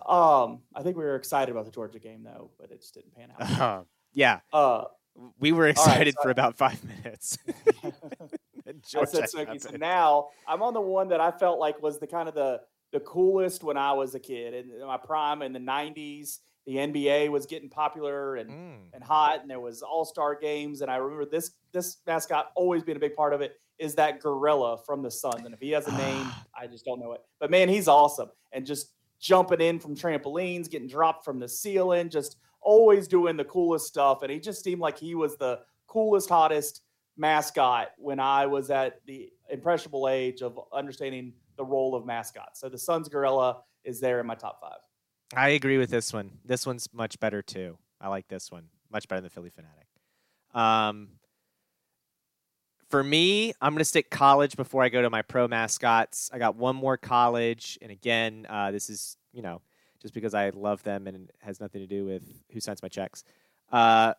Um, 0.06 0.60
I 0.74 0.82
think 0.82 0.96
we 0.98 1.04
were 1.04 1.16
excited 1.16 1.50
about 1.50 1.64
the 1.64 1.70
Georgia 1.70 1.98
game 1.98 2.22
though, 2.22 2.50
but 2.60 2.70
it 2.70 2.80
just 2.82 2.92
didn't 2.94 3.14
pan 3.14 3.32
out. 3.40 3.60
Uh, 3.60 3.82
yeah. 4.12 4.40
Uh, 4.52 4.84
We 5.38 5.52
were 5.52 5.62
right, 5.64 5.70
excited 5.70 6.14
so- 6.18 6.22
for 6.24 6.30
about 6.30 6.54
five 6.56 6.78
minutes. 6.84 7.38
And 7.82 7.94
I 8.66 8.72
Georgia 8.86 9.06
said. 9.10 9.30
So 9.30 9.38
happened. 9.46 9.80
now 9.80 10.28
I'm 10.46 10.62
on 10.62 10.74
the 10.74 10.80
one 10.82 11.08
that 11.08 11.20
I 11.20 11.30
felt 11.30 11.58
like 11.58 11.80
was 11.82 11.98
the 11.98 12.06
kind 12.06 12.28
of 12.28 12.34
the 12.34 12.60
the 12.92 13.00
coolest 13.00 13.64
when 13.64 13.76
I 13.78 13.92
was 13.94 14.14
a 14.14 14.20
kid 14.20 14.52
in 14.54 14.86
my 14.86 14.98
prime 14.98 15.40
in 15.42 15.52
the 15.54 15.58
'90s. 15.60 16.40
The 16.66 16.74
NBA 16.76 17.30
was 17.30 17.46
getting 17.46 17.70
popular 17.70 18.36
and 18.36 18.50
Mm. 18.50 18.76
and 18.92 19.02
hot, 19.02 19.40
and 19.40 19.48
there 19.50 19.60
was 19.60 19.80
All 19.82 20.04
Star 20.04 20.34
games. 20.34 20.82
And 20.82 20.90
I 20.90 20.96
remember 20.96 21.24
this 21.24 21.52
this 21.72 21.98
mascot 22.06 22.50
always 22.54 22.82
being 22.82 22.96
a 22.96 23.00
big 23.00 23.14
part 23.16 23.32
of 23.32 23.40
it. 23.40 23.58
Is 23.78 23.94
that 23.96 24.20
gorilla 24.20 24.78
from 24.78 25.02
the 25.02 25.10
Suns? 25.10 25.44
And 25.44 25.52
if 25.52 25.60
he 25.60 25.70
has 25.70 25.86
a 25.86 25.96
name, 25.96 26.30
I 26.58 26.66
just 26.66 26.84
don't 26.84 27.00
know 27.00 27.12
it. 27.12 27.20
But 27.38 27.50
man, 27.50 27.68
he's 27.68 27.88
awesome, 27.88 28.30
and 28.52 28.64
just 28.64 28.92
jumping 29.20 29.60
in 29.60 29.78
from 29.78 29.94
trampolines, 29.94 30.70
getting 30.70 30.88
dropped 30.88 31.24
from 31.24 31.38
the 31.38 31.48
ceiling, 31.48 32.10
just 32.10 32.36
always 32.60 33.08
doing 33.08 33.36
the 33.36 33.44
coolest 33.44 33.86
stuff. 33.86 34.22
And 34.22 34.30
he 34.30 34.38
just 34.38 34.62
seemed 34.64 34.80
like 34.80 34.98
he 34.98 35.14
was 35.14 35.36
the 35.36 35.60
coolest, 35.86 36.28
hottest 36.28 36.82
mascot 37.16 37.88
when 37.98 38.20
I 38.20 38.46
was 38.46 38.70
at 38.70 39.00
the 39.06 39.30
impressionable 39.50 40.08
age 40.08 40.42
of 40.42 40.58
understanding 40.72 41.32
the 41.56 41.64
role 41.64 41.94
of 41.94 42.04
mascots. 42.04 42.60
So 42.60 42.68
the 42.68 42.78
Suns 42.78 43.08
gorilla 43.08 43.62
is 43.84 44.00
there 44.00 44.20
in 44.20 44.26
my 44.26 44.34
top 44.34 44.60
five. 44.60 44.78
I 45.34 45.50
agree 45.50 45.78
with 45.78 45.90
this 45.90 46.12
one. 46.12 46.38
This 46.44 46.66
one's 46.66 46.88
much 46.92 47.18
better 47.18 47.42
too. 47.42 47.78
I 48.00 48.08
like 48.08 48.28
this 48.28 48.50
one 48.50 48.64
much 48.92 49.08
better 49.08 49.20
than 49.20 49.30
Phillie 49.30 49.50
Phanatic. 49.50 50.58
Um, 50.58 51.08
for 52.88 53.02
me, 53.02 53.52
I'm 53.60 53.72
going 53.72 53.80
to 53.80 53.84
stick 53.84 54.10
college 54.10 54.56
before 54.56 54.82
I 54.82 54.88
go 54.88 55.02
to 55.02 55.10
my 55.10 55.22
pro 55.22 55.48
mascots. 55.48 56.30
I 56.32 56.38
got 56.38 56.56
one 56.56 56.76
more 56.76 56.96
college, 56.96 57.78
and 57.82 57.90
again, 57.90 58.46
uh, 58.48 58.70
this 58.70 58.90
is 58.90 59.16
you 59.32 59.42
know 59.42 59.60
just 60.00 60.14
because 60.14 60.34
I 60.34 60.50
love 60.50 60.82
them 60.82 61.06
and 61.06 61.28
it 61.28 61.34
has 61.40 61.60
nothing 61.60 61.80
to 61.80 61.86
do 61.86 62.04
with 62.04 62.22
who 62.52 62.60
signs 62.60 62.82
my 62.82 62.88
checks. 62.88 63.24
Uh, 63.72 64.14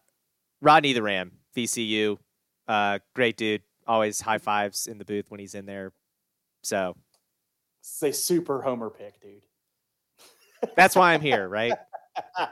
Rodney 0.61 0.93
the 0.93 1.03
Ram, 1.03 1.31
VCU, 1.55 2.17
uh, 2.67 2.99
great 3.15 3.37
dude. 3.37 3.61
Always 3.87 4.19
high 4.19 4.39
fives 4.39 4.87
in 4.87 4.97
the 4.97 5.05
booth 5.05 5.31
when 5.31 5.39
he's 5.39 5.55
in 5.55 5.65
there. 5.65 5.93
So 6.61 6.97
It's 7.79 8.03
a 8.03 8.11
super 8.11 8.61
homer 8.61 8.89
pick, 8.89 9.21
dude. 9.21 9.43
that's 10.75 10.95
why 10.95 11.13
I'm 11.13 11.21
here, 11.21 11.47
right? 11.47 11.73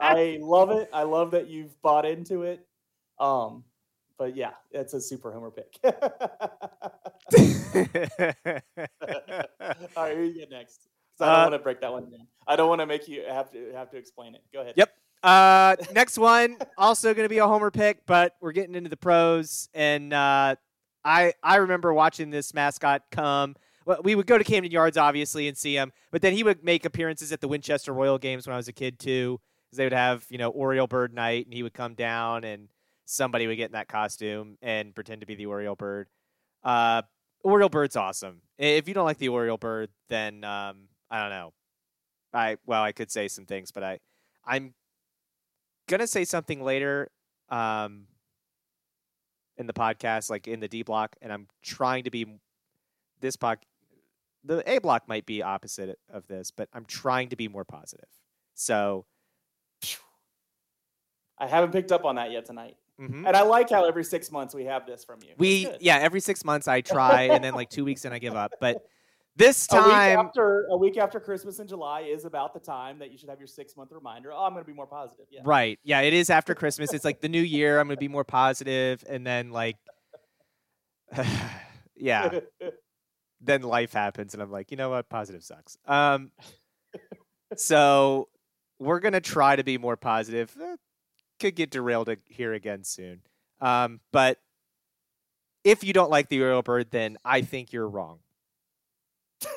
I 0.00 0.38
love 0.40 0.70
it. 0.70 0.88
I 0.92 1.02
love 1.02 1.32
that 1.32 1.48
you've 1.48 1.80
bought 1.82 2.06
into 2.06 2.44
it. 2.44 2.64
Um, 3.18 3.64
but 4.18 4.36
yeah, 4.36 4.50
it's 4.70 4.94
a 4.94 5.00
super 5.00 5.32
homer 5.32 5.50
pick. 5.50 5.78
All 9.96 10.04
right, 10.04 10.16
who 10.16 10.24
you 10.24 10.34
get 10.34 10.50
next? 10.50 10.88
I 11.20 11.26
don't 11.26 11.34
Uh, 11.34 11.42
want 11.42 11.52
to 11.54 11.58
break 11.60 11.80
that 11.80 11.92
one 11.92 12.10
down. 12.10 12.26
I 12.46 12.56
don't 12.56 12.68
want 12.68 12.80
to 12.80 12.86
make 12.86 13.06
you 13.08 13.22
have 13.28 13.50
to 13.52 13.72
have 13.74 13.90
to 13.90 13.96
explain 13.96 14.34
it. 14.34 14.42
Go 14.52 14.60
ahead. 14.62 14.74
Yep. 14.76 14.90
Uh, 15.22 15.76
next 15.92 16.18
one, 16.18 16.56
also 16.76 17.14
going 17.14 17.24
to 17.24 17.28
be 17.28 17.38
a 17.38 17.46
homer 17.46 17.70
pick, 17.70 18.04
but 18.06 18.34
we're 18.40 18.50
getting 18.52 18.74
into 18.74 18.90
the 18.90 18.96
pros, 18.96 19.68
and 19.72 20.12
uh, 20.12 20.56
I 21.04 21.32
I 21.42 21.56
remember 21.56 21.94
watching 21.94 22.30
this 22.30 22.52
mascot 22.54 23.02
come. 23.12 23.54
Well, 23.84 24.00
we 24.02 24.14
would 24.14 24.26
go 24.26 24.38
to 24.38 24.44
Camden 24.44 24.70
Yards, 24.72 24.96
obviously, 24.96 25.48
and 25.48 25.56
see 25.56 25.74
him, 25.74 25.92
but 26.10 26.22
then 26.22 26.32
he 26.32 26.42
would 26.42 26.64
make 26.64 26.84
appearances 26.84 27.30
at 27.32 27.40
the 27.40 27.48
Winchester 27.48 27.92
Royal 27.92 28.18
games 28.18 28.46
when 28.46 28.54
I 28.54 28.56
was 28.56 28.68
a 28.68 28.72
kid 28.72 28.98
too, 28.98 29.40
because 29.68 29.76
they 29.78 29.84
would 29.84 29.92
have 29.92 30.26
you 30.28 30.38
know 30.38 30.50
Oriole 30.50 30.86
Bird 30.88 31.14
night, 31.14 31.44
and 31.46 31.54
he 31.54 31.62
would 31.62 31.74
come 31.74 31.94
down, 31.94 32.42
and 32.44 32.68
somebody 33.04 33.46
would 33.46 33.56
get 33.56 33.66
in 33.66 33.72
that 33.72 33.88
costume 33.88 34.56
and 34.62 34.94
pretend 34.94 35.20
to 35.20 35.26
be 35.26 35.34
the 35.34 35.46
Oriole 35.46 35.76
Bird. 35.76 36.08
Uh, 36.62 37.02
Oriole 37.44 37.68
Bird's 37.68 37.96
awesome. 37.96 38.42
If 38.58 38.88
you 38.88 38.94
don't 38.94 39.04
like 39.04 39.18
the 39.18 39.28
Oriole 39.28 39.58
Bird, 39.58 39.90
then 40.08 40.44
um, 40.44 40.88
I 41.10 41.20
don't 41.20 41.30
know. 41.30 41.52
I 42.32 42.56
well, 42.66 42.82
I 42.82 42.92
could 42.92 43.10
say 43.10 43.28
some 43.28 43.44
things, 43.44 43.72
but 43.72 43.82
I 43.82 43.98
I'm 44.44 44.74
gonna 45.88 46.06
say 46.06 46.24
something 46.24 46.62
later 46.62 47.10
um 47.50 48.06
in 49.58 49.66
the 49.66 49.72
podcast 49.72 50.30
like 50.30 50.48
in 50.48 50.60
the 50.60 50.68
d 50.68 50.82
block 50.82 51.16
and 51.20 51.30
i'm 51.30 51.46
trying 51.62 52.04
to 52.04 52.10
be 52.10 52.24
this 53.20 53.36
pod 53.36 53.58
the 54.42 54.62
a 54.70 54.78
block 54.78 55.06
might 55.06 55.26
be 55.26 55.42
opposite 55.42 55.98
of 56.10 56.26
this 56.28 56.50
but 56.50 56.68
i'm 56.72 56.86
trying 56.86 57.28
to 57.28 57.36
be 57.36 57.48
more 57.48 57.64
positive 57.64 58.08
so 58.54 59.04
I 61.38 61.48
haven't 61.48 61.72
picked 61.72 61.90
up 61.90 62.04
on 62.04 62.14
that 62.16 62.30
yet 62.30 62.44
tonight, 62.44 62.76
mhm. 63.02 63.26
and 63.26 63.36
I 63.36 63.42
like 63.42 63.70
how 63.70 63.84
every 63.84 64.04
six 64.04 64.30
months 64.30 64.54
we 64.54 64.64
have 64.64 64.86
this 64.86 65.04
from 65.04 65.20
you. 65.22 65.34
We 65.36 65.68
yeah 65.80 65.98
every 65.98 66.20
six 66.20 66.44
months 66.44 66.68
i 66.68 66.80
try 66.80 67.22
and 67.24 67.42
then 67.42 67.54
like 67.54 67.70
two 67.70 67.84
weeks 67.84 68.04
and 68.04 68.14
i 68.14 68.18
give 68.18 68.34
up 68.34 68.52
but 68.60 68.84
this 69.36 69.66
a 69.72 69.76
week 69.76 69.84
time 69.84 70.18
after 70.18 70.66
a 70.66 70.76
week 70.76 70.98
after 70.98 71.18
Christmas 71.18 71.58
in 71.58 71.66
July 71.66 72.02
is 72.02 72.26
about 72.26 72.52
the 72.52 72.60
time 72.60 72.98
that 72.98 73.10
you 73.10 73.16
should 73.16 73.30
have 73.30 73.38
your 73.38 73.46
six 73.46 73.76
month 73.76 73.90
reminder. 73.90 74.30
Oh, 74.32 74.44
I'm 74.44 74.52
going 74.52 74.62
to 74.62 74.70
be 74.70 74.76
more 74.76 74.86
positive. 74.86 75.24
Yeah. 75.30 75.40
Right. 75.44 75.78
Yeah, 75.84 76.02
it 76.02 76.12
is 76.12 76.28
after 76.28 76.54
Christmas. 76.54 76.92
It's 76.92 77.04
like 77.04 77.22
the 77.22 77.30
new 77.30 77.40
year. 77.40 77.80
I'm 77.80 77.86
going 77.86 77.96
to 77.96 78.00
be 78.00 78.08
more 78.08 78.24
positive, 78.24 79.02
and 79.08 79.26
then 79.26 79.50
like, 79.50 79.78
yeah, 81.96 82.40
then 83.40 83.62
life 83.62 83.92
happens, 83.92 84.34
and 84.34 84.42
I'm 84.42 84.50
like, 84.50 84.70
you 84.70 84.76
know 84.76 84.90
what? 84.90 85.08
Positive 85.08 85.42
sucks. 85.42 85.78
Um, 85.86 86.30
so 87.56 88.28
we're 88.78 89.00
gonna 89.00 89.20
try 89.20 89.56
to 89.56 89.64
be 89.64 89.78
more 89.78 89.96
positive. 89.96 90.54
Could 91.42 91.56
get 91.56 91.70
derailed 91.70 92.08
here 92.28 92.52
again 92.52 92.84
soon. 92.84 93.20
Um, 93.60 93.98
but 94.12 94.38
if 95.64 95.82
you 95.82 95.92
don't 95.92 96.08
like 96.08 96.28
the 96.28 96.40
Oriole 96.40 96.62
Bird, 96.62 96.92
then 96.92 97.18
I 97.24 97.40
think 97.40 97.72
you're 97.72 97.88
wrong. 97.88 98.20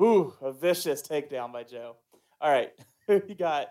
Ooh, 0.00 0.32
a 0.40 0.52
vicious 0.52 1.02
takedown 1.02 1.52
by 1.52 1.64
Joe. 1.64 1.96
All 2.40 2.52
right, 2.52 2.70
who 3.08 3.20
you 3.26 3.34
got? 3.34 3.70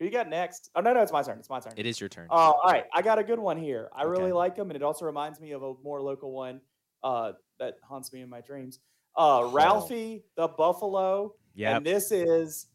Who 0.00 0.06
you 0.06 0.10
got 0.10 0.28
next? 0.28 0.70
Oh 0.74 0.80
no, 0.80 0.92
no, 0.92 1.00
it's 1.00 1.12
my 1.12 1.22
turn. 1.22 1.38
It's 1.38 1.48
my 1.48 1.60
turn. 1.60 1.74
It 1.76 1.86
is 1.86 2.00
your 2.00 2.08
turn. 2.08 2.26
Uh, 2.28 2.34
all 2.34 2.60
right, 2.64 2.86
I 2.92 3.00
got 3.00 3.20
a 3.20 3.24
good 3.24 3.38
one 3.38 3.56
here. 3.56 3.90
I 3.94 4.02
really 4.02 4.32
like 4.32 4.56
them, 4.56 4.68
and 4.70 4.76
it 4.76 4.82
also 4.82 5.04
reminds 5.04 5.40
me 5.40 5.52
of 5.52 5.62
a 5.62 5.74
more 5.84 6.02
local 6.02 6.32
one 6.32 6.60
uh, 7.04 7.34
that 7.60 7.74
haunts 7.84 8.12
me 8.12 8.20
in 8.20 8.28
my 8.28 8.40
dreams. 8.40 8.80
Uh, 9.16 9.48
Ralphie 9.52 10.24
the 10.36 10.48
Buffalo, 10.48 11.36
yeah. 11.54 11.76
and 11.76 11.86
this 11.86 12.10
is 12.10 12.66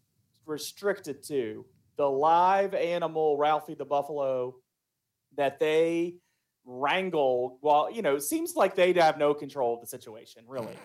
restricted 0.46 1.22
to 1.24 1.66
the 2.00 2.10
live 2.10 2.74
animal 2.74 3.36
Ralphie 3.36 3.76
the 3.76 3.84
Buffalo 3.84 4.56
that 5.36 5.60
they 5.60 6.16
wrangle. 6.64 7.60
Well, 7.62 7.92
you 7.92 8.02
know, 8.02 8.16
it 8.16 8.24
seems 8.24 8.56
like 8.56 8.74
they'd 8.74 8.96
have 8.96 9.18
no 9.18 9.34
control 9.34 9.76
of 9.76 9.82
the 9.82 9.88
situation, 9.88 10.46
really. 10.48 10.78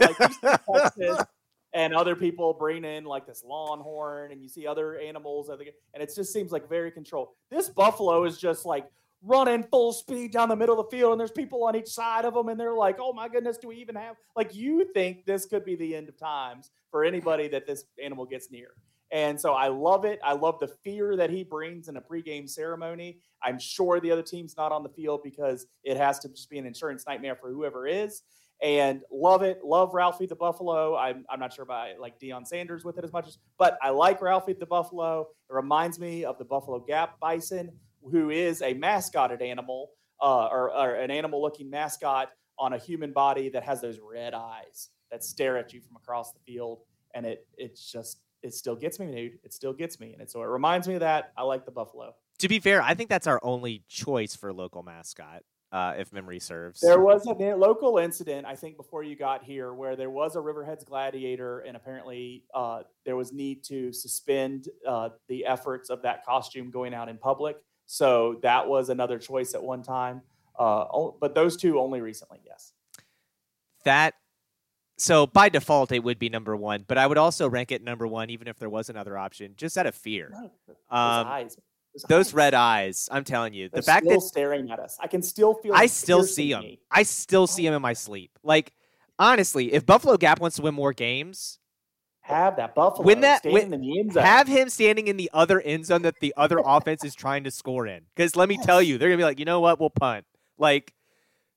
like 0.00 0.18
you 0.18 0.28
see 0.28 0.40
Texas 0.74 1.24
and 1.72 1.94
other 1.94 2.16
people 2.16 2.52
bring 2.52 2.84
in 2.84 3.04
like 3.04 3.28
this 3.28 3.44
longhorn 3.46 4.32
and 4.32 4.42
you 4.42 4.48
see 4.48 4.66
other 4.66 4.98
animals 4.98 5.50
and 5.50 5.62
it 5.94 6.12
just 6.14 6.32
seems 6.32 6.50
like 6.50 6.68
very 6.68 6.90
controlled 6.92 7.28
this 7.50 7.68
buffalo 7.68 8.24
is 8.24 8.38
just 8.38 8.64
like 8.64 8.86
running 9.22 9.64
full 9.64 9.92
speed 9.92 10.32
down 10.32 10.48
the 10.48 10.56
middle 10.56 10.78
of 10.78 10.86
the 10.86 10.96
field, 10.96 11.12
and 11.12 11.20
there's 11.20 11.30
people 11.30 11.64
on 11.64 11.76
each 11.76 11.88
side 11.88 12.24
of 12.24 12.34
them, 12.34 12.48
and 12.48 12.58
they're 12.58 12.74
like, 12.74 12.98
"Oh 13.00 13.12
my 13.12 13.28
goodness, 13.28 13.58
do 13.58 13.68
we 13.68 13.76
even 13.76 13.94
have?" 13.94 14.16
Like 14.34 14.54
you 14.54 14.90
think 14.92 15.26
this 15.26 15.46
could 15.46 15.64
be 15.64 15.74
the 15.74 15.94
end 15.94 16.08
of 16.08 16.16
times 16.16 16.70
for 16.90 17.04
anybody 17.04 17.48
that 17.48 17.66
this 17.66 17.84
animal 18.02 18.24
gets 18.24 18.50
near. 18.50 18.70
And 19.12 19.40
so 19.40 19.52
I 19.52 19.68
love 19.68 20.04
it. 20.04 20.18
I 20.24 20.32
love 20.32 20.58
the 20.58 20.68
fear 20.68 21.16
that 21.16 21.30
he 21.30 21.44
brings 21.44 21.88
in 21.88 21.96
a 21.96 22.00
pregame 22.00 22.48
ceremony. 22.48 23.18
I'm 23.42 23.58
sure 23.58 24.00
the 24.00 24.10
other 24.10 24.22
team's 24.22 24.56
not 24.56 24.72
on 24.72 24.82
the 24.82 24.88
field 24.88 25.20
because 25.22 25.66
it 25.84 25.96
has 25.96 26.18
to 26.20 26.28
just 26.28 26.50
be 26.50 26.58
an 26.58 26.66
insurance 26.66 27.04
nightmare 27.06 27.36
for 27.36 27.50
whoever 27.50 27.86
is. 27.86 28.22
And 28.62 29.02
love 29.12 29.42
it. 29.42 29.60
Love 29.62 29.92
Ralphie 29.92 30.26
the 30.26 30.34
Buffalo. 30.34 30.96
I'm, 30.96 31.24
I'm 31.30 31.38
not 31.38 31.52
sure 31.52 31.62
about 31.62 32.00
like 32.00 32.18
Deion 32.18 32.46
Sanders 32.46 32.84
with 32.84 32.98
it 32.98 33.04
as 33.04 33.12
much 33.12 33.28
as, 33.28 33.38
but 33.58 33.78
I 33.82 33.90
like 33.90 34.20
Ralphie 34.22 34.54
the 34.54 34.66
Buffalo. 34.66 35.28
It 35.50 35.54
reminds 35.54 36.00
me 36.00 36.24
of 36.24 36.38
the 36.38 36.44
Buffalo 36.44 36.80
Gap 36.80 37.20
Bison, 37.20 37.70
who 38.10 38.30
is 38.30 38.62
a 38.62 38.72
mascotted 38.74 39.42
animal 39.42 39.90
uh, 40.22 40.46
or, 40.46 40.74
or 40.74 40.94
an 40.94 41.10
animal 41.10 41.42
looking 41.42 41.68
mascot 41.68 42.30
on 42.58 42.72
a 42.72 42.78
human 42.78 43.12
body 43.12 43.50
that 43.50 43.62
has 43.62 43.82
those 43.82 43.98
red 44.00 44.32
eyes 44.32 44.88
that 45.10 45.22
stare 45.22 45.58
at 45.58 45.72
you 45.72 45.80
from 45.80 45.96
across 45.96 46.32
the 46.32 46.40
field. 46.40 46.80
And 47.14 47.26
it 47.26 47.46
it's 47.56 47.92
just 47.92 48.20
it 48.42 48.54
still 48.54 48.76
gets 48.76 48.98
me, 48.98 49.06
dude. 49.06 49.38
It 49.44 49.52
still 49.52 49.72
gets 49.72 49.98
me, 50.00 50.12
and 50.12 50.22
it, 50.22 50.30
so 50.30 50.42
it 50.42 50.46
reminds 50.46 50.88
me 50.88 50.94
of 50.94 51.00
that. 51.00 51.32
I 51.36 51.42
like 51.42 51.64
the 51.64 51.70
Buffalo. 51.70 52.14
To 52.38 52.48
be 52.48 52.60
fair, 52.60 52.82
I 52.82 52.94
think 52.94 53.08
that's 53.08 53.26
our 53.26 53.40
only 53.42 53.82
choice 53.88 54.36
for 54.36 54.52
local 54.52 54.82
mascot, 54.82 55.42
uh, 55.72 55.94
if 55.96 56.12
memory 56.12 56.38
serves. 56.38 56.80
There 56.80 57.00
was 57.00 57.26
a 57.26 57.54
local 57.54 57.98
incident, 57.98 58.46
I 58.46 58.54
think, 58.54 58.76
before 58.76 59.02
you 59.02 59.16
got 59.16 59.42
here, 59.42 59.72
where 59.72 59.96
there 59.96 60.10
was 60.10 60.36
a 60.36 60.40
Riverheads 60.40 60.84
gladiator, 60.84 61.60
and 61.60 61.76
apparently 61.76 62.44
uh, 62.54 62.82
there 63.04 63.16
was 63.16 63.32
need 63.32 63.64
to 63.64 63.92
suspend 63.92 64.68
uh, 64.86 65.10
the 65.28 65.46
efforts 65.46 65.88
of 65.88 66.02
that 66.02 66.24
costume 66.24 66.70
going 66.70 66.92
out 66.92 67.08
in 67.08 67.16
public. 67.16 67.56
So 67.86 68.38
that 68.42 68.66
was 68.68 68.90
another 68.90 69.18
choice 69.18 69.54
at 69.54 69.62
one 69.62 69.82
time. 69.82 70.22
Uh, 70.58 70.84
but 71.20 71.34
those 71.34 71.56
two 71.56 71.78
only 71.78 72.00
recently, 72.00 72.40
yes. 72.44 72.72
That 73.84 74.14
so 74.96 75.26
by 75.26 75.48
default 75.48 75.92
it 75.92 76.02
would 76.02 76.18
be 76.18 76.28
number 76.28 76.56
one, 76.56 76.84
but 76.86 76.98
I 76.98 77.06
would 77.06 77.18
also 77.18 77.48
rank 77.48 77.72
it 77.72 77.82
number 77.82 78.06
one 78.06 78.30
even 78.30 78.48
if 78.48 78.58
there 78.58 78.70
was 78.70 78.88
another 78.88 79.16
option, 79.18 79.54
just 79.56 79.76
out 79.76 79.86
of 79.86 79.94
fear. 79.94 80.30
No, 80.32 80.50
those 80.66 80.76
um, 80.90 81.26
eyes. 81.26 81.56
Those, 81.94 82.02
those 82.08 82.28
eyes. 82.28 82.34
red 82.34 82.54
eyes. 82.54 83.08
I'm 83.10 83.24
telling 83.24 83.54
you, 83.54 83.68
They're 83.68 83.80
the 83.80 83.86
fact 83.86 84.06
that 84.06 84.20
staring 84.22 84.70
at 84.70 84.78
us, 84.78 84.96
I 85.00 85.06
can 85.06 85.22
still 85.22 85.54
feel. 85.54 85.74
I 85.74 85.86
still 85.86 86.22
see 86.24 86.52
them. 86.52 86.62
Me. 86.62 86.80
I 86.90 87.02
still 87.02 87.46
see 87.46 87.64
them 87.64 87.74
in 87.74 87.82
my 87.82 87.92
sleep. 87.92 88.30
Like 88.42 88.72
honestly, 89.18 89.72
if 89.72 89.84
Buffalo 89.84 90.16
Gap 90.16 90.40
wants 90.40 90.56
to 90.56 90.62
win 90.62 90.74
more 90.74 90.92
games, 90.92 91.58
have 92.26 92.56
that 92.56 92.74
Buffalo 92.74 93.06
win 93.06 93.20
that 93.20 93.44
win, 93.44 93.72
in 93.72 93.80
the 93.80 94.00
end 94.00 94.12
zone. 94.12 94.24
Have 94.24 94.48
him 94.48 94.68
standing 94.68 95.08
in 95.08 95.16
the 95.16 95.30
other 95.32 95.60
end 95.60 95.86
zone 95.86 96.02
that 96.02 96.16
the 96.20 96.34
other 96.36 96.58
offense 96.64 97.04
is 97.04 97.14
trying 97.14 97.44
to 97.44 97.50
score 97.50 97.86
in. 97.86 98.02
Because 98.14 98.34
let 98.34 98.48
me 98.48 98.56
yes. 98.56 98.66
tell 98.66 98.82
you, 98.82 98.98
they're 98.98 99.08
gonna 99.08 99.18
be 99.18 99.24
like, 99.24 99.38
you 99.38 99.44
know 99.44 99.60
what, 99.60 99.78
we'll 99.78 99.90
punt. 99.90 100.24
Like 100.58 100.92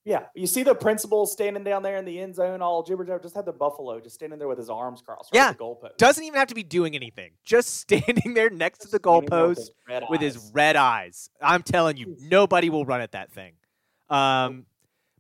yeah, 0.10 0.24
you 0.34 0.48
see 0.48 0.64
the 0.64 0.74
principal 0.74 1.28
standing 1.28 1.64
down 1.64 1.84
there 1.84 1.96
in 1.98 2.04
the 2.04 2.20
end 2.20 2.34
zone, 2.34 2.64
all 2.64 2.82
jibber 2.82 3.06
jabber. 3.06 3.20
Just 3.22 3.36
had 3.36 3.46
the 3.46 3.54
buffalo 3.54 4.00
just 4.00 4.16
standing 4.16 4.40
there 4.40 4.48
with 4.48 4.58
his 4.58 4.68
arms 4.68 5.04
crossed. 5.04 5.30
Yeah, 5.32 5.52
the 5.52 5.60
goalpost. 5.60 5.98
Doesn't 5.98 6.24
even 6.24 6.40
have 6.40 6.48
to 6.48 6.56
be 6.56 6.64
doing 6.64 6.96
anything. 6.96 7.34
Just 7.44 7.76
standing 7.82 8.34
there 8.34 8.50
next 8.50 8.80
just 8.80 8.90
to 8.90 8.98
the 8.98 9.00
goalpost 9.00 9.70
with, 9.88 10.04
with 10.10 10.20
his 10.20 10.50
red 10.52 10.76
eyes. 10.76 11.30
I'm 11.40 11.62
telling 11.62 11.96
you, 11.96 12.18
nobody 12.22 12.72
will 12.72 12.86
run 12.86 13.02
at 13.02 13.12
that 13.12 13.32
thing. 13.32 13.54
Um, 14.10 14.66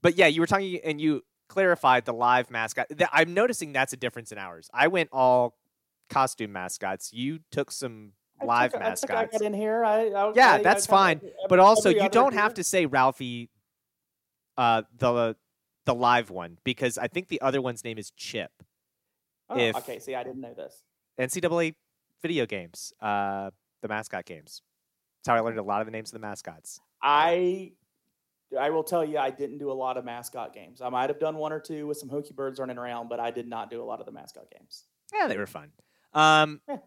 but 0.01 0.17
yeah, 0.17 0.25
you 0.25 0.41
were 0.41 0.47
talking 0.47 0.79
and 0.83 0.99
you 0.99 1.23
clarified 1.49 2.05
the 2.05 2.13
live 2.13 2.49
mascot. 2.49 2.87
I'm 3.13 3.35
noticing 3.35 3.73
that's 3.73 3.93
a 3.93 3.97
difference 3.97 4.31
in 4.31 4.39
ours. 4.39 4.71
I 4.73 4.87
went 4.87 5.09
all 5.11 5.55
costume 6.09 6.51
mascots. 6.51 7.13
You 7.13 7.41
took 7.51 7.71
some 7.71 8.13
live 8.43 8.73
I 8.73 8.77
took, 8.77 8.79
mascots. 8.79 9.13
I, 9.13 9.21
I 9.21 9.25
got 9.27 9.41
in 9.43 9.53
here. 9.53 9.85
I, 9.85 10.07
I 10.07 10.33
yeah, 10.35 10.57
that's 10.57 10.87
fine. 10.87 11.21
but 11.47 11.59
also, 11.59 11.89
you 11.89 12.09
don't 12.09 12.33
have 12.33 12.55
to 12.55 12.63
say 12.63 12.87
Ralphie 12.87 13.51
uh, 14.59 14.83
the 14.97 15.37
the 15.85 15.95
live 15.95 16.29
one 16.29 16.57
because 16.65 16.97
I 16.97 17.07
think 17.07 17.29
the 17.29 17.39
other 17.39 17.61
one's 17.61 17.83
name 17.83 17.97
is 17.97 18.11
Chip. 18.11 18.51
Oh, 19.49 19.57
if 19.57 19.75
okay. 19.77 19.99
See, 19.99 20.13
I 20.13 20.23
didn't 20.23 20.41
know 20.41 20.53
this. 20.53 20.83
NCAA 21.17 21.75
video 22.21 22.45
games, 22.45 22.93
uh, 23.01 23.51
the 23.81 23.87
mascot 23.87 24.25
games. 24.25 24.61
That's 25.19 25.29
how 25.29 25.35
I 25.35 25.39
learned 25.39 25.59
a 25.59 25.63
lot 25.63 25.79
of 25.79 25.87
the 25.87 25.91
names 25.91 26.09
of 26.09 26.13
the 26.13 26.19
mascots. 26.19 26.81
I 27.01 27.71
I 28.59 28.69
will 28.69 28.83
tell 28.83 29.05
you, 29.05 29.17
I 29.17 29.29
didn't 29.29 29.59
do 29.59 29.71
a 29.71 29.73
lot 29.73 29.95
of 29.95 30.03
mascot 30.03 30.53
games. 30.53 30.81
I 30.81 30.89
might 30.89 31.09
have 31.09 31.19
done 31.19 31.37
one 31.37 31.53
or 31.53 31.59
two 31.61 31.87
with 31.87 31.97
some 31.97 32.09
Hokie 32.09 32.35
birds 32.35 32.59
running 32.59 32.77
around, 32.77 33.07
but 33.07 33.21
I 33.21 33.31
did 33.31 33.47
not 33.47 33.69
do 33.69 33.81
a 33.81 33.85
lot 33.85 34.01
of 34.01 34.05
the 34.05 34.11
mascot 34.11 34.51
games. 34.51 34.83
Yeah, 35.13 35.27
they 35.27 35.37
were 35.37 35.47
fun. 35.47 35.71
Um, 36.13 36.59
yeah. 36.67 36.77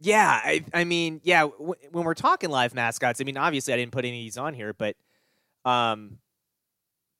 yeah, 0.00 0.40
I, 0.42 0.64
I 0.74 0.84
mean, 0.84 1.20
yeah. 1.22 1.42
W- 1.42 1.74
when 1.92 2.04
we're 2.04 2.14
talking 2.14 2.50
live 2.50 2.74
mascots, 2.74 3.20
I 3.20 3.24
mean, 3.24 3.36
obviously, 3.36 3.72
I 3.72 3.76
didn't 3.76 3.92
put 3.92 4.04
any 4.04 4.18
of 4.18 4.24
these 4.24 4.38
on 4.38 4.54
here, 4.54 4.72
but 4.72 4.96
um, 5.64 6.18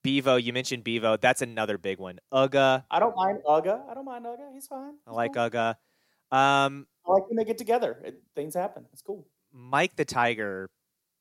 Bevo, 0.03 0.37
you 0.37 0.53
mentioned 0.53 0.85
Bevo. 0.85 1.17
That's 1.17 1.43
another 1.43 1.79
big 1.79 1.99
one. 1.99 2.19
Uga. 2.33 2.85
I 2.91 2.99
don't 2.99 3.15
mind 3.17 3.39
Uga. 3.47 3.89
I 3.89 3.95
don't 3.95 4.05
mind 4.05 4.25
Uga. 4.25 4.53
He's 4.53 4.67
fine. 4.67 4.93
He's 4.93 5.09
I 5.09 5.13
like 5.13 5.35
fine. 5.35 5.51
Uga. 5.51 5.69
Um, 6.33 6.87
I 7.07 7.13
like 7.13 7.29
when 7.29 7.37
they 7.37 7.45
get 7.45 7.59
together. 7.59 8.01
It, 8.05 8.23
things 8.35 8.55
happen. 8.55 8.87
It's 8.93 9.03
cool. 9.03 9.27
Mike 9.53 9.97
the 9.97 10.05
Tiger 10.05 10.71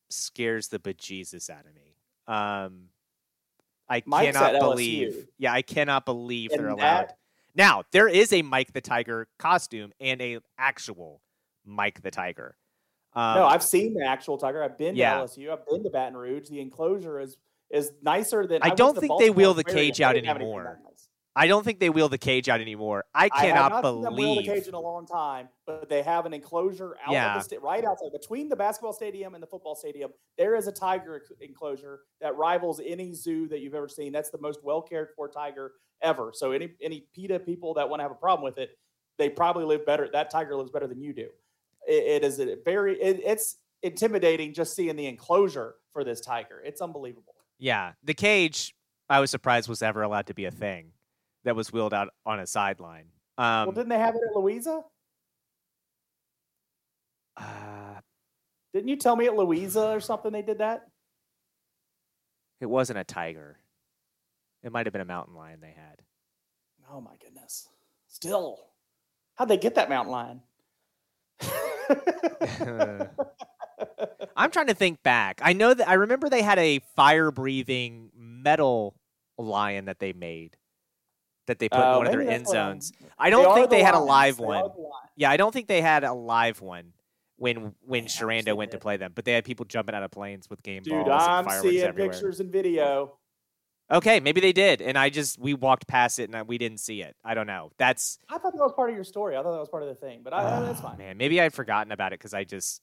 scares 0.09 0.67
the 0.67 0.79
bejesus 0.79 1.49
out 1.49 1.65
of 1.65 1.73
me. 1.73 1.95
Um, 2.27 2.89
I 3.89 4.03
Mike's 4.05 4.37
cannot 4.37 4.59
believe. 4.59 5.27
Yeah, 5.37 5.51
I 5.53 5.61
cannot 5.61 6.05
believe 6.05 6.51
and 6.51 6.59
they're 6.59 6.69
allowed. 6.69 7.09
That, 7.09 7.17
now 7.55 7.83
there 7.91 8.07
is 8.07 8.31
a 8.31 8.41
Mike 8.43 8.71
the 8.73 8.81
Tiger 8.81 9.27
costume 9.39 9.91
and 9.99 10.21
a 10.21 10.39
actual 10.57 11.21
Mike 11.65 12.01
the 12.01 12.11
Tiger. 12.11 12.55
Um, 13.13 13.35
no, 13.35 13.45
I've 13.45 13.63
seen 13.63 13.93
the 13.93 14.05
actual 14.05 14.37
tiger. 14.37 14.63
I've 14.63 14.77
been 14.77 14.95
yeah. 14.95 15.15
to 15.15 15.23
LSU. 15.23 15.51
I've 15.51 15.65
been 15.65 15.83
to 15.83 15.89
Baton 15.89 16.15
Rouge. 16.15 16.47
The 16.47 16.59
enclosure 16.59 17.19
is 17.19 17.37
is 17.71 17.91
nicer 18.01 18.45
than. 18.45 18.61
I, 18.61 18.71
I 18.71 18.75
don't 18.75 18.97
think 18.97 19.13
they 19.19 19.29
wheel 19.29 19.53
the 19.53 19.63
cage 19.63 20.01
out 20.01 20.15
anymore. 20.15 20.79
I 21.35 21.47
don't 21.47 21.63
think 21.63 21.79
they 21.79 21.89
wheel 21.89 22.09
the 22.09 22.17
cage 22.17 22.49
out 22.49 22.59
anymore. 22.59 23.05
I 23.13 23.29
cannot 23.29 23.71
I 23.71 23.81
believe. 23.81 24.17
Seen 24.17 24.35
them 24.35 24.45
the 24.45 24.59
cage 24.59 24.67
in 24.67 24.73
a 24.73 24.79
long 24.79 25.05
time, 25.05 25.47
but 25.65 25.87
they 25.87 26.01
have 26.01 26.25
an 26.25 26.33
enclosure 26.33 26.97
out 27.05 27.13
yeah. 27.13 27.35
of 27.35 27.39
the 27.39 27.55
sta- 27.55 27.63
right 27.63 27.85
outside 27.85 28.11
between 28.11 28.49
the 28.49 28.55
basketball 28.55 28.93
stadium 28.93 29.35
and 29.35 29.41
the 29.41 29.47
football 29.47 29.75
stadium. 29.75 30.11
There 30.37 30.55
is 30.55 30.67
a 30.67 30.71
tiger 30.71 31.21
enclosure 31.39 32.01
that 32.19 32.35
rivals 32.35 32.81
any 32.83 33.13
zoo 33.13 33.47
that 33.49 33.59
you've 33.59 33.75
ever 33.75 33.87
seen. 33.87 34.11
That's 34.11 34.31
the 34.31 34.39
most 34.39 34.59
well 34.63 34.81
cared 34.81 35.09
for 35.15 35.29
tiger 35.29 35.73
ever. 36.01 36.31
So 36.33 36.51
any 36.51 36.71
any 36.81 37.05
PETA 37.13 37.39
people 37.39 37.73
that 37.75 37.87
want 37.87 37.99
to 37.99 38.03
have 38.03 38.11
a 38.11 38.15
problem 38.15 38.43
with 38.43 38.57
it, 38.57 38.71
they 39.17 39.29
probably 39.29 39.65
live 39.65 39.85
better. 39.85 40.09
That 40.11 40.29
tiger 40.29 40.55
lives 40.55 40.71
better 40.71 40.87
than 40.87 41.01
you 41.01 41.13
do 41.13 41.29
it, 41.87 42.23
it 42.23 42.23
is 42.23 42.39
a 42.39 42.57
very 42.63 42.99
it, 43.01 43.21
it's 43.25 43.57
intimidating 43.83 44.53
just 44.53 44.75
seeing 44.75 44.95
the 44.95 45.07
enclosure 45.07 45.75
for 45.91 46.03
this 46.03 46.21
tiger. 46.21 46.61
It's 46.63 46.81
unbelievable. 46.81 47.35
Yeah, 47.57 47.93
the 48.03 48.13
cage. 48.13 48.75
I 49.09 49.19
was 49.19 49.31
surprised 49.31 49.67
was 49.67 49.81
ever 49.81 50.03
allowed 50.03 50.27
to 50.27 50.35
be 50.35 50.45
a 50.45 50.51
thing 50.51 50.91
that 51.43 51.55
was 51.55 51.73
wheeled 51.73 51.93
out 51.93 52.09
on 52.25 52.39
a 52.39 52.45
sideline. 52.45 53.07
Um, 53.37 53.65
well, 53.65 53.71
didn't 53.71 53.89
they 53.89 53.97
have 53.97 54.15
it 54.15 54.21
at 54.29 54.35
Louisa? 54.35 54.83
Uh, 57.35 57.99
didn't 58.73 58.89
you 58.89 58.97
tell 58.97 59.15
me 59.15 59.25
at 59.25 59.35
Louisa 59.35 59.89
or 59.89 59.99
something 59.99 60.31
they 60.31 60.41
did 60.41 60.59
that? 60.59 60.85
It 62.61 62.67
wasn't 62.67 62.99
a 62.99 63.03
tiger. 63.03 63.57
It 64.61 64.71
might 64.71 64.85
have 64.85 64.93
been 64.93 65.01
a 65.01 65.05
mountain 65.05 65.35
lion 65.35 65.59
they 65.61 65.73
had. 65.75 66.01
Oh 66.91 66.99
my 67.01 67.15
goodness! 67.21 67.69
Still, 68.09 68.59
how'd 69.35 69.47
they 69.47 69.57
get 69.57 69.75
that 69.75 69.89
mountain 69.89 70.11
lion? 70.11 70.41
I'm 74.35 74.51
trying 74.51 74.67
to 74.67 74.73
think 74.73 75.03
back. 75.03 75.41
I 75.43 75.53
know 75.53 75.73
that 75.73 75.87
I 75.87 75.93
remember 75.95 76.29
they 76.29 76.41
had 76.41 76.59
a 76.59 76.79
fire 76.95 77.31
breathing 77.31 78.11
metal 78.15 78.95
lion 79.37 79.85
that 79.85 79.99
they 79.99 80.13
made 80.13 80.57
that 81.47 81.59
they 81.59 81.67
put 81.67 81.79
uh, 81.79 81.81
in 81.81 81.87
oh, 81.87 81.97
one 81.97 82.07
of 82.07 82.11
their 82.13 82.21
end 82.21 82.47
zones. 82.47 82.93
I 83.17 83.29
don't 83.29 83.55
think 83.55 83.69
they 83.69 83.81
had 83.83 83.95
a 83.95 83.99
live 83.99 84.39
one. 84.39 84.69
Yeah, 85.15 85.29
I 85.31 85.37
don't 85.37 85.51
think 85.51 85.67
they 85.67 85.81
had 85.81 86.03
a 86.03 86.13
live 86.13 86.61
one 86.61 86.93
when 87.37 87.73
when 87.81 88.03
yeah, 88.03 88.09
Sherando 88.09 88.55
went 88.55 88.69
it. 88.69 88.77
to 88.77 88.79
play 88.79 88.97
them, 88.97 89.11
but 89.15 89.25
they 89.25 89.33
had 89.33 89.45
people 89.45 89.65
jumping 89.65 89.95
out 89.95 90.03
of 90.03 90.11
planes 90.11 90.49
with 90.49 90.61
game 90.63 90.83
Dude, 90.83 91.05
balls 91.05 91.23
I'm 91.23 91.39
and 91.39 91.47
fireworks 91.47 91.69
seeing 91.69 91.83
everywhere. 91.83 92.11
pictures 92.11 92.39
and 92.39 92.51
video. 92.51 93.17
Okay, 93.91 94.19
maybe 94.19 94.39
they 94.39 94.53
did, 94.53 94.81
and 94.81 94.97
I 94.97 95.09
just 95.09 95.39
we 95.39 95.53
walked 95.55 95.87
past 95.87 96.19
it 96.19 96.29
and 96.31 96.47
we 96.47 96.57
didn't 96.59 96.79
see 96.79 97.01
it. 97.01 97.15
I 97.25 97.33
don't 97.33 97.47
know. 97.47 97.71
That's 97.77 98.19
I 98.29 98.37
thought 98.37 98.53
that 98.53 98.59
was 98.59 98.73
part 98.75 98.89
of 98.89 98.95
your 98.95 99.03
story. 99.03 99.35
I 99.35 99.41
thought 99.41 99.53
that 99.53 99.59
was 99.59 99.69
part 99.69 99.81
of 99.81 99.89
the 99.89 99.95
thing, 99.95 100.21
but 100.23 100.31
I, 100.31 100.61
that's 100.61 100.81
fine. 100.81 100.97
Man, 100.99 101.17
maybe 101.17 101.41
I'd 101.41 101.53
forgotten 101.53 101.91
about 101.91 102.13
it 102.13 102.19
because 102.19 102.35
I 102.35 102.43
just 102.43 102.81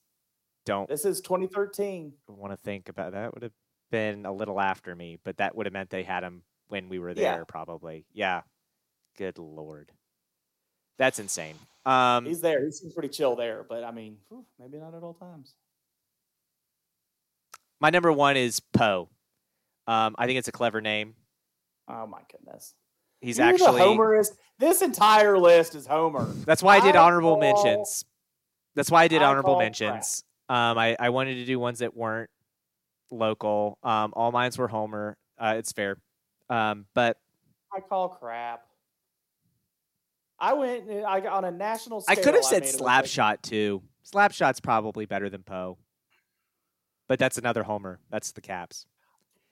don't. 0.65 0.89
This 0.89 1.05
is 1.05 1.21
2013. 1.21 2.11
Want 2.27 2.51
to 2.51 2.57
think 2.57 2.89
about 2.89 3.13
that? 3.13 3.33
Would 3.33 3.43
have 3.43 3.53
been 3.89 4.25
a 4.25 4.33
little 4.33 4.59
after 4.59 4.93
me, 4.95 5.17
but 5.23 5.37
that 5.37 5.55
would 5.55 5.65
have 5.65 5.73
meant 5.73 5.89
they 5.89 6.03
had 6.03 6.23
him 6.23 6.43
when 6.67 6.89
we 6.89 6.99
were 6.99 7.13
there, 7.13 7.37
yeah. 7.37 7.43
probably. 7.47 8.05
Yeah. 8.11 8.41
Good 9.17 9.39
lord, 9.39 9.91
that's 10.97 11.19
insane. 11.19 11.55
Um, 11.85 12.25
He's 12.25 12.41
there. 12.41 12.63
He 12.65 12.71
seems 12.71 12.93
pretty 12.93 13.09
chill 13.09 13.35
there, 13.35 13.65
but 13.67 13.83
I 13.83 13.91
mean, 13.91 14.17
maybe 14.59 14.77
not 14.77 14.93
at 14.93 15.03
all 15.03 15.13
times. 15.13 15.53
My 17.79 17.89
number 17.89 18.11
one 18.11 18.35
is 18.35 18.59
Poe. 18.59 19.09
Um, 19.87 20.15
I 20.17 20.25
think 20.25 20.37
it's 20.39 20.47
a 20.47 20.51
clever 20.51 20.81
name. 20.81 21.15
Oh 21.87 22.05
my 22.05 22.21
goodness. 22.31 22.73
He's 23.21 23.37
You're 23.37 23.47
actually 23.47 23.81
Homerist. 23.81 24.31
This 24.59 24.81
entire 24.81 25.37
list 25.37 25.75
is 25.75 25.87
Homer. 25.87 26.25
That's 26.45 26.61
why 26.61 26.77
I 26.77 26.79
did 26.81 26.95
I 26.95 27.03
honorable 27.03 27.37
call, 27.37 27.39
mentions. 27.39 28.05
That's 28.75 28.91
why 28.91 29.03
I 29.03 29.07
did 29.07 29.21
I 29.21 29.29
honorable 29.29 29.57
mentions. 29.57 30.23
Um, 30.49 30.77
I, 30.77 30.95
I 30.99 31.09
wanted 31.09 31.35
to 31.35 31.45
do 31.45 31.59
ones 31.59 31.79
that 31.79 31.95
weren't 31.95 32.29
local. 33.11 33.77
Um, 33.83 34.13
all 34.15 34.31
mines 34.31 34.57
were 34.57 34.67
Homer. 34.67 35.17
Uh, 35.39 35.55
it's 35.57 35.71
fair. 35.71 35.97
Um, 36.49 36.85
but 36.93 37.17
I 37.75 37.79
call 37.81 38.09
crap. 38.09 38.61
I 40.39 40.53
went 40.53 40.89
I 40.89 41.19
got 41.19 41.33
on 41.33 41.45
a 41.45 41.51
national. 41.51 42.03
I 42.07 42.15
could 42.15 42.35
have 42.35 42.43
said 42.43 42.61
made 42.61 42.69
it 42.69 42.73
look 42.73 42.79
slap 42.79 43.05
shot 43.05 43.43
too. 43.43 43.81
Slap 44.03 44.31
shot's 44.31 44.59
probably 44.59 45.05
better 45.05 45.29
than 45.29 45.43
Poe. 45.43 45.77
But 47.07 47.19
that's 47.19 47.37
another 47.37 47.63
homer. 47.63 47.99
That's 48.09 48.31
the 48.31 48.41
Caps. 48.41 48.85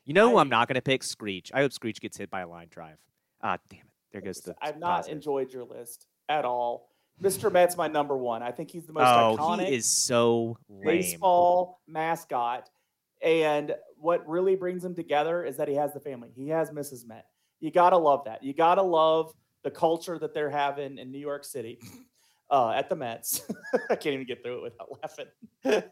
You 0.06 0.14
know 0.14 0.30
who 0.30 0.38
I'm 0.38 0.50
not 0.50 0.68
going 0.68 0.76
to 0.76 0.82
pick? 0.82 1.04
Screech. 1.04 1.52
I 1.54 1.62
hope 1.62 1.74
Screech 1.74 2.00
gets 2.00 2.18
hit 2.18 2.30
by 2.30 2.42
a 2.42 2.48
line 2.48 2.68
drive. 2.70 2.98
Ah, 3.42 3.58
damn 3.70 3.80
it. 3.80 3.86
There 4.12 4.22
goes 4.22 4.40
the. 4.42 4.56
I've 4.62 4.78
not 4.80 4.98
positive. 4.98 5.16
enjoyed 5.18 5.52
your 5.52 5.64
list 5.66 6.06
at 6.30 6.46
all. 6.46 6.90
Mr. 7.22 7.52
Met's 7.52 7.76
my 7.78 7.88
number 7.88 8.16
one. 8.16 8.44
I 8.44 8.52
think 8.52 8.70
he's 8.70 8.86
the 8.86 8.94
most 8.94 9.04
Oh, 9.08 9.38
iconic 9.40 9.68
he 9.68 9.76
is 9.76 9.86
so 9.86 10.58
lame. 10.70 10.84
baseball 10.84 11.82
mascot. 11.88 12.70
And 13.22 13.74
what 13.98 14.28
really 14.28 14.56
brings 14.56 14.84
him 14.84 14.94
together 14.94 15.44
is 15.44 15.58
that 15.58 15.68
he 15.68 15.76
has 15.76 15.94
the 15.94 16.00
family. 16.00 16.30
He 16.36 16.50
has 16.50 16.72
Mrs. 16.72 17.08
Met. 17.08 17.26
You 17.62 17.72
gotta 17.72 17.98
love 17.98 18.26
that. 18.26 18.44
You 18.44 18.54
gotta 18.54 18.82
love 18.82 19.34
the 19.64 19.72
culture 19.72 20.20
that 20.20 20.34
they're 20.34 20.50
having 20.50 20.98
in 20.98 21.12
New 21.12 21.18
York 21.20 21.46
City 21.46 21.80
uh, 22.52 22.72
at 22.72 22.90
the 22.90 22.96
Mets. 22.96 23.42
I 23.90 23.96
can't 23.96 24.14
even 24.14 24.28
get 24.28 24.44
through 24.44 24.58
it 24.58 24.64
without 24.64 24.90
laughing. 25.02 25.84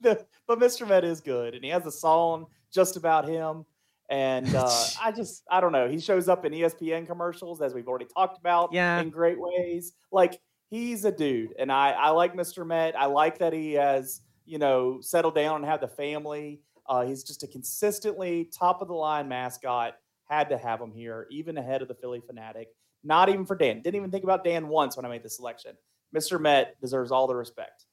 The- 0.00 0.24
but 0.46 0.58
Mr. 0.60 0.86
Met 0.88 1.04
is 1.04 1.20
good, 1.20 1.54
and 1.54 1.64
he 1.64 1.70
has 1.70 1.84
a 1.86 1.90
song 1.90 2.46
just 2.74 2.96
about 2.96 3.28
him. 3.28 3.64
And 4.10 4.54
uh, 4.54 4.70
I 5.02 5.12
just, 5.12 5.44
I 5.50 5.60
don't 5.60 5.72
know. 5.72 5.88
He 5.88 5.98
shows 5.98 6.28
up 6.28 6.44
in 6.44 6.52
ESPN 6.52 7.06
commercials, 7.06 7.62
as 7.62 7.72
we've 7.72 7.88
already 7.88 8.06
talked 8.06 8.38
about, 8.38 8.72
Yeah. 8.72 9.00
in 9.00 9.10
great 9.10 9.38
ways. 9.38 9.92
Like 10.12 10.40
he's 10.70 11.04
a 11.04 11.12
dude, 11.12 11.54
and 11.58 11.70
I, 11.72 11.92
I 11.92 12.10
like 12.10 12.34
Mr. 12.34 12.66
Met. 12.66 12.98
I 12.98 13.06
like 13.06 13.38
that 13.38 13.52
he 13.52 13.72
has, 13.74 14.20
you 14.44 14.58
know, 14.58 14.98
settled 15.00 15.34
down 15.34 15.56
and 15.56 15.64
had 15.64 15.80
the 15.80 15.88
family. 15.88 16.60
Uh, 16.86 17.02
he's 17.06 17.24
just 17.24 17.42
a 17.42 17.46
consistently 17.46 18.50
top 18.52 18.82
of 18.82 18.88
the 18.88 18.94
line 18.94 19.28
mascot. 19.28 19.94
Had 20.28 20.48
to 20.50 20.58
have 20.58 20.80
him 20.80 20.90
here, 20.92 21.26
even 21.30 21.56
ahead 21.58 21.80
of 21.82 21.88
the 21.88 21.94
Phillie 21.94 22.20
Phanatic. 22.20 22.66
Not 23.04 23.28
even 23.28 23.44
for 23.46 23.54
Dan. 23.56 23.82
Didn't 23.82 23.96
even 23.96 24.10
think 24.10 24.24
about 24.24 24.42
Dan 24.44 24.68
once 24.68 24.96
when 24.96 25.04
I 25.04 25.08
made 25.10 25.22
the 25.22 25.28
selection. 25.28 25.76
Mr. 26.14 26.40
Met 26.40 26.80
deserves 26.80 27.10
all 27.10 27.26
the 27.26 27.34
respect. 27.36 27.84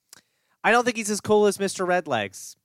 I 0.64 0.72
don't 0.72 0.86
think 0.86 0.96
he's 0.96 1.10
as 1.10 1.20
cool 1.20 1.46
as 1.48 1.58
Mr. 1.58 1.86
Redlegs. 1.86 2.56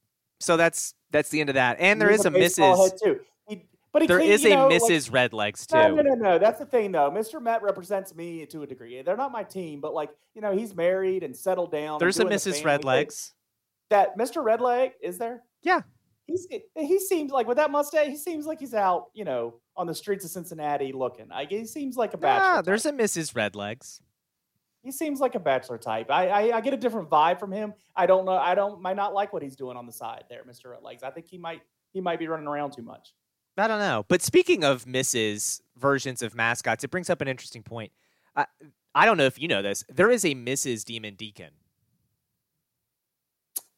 So 0.40 0.56
that's 0.56 0.94
that's 1.10 1.30
the 1.30 1.40
end 1.40 1.48
of 1.50 1.54
that. 1.54 1.76
And 1.80 2.00
there 2.00 2.10
He's 2.10 2.20
is 2.20 2.26
a 2.26 2.30
baseball 2.30 2.90
Mrs. 2.90 3.02
too. 3.02 3.20
He, 3.48 3.64
but 3.92 4.02
he 4.02 4.08
There 4.08 4.18
clean- 4.18 4.30
is 4.30 4.44
a 4.44 4.50
know, 4.50 4.68
like- 4.68 4.82
Mrs. 4.82 5.10
Redlegs 5.10 5.66
too. 5.66 5.76
No, 5.76 5.94
no, 5.94 6.02
no, 6.02 6.14
no. 6.14 6.38
That's 6.38 6.58
the 6.58 6.66
thing, 6.66 6.92
though. 6.92 7.10
Mr. 7.10 7.40
Met 7.40 7.62
represents 7.62 8.14
me 8.14 8.44
to 8.46 8.62
a 8.62 8.66
degree. 8.66 9.00
They're 9.02 9.16
not 9.16 9.32
my 9.32 9.42
team, 9.44 9.80
but 9.80 9.94
like 9.94 10.10
you 10.34 10.42
know, 10.42 10.52
he's 10.52 10.74
married 10.74 11.22
and 11.22 11.34
settled 11.36 11.72
down. 11.72 11.98
There's 11.98 12.20
a 12.20 12.24
the 12.24 12.30
Mrs. 12.30 12.54
thing. 12.54 12.64
Redlegs. 12.64 13.32
That 13.90 14.18
Mr. 14.18 14.44
Redleg 14.44 14.92
is 15.00 15.16
there? 15.18 15.42
Yeah. 15.62 15.80
He's 16.26 16.48
he 16.74 16.98
seems 16.98 17.30
like 17.30 17.46
with 17.46 17.56
that 17.58 17.70
mustache, 17.70 18.08
he 18.08 18.16
seems 18.16 18.46
like 18.46 18.58
he's 18.58 18.74
out, 18.74 19.06
you 19.14 19.24
know, 19.24 19.60
on 19.76 19.86
the 19.86 19.94
streets 19.94 20.24
of 20.24 20.30
Cincinnati 20.32 20.92
looking. 20.92 21.28
Like 21.28 21.50
he 21.50 21.64
seems 21.66 21.96
like 21.96 22.12
a 22.14 22.16
bachelor. 22.18 22.58
Ah, 22.58 22.62
there's 22.62 22.84
a 22.84 22.90
Mrs. 22.92 23.32
Redlegs. 23.32 24.00
He 24.86 24.92
seems 24.92 25.18
like 25.18 25.34
a 25.34 25.40
bachelor 25.40 25.78
type. 25.78 26.12
I, 26.12 26.28
I 26.28 26.56
I 26.58 26.60
get 26.60 26.72
a 26.72 26.76
different 26.76 27.10
vibe 27.10 27.40
from 27.40 27.50
him. 27.50 27.74
I 27.96 28.06
don't 28.06 28.24
know. 28.24 28.36
I 28.36 28.54
don't 28.54 28.80
might 28.80 28.94
not 28.94 29.12
like 29.12 29.32
what 29.32 29.42
he's 29.42 29.56
doing 29.56 29.76
on 29.76 29.84
the 29.84 29.92
side 29.92 30.24
there, 30.30 30.44
Mr. 30.48 30.66
Redlegs. 30.66 31.02
I 31.02 31.10
think 31.10 31.26
he 31.26 31.38
might 31.38 31.62
he 31.92 32.00
might 32.00 32.20
be 32.20 32.28
running 32.28 32.46
around 32.46 32.70
too 32.70 32.82
much. 32.82 33.12
I 33.58 33.66
don't 33.66 33.80
know. 33.80 34.04
But 34.06 34.22
speaking 34.22 34.62
of 34.62 34.84
Mrs. 34.84 35.60
versions 35.76 36.22
of 36.22 36.36
mascots, 36.36 36.84
it 36.84 36.90
brings 36.92 37.10
up 37.10 37.20
an 37.20 37.26
interesting 37.26 37.64
point. 37.64 37.90
I, 38.36 38.46
I 38.94 39.06
don't 39.06 39.16
know 39.16 39.24
if 39.24 39.40
you 39.40 39.48
know 39.48 39.60
this. 39.60 39.82
There 39.88 40.10
is 40.10 40.24
a 40.24 40.34
Mrs. 40.36 40.84
Demon 40.84 41.16
Deacon. 41.16 41.50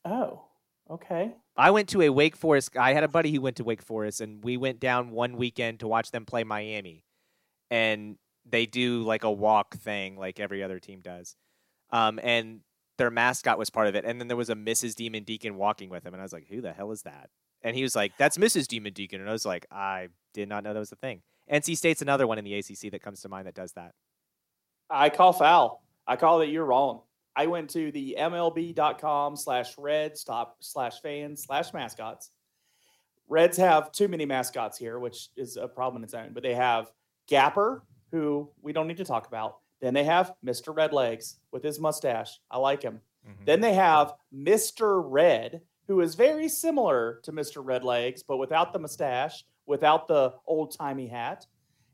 Oh, 0.05 0.43
okay. 0.91 1.33
I 1.57 1.71
went 1.71 1.89
to 1.91 2.03
a 2.03 2.11
Wake 2.11 2.37
Forest. 2.37 2.77
I 2.77 2.93
had 2.93 3.05
a 3.05 3.09
buddy 3.09 3.33
who 3.33 3.41
went 3.41 3.57
to 3.57 3.65
Wake 3.65 3.83
Forest, 3.83 4.21
and 4.21 4.45
we 4.45 4.59
went 4.59 4.79
down 4.79 5.11
one 5.11 5.37
weekend 5.37 5.81
to 5.81 5.89
watch 5.89 6.11
them 6.11 6.27
play 6.27 6.45
Miami. 6.45 7.05
And 7.71 8.19
they 8.51 8.67
do 8.67 9.03
like 9.03 9.25
a 9.25 9.31
walk 9.31 9.77
thing, 9.77 10.17
like 10.17 10.41
every 10.41 10.63
other 10.63 10.79
team 10.79 11.01
does. 11.01 11.37
Um, 11.91 12.19
and 12.23 12.61
their 12.97 13.11
mascot 13.11 13.59
was 13.59 13.71
part 13.71 13.87
of 13.87 13.95
it. 13.95 14.05
And 14.05 14.21
then 14.21 14.29
there 14.29 14.37
was 14.37 14.51
a 14.51 14.55
Mrs. 14.55 14.95
Demon 14.95 15.25
Deacon 15.25 15.57
walking 15.57 15.89
with 15.89 16.05
him, 16.05 16.15
and 16.15 16.21
I 16.21 16.25
was 16.25 16.33
like, 16.33 16.49
"Who 16.49 16.61
the 16.61 16.73
hell 16.73 16.91
is 16.91 17.03
that?" 17.03 17.31
And 17.63 17.75
he 17.77 17.83
was 17.83 17.97
like, 17.97 18.17
"That's 18.19 18.39
Mrs. 18.39 18.67
Demon 18.67 18.93
Deacon." 18.93 19.21
And 19.21 19.29
I 19.29 19.33
was 19.33 19.47
like, 19.47 19.67
"I 19.71 20.09
did 20.35 20.49
not 20.49 20.65
know 20.65 20.75
that 20.75 20.81
was 20.81 20.93
a 20.93 20.97
thing." 20.97 21.23
NC 21.51 21.77
State's 21.77 22.03
another 22.03 22.27
one 22.27 22.39
in 22.39 22.45
the 22.45 22.55
ACC 22.55 22.91
that 22.91 23.03
comes 23.03 23.23
to 23.23 23.29
mind 23.29 23.47
that 23.47 23.55
does 23.55 23.73
that. 23.73 23.95
I 24.91 25.11
call 25.11 25.33
foul. 25.33 25.83
I 26.07 26.17
call 26.17 26.39
that 26.41 26.49
you're 26.49 26.65
wrong. 26.65 27.03
I 27.37 27.47
went 27.47 27.71
to 27.71 27.93
the 27.93 28.17
MLB.com 28.19 29.37
slash 29.37 29.77
red 29.79 30.19
stop 30.19 30.57
slash 30.61 31.01
fans 31.01 31.45
slash 31.45 31.73
mascots. 31.73 32.31
Reds 33.29 33.57
have 33.59 33.93
too 33.93 34.09
many 34.09 34.25
mascots 34.25 34.79
here, 34.79 34.99
which 34.99 35.29
is 35.37 35.57
a 35.57 35.69
problem 35.69 36.01
in 36.01 36.05
its 36.05 36.15
own, 36.15 36.33
but 36.33 36.43
they 36.43 36.55
have 36.55 36.91
Gapper, 37.29 37.83
who 38.11 38.49
we 38.63 38.73
don't 38.73 38.87
need 38.89 38.97
to 38.99 39.05
talk 39.05 39.27
about. 39.27 39.59
Then 39.81 39.95
they 39.95 40.05
have 40.05 40.35
Mr. 40.45 40.75
Red 40.75 40.93
Legs 40.93 41.39
with 41.53 41.63
his 41.63 41.79
mustache. 41.79 42.41
I 42.51 42.59
like 42.59 42.83
him. 42.83 43.01
Mm-hmm. 43.29 43.45
Then 43.45 43.61
they 43.61 43.75
have 43.75 44.15
Mr. 44.35 45.03
Red, 45.05 45.61
who 45.87 46.01
is 46.01 46.15
very 46.15 46.49
similar 46.49 47.21
to 47.25 47.33
Mr. 47.33 47.65
Red 47.65 47.85
Legs, 47.85 48.23
but 48.23 48.39
without 48.39 48.73
the 48.73 48.79
mustache, 48.79 49.45
without 49.67 50.09
the 50.09 50.35
old 50.47 50.77
timey 50.77 51.07
hat. 51.07 51.47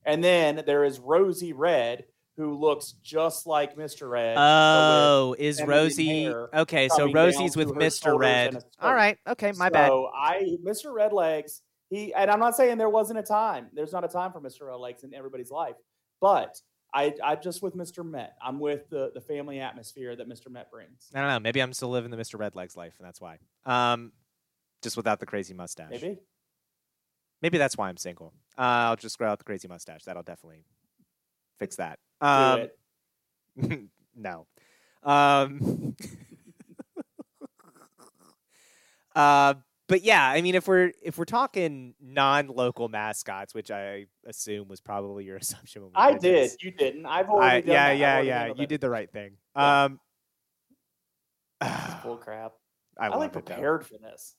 And 0.07 0.23
then 0.23 0.63
there 0.67 0.85
is 0.85 0.99
Rosie 1.01 1.53
Red, 1.53 2.05
who 2.37 2.55
looks 2.59 2.93
just 3.03 3.47
like 3.47 3.77
Mr. 3.77 4.09
Red. 4.11 4.37
Oh, 4.39 5.35
is 5.39 5.59
feminine 5.61 5.79
Rosie 5.79 6.29
okay? 6.29 6.89
So 6.89 6.99
coming 6.99 7.15
Rosie's 7.15 7.57
with 7.57 7.69
Mr. 7.71 8.19
Red. 8.19 8.49
and 8.49 8.57
a 8.57 8.59
All 8.59 8.65
skirt. 8.91 8.95
right, 8.95 9.19
okay, 9.29 9.49
with- 9.49 9.59
my 9.59 9.69
bad. 9.71 9.89
So 9.89 10.11
I, 10.15 10.57
Mr. 10.65 10.93
Red 10.93 11.13
Legs, 11.13 11.63
he, 11.91 12.13
and 12.15 12.31
I'm 12.31 12.41
not 12.41 12.57
saying 12.57 12.79
there 12.79 12.89
wasn't 12.89 13.19
a 13.19 13.23
time. 13.23 13.69
There's 13.73 13.93
not 13.93 14.05
a 14.05 14.09
time 14.09 14.33
for 14.33 14.41
Mr. 14.41 14.67
Red 14.67 14.77
Legs 14.77 15.05
in 15.05 15.15
everybody's 15.15 15.51
life, 15.51 15.77
but 16.21 16.61
I, 16.93 17.15
I 17.23 17.37
just 17.37 17.63
with 17.63 17.75
Mr. 17.75 18.09
Met. 18.09 18.37
I'm 18.41 18.61
with 18.61 18.89
the 18.91 19.11
the 19.15 19.21
family 19.21 19.61
atmosphere 19.61 20.15
that 20.17 20.29
Mr. 20.29 20.51
Met 20.51 20.71
brings. 20.71 21.11
I 21.15 21.21
don't 21.21 21.29
know. 21.29 21.41
Maybe 21.41 21.61
I'm 21.61 21.73
still 21.73 21.91
living 21.91 22.11
the 22.11 22.17
Mr. 22.17 22.39
Redlegs 22.39 22.77
life, 22.77 22.95
and 22.99 23.07
that's 23.07 23.21
why. 23.21 23.39
Um, 23.67 24.13
just 24.83 24.97
without 24.97 25.21
the 25.21 25.27
crazy 25.27 25.55
mustache. 25.55 25.91
Maybe. 25.91 26.19
Maybe 27.43 27.59
that's 27.59 27.77
why 27.77 27.89
I'm 27.89 27.97
single. 27.97 28.33
Uh, 28.57 28.63
I'll 28.89 28.97
just 28.97 29.19
grow 29.19 29.31
out 29.31 29.39
the 29.39 29.45
crazy 29.45 29.69
mustache. 29.69 30.05
That'll 30.05 30.23
definitely 30.23 30.65
fix 31.59 31.77
that. 31.77 31.99
Do 32.23 32.27
Um, 32.27 32.69
it. 33.57 33.89
no. 34.17 34.47
Um, 35.03 35.95
uh, 39.15 39.55
but 39.95 40.03
yeah, 40.03 40.29
I 40.29 40.43
mean, 40.43 40.57
if 40.57 40.67
we're 40.67 40.91
if 41.03 41.19
we're 41.19 41.25
talking 41.25 41.95
non-local 42.03 42.89
mascots, 42.89 43.55
which 43.55 43.71
I 43.71 44.07
assume 44.27 44.67
was 44.67 44.81
probably 44.81 45.25
your 45.25 45.37
assumption. 45.45 45.83
When 45.83 45.91
we 45.93 45.95
I 45.95 46.11
did 46.15 46.21
did. 46.21 46.35
this, 46.35 46.57
You 46.61 46.73
didn't. 46.73 47.07
I've 47.07 47.29
already 47.29 47.59
I, 47.59 47.61
done 47.61 47.69
yeah, 47.71 47.87
that. 47.87 47.97
Yeah, 47.97 48.13
already 48.15 48.29
yeah. 48.29 48.47
You 48.47 48.55
that. 48.55 48.69
did 48.69 48.81
the 48.81 48.91
right 48.91 49.09
thing. 49.09 49.37
Yeah. 49.55 49.85
Um, 49.85 50.01
Bull 52.03 52.17
crap. 52.25 52.55
I, 52.99 53.07
I, 53.07 53.09
love 53.11 53.21
like 53.21 53.29
it, 53.29 53.35
though. 53.35 53.41
prepared 53.43 53.87
for 53.87 53.99
this. 53.99 54.35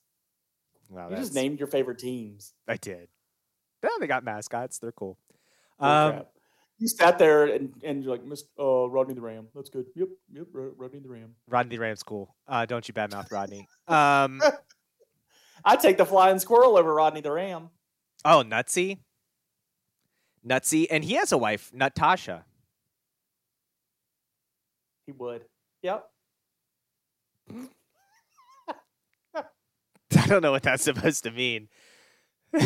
Wow, 0.90 1.08
You 1.08 1.16
just 1.16 1.32
named 1.32 1.58
your 1.58 1.68
favorite 1.68 2.00
teams. 2.00 2.52
I 2.68 2.76
did. 2.76 3.08
Yeah, 3.82 3.88
they 3.98 4.06
got 4.06 4.24
mascots. 4.24 4.78
They're 4.78 4.92
cool. 4.92 5.16
Um. 5.80 6.24
You 6.78 6.88
sat 6.88 7.18
there 7.18 7.46
and, 7.46 7.72
and 7.82 8.04
you're 8.04 8.12
like, 8.12 8.26
Mr. 8.26 8.42
Uh, 8.58 8.90
Rodney 8.90 9.14
the 9.14 9.22
Ram. 9.22 9.48
That's 9.54 9.70
good. 9.70 9.86
Yep, 9.94 10.08
yep, 10.30 10.46
Rodney 10.52 10.98
the 10.98 11.08
Ram. 11.08 11.34
Rodney 11.48 11.76
the 11.76 11.80
Ram's 11.80 12.02
cool. 12.02 12.36
Uh, 12.46 12.66
don't 12.66 12.86
you 12.86 12.92
badmouth 12.92 13.32
Rodney. 13.32 13.66
Um, 13.88 14.42
I'd 15.66 15.80
take 15.80 15.98
the 15.98 16.06
flying 16.06 16.38
squirrel 16.38 16.78
over 16.78 16.94
Rodney 16.94 17.20
the 17.20 17.32
Ram. 17.32 17.70
oh, 18.24 18.44
Nutzy. 18.46 18.98
Nutzy. 20.46 20.86
And 20.88 21.02
he 21.04 21.14
has 21.14 21.32
a 21.32 21.38
wife, 21.38 21.72
Nutasha. 21.74 22.44
He 25.06 25.12
would. 25.12 25.44
Yep. 25.82 26.04
I 29.34 30.26
don't 30.26 30.42
know 30.42 30.52
what 30.52 30.62
that's 30.62 30.84
supposed 30.84 31.24
to 31.24 31.32
mean. 31.32 31.68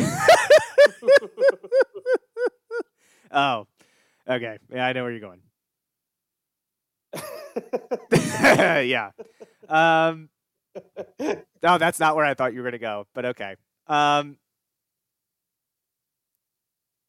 oh, 3.33 3.67
okay. 4.29 4.59
Yeah, 4.73 4.87
I 4.87 4.93
know 4.93 5.03
where 5.05 5.11
you're 5.11 5.21
going. 5.21 5.41
yeah. 8.13 9.11
Um, 9.69 10.29
no, 11.63 11.79
that's 11.79 11.99
not 11.99 12.17
where 12.17 12.25
I 12.25 12.35
thought 12.35 12.53
you 12.53 12.61
were 12.61 12.65
going 12.65 12.73
to 12.73 12.79
go, 12.79 13.07
but 13.15 13.25
okay. 13.27 13.57
Um, 13.87 14.37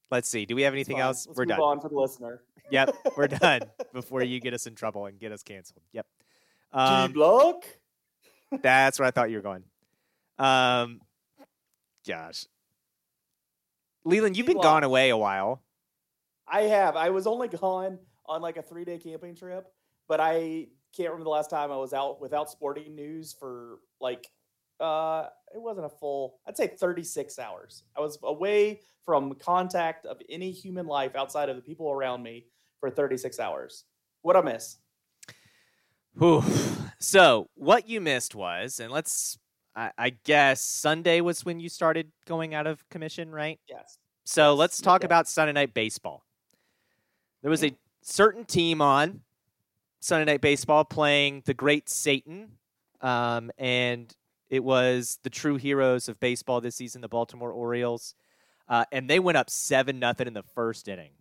let's 0.09 0.29
see. 0.29 0.45
Do 0.45 0.55
we 0.55 0.63
have 0.63 0.73
anything 0.73 0.99
else? 0.99 1.27
Let's 1.27 1.37
we're 1.37 1.45
done. 1.45 1.59
on 1.59 1.79
for 1.79 1.89
the 1.89 1.95
listener. 1.95 2.41
Yep, 2.71 2.95
we're 3.17 3.27
done 3.27 3.61
before 3.93 4.23
you 4.23 4.39
get 4.39 4.53
us 4.53 4.65
in 4.65 4.75
trouble 4.75 5.05
and 5.05 5.19
get 5.19 5.31
us 5.31 5.43
canceled. 5.43 5.83
Yep. 5.93 6.05
Um, 6.73 7.11
Block. 7.11 7.65
that's 8.61 8.99
where 8.99 9.07
I 9.07 9.11
thought 9.11 9.29
you 9.29 9.37
were 9.37 9.43
going. 9.43 9.63
Um, 10.39 11.01
gosh, 12.07 12.45
Leland, 14.05 14.37
you've 14.37 14.47
been 14.47 14.61
gone 14.61 14.83
away 14.83 15.09
a 15.09 15.17
while. 15.17 15.61
I 16.47 16.63
have. 16.63 16.95
I 16.95 17.09
was 17.09 17.27
only 17.27 17.47
gone 17.47 17.99
on 18.25 18.41
like 18.41 18.57
a 18.57 18.61
three 18.61 18.85
day 18.85 18.97
camping 18.97 19.35
trip, 19.35 19.67
but 20.07 20.19
I 20.19 20.67
can't 20.95 21.09
remember 21.09 21.23
the 21.25 21.29
last 21.29 21.49
time 21.49 21.71
I 21.71 21.77
was 21.77 21.93
out 21.93 22.21
without 22.21 22.49
sporting 22.49 22.95
news 22.95 23.33
for 23.33 23.79
like 23.99 24.27
uh, 24.79 25.27
it 25.53 25.61
wasn't 25.61 25.85
a 25.85 25.89
full, 25.89 26.39
I'd 26.47 26.57
say 26.57 26.67
36 26.67 27.37
hours. 27.37 27.83
I 27.95 28.01
was 28.01 28.17
away 28.23 28.81
from 29.05 29.35
contact 29.35 30.05
of 30.07 30.19
any 30.27 30.51
human 30.51 30.87
life 30.87 31.15
outside 31.15 31.49
of 31.49 31.55
the 31.55 31.61
people 31.61 31.91
around 31.91 32.23
me 32.23 32.47
for 32.79 32.89
36 32.89 33.39
hours. 33.39 33.85
What 34.23 34.35
I 34.35 34.41
miss? 34.41 34.77
Whew. 36.17 36.43
So 36.99 37.47
what 37.55 37.87
you 37.87 38.01
missed 38.01 38.35
was, 38.35 38.79
and 38.79 38.91
let's, 38.91 39.37
I, 39.75 39.91
I 39.97 40.09
guess 40.23 40.61
Sunday 40.61 41.21
was 41.21 41.45
when 41.45 41.59
you 41.59 41.69
started 41.69 42.11
going 42.25 42.53
out 42.53 42.67
of 42.67 42.87
commission, 42.89 43.31
right? 43.31 43.59
Yes. 43.69 43.97
So 44.23 44.53
let's 44.55 44.81
talk 44.81 45.01
Yeah. 45.01 45.07
about 45.07 45.27
Sunday 45.27 45.53
night 45.53 45.73
baseball. 45.73 46.23
There 47.41 47.51
was 47.51 47.63
a 47.63 47.75
certain 48.01 48.45
team 48.45 48.81
on 48.81 49.21
Sunday 50.01 50.25
night 50.25 50.41
baseball 50.41 50.83
playing 50.83 51.43
the 51.45 51.53
Great 51.53 51.87
Satan, 51.89 52.57
um, 53.01 53.51
and 53.57 54.13
it 54.49 54.63
was 54.63 55.19
the 55.23 55.29
true 55.29 55.55
heroes 55.55 56.09
of 56.09 56.19
baseball 56.19 56.59
this 56.59 56.75
season, 56.75 57.01
the 57.01 57.07
Baltimore 57.07 57.51
Orioles, 57.51 58.15
uh, 58.67 58.83
and 58.91 59.09
they 59.09 59.19
went 59.19 59.37
up 59.37 59.49
seven 59.49 59.99
nothing 59.99 60.27
in 60.27 60.33
the 60.33 60.43
first 60.43 60.87
inning. 60.87 61.11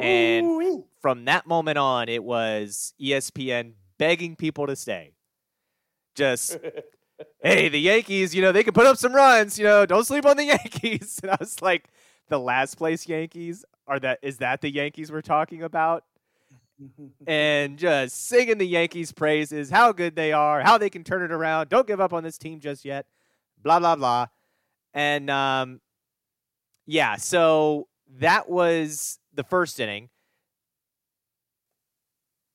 And- 0.00 0.46
Ooh-wee. 0.46 0.82
From 1.00 1.24
that 1.26 1.46
moment 1.46 1.78
on, 1.78 2.08
it 2.08 2.22
was 2.24 2.92
ESPN 3.00 3.74
begging 3.98 4.34
people 4.36 4.66
to 4.66 4.74
stay. 4.76 5.12
Just 6.16 6.58
hey, 7.42 7.68
the 7.68 7.78
Yankees, 7.80 8.34
you 8.34 8.42
know, 8.42 8.50
they 8.50 8.64
can 8.64 8.74
put 8.74 8.86
up 8.86 8.96
some 8.96 9.14
runs, 9.14 9.58
you 9.58 9.64
know, 9.64 9.86
don't 9.86 10.04
sleep 10.04 10.26
on 10.26 10.36
the 10.36 10.44
Yankees. 10.46 11.20
And 11.22 11.30
I 11.30 11.36
was 11.38 11.62
like, 11.62 11.88
the 12.28 12.38
last 12.40 12.74
place 12.74 13.08
Yankees 13.08 13.64
are 13.86 14.00
that 14.00 14.18
is 14.22 14.38
that 14.38 14.60
the 14.60 14.70
Yankees 14.70 15.12
we're 15.12 15.22
talking 15.22 15.62
about? 15.62 16.04
And 17.26 17.78
just 17.78 18.28
singing 18.28 18.58
the 18.58 18.66
Yankees 18.66 19.10
praises, 19.10 19.70
how 19.70 19.92
good 19.92 20.14
they 20.14 20.32
are, 20.32 20.60
how 20.60 20.78
they 20.78 20.90
can 20.90 21.02
turn 21.04 21.22
it 21.22 21.32
around. 21.32 21.68
Don't 21.70 21.86
give 21.86 22.00
up 22.00 22.12
on 22.12 22.22
this 22.22 22.38
team 22.38 22.60
just 22.60 22.84
yet. 22.84 23.06
Blah 23.62 23.80
blah 23.80 23.96
blah. 23.96 24.26
And 24.94 25.30
um 25.30 25.80
yeah, 26.86 27.16
so 27.16 27.88
that 28.18 28.48
was 28.48 29.18
the 29.34 29.42
first 29.42 29.80
inning. 29.80 30.08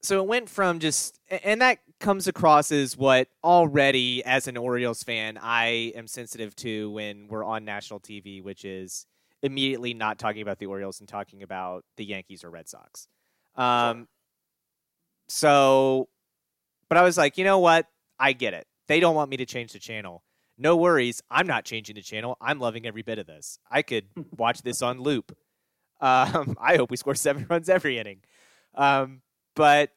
So 0.02 0.20
it 0.24 0.28
went 0.28 0.50
from 0.50 0.80
just, 0.80 1.20
and 1.44 1.62
that 1.62 1.80
comes 2.00 2.28
across 2.28 2.72
as 2.72 2.98
what 2.98 3.28
already, 3.44 4.24
as 4.26 4.48
an 4.48 4.58
Orioles 4.58 5.04
fan, 5.04 5.38
I 5.40 5.94
am 5.96 6.08
sensitive 6.08 6.56
to 6.58 6.90
when 6.90 7.28
we're 7.28 7.46
on 7.46 7.66
national 7.66 8.00
TV, 8.00 8.42
which 8.42 8.66
is 8.66 9.06
immediately 9.44 9.94
not 9.94 10.18
talking 10.18 10.42
about 10.42 10.58
the 10.58 10.66
Orioles 10.66 11.02
and 11.02 11.08
talking 11.08 11.44
about 11.44 11.86
the 11.98 12.06
Yankees 12.06 12.44
or 12.44 12.50
Red 12.50 12.68
Sox. 12.68 13.08
Um, 13.56 14.08
so, 15.28 16.10
but 16.90 16.98
I 16.98 17.04
was 17.04 17.18
like, 17.18 17.38
you 17.38 17.44
know 17.44 17.60
what? 17.60 17.88
I 18.20 18.34
get 18.34 18.54
it. 18.54 18.68
They 18.88 19.00
don't 19.00 19.16
want 19.16 19.30
me 19.30 19.38
to 19.38 19.46
change 19.46 19.74
the 19.74 19.80
channel. 19.80 20.24
No 20.58 20.76
worries. 20.76 21.22
I'm 21.32 21.48
not 21.48 21.66
changing 21.66 21.96
the 21.96 22.02
channel. 22.02 22.38
I'm 22.42 22.60
loving 22.60 22.86
every 22.86 23.02
bit 23.02 23.18
of 23.18 23.26
this. 23.26 23.58
I 23.70 23.82
could 23.82 24.06
watch 24.38 24.62
this 24.62 24.82
on 24.82 25.02
loop. 25.02 25.36
Um, 26.00 26.58
I 26.62 26.78
hope 26.78 26.92
we 26.92 26.98
score 26.98 27.16
seven 27.16 27.46
runs 27.50 27.70
every 27.70 27.98
inning. 27.98 28.20
Um, 28.76 29.22
but 29.56 29.92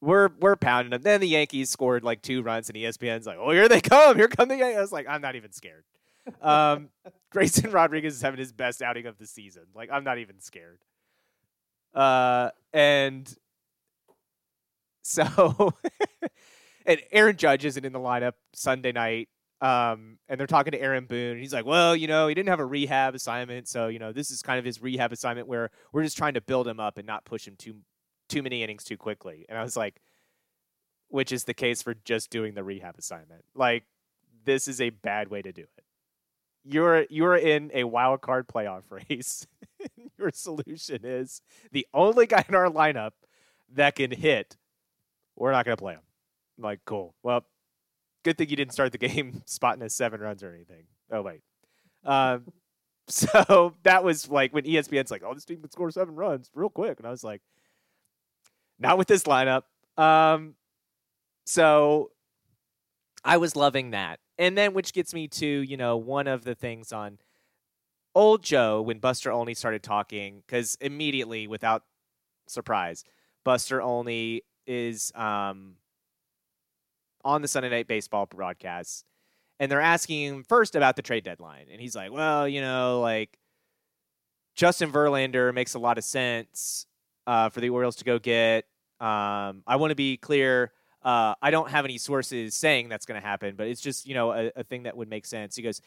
we're 0.00 0.30
we're 0.40 0.56
pounding 0.56 0.90
them. 0.90 1.02
Then 1.02 1.20
the 1.20 1.28
Yankees 1.28 1.70
scored 1.70 2.04
like 2.04 2.22
two 2.22 2.42
runs, 2.42 2.68
and 2.68 2.76
ESPN's 2.76 3.26
like, 3.26 3.38
"Oh, 3.38 3.50
here 3.50 3.68
they 3.68 3.80
come! 3.80 4.16
Here 4.16 4.28
come 4.28 4.48
the 4.48 4.56
Yankees!" 4.56 4.78
I 4.78 4.80
was 4.80 4.92
like, 4.92 5.06
"I'm 5.08 5.22
not 5.22 5.36
even 5.36 5.52
scared." 5.52 5.84
Um, 6.42 6.88
Grayson 7.30 7.70
Rodriguez 7.70 8.16
is 8.16 8.20
having 8.20 8.40
his 8.40 8.52
best 8.52 8.82
outing 8.82 9.06
of 9.06 9.16
the 9.16 9.28
season. 9.28 9.62
Like, 9.76 9.90
I'm 9.92 10.02
not 10.02 10.18
even 10.18 10.40
scared. 10.40 10.80
Uh, 11.96 12.50
and 12.72 13.34
so, 15.02 15.74
and 16.86 17.00
Aaron 17.10 17.36
Judge 17.36 17.64
isn't 17.64 17.84
in 17.84 17.92
the 17.92 17.98
lineup 17.98 18.34
Sunday 18.54 18.92
night. 18.92 19.28
Um, 19.62 20.18
and 20.28 20.38
they're 20.38 20.46
talking 20.46 20.72
to 20.72 20.80
Aaron 20.80 21.06
Boone. 21.06 21.32
And 21.32 21.40
he's 21.40 21.52
like, 21.52 21.64
well, 21.64 21.96
you 21.96 22.06
know, 22.06 22.28
he 22.28 22.34
didn't 22.34 22.50
have 22.50 22.60
a 22.60 22.66
rehab 22.66 23.14
assignment, 23.14 23.68
so 23.68 23.88
you 23.88 23.98
know, 23.98 24.12
this 24.12 24.30
is 24.30 24.42
kind 24.42 24.58
of 24.58 24.66
his 24.66 24.82
rehab 24.82 25.12
assignment 25.12 25.48
where 25.48 25.70
we're 25.92 26.02
just 26.04 26.18
trying 26.18 26.34
to 26.34 26.42
build 26.42 26.68
him 26.68 26.78
up 26.78 26.98
and 26.98 27.06
not 27.06 27.24
push 27.24 27.48
him 27.48 27.54
too 27.56 27.76
too 28.28 28.42
many 28.42 28.62
innings 28.62 28.84
too 28.84 28.98
quickly. 28.98 29.46
And 29.48 29.56
I 29.58 29.62
was 29.62 29.76
like, 29.76 30.00
which 31.08 31.32
is 31.32 31.44
the 31.44 31.54
case 31.54 31.82
for 31.82 31.94
just 31.94 32.30
doing 32.30 32.54
the 32.54 32.64
rehab 32.64 32.96
assignment. 32.98 33.44
Like, 33.54 33.84
this 34.44 34.68
is 34.68 34.80
a 34.80 34.90
bad 34.90 35.28
way 35.28 35.40
to 35.42 35.52
do 35.52 35.62
it. 35.62 35.84
You're 36.64 37.06
you're 37.08 37.36
in 37.36 37.70
a 37.72 37.84
wild 37.84 38.20
card 38.20 38.48
playoff 38.48 38.82
race. 39.08 39.46
Your 40.18 40.30
solution 40.30 41.00
is 41.04 41.40
the 41.72 41.86
only 41.94 42.26
guy 42.26 42.44
in 42.48 42.54
our 42.54 42.68
lineup 42.68 43.12
that 43.74 43.96
can 43.96 44.10
hit. 44.10 44.56
We're 45.36 45.52
not 45.52 45.64
going 45.64 45.76
to 45.76 45.82
play 45.82 45.94
him. 45.94 46.00
I'm 46.58 46.64
like, 46.64 46.80
cool. 46.86 47.14
Well, 47.22 47.44
good 48.26 48.38
thing 48.38 48.48
you 48.48 48.56
didn't 48.56 48.72
start 48.72 48.92
the 48.92 48.98
game 48.98 49.42
spotting 49.46 49.82
us 49.82 49.94
seven 49.94 50.20
runs 50.20 50.42
or 50.42 50.52
anything. 50.52 50.84
Oh 51.10 51.22
wait. 51.22 51.42
Um, 52.04 52.52
so 53.08 53.74
that 53.84 54.02
was 54.02 54.28
like 54.28 54.52
when 54.52 54.64
ESPN's 54.64 55.10
like, 55.10 55.22
"Oh, 55.24 55.32
this 55.32 55.44
team 55.44 55.60
can 55.60 55.70
score 55.70 55.90
seven 55.90 56.16
runs 56.16 56.50
real 56.54 56.68
quick," 56.68 56.98
and 56.98 57.06
I 57.06 57.10
was 57.10 57.22
like, 57.22 57.40
"Not 58.80 58.98
with 58.98 59.06
this 59.06 59.22
lineup." 59.22 59.62
Um, 59.96 60.54
so 61.44 62.10
I 63.24 63.36
was 63.36 63.54
loving 63.54 63.90
that, 63.90 64.18
and 64.38 64.58
then 64.58 64.74
which 64.74 64.92
gets 64.92 65.14
me 65.14 65.28
to 65.28 65.46
you 65.46 65.76
know 65.76 65.96
one 65.96 66.26
of 66.26 66.42
the 66.42 66.56
things 66.56 66.92
on 66.92 67.18
old 68.16 68.42
Joe 68.42 68.80
when 68.80 68.98
Buster 68.98 69.30
Olney 69.30 69.54
started 69.54 69.82
talking 69.82 70.42
because 70.44 70.76
immediately, 70.80 71.46
without 71.46 71.84
surprise, 72.48 73.04
Buster 73.44 73.80
Olney 73.80 74.42
is 74.66 75.12
um 75.14 75.76
on 77.24 77.42
the 77.42 77.48
Sunday 77.48 77.68
Night 77.68 77.86
Baseball 77.86 78.26
broadcast, 78.26 79.04
and 79.60 79.70
they're 79.70 79.80
asking 79.80 80.22
him 80.22 80.42
first 80.42 80.74
about 80.74 80.96
the 80.96 81.02
trade 81.02 81.22
deadline, 81.22 81.66
and 81.70 81.80
he's 81.80 81.94
like, 81.94 82.10
"Well, 82.10 82.48
you 82.48 82.62
know, 82.62 83.00
like 83.00 83.38
Justin 84.56 84.90
Verlander 84.90 85.52
makes 85.54 85.74
a 85.74 85.78
lot 85.78 85.98
of 85.98 86.04
sense 86.04 86.86
uh, 87.26 87.50
for 87.50 87.60
the 87.60 87.68
Orioles 87.68 87.96
to 87.96 88.04
go 88.04 88.18
get. 88.18 88.64
Um, 88.98 89.62
I 89.66 89.76
want 89.76 89.90
to 89.90 89.96
be 89.96 90.16
clear." 90.16 90.72
Uh, 91.02 91.36
I 91.40 91.52
don't 91.52 91.70
have 91.70 91.84
any 91.84 91.98
sources 91.98 92.52
saying 92.54 92.88
that's 92.88 93.06
going 93.06 93.20
to 93.20 93.24
happen, 93.24 93.54
but 93.54 93.68
it's 93.68 93.80
just 93.80 94.08
you 94.08 94.14
know 94.14 94.32
a, 94.32 94.50
a 94.56 94.64
thing 94.64 94.84
that 94.84 94.96
would 94.96 95.08
make 95.08 95.24
sense. 95.24 95.54
He 95.54 95.62
goes, 95.62 95.80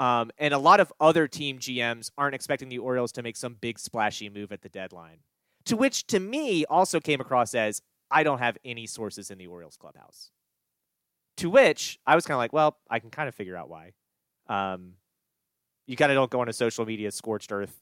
um, 0.00 0.30
and 0.38 0.52
a 0.52 0.58
lot 0.58 0.80
of 0.80 0.92
other 1.00 1.28
team 1.28 1.58
GMs 1.58 2.10
aren't 2.18 2.34
expecting 2.34 2.68
the 2.68 2.78
Orioles 2.78 3.12
to 3.12 3.22
make 3.22 3.36
some 3.36 3.54
big 3.54 3.78
splashy 3.78 4.28
move 4.28 4.52
at 4.52 4.62
the 4.62 4.68
deadline. 4.68 5.18
To 5.66 5.76
which, 5.76 6.06
to 6.08 6.20
me, 6.20 6.64
also 6.66 7.00
came 7.00 7.20
across 7.20 7.54
as 7.54 7.80
I 8.10 8.22
don't 8.22 8.38
have 8.38 8.58
any 8.64 8.86
sources 8.86 9.30
in 9.30 9.38
the 9.38 9.46
Orioles 9.46 9.76
clubhouse. 9.76 10.30
To 11.38 11.50
which 11.50 11.98
I 12.06 12.14
was 12.14 12.26
kind 12.26 12.34
of 12.34 12.38
like, 12.38 12.52
well, 12.52 12.76
I 12.90 12.98
can 12.98 13.10
kind 13.10 13.28
of 13.28 13.34
figure 13.34 13.56
out 13.56 13.68
why. 13.68 13.92
Um, 14.46 14.94
you 15.86 15.96
kind 15.96 16.12
of 16.12 16.16
don't 16.16 16.30
go 16.30 16.40
on 16.40 16.48
a 16.48 16.52
social 16.52 16.84
media 16.86 17.10
scorched 17.10 17.50
earth 17.50 17.80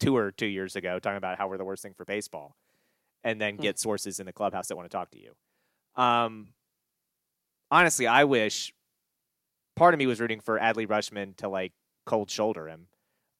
tour 0.00 0.30
two 0.30 0.46
years 0.46 0.76
ago 0.76 0.98
talking 0.98 1.16
about 1.16 1.38
how 1.38 1.48
we're 1.48 1.56
the 1.58 1.64
worst 1.64 1.82
thing 1.82 1.94
for 1.94 2.04
baseball, 2.04 2.56
and 3.24 3.40
then 3.40 3.56
Hmm. 3.56 3.62
get 3.62 3.78
sources 3.78 4.20
in 4.20 4.26
the 4.26 4.32
clubhouse 4.32 4.68
that 4.68 4.76
want 4.76 4.90
to 4.90 4.94
talk 4.96 5.10
to 5.12 5.18
you. 5.18 5.32
Um, 6.02 6.48
honestly, 7.70 8.06
I 8.06 8.24
wish 8.24 8.72
part 9.76 9.94
of 9.94 9.98
me 9.98 10.06
was 10.06 10.20
rooting 10.20 10.40
for 10.40 10.58
Adley 10.58 10.86
Rutschman 10.86 11.36
to 11.36 11.48
like 11.48 11.72
cold 12.04 12.30
shoulder 12.30 12.68
him. 12.68 12.86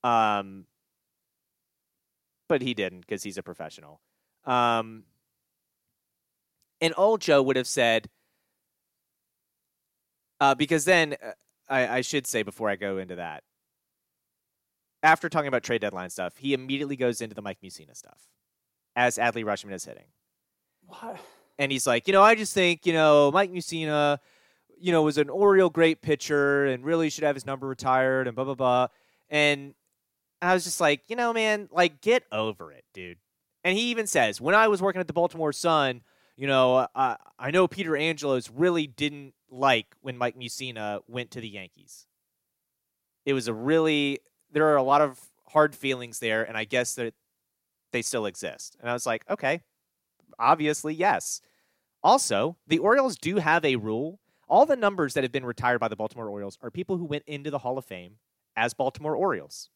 Um, 0.05 0.67
but 2.49 2.63
he 2.63 2.75
didn't 2.75 3.01
because 3.01 3.23
he's 3.23 3.39
a 3.39 3.43
professional. 3.43 4.01
Um, 4.45 5.05
and 6.81 6.95
old 6.97 7.21
Joe 7.21 7.43
would 7.43 7.57
have 7.57 7.67
said, 7.67 8.09
uh, 10.41 10.55
because 10.55 10.85
then 10.85 11.17
uh, 11.23 11.33
I, 11.69 11.99
I 11.99 12.01
should 12.03 12.27
say 12.27 12.43
before 12.43 12.69
I 12.69 12.77
go 12.77 12.99
into 12.99 13.17
that, 13.17 13.43
after 15.03 15.29
talking 15.29 15.49
about 15.49 15.63
trade 15.63 15.81
deadline 15.81 16.11
stuff, 16.11 16.37
he 16.37 16.53
immediately 16.53 16.97
goes 16.97 17.21
into 17.21 17.35
the 17.35 17.43
Mike 17.43 17.59
Mussina 17.65 17.97
stuff 17.97 18.29
as 18.95 19.17
Adley 19.17 19.45
Rutschman 19.45 19.73
is 19.73 19.85
hitting 19.85 20.07
What? 20.87 21.19
and 21.59 21.73
he's 21.73 21.87
like, 21.87 22.07
you 22.07 22.13
know, 22.13 22.23
I 22.23 22.35
just 22.35 22.53
think, 22.53 22.87
you 22.87 22.93
know, 22.93 23.31
Mike 23.33 23.51
Mussina, 23.51 24.19
you 24.79 24.93
know, 24.93 25.03
was 25.03 25.19
an 25.19 25.31
Oriole 25.31 25.71
great 25.71 26.03
pitcher 26.03 26.67
and 26.67 26.85
really 26.85 27.11
should 27.11 27.25
have 27.25 27.37
his 27.37 27.47
number 27.47 27.67
retired 27.67 28.27
and 28.27 28.35
blah 28.35 28.45
blah 28.45 28.55
blah. 28.55 28.89
And 29.29 29.75
I 30.43 30.55
was 30.55 30.65
just 30.65 30.81
like, 30.81 31.03
you 31.09 31.17
know, 31.17 31.33
man, 31.33 31.69
like 31.73 32.01
get 32.01 32.25
over 32.31 32.73
it, 32.73 32.85
dude. 32.93 33.19
And 33.65 33.77
he 33.77 33.91
even 33.91 34.07
says, 34.07 34.41
when 34.41 34.55
I 34.55 34.69
was 34.69 34.81
working 34.81 35.01
at 35.01 35.07
the 35.07 35.13
Baltimore 35.13 35.53
Sun, 35.53 36.03
you 36.37 36.47
know, 36.47 36.87
I 36.95 37.17
I 37.39 37.51
know 37.51 37.67
Peter 37.67 37.97
Angelos 37.97 38.51
really 38.51 38.87
didn't 38.87 39.35
like 39.51 39.95
when 40.01 40.19
Mike 40.19 40.37
Mussina 40.39 41.01
went 41.09 41.31
to 41.33 41.41
the 41.41 41.49
Yankees. 41.49 42.07
It 43.25 43.33
was 43.33 43.49
a 43.49 43.55
really 43.55 44.21
there 44.53 44.67
are 44.69 44.77
a 44.77 44.83
lot 44.83 45.01
of 45.01 45.19
hard 45.49 45.75
feelings 45.75 46.19
there, 46.19 46.45
and 46.45 46.57
I 46.57 46.65
guess 46.65 46.95
that 46.95 47.15
they 47.93 48.03
still 48.03 48.27
exist. 48.27 48.77
And 48.81 48.91
I 48.91 48.93
was 48.93 49.07
like, 49.07 49.25
okay, 49.31 49.63
obviously 50.39 50.95
yes. 50.95 51.41
Also, 52.03 52.57
the 52.67 52.79
Orioles 52.79 53.17
do 53.17 53.37
have 53.37 53.65
a 53.65 53.77
rule. 53.77 54.21
All 54.49 54.65
the 54.67 54.77
numbers 54.77 55.15
that 55.15 55.25
have 55.25 55.33
been 55.33 55.45
retired 55.45 55.81
by 55.81 55.89
the 55.89 55.97
Baltimore 55.97 56.29
Orioles 56.29 56.59
are 56.63 56.71
people 56.71 56.99
who 56.99 57.05
went 57.05 57.25
into 57.27 57.51
the 57.51 57.59
Hall 57.59 57.79
of 57.79 57.85
Fame 57.85 58.19
as 58.57 58.75
Baltimore 58.75 59.17
Orioles. 59.17 59.71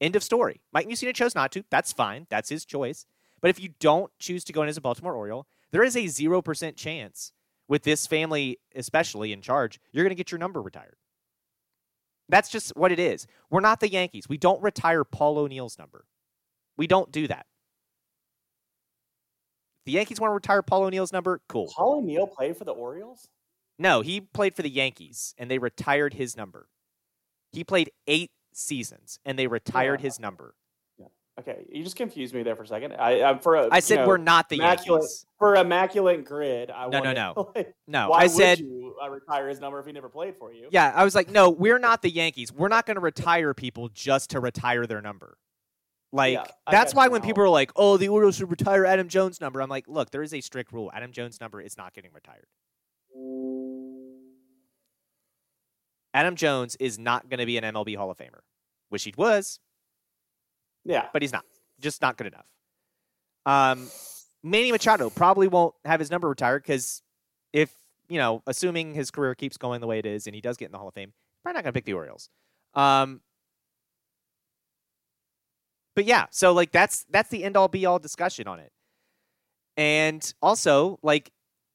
End 0.00 0.16
of 0.16 0.22
story. 0.22 0.60
Mike 0.72 0.88
Mussina 0.88 1.14
chose 1.14 1.34
not 1.34 1.52
to. 1.52 1.64
That's 1.70 1.92
fine. 1.92 2.26
That's 2.28 2.48
his 2.48 2.64
choice. 2.64 3.06
But 3.40 3.50
if 3.50 3.60
you 3.60 3.70
don't 3.78 4.10
choose 4.18 4.44
to 4.44 4.52
go 4.52 4.62
in 4.62 4.68
as 4.68 4.76
a 4.76 4.80
Baltimore 4.80 5.14
Oriole, 5.14 5.46
there 5.70 5.84
is 5.84 5.96
a 5.96 6.04
0% 6.04 6.76
chance 6.76 7.32
with 7.68 7.82
this 7.82 8.06
family, 8.06 8.58
especially 8.74 9.32
in 9.32 9.42
charge, 9.42 9.78
you're 9.92 10.04
going 10.04 10.10
to 10.10 10.16
get 10.16 10.32
your 10.32 10.38
number 10.38 10.60
retired. 10.60 10.96
That's 12.28 12.48
just 12.48 12.76
what 12.76 12.92
it 12.92 12.98
is. 12.98 13.26
We're 13.50 13.60
not 13.60 13.80
the 13.80 13.90
Yankees. 13.90 14.28
We 14.28 14.38
don't 14.38 14.62
retire 14.62 15.04
Paul 15.04 15.38
O'Neill's 15.38 15.78
number. 15.78 16.04
We 16.76 16.86
don't 16.86 17.10
do 17.12 17.28
that. 17.28 17.46
The 19.86 19.92
Yankees 19.92 20.20
want 20.20 20.30
to 20.30 20.34
retire 20.34 20.62
Paul 20.62 20.84
O'Neill's 20.84 21.12
number. 21.12 21.40
Cool. 21.48 21.72
Paul 21.74 21.98
O'Neill 21.98 22.26
played 22.26 22.56
for 22.56 22.64
the 22.64 22.72
Orioles. 22.72 23.28
No, 23.78 24.00
he 24.00 24.20
played 24.20 24.54
for 24.54 24.62
the 24.62 24.70
Yankees 24.70 25.34
and 25.38 25.50
they 25.50 25.58
retired 25.58 26.14
his 26.14 26.36
number. 26.36 26.68
He 27.52 27.64
played 27.64 27.90
eight 28.06 28.30
seasons 28.52 29.20
and 29.24 29.38
they 29.38 29.46
retired 29.46 30.00
Yeah. 30.00 30.04
his 30.06 30.18
number. 30.20 30.54
Yeah. 30.98 31.06
Okay, 31.38 31.64
you 31.70 31.84
just 31.84 31.94
confused 31.96 32.34
me 32.34 32.42
there 32.42 32.56
for 32.56 32.64
a 32.64 32.66
second. 32.66 32.94
I, 32.98 33.22
I 33.22 33.38
for 33.38 33.54
a, 33.54 33.68
I 33.70 33.78
said 33.80 34.00
know, 34.00 34.08
we're 34.08 34.16
not 34.16 34.48
the 34.48 34.56
immaculate- 34.56 35.02
Yankees. 35.02 35.26
for 35.38 35.54
immaculate 35.54 36.24
grid. 36.24 36.70
I 36.70 36.88
No, 36.88 36.98
no, 36.98 36.98
wanted- 37.00 37.14
no. 37.14 37.52
like, 37.56 37.74
No, 37.86 38.08
why 38.10 38.22
I 38.22 38.26
said 38.26 38.58
would 38.58 38.66
you 38.68 38.96
uh, 39.02 39.08
retire 39.10 39.48
his 39.48 39.60
number 39.60 39.78
if 39.78 39.86
he 39.86 39.92
never 39.92 40.08
played 40.08 40.36
for 40.36 40.52
you? 40.52 40.68
Yeah, 40.72 40.92
I 40.94 41.04
was 41.04 41.14
like, 41.14 41.30
no, 41.30 41.50
we're 41.50 41.78
not 41.78 42.02
the 42.02 42.10
Yankees. 42.10 42.52
We're 42.52 42.68
not 42.68 42.84
going 42.84 42.96
to 42.96 43.00
retire 43.00 43.54
people 43.54 43.88
just 43.90 44.30
to 44.30 44.40
retire 44.40 44.86
their 44.86 45.00
number. 45.00 45.38
Like 46.12 46.34
Yeah, 46.34 46.46
that's 46.70 46.94
why 46.94 47.08
when 47.08 47.20
people 47.20 47.42
are 47.44 47.50
like, 47.50 47.70
"Oh, 47.76 47.98
the 47.98 48.08
Orioles 48.08 48.36
should 48.36 48.50
retire 48.50 48.86
Adam 48.86 49.08
Jones' 49.10 49.42
number," 49.42 49.60
I'm 49.60 49.68
like, 49.68 49.86
"Look, 49.86 50.10
there 50.10 50.22
is 50.22 50.32
a 50.32 50.40
strict 50.40 50.72
rule. 50.72 50.90
Adam 50.94 51.12
Jones' 51.12 51.38
number 51.38 51.60
is 51.60 51.76
not 51.76 51.92
getting 51.92 52.12
retired. 52.14 52.46
Adam 56.14 56.36
Jones 56.36 56.76
is 56.76 56.98
not 56.98 57.28
going 57.28 57.40
to 57.40 57.46
be 57.46 57.56
an 57.58 57.64
MLB 57.64 57.96
Hall 57.96 58.10
of 58.10 58.16
Famer. 58.16 58.40
Wish 58.90 59.04
he 59.04 59.14
was, 59.16 59.60
Yeah, 60.84 61.06
but 61.12 61.22
he's 61.22 61.32
not. 61.32 61.44
Just 61.80 62.02
not 62.02 62.16
good 62.16 62.26
enough. 62.26 62.46
Um, 63.46 63.88
Manny 64.42 64.72
Machado 64.72 65.10
probably 65.10 65.48
won't 65.48 65.74
have 65.84 66.00
his 66.00 66.10
number 66.10 66.28
retired 66.28 66.62
because 66.62 67.02
if 67.52 67.74
you 68.08 68.18
know, 68.18 68.42
assuming 68.46 68.94
his 68.94 69.10
career 69.10 69.34
keeps 69.34 69.56
going 69.56 69.80
the 69.80 69.86
way 69.86 69.98
it 69.98 70.06
is 70.06 70.26
and 70.26 70.34
he 70.34 70.40
does 70.40 70.56
get 70.56 70.66
in 70.66 70.72
the 70.72 70.78
Hall 70.78 70.88
of 70.88 70.94
Fame, 70.94 71.12
probably 71.42 71.58
not 71.58 71.64
going 71.64 71.72
to 71.72 71.76
pick 71.76 71.84
the 71.84 71.92
Orioles. 71.92 72.30
Um, 72.74 73.20
but 75.94 76.04
yeah, 76.04 76.26
so 76.30 76.52
like 76.52 76.72
that's 76.72 77.04
that's 77.10 77.28
the 77.28 77.44
end 77.44 77.56
all 77.56 77.68
be 77.68 77.84
all 77.84 77.98
discussion 77.98 78.46
on 78.46 78.60
it. 78.60 78.72
And 79.76 80.32
also, 80.40 80.98
like 81.02 81.30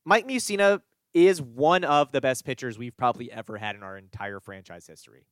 Mike 0.06 0.28
Mussina 0.28 0.82
is 1.14 1.41
one 1.41 1.84
of 1.84 2.11
the 2.11 2.22
best 2.22 2.45
pitchers 2.45 2.77
we've 2.77 2.98
probably 2.98 3.31
ever 3.31 3.57
had 3.57 3.76
in 3.76 3.84
our 3.84 3.98
entire 3.98 4.40
franchise 4.40 4.88
history. 4.88 5.26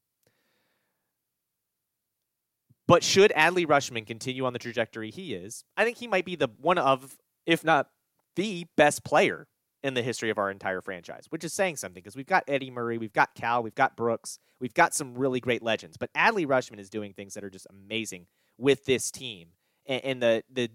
But 2.87 3.03
should 3.03 3.31
Adley 3.31 3.65
Rutschman 3.65 4.05
continue 4.05 4.45
on 4.45 4.53
the 4.53 4.59
trajectory 4.59 5.11
he 5.11 5.33
is, 5.33 5.63
I 5.77 5.85
think 5.85 5.97
he 5.97 6.07
might 6.07 6.25
be 6.25 6.35
the 6.35 6.49
one 6.59 6.77
of, 6.77 7.17
if 7.45 7.63
not 7.63 7.87
the 8.35 8.65
best 8.75 9.03
player 9.03 9.47
in 9.83 9.93
the 9.93 10.01
history 10.01 10.29
of 10.29 10.37
our 10.37 10.51
entire 10.51 10.81
franchise, 10.81 11.25
which 11.29 11.43
is 11.43 11.53
saying 11.53 11.77
something 11.77 12.01
because 12.01 12.15
we've 12.15 12.25
got 12.27 12.43
Eddie 12.47 12.69
Murray, 12.69 12.97
we've 12.97 13.13
got 13.13 13.33
Cal, 13.33 13.63
we've 13.63 13.75
got 13.75 13.95
Brooks, 13.95 14.39
we've 14.59 14.73
got 14.73 14.93
some 14.93 15.15
really 15.15 15.39
great 15.39 15.63
legends. 15.63 15.97
But 15.97 16.13
Adley 16.13 16.45
Rutschman 16.45 16.79
is 16.79 16.89
doing 16.89 17.13
things 17.13 17.33
that 17.33 17.43
are 17.43 17.49
just 17.49 17.67
amazing 17.69 18.27
with 18.57 18.85
this 18.85 19.09
team, 19.09 19.49
and, 19.85 20.03
and 20.03 20.21
the 20.21 20.43
the 20.51 20.69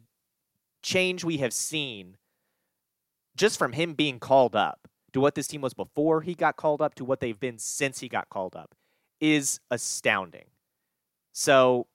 change 0.82 1.24
we 1.24 1.38
have 1.38 1.52
seen 1.52 2.16
just 3.36 3.58
from 3.58 3.72
him 3.72 3.92
being 3.94 4.18
called 4.18 4.56
up 4.56 4.88
to 5.16 5.20
what 5.20 5.34
this 5.34 5.48
team 5.48 5.62
was 5.62 5.72
before 5.72 6.20
he 6.20 6.34
got 6.34 6.56
called 6.56 6.82
up 6.82 6.94
to 6.94 7.02
what 7.02 7.20
they've 7.20 7.40
been 7.40 7.58
since 7.58 8.00
he 8.00 8.08
got 8.08 8.28
called 8.28 8.54
up 8.54 8.74
is 9.18 9.60
astounding. 9.70 10.44
So, 11.32 11.86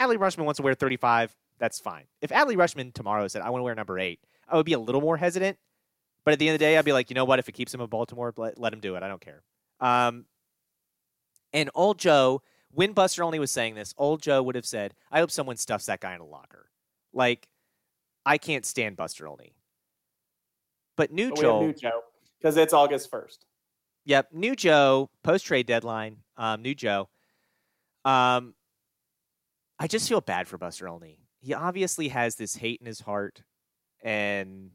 Adley 0.00 0.16
Rutschman 0.16 0.44
wants 0.44 0.56
to 0.56 0.64
wear 0.64 0.74
35. 0.74 1.36
That's 1.60 1.78
fine. 1.78 2.06
If 2.20 2.30
Adley 2.30 2.56
Rutschman 2.56 2.92
tomorrow 2.94 3.28
said, 3.28 3.42
I 3.42 3.50
want 3.50 3.60
to 3.60 3.64
wear 3.64 3.76
number 3.76 3.96
eight, 3.96 4.18
I 4.48 4.56
would 4.56 4.66
be 4.66 4.72
a 4.72 4.78
little 4.78 5.00
more 5.00 5.16
hesitant. 5.16 5.56
But 6.24 6.32
at 6.32 6.40
the 6.40 6.48
end 6.48 6.56
of 6.56 6.58
the 6.58 6.64
day, 6.64 6.76
I'd 6.76 6.84
be 6.84 6.92
like, 6.92 7.10
you 7.10 7.14
know 7.14 7.24
what? 7.24 7.38
If 7.38 7.48
it 7.48 7.52
keeps 7.52 7.72
him 7.72 7.80
in 7.80 7.86
Baltimore, 7.86 8.34
let, 8.36 8.58
let 8.58 8.72
him 8.72 8.80
do 8.80 8.96
it. 8.96 9.04
I 9.04 9.08
don't 9.08 9.20
care. 9.20 9.44
Um, 9.78 10.24
and 11.52 11.70
old 11.76 12.00
Joe, 12.00 12.42
when 12.72 12.92
Buster 12.92 13.22
Olney 13.22 13.38
was 13.38 13.52
saying 13.52 13.76
this, 13.76 13.94
old 13.96 14.20
Joe 14.20 14.42
would 14.42 14.56
have 14.56 14.66
said, 14.66 14.94
I 15.12 15.20
hope 15.20 15.30
someone 15.30 15.58
stuffs 15.58 15.86
that 15.86 16.00
guy 16.00 16.16
in 16.16 16.20
a 16.20 16.26
locker. 16.26 16.70
Like, 17.12 17.46
I 18.26 18.36
can't 18.36 18.66
stand 18.66 18.96
Buster 18.96 19.28
Olney. 19.28 19.53
But 20.96 21.12
new 21.12 21.30
But 21.30 21.40
Joe, 21.40 21.60
new 21.60 21.72
Joe 21.72 22.00
because 22.40 22.56
it's 22.56 22.72
August 22.72 23.10
first. 23.10 23.46
Yep, 24.04 24.28
new 24.32 24.54
Joe 24.54 25.10
post 25.22 25.46
trade 25.46 25.66
deadline. 25.66 26.18
Um, 26.36 26.62
new 26.62 26.74
Joe. 26.74 27.08
Um, 28.04 28.54
I 29.78 29.86
just 29.86 30.08
feel 30.08 30.20
bad 30.20 30.46
for 30.46 30.58
Buster 30.58 30.88
Olney. 30.88 31.18
He 31.40 31.54
obviously 31.54 32.08
has 32.08 32.36
this 32.36 32.56
hate 32.56 32.80
in 32.80 32.86
his 32.86 33.00
heart, 33.00 33.42
and 34.02 34.70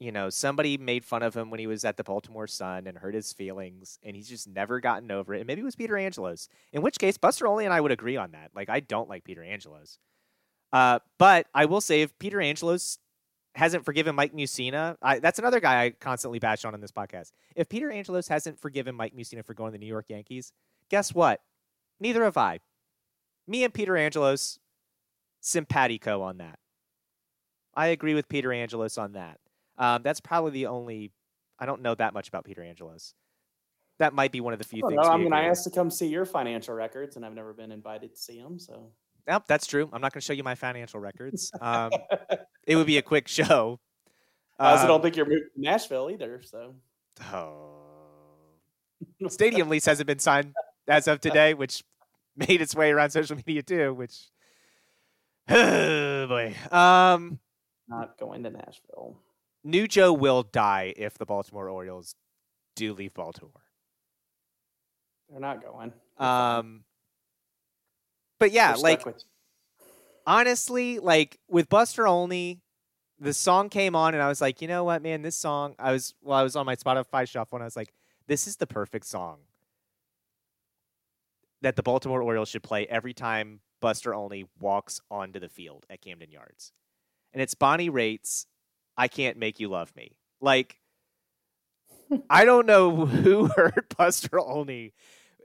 you 0.00 0.12
know 0.12 0.30
somebody 0.30 0.76
made 0.78 1.04
fun 1.04 1.22
of 1.22 1.36
him 1.36 1.50
when 1.50 1.60
he 1.60 1.66
was 1.66 1.84
at 1.84 1.96
the 1.96 2.04
Baltimore 2.04 2.46
Sun 2.46 2.86
and 2.86 2.98
hurt 2.98 3.14
his 3.14 3.32
feelings, 3.32 3.98
and 4.02 4.16
he's 4.16 4.28
just 4.28 4.48
never 4.48 4.80
gotten 4.80 5.10
over 5.10 5.34
it. 5.34 5.38
And 5.38 5.46
maybe 5.46 5.60
it 5.60 5.64
was 5.64 5.76
Peter 5.76 5.96
Angelos. 5.96 6.48
In 6.72 6.82
which 6.82 6.98
case, 6.98 7.16
Buster 7.16 7.46
Olney 7.46 7.64
and 7.64 7.74
I 7.74 7.80
would 7.80 7.92
agree 7.92 8.16
on 8.16 8.32
that. 8.32 8.50
Like 8.54 8.68
I 8.68 8.80
don't 8.80 9.08
like 9.08 9.24
Peter 9.24 9.42
Angelos, 9.42 9.98
uh, 10.72 10.98
but 11.18 11.46
I 11.54 11.66
will 11.66 11.80
say 11.80 12.02
if 12.02 12.18
Peter 12.18 12.40
Angelos 12.40 12.98
hasn't 13.58 13.84
forgiven 13.84 14.14
Mike 14.14 14.32
Mussina. 14.32 14.96
I, 15.02 15.18
that's 15.18 15.40
another 15.40 15.58
guy 15.58 15.84
I 15.84 15.90
constantly 15.90 16.38
bash 16.38 16.64
on 16.64 16.74
in 16.74 16.80
this 16.80 16.92
podcast. 16.92 17.32
If 17.56 17.68
Peter 17.68 17.90
Angelos 17.90 18.28
hasn't 18.28 18.60
forgiven 18.60 18.94
Mike 18.94 19.16
Mussina 19.16 19.44
for 19.44 19.52
going 19.52 19.72
to 19.72 19.78
the 19.78 19.84
New 19.84 19.90
York 19.90 20.06
Yankees, 20.08 20.52
guess 20.88 21.12
what? 21.12 21.40
Neither 21.98 22.22
have 22.22 22.36
I. 22.36 22.60
Me 23.48 23.64
and 23.64 23.74
Peter 23.74 23.96
Angelos, 23.96 24.60
simpatico 25.40 26.22
on 26.22 26.38
that. 26.38 26.60
I 27.74 27.88
agree 27.88 28.14
with 28.14 28.28
Peter 28.28 28.52
Angelos 28.52 28.96
on 28.96 29.14
that. 29.14 29.38
Um, 29.76 30.02
that's 30.04 30.20
probably 30.20 30.52
the 30.52 30.66
only. 30.66 31.10
I 31.58 31.66
don't 31.66 31.82
know 31.82 31.96
that 31.96 32.14
much 32.14 32.28
about 32.28 32.44
Peter 32.44 32.62
Angelos. 32.62 33.14
That 33.98 34.12
might 34.12 34.30
be 34.30 34.40
one 34.40 34.52
of 34.52 34.60
the 34.60 34.64
few 34.64 34.86
I, 34.86 34.88
things. 34.88 35.00
I 35.04 35.16
mean, 35.16 35.32
I 35.32 35.46
asked 35.46 35.64
to 35.64 35.70
come 35.70 35.90
see 35.90 36.06
your 36.06 36.24
financial 36.24 36.74
records, 36.74 37.16
and 37.16 37.26
I've 37.26 37.34
never 37.34 37.52
been 37.52 37.72
invited 37.72 38.14
to 38.14 38.20
see 38.20 38.40
them. 38.40 38.60
So 38.60 38.92
Nope, 39.28 39.44
that's 39.46 39.66
true. 39.66 39.90
I'm 39.92 40.00
not 40.00 40.12
going 40.14 40.20
to 40.20 40.24
show 40.24 40.32
you 40.32 40.42
my 40.42 40.54
financial 40.54 40.98
records. 41.00 41.52
Um, 41.60 41.92
it 42.66 42.76
would 42.76 42.86
be 42.86 42.96
a 42.96 43.02
quick 43.02 43.28
show. 43.28 43.78
I 44.58 44.70
also 44.72 44.84
Um, 44.84 44.88
don't 44.88 45.02
think 45.02 45.16
you're 45.16 45.26
moving 45.26 45.48
to 45.54 45.60
Nashville 45.60 46.10
either. 46.10 46.40
So 46.42 46.74
Oh. 47.30 47.74
Stadium 49.28 49.68
lease 49.68 49.84
hasn't 49.84 50.06
been 50.06 50.18
signed 50.18 50.54
as 50.88 51.06
of 51.06 51.20
today, 51.20 51.52
which 51.54 51.84
made 52.36 52.60
its 52.62 52.74
way 52.74 52.90
around 52.90 53.10
social 53.10 53.36
media 53.36 53.62
too, 53.62 53.92
which 53.94 54.16
oh 55.48 56.26
boy. 56.28 56.54
Um 56.70 57.38
not 57.86 58.18
going 58.18 58.42
to 58.44 58.50
Nashville. 58.50 59.16
New 59.62 59.86
Joe 59.86 60.12
will 60.12 60.42
die 60.42 60.94
if 60.96 61.18
the 61.18 61.26
Baltimore 61.26 61.68
Orioles 61.68 62.14
do 62.76 62.94
leave 62.94 63.12
Baltimore. 63.14 63.52
They're 65.30 65.40
not 65.40 65.62
going. 65.62 65.92
Um 66.16 66.84
but 68.38 68.52
yeah, 68.52 68.74
We're 68.74 68.82
like 68.82 69.04
honestly, 70.26 70.98
like 70.98 71.38
with 71.48 71.68
Buster 71.68 72.06
Olney, 72.06 72.60
the 73.18 73.32
song 73.32 73.68
came 73.68 73.96
on 73.96 74.14
and 74.14 74.22
I 74.22 74.28
was 74.28 74.40
like, 74.40 74.62
you 74.62 74.68
know 74.68 74.84
what, 74.84 75.02
man, 75.02 75.22
this 75.22 75.36
song 75.36 75.74
I 75.78 75.92
was 75.92 76.14
well, 76.22 76.38
I 76.38 76.42
was 76.42 76.56
on 76.56 76.66
my 76.66 76.76
Spotify 76.76 77.28
shuffle 77.28 77.56
and 77.56 77.62
I 77.62 77.66
was 77.66 77.76
like, 77.76 77.92
this 78.26 78.46
is 78.46 78.56
the 78.56 78.66
perfect 78.66 79.06
song 79.06 79.38
that 81.62 81.76
the 81.76 81.82
Baltimore 81.82 82.22
Orioles 82.22 82.48
should 82.48 82.62
play 82.62 82.86
every 82.86 83.14
time 83.14 83.60
Buster 83.80 84.14
Olney 84.14 84.44
walks 84.60 85.00
onto 85.10 85.40
the 85.40 85.48
field 85.48 85.86
at 85.90 86.00
Camden 86.00 86.30
Yards. 86.30 86.72
And 87.32 87.42
it's 87.42 87.54
Bonnie 87.54 87.90
Raitt's 87.90 88.46
I 88.96 89.08
Can't 89.08 89.36
Make 89.36 89.58
You 89.58 89.68
Love 89.68 89.94
Me. 89.96 90.16
Like 90.40 90.78
I 92.30 92.44
don't 92.44 92.66
know 92.66 93.06
who 93.06 93.46
heard 93.56 93.86
Buster 93.96 94.38
Olney 94.38 94.92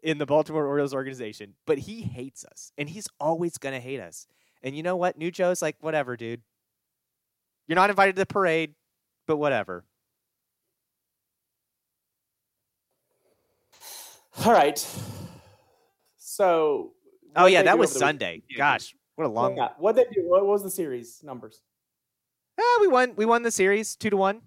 in 0.04 0.18
the 0.18 0.26
Baltimore 0.26 0.68
Orioles 0.68 0.94
organization, 0.94 1.56
but 1.66 1.80
he 1.80 2.02
hates 2.02 2.46
us, 2.46 2.72
and 2.78 2.90
he's 2.90 3.08
always 3.20 3.58
gonna 3.58 3.80
hate 3.80 4.02
us. 4.02 4.28
And 4.62 4.76
you 4.76 4.84
know 4.84 4.96
what? 4.96 5.18
New 5.18 5.32
Joe's 5.32 5.62
like, 5.62 5.78
whatever, 5.80 6.16
dude. 6.16 6.42
You're 7.68 7.78
not 7.78 7.90
invited 7.90 8.16
to 8.16 8.22
the 8.22 8.26
parade, 8.26 8.76
but 9.26 9.38
whatever. 9.38 9.86
All 14.46 14.52
right. 14.52 14.86
So. 16.18 16.92
Oh 17.36 17.46
yeah, 17.46 17.64
that 17.64 17.78
was 17.78 17.92
Sunday. 17.92 18.44
weekend? 18.48 18.58
Gosh, 18.58 18.96
what 19.16 19.26
a 19.26 19.30
long. 19.30 19.58
Yeah. 19.58 19.70
What 19.78 19.96
they 19.96 20.06
do? 20.12 20.28
What 20.28 20.46
was 20.46 20.64
the 20.64 20.70
series 20.70 21.22
numbers? 21.24 21.62
Ah, 22.60 22.78
we 22.82 22.88
won. 22.88 23.14
We 23.16 23.26
won 23.26 23.44
the 23.44 23.52
series 23.52 23.96
two 23.96 24.10
to 24.10 24.18
one. 24.18 24.42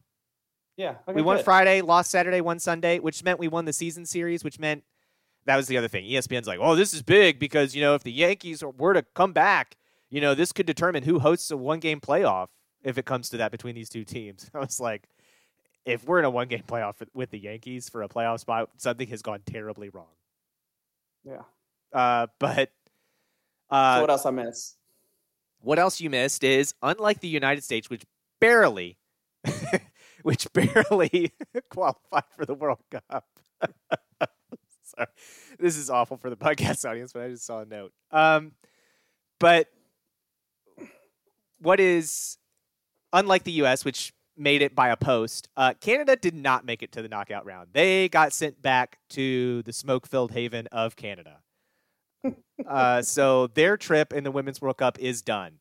Yeah. 0.76 0.96
okay, 1.08 1.14
we 1.14 1.22
won 1.22 1.36
good. 1.36 1.44
Friday, 1.44 1.80
lost 1.80 2.10
Saturday, 2.10 2.42
won 2.42 2.58
Sunday, 2.58 2.98
which 2.98 3.24
meant 3.24 3.38
we 3.38 3.48
won 3.48 3.64
the 3.64 3.72
season 3.72 4.04
series, 4.04 4.44
which 4.44 4.58
meant 4.58 4.84
that 5.46 5.56
was 5.56 5.66
the 5.66 5.78
other 5.78 5.88
thing. 5.88 6.04
ESPN's 6.04 6.46
like, 6.46 6.58
oh, 6.60 6.74
this 6.76 6.92
is 6.94 7.02
big 7.02 7.38
because 7.38 7.74
you 7.74 7.80
know 7.80 7.94
if 7.94 8.02
the 8.02 8.12
Yankees 8.12 8.62
were 8.62 8.94
to 8.94 9.02
come 9.14 9.32
back, 9.32 9.76
you 10.10 10.20
know 10.20 10.34
this 10.34 10.52
could 10.52 10.66
determine 10.66 11.02
who 11.04 11.18
hosts 11.18 11.50
a 11.50 11.56
one 11.56 11.80
game 11.80 12.00
playoff 12.00 12.48
if 12.82 12.98
it 12.98 13.04
comes 13.04 13.28
to 13.30 13.36
that 13.38 13.50
between 13.50 13.74
these 13.74 13.88
two 13.88 14.04
teams. 14.04 14.50
I 14.54 14.58
was 14.58 14.78
like, 14.80 15.08
if 15.84 16.04
we're 16.06 16.18
in 16.18 16.24
a 16.24 16.30
one 16.30 16.48
game 16.48 16.64
playoff 16.66 16.94
with 17.14 17.30
the 17.30 17.38
Yankees 17.38 17.88
for 17.88 18.02
a 18.02 18.08
playoff 18.08 18.40
spot, 18.40 18.70
something 18.76 19.08
has 19.08 19.22
gone 19.22 19.40
terribly 19.46 19.88
wrong. 19.88 20.06
Yeah. 21.24 21.42
Uh, 21.92 22.26
but 22.38 22.70
So 23.70 23.76
uh, 23.76 23.98
what 24.00 24.10
else 24.10 24.26
I 24.26 24.30
miss? 24.30 24.74
what 25.60 25.78
else 25.78 26.00
you 26.00 26.10
missed 26.10 26.44
is 26.44 26.74
unlike 26.82 27.20
the 27.20 27.28
United 27.28 27.64
States, 27.64 27.88
which 27.90 28.02
barely, 28.40 28.98
which 30.22 30.46
barely 30.52 31.32
qualified 31.70 32.24
for 32.36 32.44
the 32.46 32.54
World 32.54 32.78
Cup. 32.90 33.26
Sorry, 34.96 35.08
this 35.58 35.76
is 35.76 35.90
awful 35.90 36.16
for 36.16 36.30
the 36.30 36.36
podcast 36.36 36.88
audience, 36.88 37.12
but 37.12 37.22
I 37.22 37.30
just 37.30 37.46
saw 37.46 37.60
a 37.60 37.64
note. 37.64 37.92
Um, 38.10 38.52
but 39.38 39.68
what 41.60 41.80
is 41.80 42.38
unlike 43.12 43.44
the 43.44 43.52
U.S., 43.52 43.84
which 43.84 44.12
made 44.36 44.60
it 44.62 44.74
by 44.74 44.88
a 44.90 44.96
post, 44.96 45.48
uh, 45.56 45.72
Canada 45.80 46.16
did 46.16 46.34
not 46.34 46.64
make 46.64 46.82
it 46.82 46.92
to 46.92 47.02
the 47.02 47.08
knockout 47.08 47.46
round. 47.46 47.68
They 47.72 48.08
got 48.08 48.32
sent 48.32 48.60
back 48.60 48.98
to 49.10 49.62
the 49.62 49.72
smoke-filled 49.72 50.32
haven 50.32 50.66
of 50.68 50.96
Canada. 50.96 51.38
uh, 52.68 53.02
so 53.02 53.46
their 53.48 53.76
trip 53.76 54.12
in 54.12 54.24
the 54.24 54.30
Women's 54.30 54.60
World 54.60 54.76
Cup 54.78 54.98
is 54.98 55.22
done. 55.22 55.58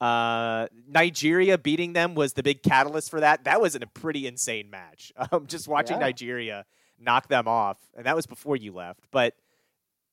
Uh, 0.00 0.66
Nigeria 0.86 1.56
beating 1.56 1.92
them 1.92 2.14
was 2.14 2.34
the 2.34 2.42
big 2.42 2.62
catalyst 2.62 3.10
for 3.10 3.20
that. 3.20 3.44
That 3.44 3.60
was 3.60 3.74
a 3.74 3.80
pretty 3.80 4.26
insane 4.26 4.70
match. 4.70 5.12
Um, 5.32 5.46
just 5.46 5.66
watching 5.66 5.96
Yeah. 5.96 6.06
Nigeria 6.06 6.66
knock 6.98 7.28
them 7.28 7.46
off, 7.48 7.78
and 7.96 8.06
that 8.06 8.16
was 8.16 8.26
before 8.26 8.56
you 8.56 8.72
left. 8.72 9.00
But 9.10 9.34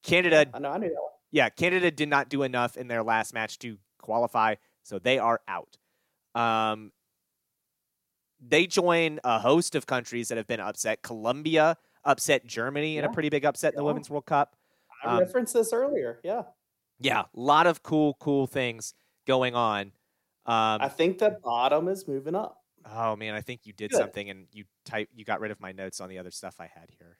Canada 0.03 0.45
I 0.53 0.59
know. 0.59 0.71
I 0.71 0.77
knew 0.77 0.89
that. 0.89 0.95
One. 0.95 1.11
yeah, 1.31 1.49
Canada 1.49 1.91
did 1.91 2.09
not 2.09 2.29
do 2.29 2.43
enough 2.43 2.77
in 2.77 2.87
their 2.87 3.03
last 3.03 3.33
match 3.33 3.59
to 3.59 3.77
qualify, 4.01 4.55
so 4.83 4.99
they 4.99 5.19
are 5.19 5.41
out. 5.47 5.77
Um, 6.33 6.91
they 8.39 8.65
join 8.65 9.19
a 9.23 9.39
host 9.39 9.75
of 9.75 9.85
countries 9.85 10.29
that 10.29 10.37
have 10.37 10.47
been 10.47 10.59
upset. 10.59 11.03
Colombia 11.03 11.77
upset 12.03 12.45
Germany 12.45 12.97
in 12.97 13.05
a 13.05 13.09
pretty 13.11 13.29
big 13.29 13.45
upset 13.45 13.73
in 13.73 13.77
the 13.77 13.83
Yeah. 13.83 13.87
Women's 13.87 14.09
World 14.09 14.25
Cup. 14.25 14.55
I 15.03 15.13
Um, 15.13 15.19
referenced 15.19 15.53
this 15.53 15.71
earlier. 15.73 16.19
Yeah. 16.23 16.43
Yeah, 16.99 17.21
a 17.21 17.25
lot 17.33 17.67
of 17.67 17.83
cool, 17.83 18.15
cool 18.19 18.47
things 18.47 18.93
going 19.27 19.53
on. 19.55 19.87
Um, 20.47 20.81
I 20.81 20.89
think 20.89 21.19
the 21.19 21.31
bottom 21.43 21.87
is 21.87 22.07
moving 22.07 22.33
up. 22.35 22.60
Oh 22.95 23.15
man, 23.15 23.33
I 23.33 23.41
think 23.41 23.61
you 23.65 23.73
did 23.73 23.91
Good. 23.91 23.97
something 23.97 24.29
and 24.29 24.47
you 24.51 24.65
type 24.85 25.09
you 25.15 25.25
got 25.25 25.39
rid 25.39 25.51
of 25.51 25.59
my 25.59 25.71
notes 25.71 26.01
on 26.01 26.09
the 26.09 26.17
other 26.19 26.31
stuff 26.31 26.55
I 26.59 26.69
had 26.73 26.89
here 26.97 27.17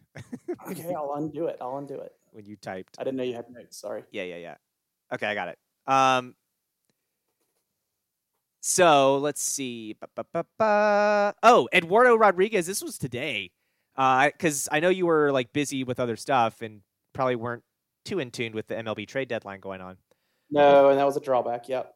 Okay, 0.67 0.93
I'll 0.95 1.13
undo 1.15 1.47
it. 1.47 1.57
I'll 1.61 1.77
undo 1.77 1.95
it. 1.95 2.13
when 2.31 2.45
you 2.45 2.55
typed. 2.55 2.97
I 2.99 3.03
didn't 3.03 3.17
know 3.17 3.23
you 3.23 3.35
had 3.35 3.49
notes. 3.49 3.77
Sorry. 3.77 4.03
Yeah, 4.11 4.23
yeah, 4.23 4.37
yeah. 4.37 4.55
Okay, 5.13 5.27
I 5.27 5.33
got 5.35 5.49
it. 5.49 5.57
Um, 5.87 6.35
so 8.61 9.17
let's 9.17 9.41
see. 9.41 9.95
Ba, 9.99 10.07
ba, 10.15 10.25
ba, 10.31 10.45
ba. 10.57 11.33
Oh, 11.43 11.67
Eduardo 11.73 12.15
Rodriguez. 12.15 12.65
This 12.67 12.83
was 12.83 12.97
today. 12.97 13.51
Because 13.95 14.69
I 14.71 14.79
know 14.79 14.89
you 14.89 15.05
were 15.05 15.31
like 15.31 15.51
busy 15.53 15.83
with 15.83 15.99
other 15.99 16.15
stuff 16.15 16.61
and 16.61 16.81
probably 17.13 17.35
weren't 17.35 17.63
too 18.05 18.19
in 18.19 18.31
tune 18.31 18.53
with 18.53 18.67
the 18.67 18.75
MLB 18.75 19.07
trade 19.07 19.27
deadline 19.27 19.59
going 19.59 19.81
on. 19.81 19.97
No, 20.49 20.89
and 20.89 20.99
that 20.99 21.05
was 21.05 21.17
a 21.17 21.21
drawback. 21.21 21.69
Yep. 21.69 21.93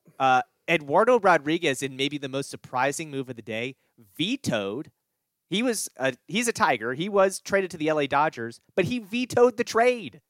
Eduardo 0.69 1.19
Rodriguez, 1.19 1.81
in 1.83 1.95
maybe 1.95 2.17
the 2.17 2.29
most 2.29 2.49
surprising 2.49 3.11
move 3.11 3.29
of 3.29 3.35
the 3.35 3.41
day, 3.41 3.75
vetoed. 4.17 4.91
He 5.49 5.61
was 5.61 5.89
a, 5.97 6.13
he's 6.27 6.47
a 6.47 6.53
Tiger. 6.53 6.93
He 6.93 7.07
was 7.07 7.39
traded 7.39 7.71
to 7.71 7.77
the 7.77 7.91
LA 7.91 8.07
Dodgers, 8.07 8.59
but 8.75 8.85
he 8.85 8.99
vetoed 8.99 9.57
the 9.57 9.63
trade. 9.63 10.21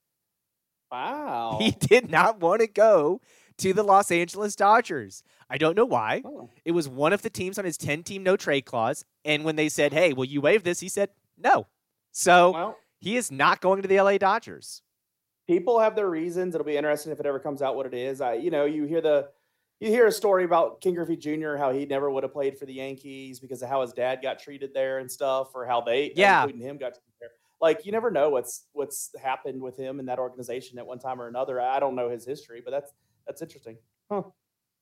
Wow. 0.91 1.57
He 1.62 1.72
did 1.72 2.10
not 2.10 2.40
want 2.40 2.62
to 2.62 2.68
go 2.68 3.22
to 3.57 3.74
the 3.74 3.84
Los 3.84 4.12
Angeles 4.12 4.56
Dodgers. 4.56 5.24
I 5.49 5.57
don't 5.57 5.76
know 5.78 5.86
why. 5.86 6.22
Oh. 6.26 6.49
It 6.66 6.72
was 6.72 6.88
one 6.90 7.14
of 7.14 7.22
the 7.22 7.30
teams 7.30 7.57
on 7.57 7.66
his 7.66 7.78
10 7.78 8.03
team 8.03 8.24
no 8.24 8.36
trade 8.36 8.66
clause. 8.66 9.06
And 9.24 9.44
when 9.45 9.56
they 9.56 9.70
said, 9.70 9.94
hey, 9.94 10.14
will 10.14 10.26
you 10.26 10.41
waive 10.41 10.64
this? 10.64 10.82
He 10.82 10.90
said, 10.90 11.10
no. 11.38 11.68
So 12.12 12.52
Well, 12.52 12.78
he 12.99 13.16
is 13.16 13.32
not 13.32 13.62
going 13.62 13.82
to 13.82 13.88
the 13.88 13.99
LA 14.02 14.18
Dodgers. 14.18 14.82
people 15.48 15.80
have 15.80 15.95
their 15.95 16.10
reasons. 16.10 16.56
It'll 16.56 16.66
be 16.66 16.78
interesting 16.78 17.12
if 17.12 17.20
it 17.20 17.26
ever 17.26 17.40
comes 17.40 17.62
out 17.62 17.76
what 17.76 17.86
it 17.86 17.94
is. 17.94 18.20
I, 18.22 18.34
you 18.34 18.52
know, 18.52 18.66
you 18.66 18.84
hear 18.86 19.02
the, 19.02 19.30
you 19.80 19.89
hear 19.89 20.07
a 20.07 20.11
story 20.11 20.43
about 20.45 20.81
Ken 20.81 20.93
Griffey 20.93 21.18
Jr. 21.18 21.56
how 21.57 21.72
he 21.72 21.85
never 21.85 22.10
would 22.10 22.23
have 22.23 22.31
played 22.34 22.57
for 22.57 22.65
the 22.65 22.73
Yankees 22.73 23.39
because 23.39 23.61
of 23.61 23.69
how 23.69 23.81
his 23.81 23.93
dad 23.93 24.22
got 24.22 24.39
treated 24.39 24.73
there 24.73 24.99
and 24.99 25.11
stuff, 25.11 25.49
or 25.53 25.65
how 25.65 25.81
they, 25.81 26.11
Yeah. 26.15 26.43
including 26.43 26.68
him, 26.68 26.77
got 26.77 26.93
treated 26.93 27.14
there. 27.19 27.30
Like 27.61 27.85
you 27.85 27.91
never 27.91 28.11
know 28.11 28.30
what's 28.30 28.68
what's 28.73 29.11
happened 29.22 29.61
with 29.61 29.77
him 29.77 29.99
in 29.99 30.06
that 30.07 30.19
organization 30.19 30.77
at 30.80 30.85
one 30.85 30.99
time 30.99 31.22
or 31.22 31.27
another. 31.27 31.60
I 31.61 31.80
don't 31.80 31.95
know 31.95 32.10
his 32.10 32.26
history, 32.26 32.61
but 32.64 32.72
that's 32.72 32.91
that's 33.27 33.41
interesting. 33.41 33.77
And 34.11 34.23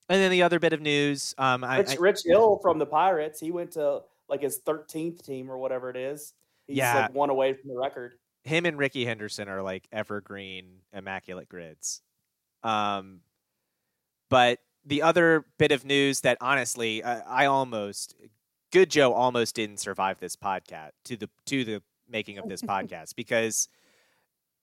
then 0.09 0.31
the 0.31 0.43
other 0.43 0.59
bit 0.59 0.73
of 0.73 0.81
news. 0.81 1.33
Um, 1.37 1.63
I, 1.63 1.77
Rich, 1.79 1.91
I- 1.91 1.95
Rich 2.01 2.23
Hill 2.25 2.59
from 2.61 2.77
the 2.77 2.85
Pirates, 2.85 3.39
he 3.39 3.51
went 3.51 3.71
to 3.73 4.01
like 4.27 4.41
his 4.41 4.59
13th 4.65 5.23
team 5.23 5.49
or 5.49 5.57
whatever 5.57 5.89
it 5.89 5.95
is. 5.95 6.33
He's 6.67 6.77
Yeah. 6.77 7.03
like 7.03 7.13
one 7.13 7.29
away 7.29 7.53
from 7.53 7.69
the 7.69 7.77
record. 7.77 8.15
him 8.43 8.65
and 8.65 8.77
Rickey 8.77 9.05
Henderson 9.05 9.47
are 9.47 9.61
like 9.61 9.87
evergreen, 9.93 10.81
immaculate 10.91 11.47
grids. 11.47 12.01
Um, 12.63 13.21
but 14.29 14.59
the 14.85 15.01
other 15.01 15.45
bit 15.57 15.71
of 15.71 15.85
news 15.85 16.21
that 16.21 16.37
honestly, 16.41 17.03
I, 17.03 17.43
I 17.43 17.45
almost, 17.45 18.15
Good 18.71 18.89
Joe 18.89 19.13
almost 19.13 19.55
didn't 19.55 19.77
survive 19.77 20.19
this 20.19 20.35
podcast 20.35 20.91
to 21.05 21.15
the 21.17 21.29
to 21.45 21.63
the 21.63 21.81
making 22.09 22.37
of 22.37 22.47
this 22.49 22.61
podcast 22.73 23.15
because 23.15 23.69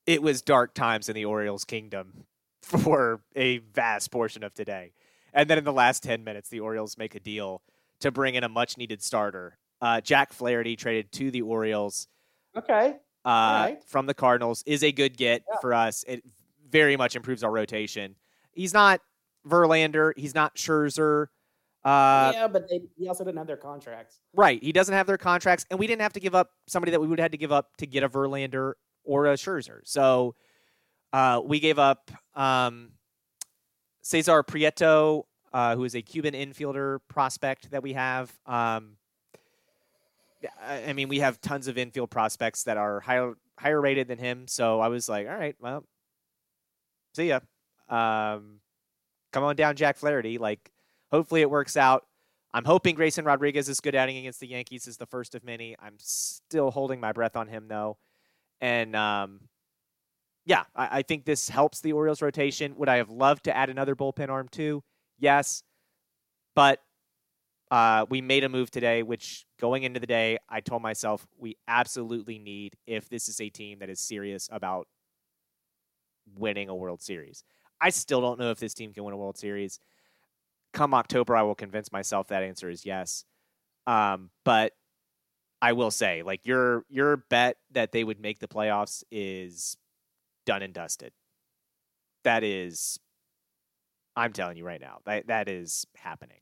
it 0.07 0.23
was 0.23 0.43
dark 0.43 0.75
times 0.75 1.09
in 1.09 1.15
the 1.15 1.25
Orioles 1.25 1.65
kingdom 1.65 2.25
for 2.63 3.21
a 3.37 3.59
vast 3.59 4.11
portion 4.11 4.43
of 4.43 4.53
today. 4.55 4.93
And 5.33 5.49
then 5.49 5.59
in 5.59 5.65
the 5.65 5.73
last 5.73 6.03
10 6.03 6.25
minutes, 6.25 6.49
the 6.49 6.61
Orioles 6.61 6.99
make 6.99 7.15
a 7.15 7.21
deal 7.21 7.63
to 8.01 8.11
bring 8.11 8.35
in 8.35 8.43
a 8.45 8.49
much 8.49 8.77
needed 8.77 9.03
starter. 9.03 9.59
Uh, 9.81 10.01
Jack 10.01 10.33
Flaherty 10.33 10.75
traded 10.77 11.13
to 11.13 11.31
the 11.31 11.43
Orioles 11.43 12.09
Okay. 12.57 12.97
uh, 13.25 13.29
right. 13.29 13.79
from 13.87 14.07
the 14.07 14.15
Cardinals 14.15 14.63
is 14.67 14.83
a 14.83 14.91
good 14.91 15.17
get 15.17 15.45
Yeah. 15.49 15.57
for 15.61 15.73
us. 15.73 16.05
It 16.09 16.25
very 16.69 16.97
much 16.97 17.15
improves 17.15 17.45
our 17.45 17.51
rotation. 17.51 18.17
He's 18.53 18.75
not 18.75 19.01
Verlander. 19.47 20.13
He's 20.17 20.35
not 20.35 20.57
Scherzer. 20.57 21.27
Uh, 21.83 22.33
yeah, 22.35 22.49
but 22.49 22.69
they, 22.69 22.83
he 22.97 23.09
also 23.09 23.25
didn't 23.25 23.39
have 23.39 23.47
their 23.47 23.57
contracts. 23.57 24.21
Right. 24.35 24.63
He 24.63 24.73
doesn't 24.73 24.95
have 24.95 25.07
their 25.07 25.19
contracts, 25.19 25.65
and 25.71 25.79
we 25.79 25.87
didn't 25.87 26.03
have 26.03 26.13
to 26.13 26.21
give 26.21 26.35
up 26.35 26.51
somebody 26.67 26.91
that 26.91 27.01
we 27.01 27.07
would 27.07 27.19
have 27.19 27.25
had 27.25 27.33
to 27.33 27.39
give 27.39 27.53
up 27.53 27.71
to 27.79 27.87
get 27.87 28.03
a 28.03 28.09
Verlander 28.09 28.75
or 29.05 29.27
a 29.27 29.35
Scherzer. 29.35 29.81
So 29.85 30.35
uh, 31.13 31.41
we 31.45 31.59
gave 31.59 31.79
up 31.79 32.11
um, 32.35 32.91
Cesar 34.03 34.43
Prieto, 34.43 35.25
uh, 35.53 35.75
who 35.75 35.85
is 35.85 35.95
a 35.95 36.03
Cuban 36.03 36.35
infielder 36.35 36.99
prospect 37.09 37.71
that 37.71 37.83
we 37.83 37.95
have. 37.95 38.31
Um, 38.47 38.97
I 40.63 40.93
mean, 40.93 41.09
we 41.09 41.19
have 41.19 41.41
tons 41.41 41.67
of 41.69 41.77
infield 41.77 42.11
prospects 42.11 42.65
that 42.65 42.77
are 42.77 43.01
higher 43.01 43.35
higher 43.59 43.81
rated 43.81 44.09
than 44.09 44.19
him. 44.19 44.49
So 44.49 44.81
I 44.81 44.89
was 44.89 45.09
like, 45.09 45.29
all 45.29 45.37
right, 45.37 45.55
well, 45.61 45.85
see 47.15 47.29
ya. 47.29 47.41
Um, 47.89 48.61
come 49.33 49.45
on 49.45 49.57
down, 49.57 49.77
Jack 49.77 49.97
Flaherty. 49.97 50.39
Like, 50.39 50.71
hopefully 51.11 51.41
it 51.41 51.51
works 51.51 51.77
out. 51.77 52.07
I'm 52.53 52.65
hoping 52.65 52.95
Grayson 52.95 53.25
Rodriguez 53.25 53.69
is 53.69 53.81
good 53.81 53.95
outing 53.95 54.17
against 54.17 54.41
the 54.41 54.49
Yankees 54.49 54.87
is 54.87 54.97
the 54.97 55.07
first 55.07 55.35
of 55.35 55.45
many. 55.45 55.77
I'm 55.79 55.95
still 55.99 56.71
holding 56.71 57.01
my 57.01 57.13
breath 57.13 57.37
on 57.37 57.47
him 57.47 57.69
though, 57.69 57.97
and 58.61 58.97
um, 58.97 59.41
yeah, 60.45 60.65
I, 60.75 60.99
I 60.99 61.03
think 61.03 61.25
this 61.25 61.49
helps 61.49 61.81
the 61.81 61.93
Orioles 61.93 62.23
rotation. 62.23 62.75
Would 62.77 62.89
I 62.89 62.97
have 62.97 63.11
loved 63.11 63.45
to 63.45 63.57
add 63.57 63.71
another 63.71 63.95
bullpen 63.95 64.31
arm 64.31 64.49
too? 64.49 64.83
Yes, 65.19 65.63
but 66.57 66.81
uh, 67.71 68.07
we 68.11 68.21
made 68.21 68.43
a 68.43 68.49
move 68.49 68.71
today, 68.71 69.05
which 69.05 69.47
going 69.61 69.85
into 69.85 70.01
the 70.01 70.07
day, 70.07 70.39
I 70.49 70.61
told 70.61 70.83
myself 70.83 71.27
we 71.39 71.57
absolutely 71.69 72.39
need 72.41 72.77
if 72.87 73.09
this 73.09 73.29
is 73.29 73.41
a 73.41 73.49
team 73.49 73.79
that 73.79 73.89
is 73.89 74.01
serious 74.01 74.49
about 74.51 74.89
winning 76.35 76.69
a 76.69 76.75
World 76.75 77.01
Series. 77.01 77.45
I 77.81 77.91
still 77.91 78.21
don't 78.21 78.39
know 78.39 78.51
if 78.51 78.59
this 78.59 78.75
team 78.75 78.93
can 78.93 79.05
win 79.05 79.15
a 79.15 79.17
World 79.17 79.39
Series. 79.39 79.79
Come 80.73 80.95
October, 80.95 81.37
I 81.37 81.43
will 81.43 81.55
convince 81.55 81.91
myself 81.91 82.29
that 82.29 82.43
answer 82.43 82.69
is 82.69 82.85
yes. 82.85 83.25
Um, 83.87 84.31
but 84.45 84.73
I 85.63 85.73
will 85.73 85.91
say, 85.91 86.23
like 86.23 86.47
your 86.47 86.85
your 86.89 87.17
bet 87.17 87.57
that 87.73 87.93
they 87.93 88.05
would 88.05 88.21
make 88.21 88.39
the 88.39 88.49
playoffs 88.49 89.03
is 89.11 89.77
done 90.47 90.63
and 90.63 90.73
dusted. 90.73 91.13
That 92.25 92.45
is, 92.45 93.01
I'm 94.15 94.33
telling 94.33 94.57
you 94.57 94.65
right 94.65 94.81
now, 94.81 94.99
that 95.07 95.27
that 95.29 95.49
is 95.49 95.87
happening. 95.97 96.41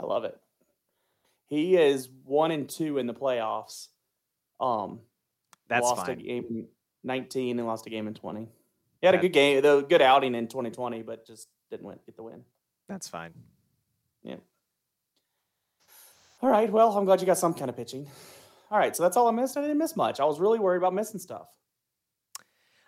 I 0.00 0.04
love 0.06 0.24
it. 0.24 0.38
He 1.48 1.76
is 1.76 2.08
one 2.24 2.50
and 2.50 2.68
two 2.68 2.98
in 2.98 3.06
the 3.06 3.14
playoffs. 3.14 3.88
Um, 4.58 5.00
That's 5.68 5.84
lost 5.84 6.06
fine. 6.06 6.18
a 6.18 6.22
game 6.22 6.44
in 6.48 6.68
19 7.04 7.58
and 7.58 7.68
lost 7.68 7.86
a 7.86 7.90
game 7.90 8.08
in 8.08 8.14
20. 8.14 8.48
He 9.02 9.06
had 9.06 9.16
a 9.16 9.18
good 9.18 9.32
game, 9.32 9.60
the 9.60 9.82
good 9.82 10.00
outing 10.00 10.36
in 10.36 10.46
2020, 10.46 11.02
but 11.02 11.26
just 11.26 11.48
didn't 11.70 11.84
win, 11.84 11.98
get 12.06 12.16
the 12.16 12.22
win. 12.22 12.44
That's 12.88 13.08
fine. 13.08 13.34
Yeah. 14.22 14.36
All 16.40 16.48
right. 16.48 16.70
Well, 16.70 16.96
I'm 16.96 17.04
glad 17.04 17.20
you 17.20 17.26
got 17.26 17.36
some 17.36 17.52
kind 17.52 17.68
of 17.68 17.76
pitching. 17.76 18.06
All 18.70 18.78
right. 18.78 18.94
So 18.94 19.02
that's 19.02 19.16
all 19.16 19.26
I 19.26 19.32
missed. 19.32 19.56
I 19.56 19.60
didn't 19.60 19.78
miss 19.78 19.96
much. 19.96 20.20
I 20.20 20.24
was 20.24 20.38
really 20.38 20.60
worried 20.60 20.78
about 20.78 20.94
missing 20.94 21.18
stuff. 21.18 21.48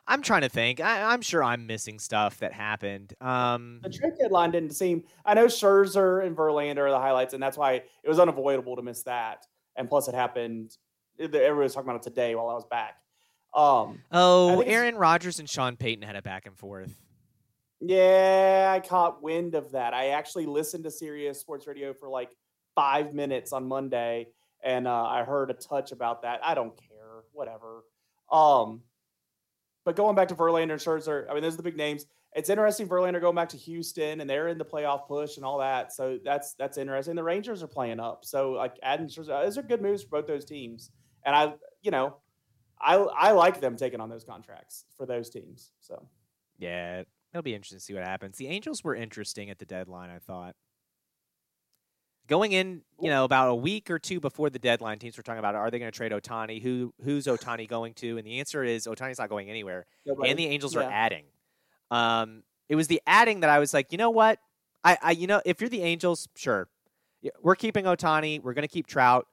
I'm 0.07 0.23
trying 0.23 0.43
to 0.43 0.49
think. 0.49 0.81
I, 0.81 1.13
I'm 1.13 1.21
sure 1.21 1.43
I'm 1.43 1.67
missing 1.67 1.99
stuff 1.99 2.39
that 2.39 2.53
happened. 2.53 3.15
Um, 3.21 3.81
The 3.83 3.91
trade 3.91 4.13
deadline 4.21 4.53
didn't 4.53 4.73
seem. 4.73 5.03
I 5.25 5.35
know 5.35 5.47
Scherzer 5.47 6.25
and 6.25 6.37
Verlander 6.37 6.87
are 6.87 6.91
the 6.91 6.99
highlights, 6.99 7.35
and 7.35 7.43
that's 7.43 7.59
why 7.59 7.73
it 7.73 8.09
was 8.09 8.21
unavoidable 8.21 8.77
to 8.77 8.83
miss 8.83 9.03
that. 9.05 9.47
And 9.75 9.89
plus, 9.89 10.07
it 10.07 10.15
happened. 10.15 10.77
Everybody 11.19 11.51
was 11.55 11.75
talking 11.75 11.89
about 11.91 12.07
it 12.07 12.09
today 12.09 12.37
while 12.37 12.51
I 12.51 12.55
was 12.55 12.67
back. 12.67 12.99
Um, 13.55 14.01
oh, 14.11 14.61
Aaron 14.63 14.97
Rodgers 14.97 15.39
and 15.39 15.49
Sean 15.49 15.77
Payton 15.77 16.03
had 16.03 16.17
a 16.17 16.23
back 16.23 16.47
and 16.47 16.57
forth. 16.59 16.95
yeah, 17.81 18.73
I 18.75 18.81
caught 18.81 19.23
wind 19.23 19.55
of 19.55 19.73
that. 19.73 19.95
I 19.95 20.09
actually 20.09 20.47
listened 20.47 20.85
to 20.85 20.91
Sirius 20.91 21.39
Sports 21.39 21.67
Radio 21.67 21.93
for 21.93 22.09
like 22.09 22.31
five 22.75 23.15
minutes 23.15 23.53
on 23.53 23.67
Monday, 23.69 24.29
and 24.63 24.89
uh, 24.89 25.05
I 25.05 25.23
heard 25.23 25.51
a 25.51 25.55
touch 25.55 25.93
about 25.93 26.23
that. 26.23 26.41
I 26.43 26.55
don't 26.55 26.77
care, 26.77 27.23
whatever. 27.33 27.85
Um, 28.33 28.83
but 29.85 29.97
going 29.97 30.17
back 30.17 30.29
to 30.29 30.35
Verlander 30.35 30.73
and 30.73 30.81
Scherzer, 30.81 31.31
I 31.31 31.35
mean, 31.35 31.43
those 31.43 31.55
are 31.55 31.59
the 31.59 31.63
big 31.63 31.77
names. 31.77 32.07
It's 32.35 32.51
interesting. 32.51 32.89
Verlander 32.89 33.21
going 33.21 33.37
back 33.37 33.51
to 33.51 33.57
Houston, 33.57 34.21
and 34.21 34.29
they're 34.29 34.49
in 34.49 34.59
the 34.59 34.65
playoff 34.65 35.07
push 35.07 35.37
and 35.37 35.45
all 35.47 35.59
that. 35.59 35.93
So 35.93 36.19
that's 36.25 36.55
that's 36.55 36.79
interesting. 36.79 37.15
The 37.15 37.23
Rangers 37.23 37.63
are 37.63 37.69
playing 37.69 38.01
up, 38.01 38.25
so 38.25 38.53
like 38.53 38.75
adding 38.83 39.07
Scherzer, 39.07 39.45
those 39.45 39.57
are 39.59 39.63
good 39.63 39.81
moves 39.81 40.03
for 40.03 40.09
both 40.09 40.27
those 40.27 40.45
teams. 40.45 40.91
And 41.25 41.37
I, 41.37 41.55
you 41.83 41.93
know, 41.93 42.17
I 42.85 42.95
I 42.97 43.33
like 43.33 43.61
them 43.61 43.77
taking 43.77 44.01
on 44.01 44.09
those 44.09 44.25
contracts 44.25 44.85
for 44.97 45.07
those 45.07 45.31
teams. 45.31 45.71
So 45.81 46.07
yeah, 46.59 47.03
it'll 47.33 47.43
be 47.43 47.55
interesting 47.55 47.79
to 47.79 47.85
see 47.85 47.95
what 47.95 48.05
happens. 48.05 48.37
The 48.37 48.49
Angels 48.49 48.85
were 48.85 48.95
interesting 48.95 49.51
at 49.51 49.59
the 49.59 49.65
deadline. 49.65 50.11
I 50.11 50.19
thought 50.19 50.55
going 52.27 52.53
in, 52.53 52.83
you 53.01 53.11
know, 53.11 53.25
about 53.25 53.51
a 53.51 53.55
week 53.55 53.91
or 53.91 53.99
two 53.99 54.21
before 54.21 54.51
the 54.51 54.59
deadline, 54.59 54.99
teams 54.99 55.17
were 55.17 55.23
talking 55.23 55.39
about 55.39 55.55
are 55.55 55.71
they 55.71 55.79
going 55.79 55.91
to 55.91 55.97
trade 55.97 56.13
Ohtani? 56.13 56.63
Who 56.63 56.93
who's 57.03 57.27
Ohtani 57.27 57.69
going 57.69 57.95
to? 57.95 58.19
And 58.19 58.27
the 58.27 58.39
answer 58.39 58.65
is 58.65 58.87
Ohtani's 58.87 59.19
not 59.19 59.29
going 59.29 59.51
anywhere. 59.51 59.87
Nobody. 60.07 60.31
And 60.31 60.39
the 60.39 60.47
Angels 60.47 60.75
yeah. 60.75 60.83
are 60.83 60.91
adding. 60.91 61.25
Um, 61.91 62.43
it 62.69 62.77
was 62.77 62.89
the 62.89 63.01
adding 63.07 63.41
that 63.41 63.51
I 63.51 63.59
was 63.59 63.75
like, 63.75 63.93
you 63.93 63.99
know 63.99 64.11
what? 64.11 64.39
I, 64.83 64.99
I 65.03 65.11
you 65.13 65.27
know, 65.27 65.41
if 65.45 65.61
you're 65.61 65.71
the 65.71 65.83
Angels, 65.83 66.29
sure, 66.35 66.69
we're 67.43 67.57
keeping 67.57 67.85
Ohtani, 67.85 68.43
We're 68.43 68.55
going 68.55 68.67
to 68.67 68.73
keep 68.73 68.87
Trout. 68.87 69.27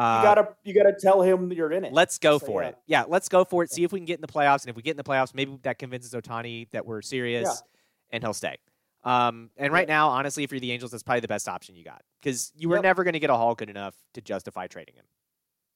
Uh, 0.00 0.16
you 0.16 0.24
gotta 0.24 0.48
you 0.64 0.74
gotta 0.74 0.94
tell 0.98 1.20
him 1.20 1.52
you're 1.52 1.72
in 1.72 1.84
it. 1.84 1.92
Let's 1.92 2.18
go 2.18 2.38
so, 2.38 2.46
for 2.46 2.62
yeah. 2.62 2.68
it. 2.68 2.78
Yeah, 2.86 3.04
let's 3.06 3.28
go 3.28 3.44
for 3.44 3.62
it. 3.62 3.70
See 3.70 3.84
if 3.84 3.92
we 3.92 3.98
can 3.98 4.06
get 4.06 4.14
in 4.14 4.22
the 4.22 4.28
playoffs, 4.28 4.62
and 4.62 4.70
if 4.70 4.76
we 4.76 4.80
get 4.80 4.92
in 4.92 4.96
the 4.96 5.04
playoffs, 5.04 5.34
maybe 5.34 5.58
that 5.62 5.78
convinces 5.78 6.14
Ohtani 6.14 6.70
that 6.70 6.86
we're 6.86 7.02
serious, 7.02 7.44
yeah. 7.44 8.14
and 8.16 8.24
he'll 8.24 8.32
stay. 8.32 8.56
Um, 9.04 9.50
and 9.58 9.74
right 9.74 9.86
now, 9.86 10.08
honestly, 10.08 10.42
if 10.42 10.52
you're 10.52 10.60
the 10.60 10.72
Angels, 10.72 10.92
that's 10.92 11.02
probably 11.02 11.20
the 11.20 11.28
best 11.28 11.50
option 11.50 11.76
you 11.76 11.84
got 11.84 12.02
because 12.18 12.50
you 12.56 12.70
were 12.70 12.76
yep. 12.76 12.82
never 12.82 13.04
going 13.04 13.12
to 13.12 13.20
get 13.20 13.28
a 13.28 13.36
haul 13.36 13.54
good 13.54 13.68
enough 13.68 13.94
to 14.14 14.22
justify 14.22 14.66
trading 14.66 14.94
him. 14.94 15.04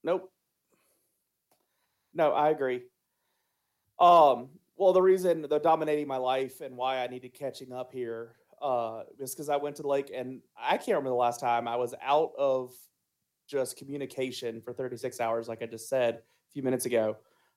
Nope. 0.02 0.32
No, 2.14 2.32
I 2.32 2.48
agree. 2.48 2.82
Um, 3.98 4.48
well, 4.76 4.94
the 4.94 5.02
reason 5.02 5.44
they're 5.50 5.58
dominating 5.58 6.08
my 6.08 6.16
life 6.16 6.62
and 6.62 6.78
why 6.78 7.04
I 7.04 7.08
needed 7.08 7.34
catching 7.34 7.74
up 7.74 7.92
here 7.92 8.36
uh, 8.62 9.02
is 9.18 9.34
because 9.34 9.50
I 9.50 9.56
went 9.56 9.76
to 9.76 9.82
the 9.82 9.88
lake 9.88 10.10
and 10.14 10.40
I 10.58 10.78
can't 10.78 10.88
remember 10.88 11.10
the 11.10 11.16
last 11.16 11.40
time 11.40 11.68
I 11.68 11.76
was 11.76 11.94
out 12.02 12.32
of 12.38 12.72
just 13.46 13.76
communication 13.76 14.60
for 14.60 14.72
36 14.72 15.20
hours, 15.20 15.48
like 15.48 15.62
I 15.62 15.66
just 15.66 15.88
said 15.88 16.14
a 16.14 16.52
few 16.52 16.62
minutes 16.62 16.86
ago. 16.86 17.16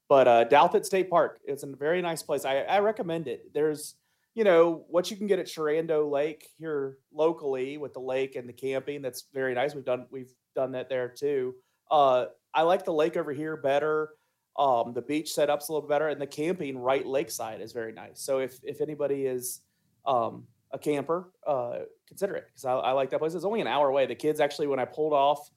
But 0.10 0.28
uh, 0.28 0.84
State 0.84 1.10
Park, 1.10 1.40
it's 1.46 1.64
a 1.64 1.68
very 1.68 2.02
nice 2.02 2.24
place. 2.24 2.46
I, 2.46 2.60
I 2.60 2.80
recommend 2.80 3.28
it. 3.28 3.54
There's 3.54 3.96
you 4.36 4.44
know 4.44 4.86
what 4.88 5.10
you 5.10 5.18
can 5.18 5.26
get 5.26 5.40
at 5.40 5.48
Sherando 5.48 6.10
Lake 6.10 6.50
here 6.60 7.00
locally 7.12 7.80
with 7.80 7.94
the 7.94 8.00
lake 8.00 8.36
and 8.36 8.48
the 8.48 8.54
camping. 8.54 9.02
That's 9.02 9.26
very 9.34 9.56
nice. 9.56 9.74
We've 9.74 9.84
done 9.84 10.06
we've 10.12 10.32
done 10.56 10.72
that 10.74 10.90
there 10.90 11.10
too. 11.10 11.56
Uh, 11.90 12.26
I 12.54 12.62
like 12.62 12.86
the 12.86 12.94
lake 12.94 13.18
over 13.18 13.34
here 13.34 13.58
better. 13.58 14.12
Um, 14.58 14.94
the 14.94 15.02
beach 15.02 15.34
setup's 15.34 15.70
a 15.70 15.74
little 15.74 15.90
better, 15.90 16.10
and 16.10 16.22
the 16.22 16.28
camping 16.28 16.78
right 16.78 17.06
lakeside 17.06 17.62
is 17.62 17.74
very 17.74 17.92
nice. 17.92 18.22
So 18.22 18.40
if 18.40 18.60
if 18.64 18.80
anybody 18.80 19.26
is 19.26 19.62
um, 20.06 20.46
a 20.72 20.80
camper, 20.80 21.32
uh, 21.46 21.80
consider 22.08 22.36
it 22.36 22.46
because 22.48 22.66
I, 22.66 22.74
I, 22.74 22.92
like 22.92 23.10
that 23.10 23.20
place. 23.20 23.34
It's 23.34 23.44
only 23.44 23.62
an 23.62 23.68
hour 23.68 23.90
away. 23.90 24.06
The 24.06 24.16
kids 24.16 24.40
actually, 24.40 24.68
when 24.68 24.80
I 24.80 24.86
pulled 24.86 25.14
off 25.14 25.50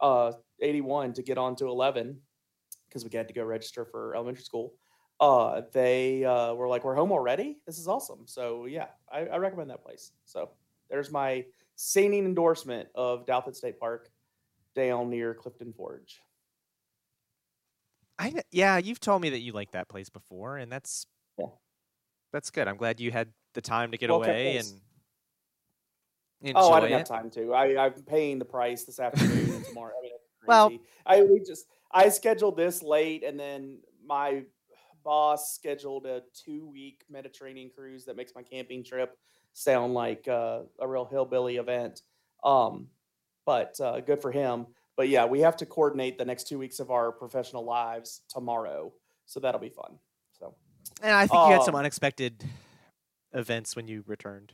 uh, 0.00 0.32
81 0.60 1.14
to 1.14 1.22
get 1.22 1.38
on 1.38 1.56
to 1.56 1.66
11, 1.66 2.18
because 2.88 3.04
we 3.04 3.10
had 3.16 3.28
to 3.28 3.34
go 3.34 3.44
register 3.44 3.84
for 3.84 4.14
elementary 4.14 4.44
school, 4.44 4.74
uh, 5.20 5.62
they 5.72 6.24
uh, 6.24 6.52
were 6.54 6.68
like, 6.68 6.84
"We're 6.84 6.96
home 6.96 7.12
already. 7.12 7.58
This 7.64 7.78
is 7.78 7.86
awesome." 7.86 8.26
So 8.26 8.66
yeah, 8.66 8.88
I, 9.10 9.20
I 9.26 9.36
recommend 9.36 9.70
that 9.70 9.84
place. 9.84 10.10
So 10.24 10.50
there's 10.90 11.12
my 11.12 11.44
singing 11.76 12.24
endorsement 12.24 12.88
of 12.94 13.24
Douthat 13.24 13.54
State 13.54 13.78
Park 13.78 14.10
down 14.74 15.10
near 15.10 15.32
Clifton 15.32 15.72
Forge. 15.72 16.20
I 18.18 18.34
yeah, 18.50 18.78
you've 18.78 19.00
told 19.00 19.22
me 19.22 19.30
that 19.30 19.40
you 19.40 19.52
like 19.52 19.70
that 19.72 19.88
place 19.88 20.10
before, 20.10 20.56
and 20.56 20.72
that's 20.72 21.06
yeah. 21.38 21.46
that's 22.32 22.50
good. 22.50 22.66
I'm 22.66 22.76
glad 22.76 22.98
you 22.98 23.12
had 23.12 23.28
the 23.54 23.62
time 23.62 23.92
to 23.92 23.98
get 23.98 24.10
well, 24.10 24.22
away 24.22 24.56
and. 24.56 24.68
Oh, 26.54 26.72
I 26.72 26.80
don't 26.80 26.92
it. 26.92 26.98
have 26.98 27.06
time 27.06 27.30
to. 27.30 27.52
I, 27.54 27.86
I'm 27.86 27.92
paying 27.92 28.38
the 28.38 28.44
price 28.44 28.84
this 28.84 28.98
afternoon 28.98 29.54
and 29.54 29.64
tomorrow. 29.64 29.92
I 29.98 30.02
mean, 30.02 30.12
well, 30.46 30.72
I 31.06 31.22
we 31.22 31.40
just 31.40 31.66
I 31.90 32.08
scheduled 32.08 32.56
this 32.56 32.82
late, 32.82 33.24
and 33.24 33.38
then 33.38 33.78
my 34.04 34.42
boss 35.04 35.54
scheduled 35.54 36.06
a 36.06 36.22
two 36.34 36.66
week 36.68 37.04
Mediterranean 37.10 37.70
cruise 37.74 38.04
that 38.06 38.16
makes 38.16 38.32
my 38.34 38.42
camping 38.42 38.84
trip 38.84 39.16
sound 39.52 39.94
like 39.94 40.26
uh, 40.28 40.60
a 40.80 40.88
real 40.88 41.04
hillbilly 41.04 41.56
event. 41.56 42.02
Um, 42.42 42.88
but 43.44 43.80
uh, 43.80 44.00
good 44.00 44.20
for 44.20 44.32
him. 44.32 44.66
But 44.96 45.08
yeah, 45.08 45.24
we 45.24 45.40
have 45.40 45.56
to 45.58 45.66
coordinate 45.66 46.18
the 46.18 46.24
next 46.24 46.48
two 46.48 46.58
weeks 46.58 46.78
of 46.80 46.90
our 46.90 47.12
professional 47.12 47.64
lives 47.64 48.22
tomorrow, 48.28 48.92
so 49.26 49.40
that'll 49.40 49.60
be 49.60 49.70
fun. 49.70 49.98
So, 50.38 50.54
and 51.02 51.12
I 51.12 51.26
think 51.26 51.40
um, 51.40 51.48
you 51.48 51.54
had 51.54 51.64
some 51.64 51.74
um 51.74 51.80
unexpected 51.80 52.44
events 53.32 53.74
when 53.74 53.88
you 53.88 54.04
returned. 54.06 54.52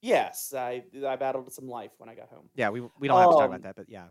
Yes, 0.00 0.54
I 0.56 0.84
I 1.06 1.16
battled 1.16 1.52
some 1.52 1.68
life 1.68 1.92
when 1.98 2.08
I 2.08 2.14
got 2.14 2.28
home. 2.28 2.48
Yeah, 2.54 2.70
we 2.70 2.80
we 2.98 3.08
don't 3.08 3.18
have 3.18 3.30
to 3.30 3.34
talk 3.34 3.46
about 3.46 3.56
um, 3.56 3.62
that, 3.62 3.76
but 3.76 3.86
yeah 3.88 4.06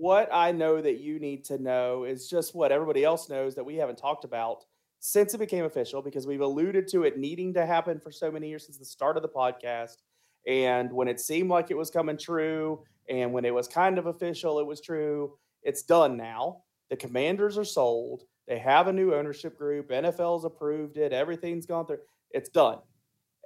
what 0.00 0.30
I 0.32 0.50
know 0.50 0.80
that 0.80 0.98
you 0.98 1.18
need 1.18 1.44
to 1.44 1.58
know 1.58 2.04
is 2.04 2.26
just 2.26 2.54
what 2.54 2.72
everybody 2.72 3.04
else 3.04 3.28
knows 3.28 3.54
that 3.54 3.64
we 3.64 3.76
haven't 3.76 3.98
talked 3.98 4.24
about 4.24 4.64
since 4.98 5.34
it 5.34 5.38
became 5.38 5.66
official, 5.66 6.00
because 6.00 6.26
we've 6.26 6.40
alluded 6.40 6.88
to 6.88 7.02
it 7.02 7.18
needing 7.18 7.52
to 7.52 7.66
happen 7.66 8.00
for 8.00 8.10
so 8.10 8.30
many 8.30 8.48
years 8.48 8.64
since 8.64 8.78
the 8.78 8.84
start 8.84 9.18
of 9.18 9.22
the 9.22 9.28
podcast. 9.28 9.96
And 10.46 10.90
when 10.90 11.06
it 11.06 11.20
seemed 11.20 11.50
like 11.50 11.70
it 11.70 11.76
was 11.76 11.90
coming 11.90 12.16
true, 12.16 12.82
and 13.10 13.30
when 13.30 13.44
it 13.44 13.52
was 13.52 13.68
kind 13.68 13.98
of 13.98 14.06
official, 14.06 14.58
it 14.58 14.66
was 14.66 14.80
true. 14.80 15.36
It's 15.62 15.82
done 15.82 16.16
now. 16.16 16.62
The 16.88 16.96
commanders 16.96 17.58
are 17.58 17.64
sold. 17.64 18.22
They 18.48 18.58
have 18.58 18.86
a 18.86 18.92
new 18.94 19.14
ownership 19.14 19.58
group. 19.58 19.90
NFL's 19.90 20.46
approved 20.46 20.96
it. 20.96 21.12
Everything's 21.12 21.66
gone 21.66 21.86
through. 21.86 21.98
It's 22.30 22.48
done. 22.48 22.78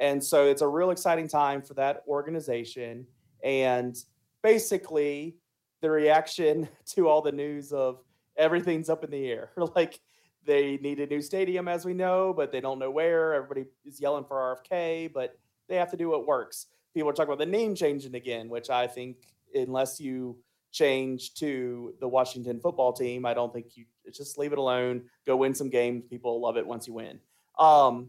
And 0.00 0.22
so 0.22 0.46
it's 0.46 0.62
a 0.62 0.68
real 0.68 0.90
exciting 0.90 1.28
time 1.28 1.62
for 1.62 1.74
that 1.74 2.02
organization. 2.08 3.06
And 3.42 3.96
basically, 4.42 5.36
the 5.80 5.90
reaction 5.90 6.68
to 6.86 7.08
all 7.08 7.22
the 7.22 7.32
news 7.32 7.72
of 7.72 8.00
everything's 8.36 8.88
up 8.88 9.04
in 9.04 9.10
the 9.10 9.30
air. 9.30 9.50
like 9.76 10.00
they 10.44 10.76
need 10.78 11.00
a 11.00 11.06
new 11.06 11.22
stadium, 11.22 11.68
as 11.68 11.84
we 11.84 11.94
know, 11.94 12.34
but 12.36 12.52
they 12.52 12.60
don't 12.60 12.78
know 12.78 12.90
where. 12.90 13.34
Everybody 13.34 13.64
is 13.84 14.00
yelling 14.00 14.24
for 14.24 14.58
RFK, 14.70 15.12
but 15.12 15.38
they 15.68 15.76
have 15.76 15.90
to 15.90 15.96
do 15.96 16.10
what 16.10 16.26
works. 16.26 16.66
People 16.92 17.08
are 17.08 17.12
talking 17.12 17.32
about 17.32 17.44
the 17.44 17.50
name 17.50 17.74
changing 17.74 18.14
again, 18.14 18.48
which 18.48 18.70
I 18.70 18.86
think, 18.86 19.16
unless 19.54 20.00
you 20.00 20.36
change 20.70 21.34
to 21.34 21.94
the 22.00 22.08
Washington 22.08 22.60
football 22.60 22.92
team, 22.92 23.24
I 23.24 23.32
don't 23.32 23.52
think 23.52 23.76
you 23.76 23.86
just 24.12 24.38
leave 24.38 24.52
it 24.52 24.58
alone. 24.58 25.04
Go 25.26 25.36
win 25.36 25.54
some 25.54 25.70
games. 25.70 26.04
People 26.10 26.40
love 26.40 26.56
it 26.56 26.66
once 26.66 26.86
you 26.86 26.94
win. 26.94 27.20
Um, 27.58 28.08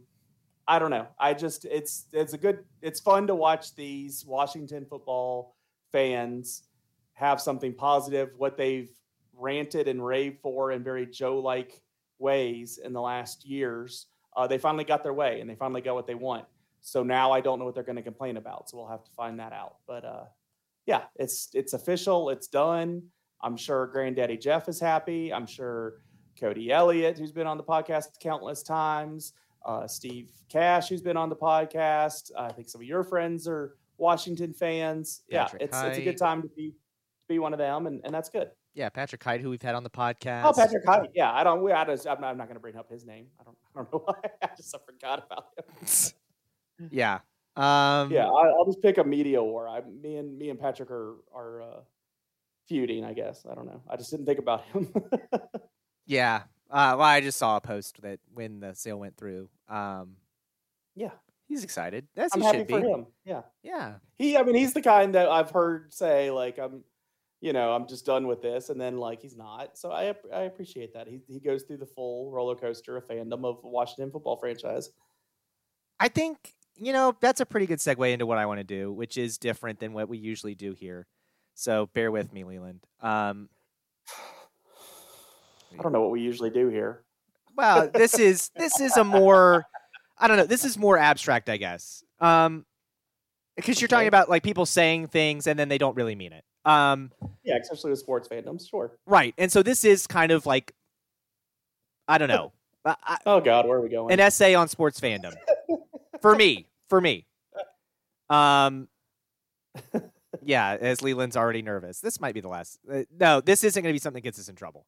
I 0.68 0.80
don't 0.80 0.90
know. 0.90 1.08
I 1.20 1.34
just 1.34 1.66
it's 1.66 2.06
it's 2.12 2.34
a 2.34 2.38
good 2.38 2.64
it's 2.82 3.00
fun 3.00 3.28
to 3.28 3.36
watch 3.36 3.76
these 3.76 4.26
Washington 4.26 4.86
football 4.86 5.56
fans 5.92 6.64
have 7.14 7.40
something 7.40 7.74
positive, 7.74 8.32
what 8.38 8.58
they've 8.58 8.90
ranted 9.34 9.88
and 9.88 10.06
raved 10.06 10.40
for 10.42 10.72
in 10.72 10.84
very 10.84 11.06
Joe 11.06 11.40
like 11.40 11.82
ways 12.20 12.80
in 12.84 12.94
the 12.94 13.02
last 13.02 13.46
years. 13.46 14.08
Uh, 14.36 14.48
they 14.48 14.58
finally 14.58 14.84
got 14.84 15.04
their 15.04 15.14
way 15.14 15.40
and 15.40 15.50
they 15.50 15.56
finally 15.56 15.82
got 15.82 15.96
what 15.96 16.08
they 16.08 16.16
want. 16.16 16.46
So 16.82 17.04
now 17.04 17.32
I 17.32 17.42
don't 17.42 17.58
know 17.58 17.66
what 17.66 17.74
they're 17.74 17.84
going 17.84 17.96
to 17.96 18.02
complain 18.02 18.38
about. 18.38 18.70
So 18.70 18.78
we'll 18.78 18.88
have 18.88 19.04
to 19.04 19.12
find 19.12 19.40
that 19.40 19.54
out. 19.54 19.78
But 19.88 20.06
uh, 20.06 20.26
yeah, 20.86 21.04
it's 21.16 21.50
it's 21.54 21.74
official. 21.74 22.30
It's 22.30 22.48
done. 22.48 23.04
I'm 23.42 23.58
sure 23.58 23.88
Granddaddy 23.88 24.38
Jeff 24.38 24.68
is 24.68 24.80
happy. 24.80 25.34
I'm 25.34 25.48
sure 25.48 26.02
Cody 26.40 26.72
Elliott, 26.72 27.18
who's 27.18 27.32
been 27.32 27.48
on 27.48 27.58
the 27.58 27.64
podcast 27.64 28.20
countless 28.20 28.62
times, 28.62 29.34
uh, 29.66 29.88
Steve 29.88 30.32
Cash, 30.50 30.90
who's 30.90 31.02
been 31.02 31.18
on 31.18 31.30
the 31.30 31.36
podcast. 31.36 32.32
I 32.38 32.52
think 32.52 32.70
some 32.70 32.82
of 32.82 32.88
your 32.88 33.04
friends 33.04 33.48
are 33.48 33.76
Washington 33.98 34.54
fans. 34.54 35.22
Patrick 35.30 35.62
yeah, 35.62 35.66
it's 35.66 35.82
it's 35.82 35.98
a 35.98 36.02
good 36.02 36.18
time 36.18 36.42
to 36.42 36.48
be 36.50 36.70
to 36.70 37.28
be 37.28 37.40
one 37.40 37.54
of 37.54 37.60
them, 37.60 37.88
and, 37.88 38.02
and 38.04 38.14
that's 38.14 38.30
good. 38.30 38.52
Yeah, 38.74 38.90
Patrick 38.90 39.24
Hyde, 39.24 39.40
who 39.40 39.50
we've 39.50 39.62
had 39.62 39.74
on 39.74 39.84
the 39.84 39.90
podcast. 39.90 40.44
Oh, 40.44 40.54
Patrick 40.54 40.86
Hyde. 40.86 41.10
Yeah, 41.16 41.32
I 41.32 41.46
don't. 41.46 41.64
We, 41.64 41.72
I 41.72 41.86
just, 41.86 42.06
I'm 42.06 42.20
not, 42.20 42.32
I'm 42.32 42.38
not 42.38 42.48
going 42.48 42.58
to 42.58 42.62
bring 42.62 42.76
up 42.76 42.92
his 42.92 43.06
name. 43.06 43.28
I 43.40 43.44
don't. 43.44 43.58
I 43.74 43.80
don't 43.80 43.94
know 43.94 44.00
why. 44.06 44.30
I 44.44 44.50
just 44.56 44.76
I 44.76 44.80
forgot 44.86 45.26
about 45.26 45.46
him. 45.58 46.90
yeah. 46.92 47.20
Um, 47.58 48.12
yeah, 48.12 48.26
I, 48.26 48.52
will 48.52 48.66
just 48.66 48.82
pick 48.82 48.98
a 48.98 49.04
media 49.04 49.42
war. 49.42 49.70
I, 49.70 49.82
me 49.82 50.18
and 50.18 50.38
me 50.38 50.50
and 50.50 50.60
Patrick 50.60 50.92
are 50.92 51.16
are 51.34 51.62
uh, 51.62 51.80
feuding. 52.68 53.06
I 53.06 53.14
guess 53.14 53.46
I 53.50 53.56
don't 53.56 53.66
know. 53.66 53.82
I 53.90 53.96
just 53.96 54.12
didn't 54.12 54.26
think 54.26 54.40
about 54.40 54.66
him. 54.66 54.94
yeah. 56.06 56.44
Uh, 56.70 56.96
well, 56.98 57.02
I 57.02 57.22
just 57.22 57.38
saw 57.38 57.58
a 57.58 57.62
post 57.62 58.02
that 58.02 58.20
when 58.34 58.60
the 58.60 58.74
sale 58.74 59.00
went 59.00 59.18
through. 59.18 59.50
Um, 59.70 60.18
yeah, 60.96 61.12
he's 61.48 61.64
excited. 61.64 62.08
That's 62.16 62.34
I'm 62.36 62.42
happy 62.42 62.66
for 62.66 62.80
him. 62.80 63.08
Yeah, 63.26 63.42
yeah. 63.64 63.96
He, 64.18 64.38
I 64.38 64.44
mean, 64.44 64.56
he's 64.56 64.74
the 64.74 64.82
kind 64.82 65.16
that 65.16 65.30
I've 65.30 65.52
heard 65.52 65.94
say 65.94 66.32
like, 66.32 66.58
I'm 66.58 66.84
you 67.46 67.54
know, 67.54 67.74
I'm 67.74 67.88
just 67.88 68.08
done 68.08 68.26
with 68.26 68.42
this. 68.42 68.70
And 68.70 68.82
then 68.82 68.98
like 68.98 69.22
he's 69.22 69.36
not. 69.38 69.78
So 69.78 69.92
I 69.92 70.16
I 70.34 70.42
appreciate 70.42 70.94
that. 70.94 71.08
He 71.08 71.22
he 71.28 71.40
goes 71.40 71.64
through 71.64 71.78
the 71.78 71.86
full 71.86 72.32
roller 72.32 72.56
coaster 72.56 72.98
of 72.98 73.08
fandom 73.08 73.46
of 73.46 73.60
Washington 73.64 74.12
football 74.12 74.38
franchise. 74.38 74.90
I 76.00 76.08
think, 76.08 76.56
you 76.76 76.92
know, 76.92 77.16
that's 77.22 77.42
a 77.42 77.46
pretty 77.46 77.68
good 77.68 77.80
segue 77.80 78.12
into 78.12 78.26
what 78.26 78.38
I 78.38 78.48
want 78.48 78.60
to 78.60 78.64
do, 78.64 78.92
which 78.92 79.18
is 79.18 79.38
different 79.38 79.80
than 79.80 79.94
what 79.94 80.10
we 80.10 80.18
usually 80.18 80.56
do 80.56 80.74
here. 80.74 81.08
So 81.54 81.88
bear 81.94 82.12
with 82.12 82.34
me, 82.34 82.44
Leland. 82.44 82.84
Um, 83.00 83.50
I 85.80 85.84
don't 85.84 85.92
know 85.94 86.02
what 86.02 86.12
we 86.12 86.22
usually 86.22 86.50
do 86.50 86.70
here. 86.70 87.04
well, 87.56 87.90
this 87.94 88.18
is 88.20 88.50
this 88.56 88.80
is 88.80 88.98
a 88.98 89.04
more 89.04 89.66
I 90.18 90.28
don't 90.28 90.38
know. 90.38 90.46
This 90.46 90.64
is 90.66 90.78
more 90.78 90.98
abstract, 90.98 91.50
I 91.50 91.58
guess. 91.58 92.04
Um, 92.20 92.66
because 93.56 93.80
you're 93.82 93.88
talking 93.88 94.08
about 94.08 94.30
like 94.30 94.44
people 94.44 94.66
saying 94.66 95.08
things 95.08 95.48
and 95.48 95.58
then 95.58 95.70
they 95.70 95.78
don't 95.78 95.96
really 95.96 96.16
mean 96.16 96.34
it. 96.34 96.44
Um, 96.66 97.12
Yeah, 97.44 97.58
especially 97.62 97.92
with 97.92 98.00
sports 98.00 98.28
fandoms. 98.28 98.70
Sure. 98.70 98.92
right. 99.06 99.34
And 99.38 99.52
so 99.52 99.62
this 99.64 99.86
is 99.86 100.08
kind 100.08 100.32
of 100.32 100.46
like 100.46 100.74
I 102.08 102.18
don't 102.18 102.30
know. 102.30 102.52
I, 102.86 102.96
I, 103.04 103.18
Oh 103.26 103.42
God, 103.42 103.68
where 103.68 103.78
are 103.78 103.82
we 103.82 103.90
going? 103.90 104.12
an 104.14 104.20
essay 104.20 104.56
on 104.56 104.68
sports 104.68 105.00
fandom 105.00 105.34
for 106.22 106.36
me 106.36 106.68
for 106.90 107.02
me 107.02 107.26
um 108.30 108.88
yeah 110.44 110.78
as 110.80 111.02
leland's 111.02 111.38
already 111.38 111.62
nervous 111.62 112.00
this 112.00 112.20
might 112.20 112.34
be 112.34 112.42
the 112.42 112.48
last 112.48 112.80
uh, 112.92 113.04
no 113.20 113.42
this 113.42 113.64
isn't 113.64 113.84
going 113.84 113.92
to 113.92 113.96
be 113.96 114.00
something 114.00 114.22
that 114.22 114.24
gets 114.24 114.40
us 114.40 114.50
in 114.50 114.56
trouble 114.56 114.86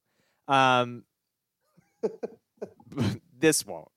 um 0.47 1.03
this 3.39 3.65
won't 3.65 3.87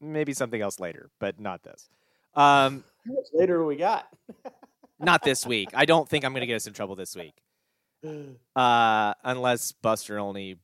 maybe 0.00 0.32
something 0.32 0.60
else 0.60 0.80
later 0.80 1.10
but 1.20 1.38
not 1.38 1.62
this 1.62 1.88
um 2.34 2.84
How 3.06 3.12
much 3.14 3.26
later 3.32 3.64
we 3.64 3.76
got? 3.76 4.08
not 4.98 5.22
this 5.22 5.46
week 5.46 5.68
i 5.74 5.84
don't 5.84 6.08
think 6.08 6.24
i'm 6.24 6.32
going 6.32 6.40
to 6.40 6.46
get 6.46 6.56
us 6.56 6.66
in 6.66 6.72
trouble 6.72 6.96
this 6.96 7.14
week 7.16 7.34
uh 8.56 9.14
unless 9.24 9.72
Buster 9.72 10.18
Olney 10.18 10.56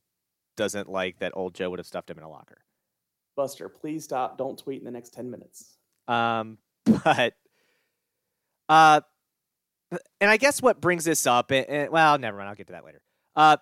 doesn't 0.57 0.89
like 0.89 1.19
that 1.19 1.31
old 1.35 1.53
joe 1.53 1.69
would 1.69 1.79
have 1.79 1.87
stuffed 1.87 2.09
him 2.09 2.17
in 2.17 2.23
a 2.23 2.29
locker 2.29 2.57
Buster, 3.35 3.69
please 3.69 4.03
stop. 4.03 4.37
Don't 4.37 4.59
tweet 4.59 4.79
in 4.79 4.83
the 4.85 4.91
next 4.91 5.13
ten 5.13 5.31
minutes. 5.31 5.77
Um, 6.09 6.57
but 7.05 7.35
uh, 8.67 8.99
and 10.19 10.29
I 10.29 10.35
guess 10.35 10.61
what 10.61 10.81
brings 10.81 11.05
this 11.05 11.25
up, 11.25 11.49
and, 11.51 11.65
and- 11.69 11.89
well, 11.89 12.17
never 12.17 12.35
mind. 12.35 12.49
I'll 12.49 12.55
get 12.55 12.67
to 12.67 12.73
that 12.73 12.83
later. 12.83 13.01
Uh, 13.37 13.55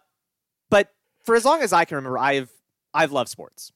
for 1.27 1.35
as 1.35 1.43
long 1.43 1.61
as 1.61 1.73
I 1.73 1.83
can 1.83 1.97
remember, 1.97 2.17
I've 2.17 2.49
I've 2.93 3.11
loved 3.11 3.29
sports, 3.29 3.73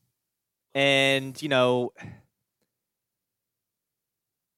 and 0.74 1.40
you 1.42 1.50
know, 1.50 1.92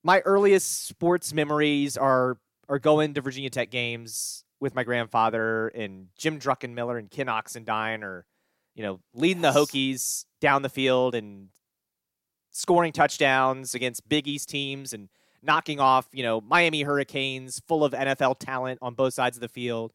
my 0.03 0.19
earliest 0.19 0.85
sports 0.85 1.33
memories 1.33 1.97
are 1.97 2.37
are 2.69 2.77
going 2.77 3.15
to 3.15 3.21
Virginia 3.21 3.49
Tech 3.49 3.71
games 3.71 4.45
with 4.59 4.75
my 4.75 4.83
grandfather 4.83 5.69
and 5.69 6.09
Jim 6.15 6.39
Druckenmiller 6.39 6.99
and 6.99 7.09
Ken 7.09 7.25
Oxendine, 7.25 8.03
or 8.03 8.27
you 8.75 8.83
know, 8.83 8.99
leading 9.15 9.41
the 9.41 9.51
Hokies 9.51 10.25
down 10.39 10.61
the 10.61 10.69
field 10.69 11.15
and 11.15 11.49
scoring 12.51 12.91
touchdowns 12.91 13.73
against 13.73 14.07
Big 14.07 14.27
East 14.27 14.49
teams 14.49 14.93
and 14.93 15.09
knocking 15.41 15.79
off, 15.79 16.07
you 16.11 16.21
know, 16.21 16.41
Miami 16.41 16.83
Hurricanes 16.83 17.59
full 17.67 17.83
of 17.83 17.93
NFL 17.93 18.37
talent 18.37 18.77
on 18.83 18.93
both 18.93 19.15
sides 19.15 19.35
of 19.35 19.41
the 19.41 19.49
field. 19.49 19.93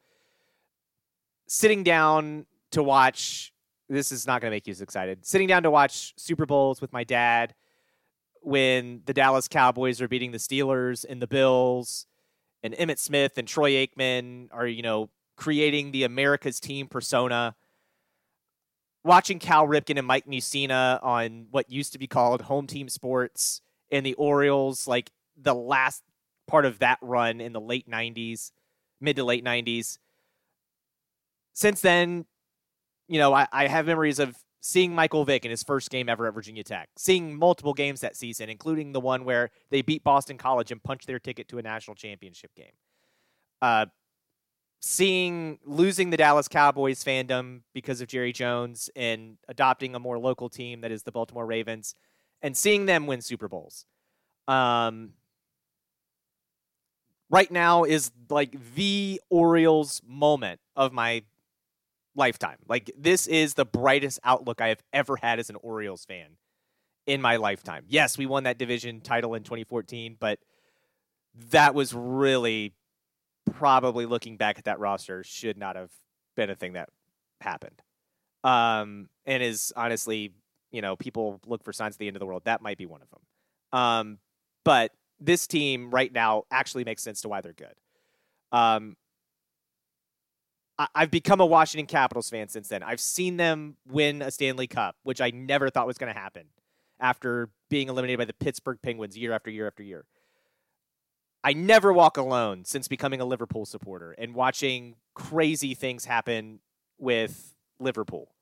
Sitting 1.46 1.84
down 1.84 2.44
to 2.72 2.82
watch 2.82 3.52
this 3.88 4.12
is 4.12 4.26
not 4.26 4.40
going 4.40 4.50
to 4.50 4.54
make 4.54 4.66
you 4.66 4.72
as 4.72 4.82
excited. 4.82 5.24
Sitting 5.24 5.48
down 5.48 5.62
to 5.62 5.70
watch 5.70 6.12
Super 6.16 6.46
Bowls 6.46 6.80
with 6.80 6.92
my 6.92 7.04
dad 7.04 7.54
when 8.42 9.02
the 9.06 9.14
Dallas 9.14 9.48
Cowboys 9.48 10.00
are 10.00 10.08
beating 10.08 10.30
the 10.30 10.38
Steelers 10.38 11.04
and 11.08 11.22
the 11.22 11.26
Bills 11.26 12.06
and 12.62 12.74
Emmitt 12.74 12.98
Smith 12.98 13.38
and 13.38 13.48
Troy 13.48 13.72
Aikman 13.72 14.48
are, 14.52 14.66
you 14.66 14.82
know, 14.82 15.08
creating 15.36 15.92
the 15.92 16.04
America's 16.04 16.60
team 16.60 16.86
persona 16.86 17.54
watching 19.04 19.38
Cal 19.38 19.66
Ripken 19.66 19.96
and 19.96 20.06
Mike 20.06 20.26
Mussina 20.26 21.02
on 21.02 21.46
what 21.50 21.70
used 21.70 21.92
to 21.92 21.98
be 21.98 22.06
called 22.06 22.42
Home 22.42 22.66
Team 22.66 22.88
Sports 22.88 23.62
and 23.90 24.04
the 24.04 24.14
Orioles, 24.14 24.86
like 24.86 25.10
the 25.40 25.54
last 25.54 26.02
part 26.46 26.66
of 26.66 26.80
that 26.80 26.98
run 27.00 27.40
in 27.40 27.52
the 27.52 27.60
late 27.60 27.88
90s, 27.88 28.50
mid 29.00 29.16
to 29.16 29.24
late 29.24 29.44
90s. 29.44 29.98
Since 31.54 31.80
then, 31.80 32.26
you 33.08 33.18
know, 33.18 33.32
I, 33.32 33.46
I 33.52 33.66
have 33.66 33.86
memories 33.86 34.18
of 34.18 34.36
seeing 34.60 34.94
Michael 34.94 35.24
Vick 35.24 35.44
in 35.44 35.50
his 35.50 35.62
first 35.62 35.90
game 35.90 36.08
ever 36.08 36.26
at 36.26 36.34
Virginia 36.34 36.62
Tech, 36.62 36.88
seeing 36.96 37.36
multiple 37.36 37.74
games 37.74 38.00
that 38.00 38.16
season, 38.16 38.48
including 38.50 38.92
the 38.92 39.00
one 39.00 39.24
where 39.24 39.50
they 39.70 39.82
beat 39.82 40.04
Boston 40.04 40.36
College 40.36 40.70
and 40.70 40.82
punched 40.82 41.06
their 41.06 41.18
ticket 41.18 41.48
to 41.48 41.58
a 41.58 41.62
national 41.62 41.94
championship 41.94 42.54
game. 42.54 42.72
Uh, 43.62 43.86
seeing 44.80 45.58
losing 45.64 46.10
the 46.10 46.16
Dallas 46.16 46.48
Cowboys 46.48 47.02
fandom 47.02 47.62
because 47.74 48.00
of 48.00 48.08
Jerry 48.08 48.32
Jones 48.32 48.90
and 48.94 49.36
adopting 49.48 49.94
a 49.94 49.98
more 49.98 50.18
local 50.18 50.48
team 50.48 50.82
that 50.82 50.92
is 50.92 51.02
the 51.02 51.12
Baltimore 51.12 51.46
Ravens 51.46 51.94
and 52.42 52.56
seeing 52.56 52.86
them 52.86 53.06
win 53.06 53.20
Super 53.20 53.48
Bowls. 53.48 53.86
Um, 54.46 55.10
right 57.30 57.50
now 57.50 57.84
is 57.84 58.12
like 58.30 58.56
the 58.74 59.20
Orioles 59.30 60.00
moment 60.06 60.60
of 60.76 60.92
my 60.92 61.24
lifetime. 62.18 62.58
Like 62.68 62.90
this 62.98 63.26
is 63.26 63.54
the 63.54 63.64
brightest 63.64 64.18
outlook 64.24 64.60
I 64.60 64.68
have 64.68 64.82
ever 64.92 65.16
had 65.16 65.38
as 65.38 65.48
an 65.48 65.56
Orioles 65.56 66.04
fan 66.04 66.36
in 67.06 67.22
my 67.22 67.36
lifetime. 67.36 67.84
Yes, 67.88 68.18
we 68.18 68.26
won 68.26 68.44
that 68.44 68.58
division 68.58 69.00
title 69.00 69.34
in 69.34 69.42
2014, 69.42 70.16
but 70.20 70.38
that 71.50 71.74
was 71.74 71.94
really 71.94 72.74
probably 73.52 74.04
looking 74.04 74.36
back 74.36 74.58
at 74.58 74.64
that 74.64 74.78
roster 74.78 75.24
should 75.24 75.56
not 75.56 75.76
have 75.76 75.90
been 76.36 76.50
a 76.50 76.54
thing 76.54 76.74
that 76.74 76.90
happened. 77.40 77.80
Um, 78.44 79.08
and 79.24 79.42
is 79.42 79.72
honestly, 79.74 80.32
you 80.70 80.82
know, 80.82 80.96
people 80.96 81.40
look 81.46 81.64
for 81.64 81.72
signs 81.72 81.94
at 81.94 81.98
the 81.98 82.08
end 82.08 82.16
of 82.16 82.20
the 82.20 82.26
world. 82.26 82.42
That 82.44 82.60
might 82.60 82.76
be 82.76 82.86
one 82.86 83.00
of 83.00 83.08
them. 83.10 83.80
Um, 83.80 84.18
but 84.64 84.92
this 85.20 85.46
team 85.46 85.90
right 85.90 86.12
now 86.12 86.44
actually 86.50 86.84
makes 86.84 87.02
sense 87.02 87.22
to 87.22 87.28
why 87.28 87.40
they're 87.40 87.52
good. 87.52 87.74
Um, 88.52 88.96
I- 90.78 90.88
I've 90.94 91.10
become 91.10 91.40
a 91.40 91.46
Washington 91.46 91.86
Capitals 91.86 92.30
fan 92.30 92.48
since 92.48 92.68
then. 92.68 92.82
I've 92.82 93.00
seen 93.00 93.36
them 93.36 93.76
win 93.86 94.22
a 94.22 94.30
Stanley 94.30 94.66
Cup, 94.66 94.96
which 95.02 95.20
I 95.20 95.30
never 95.30 95.70
thought 95.70 95.86
was 95.86 95.98
going 95.98 96.12
to 96.12 96.18
happen 96.18 96.46
after 97.00 97.50
being 97.68 97.88
eliminated 97.88 98.18
by 98.18 98.24
the 98.24 98.32
Pittsburgh 98.32 98.78
Penguins 98.82 99.16
year 99.16 99.32
after 99.32 99.50
year 99.50 99.66
after 99.66 99.82
year. 99.82 100.04
I 101.44 101.52
never 101.52 101.92
walk 101.92 102.16
alone 102.16 102.64
since 102.64 102.88
becoming 102.88 103.20
a 103.20 103.24
Liverpool 103.24 103.64
supporter 103.64 104.12
and 104.12 104.34
watching 104.34 104.96
crazy 105.14 105.74
things 105.74 106.04
happen 106.04 106.60
with 106.98 107.54
Liverpool. 107.78 108.32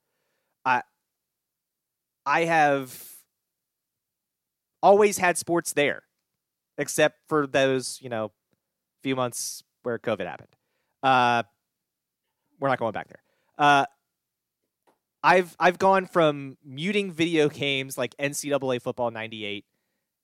I 0.65 0.83
I 2.25 2.45
have 2.45 3.17
always 4.83 5.19
had 5.19 5.39
sports 5.39 5.73
there, 5.73 6.03
except 6.79 7.19
for 7.29 7.47
those 7.47 7.99
you 8.03 8.09
know 8.09 8.33
few 9.03 9.17
months 9.17 9.63
where 9.83 9.99
COVID 9.99 10.27
happened. 10.27 10.57
Uh, 11.03 11.43
we're 12.59 12.69
not 12.69 12.79
going 12.79 12.93
back 12.93 13.09
there. 13.09 13.23
Uh, 13.59 13.87
I've 15.23 15.57
I've 15.59 15.79
gone 15.79 16.07
from 16.07 16.57
muting 16.65 17.11
video 17.13 17.49
games 17.49 17.99
like 17.99 18.15
NCAA 18.19 18.81
football 18.81 19.11
'98 19.11 19.65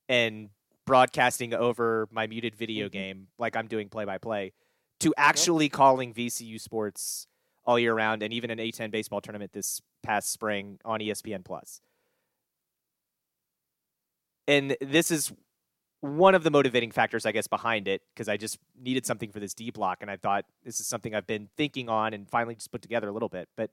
and 0.09 0.50
broadcasting 0.86 1.54
over 1.54 2.09
my 2.10 2.26
muted 2.26 2.54
video 2.54 2.88
Mhm. 2.88 2.92
game 2.92 3.28
like 3.38 3.56
I'm 3.56 3.66
doing 3.68 3.88
play 3.88 4.04
by 4.04 4.18
play 4.18 4.52
to 5.00 5.14
actually 5.16 5.68
calling 5.68 6.12
VCU 6.12 6.59
sports 6.60 7.26
all 7.64 7.78
year 7.78 7.94
round 7.94 8.22
and 8.22 8.32
even 8.32 8.50
an 8.50 8.59
A10 8.59 8.90
baseball 8.90 9.20
tournament 9.20 9.52
this 9.52 9.80
past 10.02 10.30
spring 10.32 10.78
on 10.84 11.00
ESPN 11.00 11.44
Plus. 11.44 11.80
And 14.48 14.76
this 14.80 15.10
is 15.10 15.32
one 16.03 16.35
of 16.35 16.43
the 16.43 16.51
motivating 16.51 16.91
factors, 16.91 17.24
I 17.24 17.33
guess, 17.33 17.47
behind 17.47 17.89
it 17.89 18.03
because 18.12 18.29
I 18.29 18.37
just 18.37 18.59
needed 18.79 19.07
something 19.07 19.31
for 19.31 19.41
this 19.41 19.55
D 19.55 19.70
block, 19.70 19.99
and 20.03 20.11
I 20.11 20.16
thought 20.16 20.45
this 20.65 20.81
is 20.81 20.87
something 20.87 21.15
I've 21.15 21.27
been 21.27 21.49
thinking 21.57 21.89
on 21.89 22.12
and 22.12 22.29
finally 22.29 22.55
just 22.55 22.70
put 22.70 22.83
together 22.83 23.09
a 23.09 23.12
little 23.12 23.29
bit. 23.29 23.49
But 23.57 23.70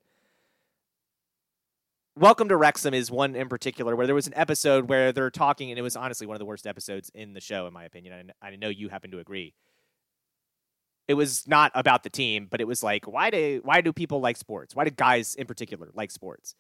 Welcome 2.20 2.50
to 2.50 2.58
Wrexham 2.58 2.94
is 2.94 3.10
one 3.10 3.34
in 3.34 3.48
particular 3.48 3.96
where 3.96 4.06
there 4.06 4.14
was 4.14 4.28
an 4.28 4.34
episode 4.36 4.90
where 4.90 5.14
they're 5.14 5.32
talking, 5.32 5.72
and 5.72 5.80
it 5.80 5.82
was 5.82 5.96
honestly 5.96 6.28
one 6.28 6.36
of 6.36 6.40
the 6.40 6.46
worst 6.46 6.68
episodes 6.68 7.10
in 7.16 7.34
the 7.34 7.40
show, 7.40 7.66
in 7.66 7.72
my 7.72 7.86
opinion. 7.86 8.14
And 8.14 8.34
I 8.42 8.56
know 8.58 8.68
you 8.68 8.90
happen 8.90 9.10
to 9.12 9.20
agree. 9.20 9.54
It 11.08 11.14
was 11.14 11.48
not 11.48 11.72
about 11.74 12.04
the 12.04 12.10
team, 12.10 12.48
but 12.52 12.60
it 12.60 12.68
was 12.68 12.84
like, 12.84 13.08
why 13.08 13.30
do 13.30 13.62
why 13.64 13.80
do 13.80 13.94
people 13.94 14.20
like 14.20 14.36
sports? 14.36 14.76
Why 14.76 14.84
do 14.84 14.92
guys 14.92 15.34
in 15.34 15.48
particular 15.48 15.92
like 15.94 16.12
sports? 16.12 16.56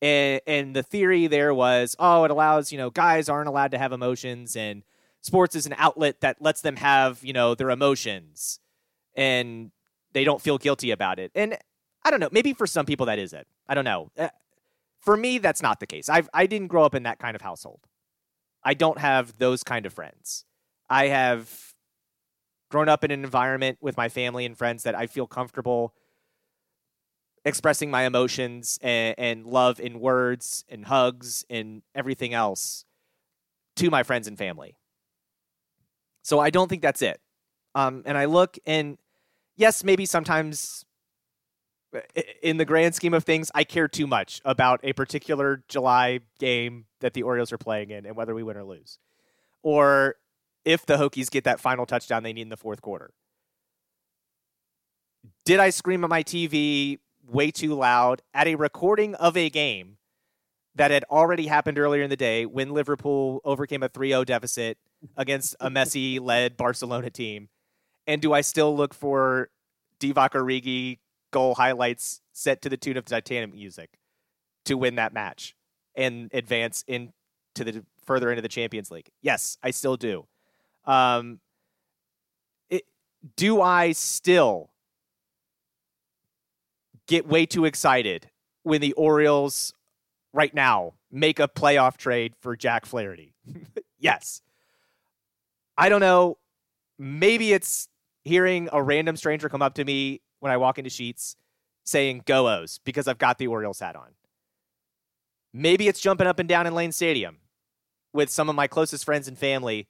And, 0.00 0.40
and 0.46 0.74
the 0.74 0.82
theory 0.82 1.26
there 1.26 1.52
was, 1.52 1.94
oh, 1.98 2.24
it 2.24 2.30
allows 2.30 2.72
you 2.72 2.78
know 2.78 2.88
guys 2.88 3.28
aren't 3.28 3.48
allowed 3.48 3.72
to 3.72 3.78
have 3.78 3.92
emotions, 3.92 4.56
and 4.56 4.82
sports 5.24 5.56
is 5.56 5.64
an 5.64 5.74
outlet 5.78 6.20
that 6.20 6.36
lets 6.40 6.60
them 6.60 6.76
have 6.76 7.24
you 7.24 7.32
know 7.32 7.54
their 7.54 7.70
emotions, 7.70 8.60
and 9.16 9.70
they 10.12 10.22
don't 10.22 10.42
feel 10.42 10.58
guilty 10.58 10.90
about 10.90 11.18
it. 11.18 11.32
And 11.34 11.56
I 12.04 12.10
don't 12.10 12.20
know, 12.20 12.28
maybe 12.30 12.52
for 12.52 12.66
some 12.66 12.84
people 12.84 13.06
that 13.06 13.18
is 13.18 13.32
it. 13.32 13.46
I 13.66 13.74
don't 13.74 13.84
know. 13.84 14.10
Uh, 14.18 14.28
for 15.00 15.16
me, 15.16 15.38
that's 15.38 15.62
not 15.62 15.80
the 15.80 15.86
case. 15.86 16.08
I 16.08 16.22
I 16.32 16.46
didn't 16.46 16.68
grow 16.68 16.84
up 16.84 16.94
in 16.94 17.02
that 17.04 17.18
kind 17.18 17.34
of 17.34 17.42
household. 17.42 17.80
I 18.62 18.74
don't 18.74 18.98
have 18.98 19.38
those 19.38 19.62
kind 19.62 19.86
of 19.86 19.92
friends. 19.92 20.44
I 20.88 21.08
have 21.08 21.74
grown 22.70 22.88
up 22.88 23.04
in 23.04 23.10
an 23.10 23.24
environment 23.24 23.78
with 23.80 23.96
my 23.96 24.08
family 24.08 24.44
and 24.44 24.56
friends 24.56 24.82
that 24.82 24.94
I 24.94 25.06
feel 25.06 25.26
comfortable 25.26 25.94
expressing 27.44 27.90
my 27.90 28.04
emotions 28.04 28.78
and, 28.82 29.14
and 29.18 29.46
love 29.46 29.78
in 29.78 30.00
words 30.00 30.64
and 30.68 30.86
hugs 30.86 31.44
and 31.50 31.82
everything 31.94 32.32
else 32.32 32.84
to 33.76 33.90
my 33.90 34.02
friends 34.02 34.26
and 34.26 34.38
family. 34.38 34.76
So 36.24 36.40
I 36.40 36.50
don't 36.50 36.68
think 36.68 36.82
that's 36.82 37.02
it. 37.02 37.20
Um, 37.76 38.02
and 38.06 38.18
I 38.18 38.24
look 38.24 38.58
and 38.66 38.98
yes, 39.56 39.84
maybe 39.84 40.06
sometimes 40.06 40.84
in 42.42 42.56
the 42.56 42.64
grand 42.64 42.94
scheme 42.94 43.14
of 43.14 43.24
things, 43.24 43.50
I 43.54 43.62
care 43.62 43.86
too 43.86 44.06
much 44.06 44.40
about 44.44 44.80
a 44.82 44.92
particular 44.94 45.62
July 45.68 46.20
game 46.40 46.86
that 47.00 47.14
the 47.14 47.22
Orioles 47.22 47.52
are 47.52 47.58
playing 47.58 47.90
in 47.90 48.06
and 48.06 48.16
whether 48.16 48.34
we 48.34 48.42
win 48.42 48.56
or 48.56 48.64
lose. 48.64 48.98
Or 49.62 50.16
if 50.64 50.86
the 50.86 50.96
Hokies 50.96 51.30
get 51.30 51.44
that 51.44 51.60
final 51.60 51.86
touchdown 51.86 52.22
they 52.22 52.32
need 52.32 52.42
in 52.42 52.48
the 52.48 52.56
fourth 52.56 52.82
quarter. 52.82 53.10
Did 55.44 55.60
I 55.60 55.70
scream 55.70 56.04
at 56.04 56.10
my 56.10 56.22
TV 56.22 56.98
way 57.26 57.50
too 57.50 57.74
loud 57.74 58.22
at 58.32 58.46
a 58.46 58.54
recording 58.54 59.14
of 59.16 59.36
a 59.36 59.50
game 59.50 59.98
that 60.74 60.90
had 60.90 61.04
already 61.10 61.46
happened 61.46 61.78
earlier 61.78 62.02
in 62.02 62.10
the 62.10 62.16
day 62.16 62.46
when 62.46 62.72
Liverpool 62.72 63.40
overcame 63.44 63.82
a 63.82 63.88
3 63.88 64.08
0 64.08 64.24
deficit 64.24 64.78
against 65.16 65.56
a 65.60 65.70
Messi 65.70 66.20
led 66.20 66.56
Barcelona 66.56 67.10
team? 67.10 67.48
And 68.06 68.20
do 68.20 68.32
I 68.32 68.42
still 68.42 68.76
look 68.76 68.94
for 68.94 69.48
Divock 70.00 70.30
Origi 70.30 70.98
goal 71.30 71.54
highlights 71.54 72.20
set 72.32 72.62
to 72.62 72.68
the 72.68 72.76
tune 72.76 72.96
of 72.96 73.04
Titanic 73.04 73.54
music 73.54 73.98
to 74.66 74.76
win 74.76 74.96
that 74.96 75.12
match 75.12 75.54
and 75.94 76.30
advance 76.32 76.84
into 76.86 77.12
the 77.56 77.84
further 78.04 78.30
into 78.30 78.42
the 78.42 78.48
Champions 78.48 78.90
League? 78.90 79.08
Yes, 79.22 79.58
I 79.62 79.70
still 79.70 79.96
do. 79.96 80.26
Um, 80.84 81.40
it, 82.68 82.84
do 83.36 83.60
I 83.60 83.92
still 83.92 84.70
get 87.06 87.26
way 87.26 87.46
too 87.46 87.64
excited 87.64 88.30
when 88.62 88.80
the 88.80 88.92
Orioles 88.94 89.74
right 90.32 90.54
now 90.54 90.94
make 91.10 91.38
a 91.38 91.48
playoff 91.48 91.96
trade 91.96 92.34
for 92.40 92.56
Jack 92.56 92.86
Flaherty? 92.86 93.34
yes. 93.98 94.42
I 95.76 95.88
don't 95.88 96.00
know. 96.00 96.38
Maybe 96.98 97.52
it's 97.52 97.88
hearing 98.24 98.68
a 98.72 98.82
random 98.82 99.16
stranger 99.16 99.48
come 99.48 99.62
up 99.62 99.74
to 99.74 99.84
me 99.84 100.22
when 100.40 100.52
I 100.52 100.56
walk 100.56 100.78
into 100.78 100.90
Sheetz 100.90 101.36
saying 101.84 102.22
"Go 102.26 102.48
O's" 102.48 102.80
because 102.84 103.08
I've 103.08 103.18
got 103.18 103.38
the 103.38 103.48
Orioles 103.48 103.80
hat 103.80 103.96
on. 103.96 104.14
Maybe 105.52 105.88
it's 105.88 106.00
jumping 106.00 106.26
up 106.26 106.38
and 106.38 106.48
down 106.48 106.66
in 106.66 106.74
Lane 106.74 106.92
Stadium 106.92 107.38
with 108.12 108.30
some 108.30 108.48
of 108.48 108.56
my 108.56 108.66
closest 108.66 109.04
friends 109.04 109.28
and 109.28 109.38
family 109.38 109.88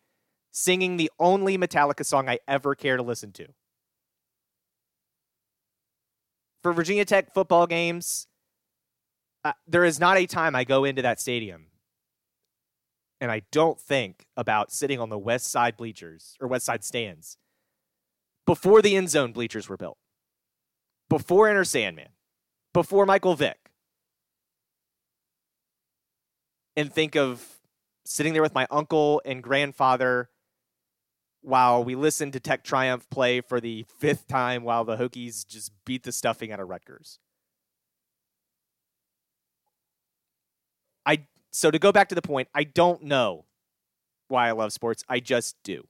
singing 0.51 0.97
the 0.97 1.11
only 1.19 1.59
Metallica 1.59 2.05
song 2.05 2.29
I 2.29 2.39
ever 2.47 2.75
care 2.75 2.97
to 2.97 3.03
listen 3.03 3.33
to. 3.33 3.47
For 6.63 6.73
Virginia 6.73 7.05
Tech 7.05 7.35
football 7.35 7.67
games, 7.67 8.27
uh, 9.45 9.53
there 9.67 9.85
is 9.85 10.01
not 10.01 10.17
a 10.17 10.27
time 10.27 10.55
I 10.55 10.65
go 10.65 10.85
into 10.85 11.03
that 11.03 11.21
stadium 11.21 11.67
and 13.25 13.33
I 13.33 13.41
don't 13.51 13.81
think 13.81 14.27
about 14.37 14.71
sitting 14.71 15.01
on 15.01 15.09
the 15.09 15.17
west 15.17 15.51
side 15.51 15.79
bleachers 15.79 16.37
or 16.43 16.47
west 16.47 16.67
side 16.67 16.85
stands 16.85 17.39
before 18.45 18.83
the 18.83 18.97
end 18.97 19.09
zone 19.09 19.33
bleachers 19.33 19.67
were 19.67 19.79
built, 19.79 19.97
before 21.09 21.49
Enter 21.49 21.65
Sandman, 21.65 22.11
before 22.75 23.07
Michael 23.07 23.35
Vick, 23.35 23.71
and 26.77 26.93
think 26.93 27.17
of 27.17 27.61
sitting 28.05 28.35
there 28.35 28.43
with 28.43 28.55
my 28.55 28.67
uncle 28.71 29.23
and 29.25 29.43
grandfather 29.43 30.29
while 31.41 31.83
we 31.83 31.95
listened 31.95 32.35
to 32.35 32.41
Tech 32.41 32.63
Triumph 32.63 33.09
play 33.09 33.41
for 33.41 33.59
the 33.59 33.87
fifth 33.99 34.29
time 34.29 34.65
while 34.65 34.85
the 34.85 34.99
Hokies 34.99 35.47
just 35.47 35.73
beat 35.87 36.03
the 36.03 36.13
stuffing 36.13 36.53
out 36.53 36.61
of 36.61 36.69
Rutgers. 36.69 37.19
I 41.07 41.27
so 41.55 41.71
to 41.71 41.79
go 41.79 41.93
back 41.93 42.09
to 42.09 42.17
the 42.17 42.23
point, 42.23 42.49
I 42.53 42.65
don't 42.65 43.05
know 43.05 43.45
why 44.27 44.49
I 44.49 44.53
love 44.53 44.73
sports. 44.73 45.05
I 45.09 45.21
just 45.21 45.57
do. 45.63 45.87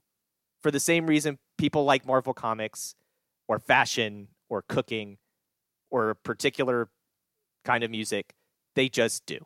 For 0.61 0.71
the 0.71 0.79
same 0.79 1.07
reason 1.07 1.39
people 1.57 1.85
like 1.85 2.07
Marvel 2.07 2.35
comics 2.35 2.95
or 3.49 3.59
fashion 3.59 4.29
or 4.51 4.63
cooking 4.69 5.17
or 5.91 6.11
a 6.11 6.17
particular 6.17 6.91
kind 7.65 7.83
of 7.83 7.91
music, 7.91 8.35
they 8.75 8.91
just 8.91 9.25
do. 9.25 9.39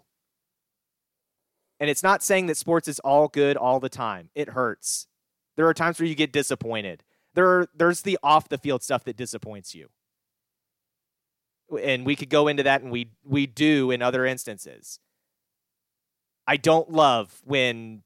And 1.79 1.89
it's 1.89 2.03
not 2.03 2.25
saying 2.25 2.47
that 2.47 2.57
sports 2.57 2.89
is 2.89 2.99
all 3.01 3.29
good 3.29 3.57
all 3.57 3.79
the 3.79 3.89
time. 3.89 4.31
It 4.35 4.51
hurts. 4.51 5.07
There 5.57 5.69
are 5.69 5.75
times 5.75 6.01
where 6.01 6.09
you 6.09 6.17
get 6.17 6.33
disappointed. 6.33 7.05
There 7.35 7.47
are, 7.47 7.69
there's 7.77 8.03
the 8.03 8.19
off 8.25 8.49
the 8.49 8.59
field 8.59 8.83
stuff 8.83 9.05
that 9.05 9.17
disappoints 9.17 9.73
you. 9.73 9.89
And 11.81 12.05
we 12.05 12.17
could 12.17 12.31
go 12.31 12.49
into 12.49 12.65
that 12.65 12.83
and 12.83 12.91
we 12.91 13.11
we 13.23 13.47
do 13.47 13.93
in 13.93 14.03
other 14.03 14.27
instances. 14.27 14.99
I 16.49 16.57
don't 16.57 16.91
love 16.91 17.41
when 17.45 18.03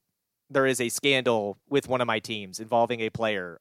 there 0.50 0.66
is 0.66 0.80
a 0.80 0.90
scandal 0.90 1.56
with 1.70 1.88
one 1.88 2.02
of 2.02 2.06
my 2.06 2.18
teams 2.18 2.60
involving 2.60 3.00
a 3.00 3.08
player 3.08 3.58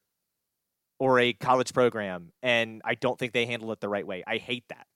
or 0.98 1.18
a 1.18 1.32
college 1.32 1.72
program 1.72 2.32
and 2.42 2.82
I 2.84 2.94
don't 2.96 3.18
think 3.18 3.32
they 3.32 3.46
handle 3.46 3.72
it 3.72 3.80
the 3.80 3.88
right 3.88 4.06
way. 4.06 4.22
I 4.26 4.36
hate 4.36 4.64
that 4.68 4.86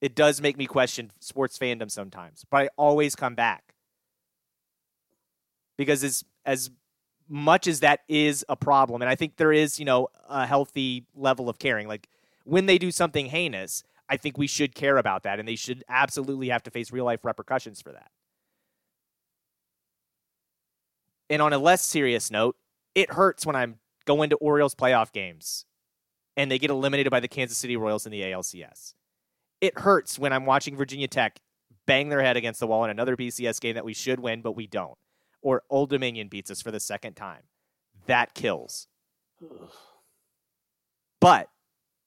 it 0.00 0.14
does 0.14 0.40
make 0.40 0.56
me 0.56 0.66
question 0.66 1.10
sports 1.20 1.58
fandom 1.58 1.90
sometimes, 1.90 2.44
but 2.50 2.58
I 2.58 2.68
always 2.76 3.16
come 3.16 3.34
back 3.34 3.74
because 5.76 6.04
as 6.04 6.24
as 6.44 6.70
much 7.28 7.66
as 7.66 7.80
that 7.80 8.00
is 8.08 8.44
a 8.48 8.56
problem, 8.56 9.02
and 9.02 9.08
I 9.08 9.16
think 9.16 9.36
there 9.36 9.52
is 9.52 9.78
you 9.78 9.84
know 9.84 10.08
a 10.28 10.46
healthy 10.46 11.04
level 11.14 11.48
of 11.48 11.58
caring. 11.58 11.88
Like 11.88 12.08
when 12.44 12.66
they 12.66 12.78
do 12.78 12.90
something 12.90 13.26
heinous, 13.26 13.82
I 14.08 14.16
think 14.16 14.38
we 14.38 14.46
should 14.46 14.74
care 14.74 14.96
about 14.96 15.24
that, 15.24 15.38
and 15.38 15.48
they 15.48 15.56
should 15.56 15.84
absolutely 15.88 16.48
have 16.50 16.62
to 16.64 16.70
face 16.70 16.92
real 16.92 17.04
life 17.04 17.24
repercussions 17.24 17.82
for 17.82 17.92
that. 17.92 18.10
And 21.28 21.42
on 21.42 21.52
a 21.52 21.58
less 21.58 21.82
serious 21.82 22.30
note, 22.30 22.56
it 22.94 23.12
hurts 23.12 23.44
when 23.44 23.56
I'm 23.56 23.78
going 24.04 24.30
to 24.30 24.36
Orioles 24.36 24.76
playoff 24.76 25.12
games 25.12 25.64
and 26.36 26.50
they 26.50 26.58
get 26.58 26.70
eliminated 26.70 27.10
by 27.10 27.18
the 27.18 27.26
Kansas 27.26 27.58
City 27.58 27.76
Royals 27.76 28.06
in 28.06 28.12
the 28.12 28.22
ALCS 28.22 28.94
it 29.60 29.78
hurts 29.78 30.18
when 30.18 30.32
I'm 30.32 30.46
watching 30.46 30.76
Virginia 30.76 31.08
Tech 31.08 31.40
bang 31.86 32.08
their 32.08 32.22
head 32.22 32.36
against 32.36 32.60
the 32.60 32.66
wall 32.66 32.84
in 32.84 32.90
another 32.90 33.16
BCS 33.16 33.60
game 33.60 33.74
that 33.74 33.84
we 33.84 33.94
should 33.94 34.20
win, 34.20 34.42
but 34.42 34.52
we 34.52 34.66
don't. 34.66 34.98
Or 35.40 35.62
Old 35.70 35.90
Dominion 35.90 36.28
beats 36.28 36.50
us 36.50 36.60
for 36.60 36.70
the 36.70 36.80
second 36.80 37.14
time. 37.14 37.42
That 38.06 38.34
kills. 38.34 38.88
but 41.20 41.48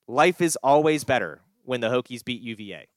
life 0.08 0.42
is 0.42 0.58
always 0.58 1.04
better 1.04 1.42
when 1.64 1.82
the 1.82 1.90
Hokies 1.90 2.24
beat 2.24 2.42
UVA. 2.42 2.88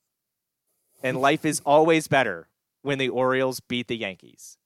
And 1.02 1.20
life 1.20 1.44
is 1.44 1.60
always 1.66 2.09
better 2.09 2.48
when 2.82 2.98
the 2.98 3.09
Orioles 3.09 3.60
beat 3.60 3.89
the 3.89 3.97
Yankees. 3.97 4.56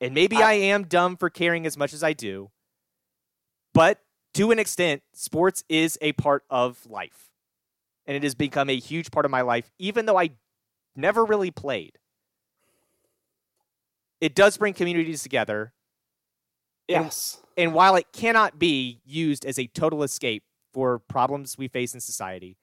And 0.00 0.14
maybe 0.14 0.36
I, 0.36 0.50
I 0.50 0.52
am 0.54 0.84
dumb 0.84 1.16
for 1.16 1.28
caring 1.28 1.66
as 1.66 1.76
much 1.76 1.92
as 1.92 2.02
I 2.02 2.12
do, 2.12 2.50
but 3.74 4.00
to 4.34 4.50
an 4.50 4.58
extent, 4.58 5.02
sports 5.12 5.64
is 5.68 5.98
a 6.00 6.12
part 6.12 6.44
of 6.50 6.86
life 6.86 7.28
and 8.06 8.16
it 8.16 8.22
has 8.22 8.34
become 8.34 8.70
a 8.70 8.76
huge 8.78 9.10
part 9.10 9.24
of 9.24 9.30
my 9.30 9.42
life, 9.42 9.70
even 9.78 10.06
though 10.06 10.18
I 10.18 10.30
never 10.96 11.24
really 11.24 11.50
played. 11.50 11.98
It 14.20 14.34
does 14.34 14.56
bring 14.56 14.74
communities 14.74 15.22
together. 15.22 15.72
Yes. 16.88 17.38
And, 17.56 17.66
and 17.66 17.74
while 17.74 17.96
it 17.96 18.06
cannot 18.12 18.58
be 18.58 19.00
used 19.04 19.44
as 19.44 19.58
a 19.58 19.66
total 19.66 20.02
escape 20.02 20.42
for 20.72 20.98
problems 20.98 21.56
we 21.58 21.68
face 21.68 21.94
in 21.94 22.00
society, 22.00 22.56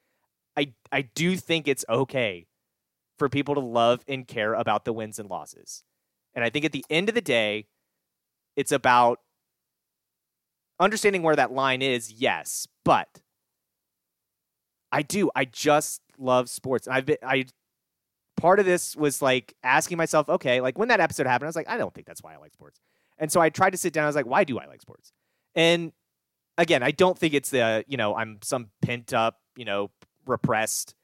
I, 0.58 0.74
I 0.92 1.02
do 1.02 1.36
think 1.36 1.68
it's 1.68 1.86
okay 1.90 2.48
for 3.18 3.30
people 3.30 3.56
to 3.56 3.62
love 3.62 4.04
and 4.08 4.28
care 4.28 4.54
about 4.54 4.86
the 4.86 4.94
wins 4.94 5.20
and 5.20 5.30
losses. 5.30 5.84
And 6.34 6.44
I 6.44 6.50
think 6.50 6.66
at 6.66 6.72
the 6.72 6.86
end 6.90 7.10
of 7.10 7.16
the 7.16 7.22
day, 7.22 7.68
it's 8.56 8.72
about 8.72 9.20
understanding 10.80 11.24
where 11.24 11.36
that 11.36 11.52
line 11.52 11.82
is, 11.82 12.12
yes, 12.12 12.68
but 12.84 13.22
I 14.92 15.02
do. 15.02 15.30
I 15.36 15.46
just 15.46 16.02
love 16.18 16.50
sports. 16.50 16.88
I've 16.88 17.06
been 17.06 17.18
I 17.22 17.46
part 18.38 18.60
of 18.60 18.66
this 18.66 18.96
was 18.96 19.22
like 19.22 19.54
asking 19.64 19.98
myself, 19.98 20.30
okay, 20.30 20.62
like 20.62 20.78
when 20.78 20.90
that 20.90 21.00
episode 21.00 21.28
happened, 21.28 21.48
I 21.48 21.50
was 21.50 21.56
like, 21.56 21.70
I 21.70 21.78
don't 21.78 21.94
think 21.94 22.08
that's 22.08 22.24
why 22.24 22.34
I 22.34 22.38
like 22.38 22.54
sports. 22.54 22.80
And 23.18 23.32
so 23.32 23.40
I 23.40 23.50
tried 23.50 23.72
to 23.72 23.78
sit 23.78 23.94
down. 23.94 24.04
I 24.04 24.08
was 24.08 24.16
like, 24.16 24.26
why 24.26 24.44
do 24.44 24.58
I 24.60 24.66
like 24.66 24.82
sports? 24.82 25.12
And 25.54 25.94
again, 26.58 26.84
I 26.84 26.92
don't 26.92 27.18
think 27.18 27.34
it's 27.34 27.50
the 27.50 27.84
you 27.88 27.98
know 27.98 28.16
I'm 28.16 28.40
some 28.42 28.70
pent 28.82 29.14
up, 29.14 29.40
you 29.56 29.66
know, 29.66 29.92
repressed, 30.26 30.96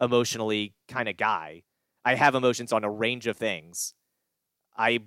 emotionally 0.00 0.74
kind 0.88 1.08
of 1.08 1.16
guy. 1.16 1.62
I 2.04 2.14
have 2.14 2.34
emotions 2.34 2.72
on 2.72 2.84
a 2.84 2.90
range 2.90 3.26
of 3.26 3.36
things. 3.36 3.94
I 4.76 5.00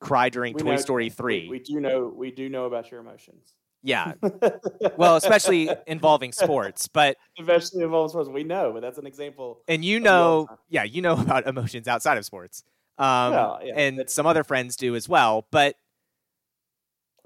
cry 0.00 0.28
during 0.28 0.54
we 0.54 0.62
Toy 0.62 0.70
know, 0.72 0.76
Story 0.76 1.10
three. 1.10 1.44
We, 1.44 1.50
we 1.50 1.58
do 1.60 1.80
know 1.80 2.12
we 2.14 2.30
do 2.30 2.48
know 2.48 2.66
about 2.66 2.90
your 2.90 3.00
emotions. 3.00 3.54
Yeah. 3.82 4.14
well, 4.96 5.16
especially 5.16 5.70
involving 5.86 6.32
sports, 6.32 6.88
but 6.88 7.16
especially 7.38 7.82
involving 7.82 8.10
sports, 8.10 8.28
we 8.28 8.42
know. 8.42 8.72
But 8.72 8.82
that's 8.82 8.98
an 8.98 9.06
example. 9.06 9.62
And 9.68 9.84
you 9.84 10.00
know, 10.00 10.48
yeah, 10.68 10.82
you 10.82 11.02
know 11.02 11.12
about 11.20 11.46
emotions 11.46 11.86
outside 11.86 12.18
of 12.18 12.24
sports, 12.24 12.64
um, 12.98 13.32
well, 13.32 13.60
yeah, 13.62 13.74
and 13.78 14.10
some 14.10 14.26
other 14.26 14.42
friends 14.44 14.76
do 14.76 14.96
as 14.96 15.08
well. 15.08 15.46
But 15.50 15.76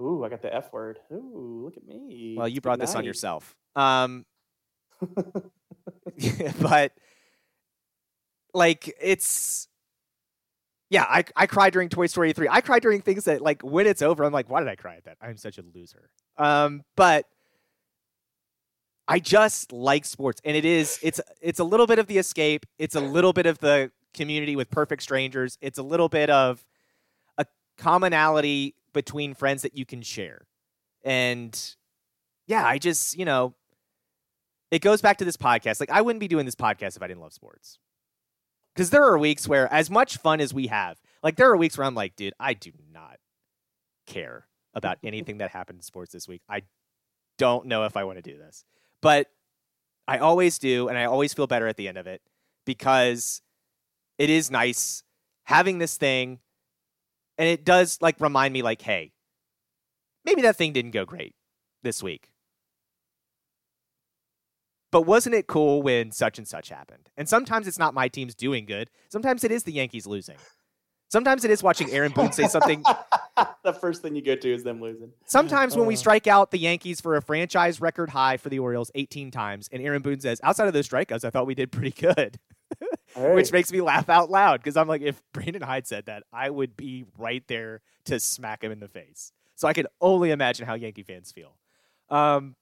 ooh, 0.01 0.23
I 0.25 0.29
got 0.29 0.43
the 0.43 0.55
F 0.55 0.73
word. 0.73 0.99
Ooh, 1.13 1.63
look 1.65 1.77
at 1.77 1.87
me. 1.87 2.35
Well, 2.37 2.49
you 2.49 2.61
brought 2.61 2.79
this 2.79 2.95
on 2.95 3.05
yourself. 3.05 3.57
Um, 3.75 4.27
but 6.61 6.93
like 8.53 8.95
it's 9.01 9.69
yeah, 10.91 11.05
I 11.05 11.25
I 11.37 11.47
cried 11.47 11.73
during 11.73 11.89
Toy 11.89 12.07
Story 12.07 12.33
3. 12.33 12.49
I 12.51 12.61
cried 12.61 12.83
during 12.83 13.01
things 13.01 13.25
that 13.25 13.41
like 13.41 13.63
when 13.63 13.87
it's 13.87 14.03
over, 14.03 14.25
I'm 14.25 14.33
like, 14.33 14.51
why 14.51 14.61
did 14.61 14.69
I 14.69 14.75
cry 14.75 14.97
at 14.97 15.05
that? 15.05 15.17
I'm 15.23 15.37
such 15.37 15.57
a 15.59 15.63
loser. 15.75 16.11
Um, 16.37 16.83
but 16.97 17.27
I 19.07 19.21
just 19.21 19.73
like 19.73 20.05
sports, 20.05 20.41
and 20.45 20.57
it 20.57 20.65
is 20.65 20.99
it's 21.03 21.21
it's 21.41 21.61
a 21.61 21.65
little 21.65 21.87
bit 21.87 21.99
of 21.99 22.09
the 22.09 22.19
escape. 22.19 22.67
It's 22.79 22.97
a 22.97 23.01
little 23.01 23.33
bit 23.33 23.47
of 23.47 23.59
the 23.59 23.93
community 24.15 24.57
with 24.57 24.71
perfect 24.71 25.03
strangers. 25.03 25.59
It's 25.61 25.79
a 25.79 25.83
little 25.83 26.09
bit 26.09 26.29
of 26.29 26.65
a 27.39 27.47
commonality 27.77 28.75
between 28.93 29.35
friends 29.35 29.63
that 29.63 29.77
you 29.77 29.87
can 29.87 30.03
share, 30.03 30.47
and 31.05 31.57
yeah, 32.47 32.65
I 32.65 32.79
just 32.79 33.17
you 33.17 33.25
know, 33.25 33.55
it 34.71 34.81
goes 34.81 35.01
back 35.03 35.19
to 35.19 35.25
this 35.25 35.37
podcast. 35.37 35.81
Like 35.81 35.91
I 35.91 36.01
wouldn't 36.03 36.21
be 36.21 36.29
doing 36.29 36.47
this 36.47 36.55
podcast 36.55 36.97
if 36.97 37.03
I 37.03 37.09
didn't 37.09 37.21
love 37.21 37.33
sports, 37.33 37.79
because 38.75 38.91
there 38.91 39.05
are 39.05 39.19
weeks 39.19 39.49
where, 39.49 39.73
as 39.73 39.91
much 39.91 40.19
fun 40.19 40.41
as 40.41 40.55
we 40.55 40.69
have, 40.69 41.01
like 41.23 41.37
there 41.37 41.51
are 41.51 41.57
weeks 41.57 41.77
where 41.77 41.87
I'm 41.87 41.95
like, 41.95 42.17
dude, 42.17 42.35
I 42.39 42.55
do 42.55 42.73
not 42.93 43.19
care 44.07 44.47
about 44.75 44.99
anything 45.05 45.39
that 45.39 45.51
happened 45.51 45.79
in 45.79 45.83
sports 45.83 46.13
this 46.13 46.29
week. 46.29 46.43
I 46.49 46.63
don't 47.39 47.67
know 47.67 47.85
if 47.85 47.97
I 47.97 48.05
want 48.05 48.19
to 48.19 48.23
do 48.23 48.37
this. 48.37 48.65
But 49.03 49.29
I 50.07 50.19
always 50.19 50.59
do, 50.59 50.89
and 50.89 50.99
I 50.99 51.05
always 51.05 51.33
feel 51.33 51.47
better 51.47 51.67
at 51.67 51.77
the 51.77 51.89
end 51.89 51.97
of 51.97 52.07
it 52.07 52.21
because 52.67 53.41
it 54.19 54.29
is 54.29 54.51
nice 54.51 55.03
having 55.45 55.79
this 55.79 55.97
thing. 55.97 56.41
And 57.39 57.49
it 57.49 57.65
does 57.65 57.99
like 58.03 58.21
remind 58.21 58.53
me, 58.53 58.61
like, 58.61 58.83
hey, 58.83 59.13
maybe 60.25 60.43
that 60.43 60.57
thing 60.57 60.73
didn't 60.73 60.91
go 60.91 61.07
great 61.07 61.35
this 61.83 62.03
week. 62.03 62.30
But 64.93 65.03
wasn't 65.03 65.35
it 65.37 65.47
cool 65.47 65.83
when 65.83 66.11
such 66.11 66.39
and 66.39 66.49
such 66.49 66.69
happened? 66.69 67.11
And 67.17 67.29
sometimes 67.29 67.69
it's 67.69 67.79
not 67.79 67.95
my 67.95 68.09
team's 68.09 68.35
doing 68.35 68.67
good. 68.67 68.91
Sometimes 69.09 69.45
it 69.45 69.53
is 69.53 69.63
the 69.63 69.73
Yankees 69.73 70.07
losing. 70.07 70.37
Sometimes 71.11 71.45
it 71.45 71.51
is 71.51 71.63
watching 71.63 71.91
Aaron 71.91 72.13
Boone 72.13 72.33
say 72.33 72.47
something. 72.47 72.85
the 73.65 73.73
first 73.73 74.01
thing 74.01 74.15
you 74.15 74.23
go 74.23 74.37
to 74.37 74.55
is 74.55 74.63
them 74.63 74.81
losing. 74.81 75.11
Sometimes 75.27 75.77
when 75.77 75.87
we 75.87 75.95
uh. 75.95 75.97
strike 75.97 76.27
out 76.27 76.53
the 76.53 76.59
Yankees 76.59 77.01
for 77.01 77.17
a 77.17 77.23
franchise 77.23 77.81
record 77.81 78.11
high 78.11 78.37
for 78.37 78.49
the 78.49 78.61
Orioles 78.61 78.93
18 78.95 79.33
times, 79.33 79.69
and 79.73 79.83
Aaron 79.83 80.03
Boone 80.03 80.21
says, 80.21 80.41
outside 80.45 80.69
of 80.69 80.73
those 80.73 80.89
strikeouts, 80.89 81.25
I 81.25 81.31
thought 81.31 81.47
we 81.47 81.55
did 81.55 81.73
pretty 81.73 81.91
good. 81.91 82.39
Hey. 83.13 83.35
Which 83.35 83.51
makes 83.51 83.73
me 83.73 83.81
laugh 83.81 84.09
out 84.09 84.31
loud 84.31 84.61
because 84.61 84.77
I'm 84.77 84.87
like, 84.87 85.03
if 85.03 85.21
Brandon 85.33 85.63
Hyde 85.63 85.85
said 85.89 86.07
that, 86.07 86.23
I 86.33 86.49
would 86.49 86.77
be 86.77 87.05
right 87.19 87.43
there 87.49 87.81
to 88.05 88.21
smack 88.21 88.63
him 88.63 88.71
in 88.71 88.79
the 88.79 88.87
face. 88.87 89.33
So 89.57 89.67
I 89.67 89.73
can 89.73 89.89
only 90.01 90.31
imagine 90.31 90.65
how 90.65 90.75
Yankee 90.75 91.03
fans 91.03 91.33
feel. 91.33 91.57
Um, 92.09 92.55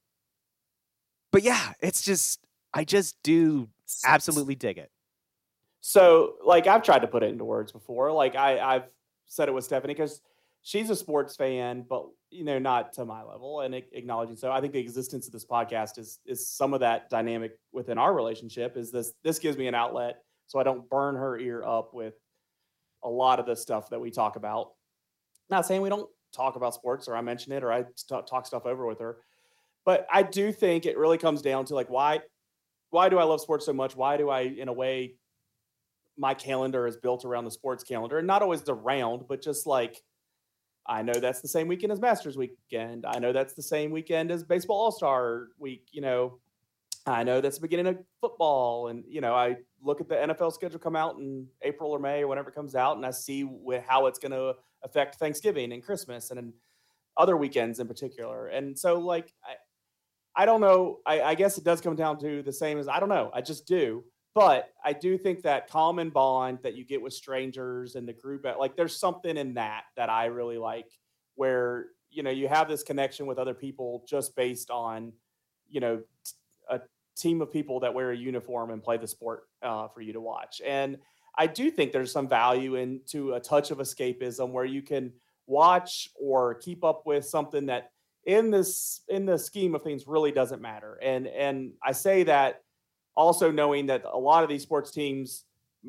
but 1.32 1.42
yeah, 1.42 1.72
it's 1.80 2.02
just, 2.02 2.40
I 2.72 2.84
just 2.84 3.16
do 3.22 3.68
absolutely 4.04 4.54
dig 4.54 4.78
it. 4.78 4.90
So, 5.80 6.34
like, 6.44 6.66
I've 6.66 6.82
tried 6.82 7.00
to 7.00 7.06
put 7.06 7.22
it 7.22 7.30
into 7.30 7.44
words 7.44 7.72
before. 7.72 8.12
Like, 8.12 8.34
I, 8.34 8.58
I've 8.58 8.88
said 9.26 9.48
it 9.48 9.52
with 9.52 9.64
Stephanie 9.64 9.94
because 9.94 10.20
she's 10.62 10.90
a 10.90 10.96
sports 10.96 11.36
fan, 11.36 11.84
but 11.88 12.06
you 12.30 12.44
know, 12.44 12.58
not 12.58 12.92
to 12.94 13.04
my 13.04 13.22
level, 13.22 13.60
and 13.60 13.74
acknowledging. 13.74 14.36
So, 14.36 14.50
I 14.50 14.60
think 14.60 14.72
the 14.72 14.80
existence 14.80 15.26
of 15.26 15.32
this 15.32 15.46
podcast 15.46 15.98
is 15.98 16.18
is 16.26 16.48
some 16.48 16.74
of 16.74 16.80
that 16.80 17.08
dynamic 17.08 17.58
within 17.72 17.96
our 17.96 18.12
relationship. 18.12 18.76
Is 18.76 18.90
this 18.90 19.12
this 19.22 19.38
gives 19.38 19.56
me 19.56 19.66
an 19.66 19.74
outlet 19.74 20.22
so 20.48 20.58
I 20.58 20.62
don't 20.62 20.88
burn 20.88 21.14
her 21.14 21.38
ear 21.38 21.62
up 21.62 21.94
with 21.94 22.14
a 23.04 23.08
lot 23.08 23.38
of 23.38 23.46
the 23.46 23.54
stuff 23.54 23.90
that 23.90 24.00
we 24.00 24.10
talk 24.10 24.36
about. 24.36 24.72
Not 25.50 25.66
saying 25.66 25.82
we 25.82 25.90
don't 25.90 26.08
talk 26.34 26.56
about 26.56 26.74
sports 26.74 27.06
or 27.06 27.14
I 27.14 27.20
mention 27.20 27.52
it 27.52 27.62
or 27.62 27.70
I 27.70 27.84
talk 28.08 28.46
stuff 28.46 28.66
over 28.66 28.86
with 28.86 28.98
her, 28.98 29.18
but 29.88 30.06
I 30.12 30.22
do 30.22 30.52
think 30.52 30.84
it 30.84 30.98
really 30.98 31.16
comes 31.16 31.40
down 31.40 31.64
to 31.64 31.74
like 31.74 31.88
why 31.88 32.20
why 32.90 33.08
do 33.08 33.16
I 33.16 33.24
love 33.24 33.40
sports 33.40 33.64
so 33.64 33.72
much? 33.72 33.96
Why 33.96 34.18
do 34.18 34.28
I, 34.28 34.42
in 34.42 34.68
a 34.68 34.72
way, 34.72 35.14
my 36.18 36.34
calendar 36.34 36.86
is 36.86 36.98
built 36.98 37.24
around 37.24 37.46
the 37.46 37.50
sports 37.50 37.84
calendar 37.84 38.18
and 38.18 38.26
not 38.26 38.42
always 38.42 38.60
the 38.60 38.74
round, 38.74 39.22
but 39.26 39.40
just 39.40 39.66
like 39.66 40.02
I 40.86 41.00
know 41.00 41.14
that's 41.14 41.40
the 41.40 41.48
same 41.48 41.68
weekend 41.68 41.90
as 41.90 42.02
Masters 42.02 42.36
weekend. 42.36 43.06
I 43.06 43.18
know 43.18 43.32
that's 43.32 43.54
the 43.54 43.62
same 43.62 43.90
weekend 43.90 44.30
as 44.30 44.44
Baseball 44.44 44.76
All 44.76 44.92
Star 44.92 45.46
week. 45.58 45.88
You 45.90 46.02
know, 46.02 46.38
I 47.06 47.24
know 47.24 47.40
that's 47.40 47.56
the 47.56 47.62
beginning 47.62 47.86
of 47.86 47.96
football, 48.20 48.88
and 48.88 49.04
you 49.08 49.22
know 49.22 49.34
I 49.34 49.56
look 49.82 50.02
at 50.02 50.08
the 50.10 50.16
NFL 50.16 50.52
schedule 50.52 50.80
come 50.80 50.96
out 50.96 51.16
in 51.16 51.46
April 51.62 51.92
or 51.92 51.98
May 51.98 52.24
or 52.24 52.26
whenever 52.26 52.50
it 52.50 52.54
comes 52.54 52.74
out, 52.74 52.98
and 52.98 53.06
I 53.06 53.10
see 53.10 53.48
how 53.86 54.04
it's 54.04 54.18
going 54.18 54.32
to 54.32 54.52
affect 54.82 55.14
Thanksgiving 55.14 55.72
and 55.72 55.82
Christmas 55.82 56.30
and 56.30 56.52
other 57.16 57.38
weekends 57.38 57.80
in 57.80 57.88
particular. 57.88 58.48
And 58.48 58.78
so, 58.78 58.98
like, 58.98 59.32
I, 59.42 59.54
I 60.38 60.46
don't 60.46 60.60
know. 60.60 61.00
I, 61.04 61.20
I 61.20 61.34
guess 61.34 61.58
it 61.58 61.64
does 61.64 61.80
come 61.80 61.96
down 61.96 62.18
to 62.20 62.42
the 62.42 62.52
same 62.52 62.78
as 62.78 62.86
I 62.86 63.00
don't 63.00 63.08
know. 63.08 63.30
I 63.34 63.40
just 63.40 63.66
do. 63.66 64.04
But 64.34 64.68
I 64.84 64.92
do 64.92 65.18
think 65.18 65.42
that 65.42 65.68
common 65.68 66.10
bond 66.10 66.60
that 66.62 66.76
you 66.76 66.84
get 66.84 67.02
with 67.02 67.12
strangers 67.12 67.96
and 67.96 68.06
the 68.06 68.12
group, 68.12 68.46
like 68.56 68.76
there's 68.76 68.96
something 68.96 69.36
in 69.36 69.54
that 69.54 69.82
that 69.96 70.10
I 70.10 70.26
really 70.26 70.58
like, 70.58 70.86
where 71.34 71.86
you 72.08 72.22
know 72.22 72.30
you 72.30 72.46
have 72.46 72.68
this 72.68 72.84
connection 72.84 73.26
with 73.26 73.38
other 73.38 73.52
people 73.52 74.04
just 74.08 74.36
based 74.36 74.70
on, 74.70 75.12
you 75.68 75.80
know, 75.80 76.02
a 76.70 76.80
team 77.16 77.42
of 77.42 77.52
people 77.52 77.80
that 77.80 77.92
wear 77.92 78.12
a 78.12 78.16
uniform 78.16 78.70
and 78.70 78.80
play 78.80 78.96
the 78.96 79.08
sport 79.08 79.48
uh, 79.62 79.88
for 79.88 80.02
you 80.02 80.12
to 80.12 80.20
watch. 80.20 80.62
And 80.64 80.98
I 81.36 81.48
do 81.48 81.68
think 81.68 81.90
there's 81.90 82.12
some 82.12 82.28
value 82.28 82.76
into 82.76 83.34
a 83.34 83.40
touch 83.40 83.72
of 83.72 83.78
escapism 83.78 84.50
where 84.50 84.64
you 84.64 84.82
can 84.82 85.12
watch 85.48 86.10
or 86.14 86.54
keep 86.54 86.84
up 86.84 87.06
with 87.06 87.24
something 87.24 87.66
that 87.66 87.90
in 88.28 88.50
this 88.50 89.00
in 89.08 89.24
the 89.24 89.38
scheme 89.38 89.74
of 89.74 89.82
things 89.82 90.06
really 90.06 90.30
doesn't 90.30 90.60
matter. 90.60 90.98
And 91.02 91.26
and 91.26 91.72
I 91.82 91.92
say 91.92 92.24
that 92.24 92.62
also 93.16 93.50
knowing 93.50 93.86
that 93.86 94.04
a 94.04 94.18
lot 94.18 94.42
of 94.44 94.50
these 94.50 94.62
sports 94.62 94.90
teams 94.90 95.46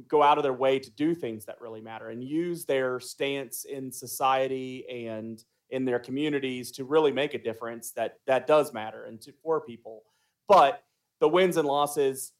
go 0.07 0.23
out 0.23 0.37
of 0.37 0.43
their 0.43 0.53
way 0.53 0.79
to 0.79 0.89
do 0.91 1.13
things 1.13 1.45
that 1.45 1.59
really 1.59 1.81
matter 1.81 2.09
and 2.09 2.23
use 2.23 2.63
their 2.63 2.99
stance 2.99 3.65
in 3.65 3.91
society 3.91 4.85
and 4.89 5.43
in 5.71 5.83
their 5.83 5.99
communities 5.99 6.71
to 6.71 6.85
really 6.85 7.11
make 7.11 7.33
a 7.33 7.37
difference 7.37 7.91
that 7.91 8.19
that 8.25 8.47
does 8.47 8.73
matter 8.73 9.03
and 9.03 9.19
to 9.21 9.33
for 9.43 9.59
people. 9.59 10.03
But 10.47 10.81
the 11.19 11.27
wins 11.27 11.57
and 11.57 11.67
losses 11.67 12.31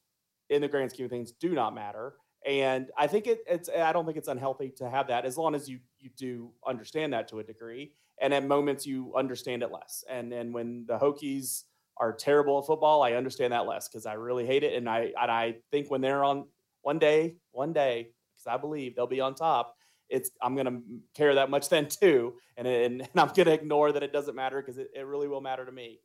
in 0.50 0.62
the 0.62 0.70
grand 0.70 0.92
scheme 0.92 1.06
of 1.06 1.12
things 1.12 1.34
do 1.34 1.50
not 1.50 1.76
matter. 1.76 2.14
And 2.46 2.88
i 2.98 3.06
think 3.06 3.28
it, 3.28 3.40
it's 3.46 3.68
i 3.68 3.92
don't 3.92 4.06
think 4.06 4.18
it's 4.18 4.30
unhealthy 4.30 4.70
to 4.78 4.90
have 4.90 5.08
that 5.08 5.26
as 5.26 5.38
long 5.38 5.56
as 5.56 5.68
you 5.68 5.80
you 6.00 6.10
do 6.16 6.52
understand 6.66 7.12
that 7.12 7.28
to 7.28 7.40
a 7.40 7.44
degree 7.44 7.92
and 8.22 8.34
at 8.34 8.46
moments 8.46 8.86
you 8.86 9.14
understand 9.16 9.64
it 9.64 9.72
less 9.72 10.04
and 10.10 10.34
and 10.34 10.54
when 10.54 10.86
the 10.88 10.98
hokies 10.98 11.64
are 12.00 12.14
terrible 12.14 12.60
at 12.60 12.66
football, 12.66 13.04
I 13.04 13.14
understand 13.14 13.54
that 13.54 13.68
less 13.68 13.88
because 13.88 14.06
I 14.06 14.14
really 14.14 14.46
hate 14.46 14.64
it. 14.64 14.74
And 14.76 14.90
I 14.90 15.12
and 15.22 15.30
I 15.32 15.56
think 15.70 15.92
when 15.92 16.02
they're 16.02 16.24
on 16.24 16.46
one 16.82 16.98
day, 16.98 17.36
one 17.52 17.74
day, 17.74 18.10
because 18.34 18.48
I 18.48 18.58
believe 18.58 18.96
they'll 18.96 19.08
be 19.08 19.20
on 19.20 19.36
top, 19.36 19.76
it's 20.08 20.32
I'm 20.42 20.56
gonna 20.56 20.80
care 21.14 21.36
that 21.36 21.50
much 21.50 21.70
then 21.70 21.88
too. 21.88 22.36
And 22.58 22.68
and, 22.68 23.02
and 23.02 23.10
I'm 23.16 23.32
gonna 23.36 23.52
ignore 23.52 23.92
that 23.92 24.04
it 24.04 24.14
doesn't 24.14 24.36
matter 24.36 24.62
because 24.62 24.78
it, 24.78 24.90
it 24.96 25.06
really 25.06 25.28
will 25.28 25.42
matter 25.42 25.66
to 25.66 25.72
me. 25.72 26.00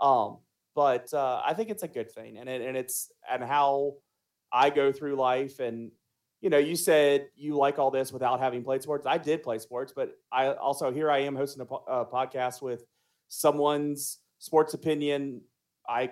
Um, 0.00 0.38
but 0.74 1.12
uh, 1.12 1.42
I 1.44 1.54
think 1.54 1.68
it's 1.68 1.82
a 1.82 1.88
good 1.88 2.10
thing, 2.12 2.38
and 2.38 2.48
it, 2.48 2.62
and 2.62 2.76
it's 2.76 3.10
and 3.28 3.42
how 3.42 3.94
I 4.52 4.70
go 4.70 4.92
through 4.92 5.16
life. 5.16 5.58
And 5.58 5.90
you 6.40 6.50
know, 6.50 6.58
you 6.58 6.76
said 6.76 7.28
you 7.36 7.56
like 7.56 7.78
all 7.78 7.90
this 7.90 8.12
without 8.12 8.40
having 8.40 8.64
played 8.64 8.82
sports. 8.82 9.06
I 9.06 9.18
did 9.18 9.42
play 9.42 9.58
sports, 9.58 9.92
but 9.94 10.12
I 10.32 10.52
also 10.52 10.90
here 10.92 11.10
I 11.10 11.18
am 11.20 11.36
hosting 11.36 11.62
a, 11.62 11.74
a 11.74 12.06
podcast 12.06 12.62
with 12.62 12.84
someone's 13.28 14.18
sports 14.38 14.74
opinion 14.74 15.42
I, 15.88 16.10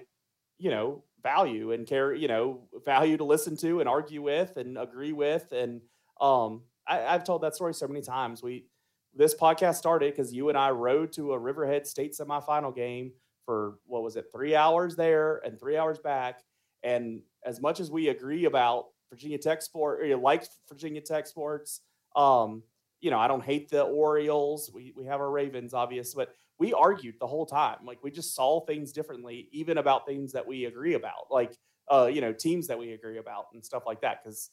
you 0.58 0.70
know, 0.70 1.04
value 1.22 1.72
and 1.72 1.86
care, 1.86 2.12
you 2.12 2.28
know, 2.28 2.68
value 2.84 3.16
to 3.16 3.24
listen 3.24 3.56
to 3.58 3.80
and 3.80 3.88
argue 3.88 4.22
with 4.22 4.56
and 4.56 4.76
agree 4.76 5.12
with. 5.12 5.52
And 5.52 5.80
um, 6.20 6.62
I, 6.86 7.04
I've 7.04 7.24
told 7.24 7.42
that 7.42 7.54
story 7.54 7.74
so 7.74 7.86
many 7.86 8.02
times. 8.02 8.42
We 8.42 8.66
this 9.14 9.34
podcast 9.34 9.76
started 9.76 10.12
because 10.12 10.32
you 10.32 10.48
and 10.48 10.58
I 10.58 10.70
rode 10.70 11.12
to 11.12 11.32
a 11.32 11.40
Riverheads 11.40 11.86
State 11.86 12.14
semifinal 12.14 12.74
game 12.74 13.12
for 13.46 13.78
what 13.86 14.02
was 14.02 14.16
it, 14.16 14.26
three 14.32 14.54
hours 14.54 14.96
there 14.96 15.40
and 15.44 15.58
three 15.58 15.76
hours 15.76 15.98
back. 15.98 16.42
And 16.82 17.22
as 17.44 17.60
much 17.60 17.80
as 17.80 17.90
we 17.90 18.08
agree 18.08 18.44
about 18.44 18.86
Virginia 19.10 19.38
Tech 19.38 19.62
sport, 19.62 20.00
or 20.02 20.16
like 20.16 20.44
Virginia 20.68 21.00
Tech 21.00 21.26
sports, 21.26 21.80
um, 22.16 22.62
you 23.00 23.10
know, 23.10 23.18
I 23.18 23.28
don't 23.28 23.44
hate 23.44 23.70
the 23.70 23.82
Orioles. 23.82 24.70
We 24.72 24.92
we 24.96 25.04
have 25.06 25.20
our 25.20 25.30
Ravens, 25.30 25.74
obvious, 25.74 26.14
but 26.14 26.34
we 26.58 26.72
argued 26.72 27.14
the 27.20 27.26
whole 27.26 27.46
time. 27.46 27.78
Like 27.84 28.02
we 28.02 28.10
just 28.10 28.34
saw 28.34 28.60
things 28.60 28.92
differently, 28.92 29.48
even 29.52 29.78
about 29.78 30.06
things 30.06 30.32
that 30.32 30.46
we 30.46 30.64
agree 30.64 30.94
about, 30.94 31.30
like 31.30 31.56
uh, 31.90 32.10
you 32.12 32.20
know, 32.20 32.32
teams 32.32 32.66
that 32.66 32.78
we 32.78 32.92
agree 32.92 33.18
about 33.18 33.46
and 33.54 33.64
stuff 33.64 33.84
like 33.86 34.00
that. 34.00 34.22
Because 34.22 34.50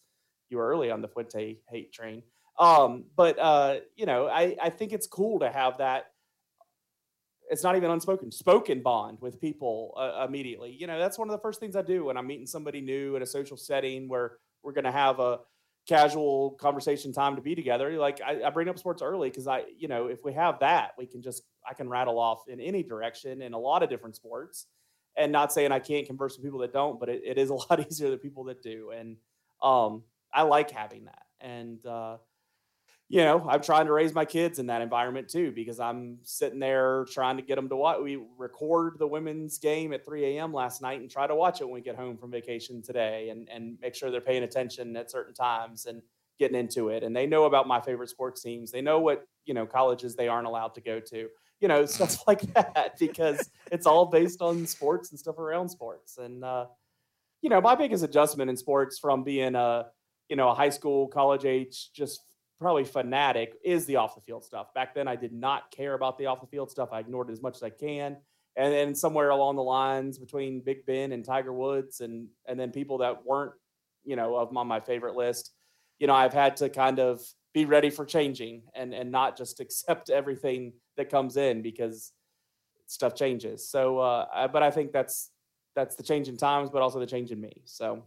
you 0.50 0.58
were 0.58 0.68
early 0.68 0.92
on 0.92 1.02
the 1.02 1.08
Fuente 1.08 1.58
hate 1.70 1.92
train. 1.92 2.22
Um, 2.60 3.06
but 3.16 3.38
uh, 3.40 3.80
you 3.96 4.06
know, 4.06 4.28
I 4.28 4.56
I 4.62 4.70
think 4.70 4.94
it's 4.94 5.08
cool 5.08 5.40
to 5.40 5.50
have 5.50 5.80
that. 5.80 6.12
It's 7.50 7.64
not 7.64 7.76
even 7.76 7.92
unspoken, 7.92 8.32
spoken 8.32 8.82
bond 8.82 9.20
with 9.22 9.40
people 9.40 9.94
uh, 9.98 10.26
immediately. 10.28 10.72
You 10.72 10.88
know, 10.88 10.98
that's 10.98 11.20
one 11.20 11.30
of 11.30 11.32
the 11.32 11.42
first 11.42 11.60
things 11.60 11.76
I 11.76 11.84
do 11.84 12.06
when 12.06 12.18
I'm 12.18 12.26
meeting 12.26 12.48
somebody 12.48 12.82
new 12.82 13.16
in 13.16 13.22
a 13.22 13.26
social 13.26 13.56
setting 13.56 14.08
where 14.08 14.38
we're 14.66 14.74
going 14.74 14.86
to 14.86 14.92
have 14.92 15.20
a 15.20 15.40
casual 15.88 16.52
conversation 16.52 17.14
time 17.14 17.36
to 17.36 17.42
be 17.42 17.56
together. 17.56 17.98
Like 17.98 18.20
I, 18.22 18.44
I 18.44 18.50
bring 18.50 18.68
up 18.68 18.80
sports 18.80 19.02
early 19.02 19.30
because 19.30 19.48
I, 19.48 19.64
you 19.78 19.88
know, 19.88 20.08
if 20.08 20.24
we 20.24 20.34
have 20.34 20.60
that, 20.60 20.92
we 20.98 21.06
can 21.06 21.22
just 21.22 21.44
I 21.70 21.74
can 21.74 21.90
rattle 21.90 22.20
off 22.20 22.48
in 22.48 22.60
any 22.60 22.84
direction 22.84 23.42
in 23.42 23.54
a 23.54 23.60
lot 23.60 23.84
of 23.84 23.90
different 23.90 24.16
sports. 24.16 24.68
And 25.18 25.32
not 25.32 25.54
saying 25.54 25.72
I 25.72 25.80
can't 25.80 26.06
converse 26.06 26.36
with 26.36 26.44
people 26.44 26.60
that 26.60 26.74
don't, 26.74 27.00
but 27.00 27.08
it, 27.08 27.22
it 27.24 27.38
is 27.38 27.50
a 27.50 27.54
lot 27.54 27.80
easier 27.88 28.10
than 28.10 28.20
people 28.20 28.44
that 28.46 28.62
do. 28.62 28.92
And 28.92 29.16
um, 29.64 30.04
I 30.34 30.42
like 30.42 30.72
having 30.72 31.06
that. 31.06 31.24
And 31.40 31.86
uh, 31.86 32.18
you 33.08 33.22
know, 33.22 33.48
I'm 33.48 33.62
trying 33.62 33.86
to 33.86 33.92
raise 33.92 34.16
my 34.16 34.26
kids 34.26 34.58
in 34.58 34.66
that 34.68 34.82
environment 34.82 35.30
too 35.30 35.52
because 35.52 35.80
I'm 35.80 36.18
sitting 36.24 36.60
there 36.60 37.06
trying 37.12 37.38
to 37.38 37.44
get 37.44 37.56
them 37.56 37.70
to 37.70 37.76
watch. 37.76 38.00
We 38.02 38.20
record 38.38 38.98
the 38.98 39.08
women's 39.08 39.60
game 39.60 39.94
at 39.94 40.04
3 40.04 40.38
a.m. 40.38 40.52
last 40.52 40.82
night 40.82 41.02
and 41.02 41.10
try 41.10 41.28
to 41.28 41.36
watch 41.36 41.62
it 41.62 41.66
when 41.66 41.76
we 41.76 41.82
get 41.82 41.96
home 41.96 42.18
from 42.18 42.32
vacation 42.32 42.82
today 42.82 43.30
and, 43.30 43.48
and 43.50 43.78
make 43.80 43.94
sure 43.94 44.10
they're 44.10 44.22
paying 44.22 44.44
attention 44.44 44.96
at 44.96 45.12
certain 45.12 45.36
times 45.36 45.86
and 45.86 46.02
getting 46.40 46.58
into 46.58 46.90
it. 46.90 47.04
And 47.04 47.16
they 47.16 47.28
know 47.28 47.46
about 47.46 47.68
my 47.68 47.80
favorite 47.80 48.10
sports 48.10 48.42
teams. 48.42 48.72
They 48.72 48.82
know 48.82 49.00
what, 49.00 49.28
you 49.46 49.54
know, 49.54 49.68
colleges 49.68 50.16
they 50.16 50.28
aren't 50.28 50.48
allowed 50.48 50.74
to 50.74 50.82
go 50.82 51.00
to, 51.00 51.28
you 51.60 51.68
know, 51.68 51.86
stuff 51.86 52.28
like 52.28 52.42
that 52.54 52.98
because 52.98 53.52
it's 53.72 53.86
all 53.86 54.08
based 54.08 54.42
on 54.42 54.66
sports 54.66 55.12
and 55.12 55.20
stuff 55.20 55.38
around 55.38 55.70
sports. 55.70 56.18
And, 56.18 56.44
uh, 56.44 56.66
you 57.44 57.52
know, 57.52 57.62
my 57.62 57.76
biggest 57.76 58.04
adjustment 58.04 58.50
in 58.50 58.58
sports 58.58 58.98
from 58.98 59.24
being 59.24 59.54
a, 59.54 59.86
you 60.28 60.36
know, 60.36 60.50
a 60.50 60.56
high 60.56 60.70
school, 60.70 61.08
college 61.08 61.46
age, 61.46 61.92
just 61.94 62.20
probably 62.60 62.86
fanatic 62.86 63.56
is 63.64 63.86
the 63.86 63.98
off 63.98 64.16
the 64.16 64.22
field 64.22 64.44
stuff. 64.44 64.74
Back 64.74 64.96
then, 64.96 65.08
I 65.08 65.16
did 65.16 65.34
not 65.34 65.72
care 65.72 65.94
about 65.94 66.18
the 66.18 66.28
off 66.28 66.42
the 66.42 66.48
field 66.48 66.72
stuff. 66.72 66.90
I 66.92 67.00
ignored 67.00 67.30
it 67.30 67.34
as 67.34 67.42
much 67.42 67.56
as 67.56 67.64
I 67.64 67.70
can. 67.70 68.18
And 68.58 68.74
then 68.74 68.96
somewhere 68.96 69.32
along 69.32 69.58
the 69.58 69.64
lines 69.64 70.18
between 70.18 70.62
Big 70.62 70.86
Ben 70.86 71.12
and 71.12 71.26
Tiger 71.26 71.52
Woods, 71.52 72.00
and 72.00 72.28
and 72.48 72.60
then 72.60 72.72
people 72.72 73.00
that 73.00 73.26
weren't, 73.26 73.52
you 74.06 74.16
know, 74.16 74.36
of 74.38 74.56
on 74.56 74.68
my 74.68 74.80
favorite 74.80 75.16
list, 75.16 75.52
you 76.00 76.08
know, 76.08 76.14
I've 76.14 76.34
had 76.34 76.56
to 76.58 76.70
kind 76.70 77.00
of 77.00 77.22
be 77.54 77.66
ready 77.66 77.90
for 77.90 78.06
changing 78.06 78.64
and 78.74 78.94
and 78.94 79.12
not 79.12 79.38
just 79.38 79.60
accept 79.60 80.10
everything 80.10 80.74
that 80.96 81.10
comes 81.10 81.36
in 81.36 81.62
because 81.62 82.14
stuff 82.88 83.16
changes. 83.16 83.68
So, 83.70 84.00
uh, 84.00 84.48
but 84.48 84.64
I 84.64 84.72
think 84.72 84.94
that's 84.94 85.32
that's 85.76 85.96
the 85.96 86.04
change 86.04 86.30
in 86.30 86.38
times, 86.38 86.70
but 86.70 86.82
also 86.82 87.00
the 87.00 87.06
change 87.06 87.32
in 87.32 87.42
me. 87.42 87.62
So, 87.66 88.06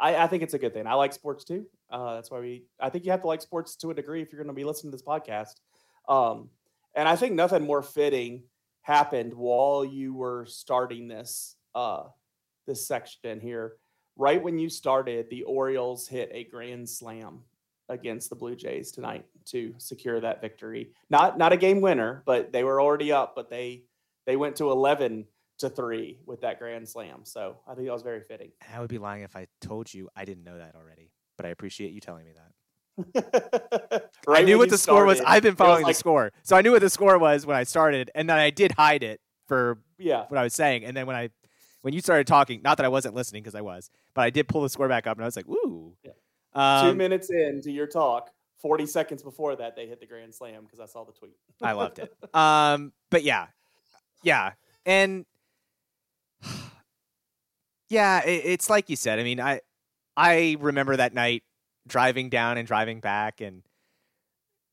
I, 0.00 0.16
I 0.16 0.26
think 0.26 0.42
it's 0.42 0.54
a 0.54 0.58
good 0.58 0.74
thing. 0.74 0.88
I 0.88 0.94
like 0.94 1.12
sports 1.12 1.44
too. 1.44 1.66
Uh, 1.90 2.14
that's 2.14 2.30
why 2.30 2.40
we. 2.40 2.64
I 2.80 2.90
think 2.90 3.04
you 3.04 3.10
have 3.10 3.22
to 3.22 3.26
like 3.26 3.40
sports 3.40 3.76
to 3.76 3.90
a 3.90 3.94
degree 3.94 4.22
if 4.22 4.32
you're 4.32 4.42
going 4.42 4.54
to 4.54 4.58
be 4.58 4.64
listening 4.64 4.92
to 4.92 4.96
this 4.96 5.06
podcast. 5.06 5.60
Um, 6.08 6.50
and 6.94 7.08
I 7.08 7.16
think 7.16 7.34
nothing 7.34 7.64
more 7.64 7.82
fitting 7.82 8.44
happened 8.82 9.34
while 9.34 9.84
you 9.84 10.14
were 10.14 10.46
starting 10.46 11.08
this 11.08 11.56
uh, 11.74 12.04
this 12.66 12.86
section 12.86 13.40
here. 13.40 13.74
Right 14.16 14.42
when 14.42 14.58
you 14.58 14.70
started, 14.70 15.28
the 15.28 15.42
Orioles 15.42 16.08
hit 16.08 16.30
a 16.32 16.44
grand 16.44 16.88
slam 16.88 17.40
against 17.88 18.30
the 18.30 18.36
Blue 18.36 18.56
Jays 18.56 18.90
tonight 18.90 19.26
to 19.46 19.74
secure 19.78 20.20
that 20.20 20.40
victory. 20.40 20.92
Not 21.10 21.38
not 21.38 21.52
a 21.52 21.56
game 21.56 21.80
winner, 21.80 22.22
but 22.26 22.52
they 22.52 22.64
were 22.64 22.80
already 22.80 23.12
up. 23.12 23.34
But 23.36 23.50
they 23.50 23.84
they 24.26 24.36
went 24.36 24.56
to 24.56 24.70
eleven 24.70 25.26
to 25.58 25.70
three 25.70 26.18
with 26.26 26.40
that 26.42 26.58
grand 26.58 26.88
slam. 26.88 27.20
So 27.24 27.58
I 27.66 27.74
think 27.74 27.86
that 27.86 27.92
was 27.92 28.02
very 28.02 28.20
fitting. 28.20 28.52
I 28.72 28.80
would 28.80 28.90
be 28.90 28.98
lying 28.98 29.22
if 29.22 29.36
I 29.36 29.46
told 29.60 29.92
you 29.92 30.08
I 30.16 30.24
didn't 30.24 30.44
know 30.44 30.58
that 30.58 30.74
already 30.74 31.10
but 31.36 31.46
I 31.46 31.50
appreciate 31.50 31.92
you 31.92 32.00
telling 32.00 32.24
me 32.24 32.32
that. 32.32 32.46
right 34.26 34.40
I 34.40 34.42
knew 34.42 34.56
what 34.58 34.70
the 34.70 34.78
started, 34.78 34.98
score 34.98 35.04
was. 35.06 35.20
I've 35.20 35.42
been 35.42 35.56
following 35.56 35.82
like, 35.82 35.94
the 35.94 35.98
score, 35.98 36.32
so 36.42 36.56
I 36.56 36.62
knew 36.62 36.72
what 36.72 36.80
the 36.80 36.90
score 36.90 37.18
was 37.18 37.44
when 37.44 37.56
I 37.56 37.64
started, 37.64 38.10
and 38.14 38.28
then 38.28 38.38
I 38.38 38.50
did 38.50 38.72
hide 38.72 39.02
it 39.02 39.20
for 39.46 39.78
yeah 39.98 40.24
what 40.28 40.38
I 40.38 40.42
was 40.42 40.54
saying. 40.54 40.84
And 40.84 40.96
then 40.96 41.06
when 41.06 41.16
I 41.16 41.30
when 41.82 41.92
you 41.92 42.00
started 42.00 42.26
talking, 42.26 42.62
not 42.62 42.78
that 42.78 42.86
I 42.86 42.88
wasn't 42.88 43.14
listening 43.14 43.42
because 43.42 43.54
I 43.54 43.60
was, 43.60 43.90
but 44.14 44.22
I 44.22 44.30
did 44.30 44.48
pull 44.48 44.62
the 44.62 44.70
score 44.70 44.88
back 44.88 45.06
up, 45.06 45.16
and 45.16 45.24
I 45.24 45.26
was 45.26 45.36
like, 45.36 45.48
"Ooh." 45.48 45.94
Yeah. 46.02 46.12
Um, 46.54 46.90
Two 46.90 46.96
minutes 46.96 47.30
into 47.30 47.70
your 47.70 47.86
talk, 47.86 48.30
forty 48.56 48.86
seconds 48.86 49.22
before 49.22 49.56
that, 49.56 49.76
they 49.76 49.86
hit 49.86 50.00
the 50.00 50.06
grand 50.06 50.34
slam 50.34 50.64
because 50.64 50.80
I 50.80 50.86
saw 50.86 51.04
the 51.04 51.12
tweet. 51.12 51.36
I 51.62 51.72
loved 51.72 51.98
it. 51.98 52.12
Um, 52.34 52.92
but 53.10 53.22
yeah, 53.22 53.48
yeah, 54.22 54.52
and 54.86 55.26
yeah, 57.90 58.24
it, 58.24 58.42
it's 58.46 58.70
like 58.70 58.88
you 58.88 58.96
said. 58.96 59.18
I 59.18 59.22
mean, 59.22 59.38
I 59.38 59.60
I 60.16 60.56
remember 60.60 60.96
that 60.96 61.14
night 61.14 61.42
driving 61.86 62.28
down 62.30 62.58
and 62.58 62.66
driving 62.66 63.00
back, 63.00 63.40
and 63.40 63.62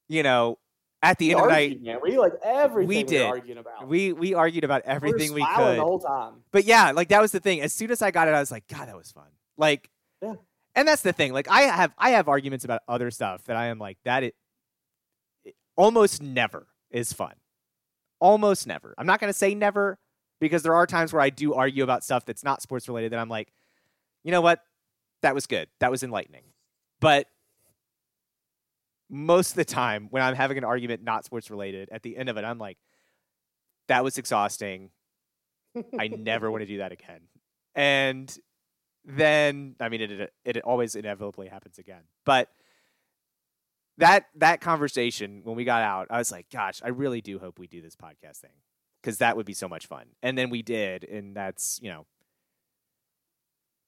you 0.07 0.23
know, 0.23 0.57
at 1.01 1.17
the 1.17 1.27
we 1.27 1.31
end 1.31 1.41
of 1.41 1.47
the 1.47 1.53
night, 1.53 1.81
man. 1.81 1.99
we 2.01 2.17
like 2.17 2.33
everything 2.43 2.87
we 2.87 2.97
we, 2.97 3.03
did. 3.03 3.21
were 3.21 3.35
arguing 3.35 3.57
about. 3.57 3.87
we 3.87 4.13
we 4.13 4.33
argued 4.33 4.63
about 4.63 4.83
everything 4.83 5.33
we, 5.33 5.41
we 5.41 5.47
could. 5.55 5.77
the 5.77 5.83
whole 5.83 5.99
time. 5.99 6.35
But 6.51 6.65
yeah, 6.65 6.91
like 6.91 7.09
that 7.09 7.21
was 7.21 7.31
the 7.31 7.39
thing. 7.39 7.61
As 7.61 7.73
soon 7.73 7.91
as 7.91 8.01
I 8.01 8.11
got 8.11 8.27
it, 8.27 8.33
I 8.33 8.39
was 8.39 8.51
like, 8.51 8.67
God, 8.67 8.87
that 8.87 8.95
was 8.95 9.11
fun. 9.11 9.27
Like, 9.57 9.89
Yeah. 10.21 10.35
And 10.75 10.87
that's 10.87 11.03
the 11.03 11.13
thing. 11.13 11.33
Like, 11.33 11.47
I 11.49 11.61
have 11.61 11.93
I 11.97 12.11
have 12.11 12.27
arguments 12.27 12.65
about 12.65 12.81
other 12.87 13.11
stuff 13.11 13.43
that 13.45 13.55
I 13.55 13.67
am 13.67 13.79
like 13.79 13.97
that. 14.05 14.23
It, 14.23 14.35
it 15.45 15.55
almost 15.75 16.21
never 16.21 16.67
is 16.89 17.13
fun. 17.13 17.33
Almost 18.19 18.65
never. 18.65 18.95
I'm 18.97 19.05
not 19.05 19.19
going 19.19 19.31
to 19.31 19.37
say 19.37 19.53
never 19.53 19.99
because 20.39 20.63
there 20.63 20.73
are 20.73 20.87
times 20.87 21.13
where 21.13 21.21
I 21.21 21.29
do 21.29 21.53
argue 21.53 21.83
about 21.83 22.03
stuff 22.03 22.25
that's 22.25 22.43
not 22.43 22.61
sports 22.61 22.87
related. 22.87 23.11
That 23.11 23.19
I'm 23.19 23.29
like, 23.29 23.51
you 24.23 24.31
know 24.31 24.41
what, 24.41 24.61
that 25.23 25.33
was 25.33 25.47
good. 25.47 25.67
That 25.79 25.91
was 25.91 26.03
enlightening. 26.03 26.43
But 26.99 27.27
most 29.09 29.51
of 29.51 29.55
the 29.55 29.65
time, 29.65 30.07
when 30.09 30.23
I'm 30.23 30.35
having 30.35 30.57
an 30.57 30.63
argument 30.63 31.03
not 31.03 31.25
sports 31.25 31.49
related, 31.49 31.89
at 31.91 32.03
the 32.03 32.15
end 32.15 32.29
of 32.29 32.37
it, 32.37 32.45
I'm 32.45 32.59
like, 32.59 32.77
that 33.87 34.03
was 34.03 34.17
exhausting. 34.17 34.91
I 35.99 36.07
never 36.07 36.51
want 36.51 36.61
to 36.61 36.67
do 36.67 36.77
that 36.77 36.91
again. 36.91 37.21
And 37.75 38.37
then 39.05 39.75
I 39.79 39.89
mean 39.89 40.01
it, 40.01 40.33
it 40.45 40.57
always 40.63 40.95
inevitably 40.95 41.47
happens 41.47 41.77
again. 41.77 42.03
But 42.25 42.49
that 43.97 44.25
that 44.35 44.61
conversation 44.61 45.41
when 45.43 45.55
we 45.55 45.65
got 45.65 45.81
out, 45.81 46.07
I 46.09 46.17
was 46.17 46.31
like, 46.31 46.49
gosh, 46.49 46.81
I 46.83 46.89
really 46.89 47.21
do 47.21 47.39
hope 47.39 47.59
we 47.59 47.67
do 47.67 47.81
this 47.81 47.95
podcast 47.95 48.37
thing 48.37 48.51
because 49.01 49.17
that 49.17 49.35
would 49.35 49.45
be 49.45 49.53
so 49.53 49.67
much 49.67 49.87
fun. 49.87 50.05
And 50.21 50.37
then 50.37 50.49
we 50.49 50.61
did, 50.61 51.03
and 51.03 51.35
that's 51.35 51.79
you 51.81 51.89
know, 51.89 52.05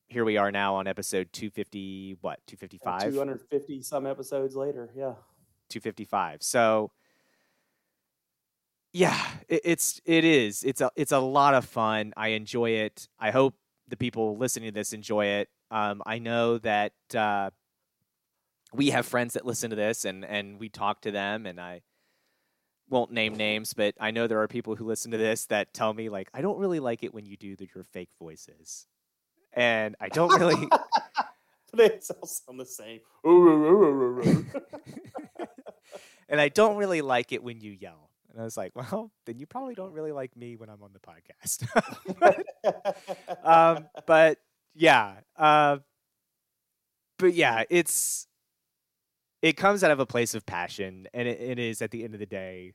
here 0.07 0.25
we 0.25 0.37
are 0.37 0.51
now 0.51 0.75
on 0.75 0.87
episode 0.87 1.29
two 1.31 1.49
fifty 1.49 2.17
what 2.21 2.39
two 2.47 2.57
fifty 2.57 2.77
five. 2.77 3.11
Two 3.11 3.17
hundred 3.17 3.41
fifty 3.49 3.81
some 3.81 4.05
episodes 4.05 4.55
later, 4.55 4.89
yeah. 4.95 5.13
255. 5.69 6.43
So 6.43 6.91
yeah, 8.93 9.19
it, 9.47 9.61
it's 9.63 10.01
it 10.05 10.23
is. 10.23 10.63
It's 10.63 10.81
a 10.81 10.91
it's 10.95 11.11
a 11.11 11.19
lot 11.19 11.53
of 11.53 11.65
fun. 11.65 12.13
I 12.15 12.29
enjoy 12.29 12.71
it. 12.71 13.07
I 13.19 13.31
hope 13.31 13.55
the 13.87 13.97
people 13.97 14.37
listening 14.37 14.69
to 14.69 14.73
this 14.73 14.93
enjoy 14.93 15.25
it. 15.25 15.49
Um, 15.71 16.01
I 16.05 16.19
know 16.19 16.59
that 16.59 16.93
uh, 17.13 17.49
we 18.73 18.91
have 18.91 19.05
friends 19.05 19.33
that 19.33 19.45
listen 19.45 19.71
to 19.71 19.75
this, 19.75 20.05
and 20.05 20.23
and 20.23 20.59
we 20.59 20.69
talk 20.69 21.01
to 21.01 21.11
them, 21.11 21.45
and 21.45 21.59
I 21.59 21.81
won't 22.89 23.11
name 23.11 23.35
names, 23.35 23.73
but 23.73 23.95
I 23.99 24.11
know 24.11 24.27
there 24.27 24.41
are 24.41 24.47
people 24.47 24.75
who 24.75 24.85
listen 24.85 25.11
to 25.11 25.17
this 25.17 25.45
that 25.47 25.73
tell 25.73 25.93
me 25.93 26.09
like, 26.09 26.29
I 26.33 26.41
don't 26.41 26.59
really 26.59 26.79
like 26.79 27.03
it 27.03 27.13
when 27.13 27.25
you 27.25 27.35
do 27.37 27.55
the, 27.55 27.67
your 27.73 27.83
fake 27.83 28.11
voices, 28.19 28.87
and 29.55 29.95
I 29.99 30.09
don't 30.09 30.39
really. 30.39 30.55
they 31.73 31.89
all 31.89 32.27
sound 32.27 32.59
the 32.59 32.65
same. 32.65 32.99
and 36.29 36.41
I 36.41 36.49
don't 36.49 36.77
really 36.77 37.01
like 37.01 37.31
it 37.31 37.43
when 37.43 37.61
you 37.61 37.71
yell. 37.71 38.09
And 38.31 38.41
I 38.41 38.43
was 38.43 38.57
like, 38.57 38.75
well, 38.75 39.11
then 39.25 39.39
you 39.39 39.45
probably 39.45 39.75
don't 39.75 39.93
really 39.93 40.11
like 40.11 40.35
me 40.35 40.57
when 40.57 40.69
I'm 40.69 40.83
on 40.83 40.91
the 40.93 40.99
podcast. 40.99 41.65
um, 43.45 43.87
but 44.05 44.39
yeah, 44.73 45.13
uh, 45.37 45.77
but 47.17 47.33
yeah, 47.33 47.63
it's 47.69 48.27
it 49.41 49.55
comes 49.55 49.81
out 49.83 49.91
of 49.91 50.01
a 50.01 50.05
place 50.05 50.35
of 50.35 50.45
passion, 50.45 51.07
and 51.13 51.27
it, 51.27 51.39
it 51.39 51.59
is 51.59 51.81
at 51.81 51.91
the 51.91 52.03
end 52.03 52.13
of 52.13 52.19
the 52.19 52.25
day. 52.25 52.73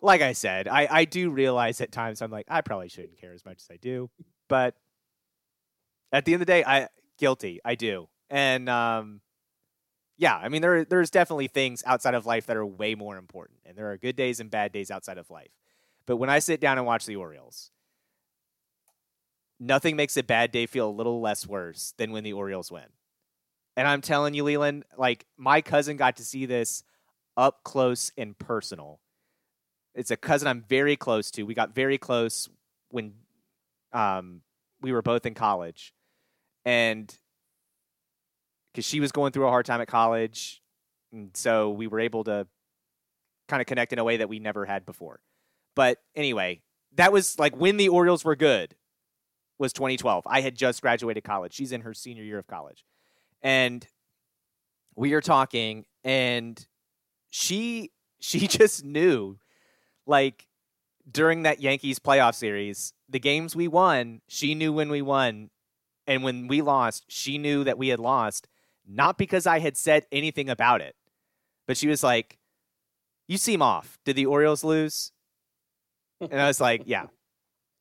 Like 0.00 0.20
I 0.20 0.34
said, 0.34 0.68
I, 0.68 0.86
I 0.90 1.04
do 1.04 1.30
realize 1.30 1.80
at 1.80 1.90
times 1.90 2.22
I'm 2.22 2.30
like 2.30 2.46
I 2.48 2.60
probably 2.60 2.88
shouldn't 2.88 3.20
care 3.20 3.32
as 3.32 3.44
much 3.44 3.62
as 3.62 3.68
I 3.72 3.76
do, 3.76 4.08
but 4.48 4.76
at 6.14 6.24
the 6.24 6.32
end 6.32 6.42
of 6.42 6.46
the 6.46 6.52
day, 6.52 6.64
I 6.64 6.88
guilty. 7.18 7.60
I 7.64 7.74
do, 7.74 8.08
and 8.30 8.68
um, 8.68 9.20
yeah, 10.16 10.36
I 10.36 10.48
mean 10.48 10.62
there 10.62 10.84
there's 10.84 11.10
definitely 11.10 11.48
things 11.48 11.82
outside 11.84 12.14
of 12.14 12.24
life 12.24 12.46
that 12.46 12.56
are 12.56 12.64
way 12.64 12.94
more 12.94 13.16
important, 13.18 13.58
and 13.66 13.76
there 13.76 13.90
are 13.90 13.98
good 13.98 14.16
days 14.16 14.40
and 14.40 14.50
bad 14.50 14.72
days 14.72 14.90
outside 14.90 15.18
of 15.18 15.28
life. 15.30 15.50
But 16.06 16.16
when 16.16 16.30
I 16.30 16.38
sit 16.38 16.60
down 16.60 16.78
and 16.78 16.86
watch 16.86 17.06
the 17.06 17.16
Orioles, 17.16 17.70
nothing 19.58 19.96
makes 19.96 20.16
a 20.16 20.22
bad 20.22 20.52
day 20.52 20.66
feel 20.66 20.88
a 20.88 20.90
little 20.90 21.20
less 21.20 21.46
worse 21.46 21.94
than 21.96 22.12
when 22.12 22.24
the 22.24 22.32
Orioles 22.32 22.70
win. 22.70 22.84
And 23.76 23.88
I'm 23.88 24.00
telling 24.00 24.34
you, 24.34 24.44
Leland, 24.44 24.84
like 24.96 25.26
my 25.36 25.60
cousin 25.60 25.96
got 25.96 26.16
to 26.18 26.24
see 26.24 26.46
this 26.46 26.84
up 27.36 27.64
close 27.64 28.12
and 28.16 28.38
personal. 28.38 29.00
It's 29.94 30.10
a 30.12 30.16
cousin 30.16 30.46
I'm 30.46 30.64
very 30.68 30.96
close 30.96 31.30
to. 31.32 31.42
We 31.42 31.54
got 31.54 31.74
very 31.74 31.98
close 31.98 32.48
when 32.90 33.14
um, 33.92 34.42
we 34.80 34.92
were 34.92 35.02
both 35.02 35.26
in 35.26 35.34
college, 35.34 35.92
and 36.64 37.16
because 38.72 38.84
she 38.84 39.00
was 39.00 39.12
going 39.12 39.32
through 39.32 39.46
a 39.46 39.50
hard 39.50 39.66
time 39.66 39.80
at 39.80 39.88
college, 39.88 40.62
and 41.12 41.30
so 41.36 41.70
we 41.70 41.86
were 41.86 42.00
able 42.00 42.24
to 42.24 42.46
kind 43.48 43.60
of 43.60 43.66
connect 43.66 43.92
in 43.92 43.98
a 43.98 44.04
way 44.04 44.16
that 44.16 44.28
we 44.28 44.38
never 44.38 44.64
had 44.64 44.84
before. 44.84 45.20
But 45.76 45.98
anyway, 46.14 46.62
that 46.96 47.12
was 47.12 47.38
like 47.38 47.56
when 47.56 47.76
the 47.76 47.88
Orioles 47.88 48.24
were 48.24 48.36
good 48.36 48.74
was 49.58 49.72
2012. 49.72 50.24
I 50.26 50.40
had 50.40 50.56
just 50.56 50.82
graduated 50.82 51.24
college. 51.24 51.54
She's 51.54 51.72
in 51.72 51.82
her 51.82 51.94
senior 51.94 52.24
year 52.24 52.38
of 52.38 52.46
college. 52.46 52.84
And 53.42 53.86
we 54.96 55.12
are 55.12 55.20
talking 55.20 55.84
and 56.02 56.64
she 57.30 57.90
she 58.20 58.46
just 58.48 58.84
knew 58.84 59.38
like 60.06 60.46
during 61.10 61.42
that 61.42 61.60
Yankees 61.60 61.98
playoff 61.98 62.34
series, 62.34 62.92
the 63.08 63.20
games 63.20 63.54
we 63.54 63.68
won, 63.68 64.22
she 64.26 64.54
knew 64.54 64.72
when 64.72 64.88
we 64.88 65.02
won 65.02 65.50
and 66.06 66.22
when 66.22 66.48
we 66.48 66.62
lost, 66.62 67.04
she 67.08 67.38
knew 67.38 67.64
that 67.64 67.78
we 67.78 67.88
had 67.88 68.00
lost 68.00 68.48
not 68.86 69.16
because 69.16 69.46
I 69.46 69.60
had 69.60 69.76
said 69.76 70.06
anything 70.12 70.50
about 70.50 70.80
it, 70.80 70.94
but 71.66 71.76
she 71.76 71.88
was 71.88 72.02
like, 72.02 72.38
"You 73.26 73.38
seem 73.38 73.62
off. 73.62 73.98
Did 74.04 74.16
the 74.16 74.26
Orioles 74.26 74.62
lose?" 74.62 75.12
And 76.20 76.40
I 76.40 76.46
was 76.46 76.60
like, 76.60 76.82
"Yeah." 76.86 77.06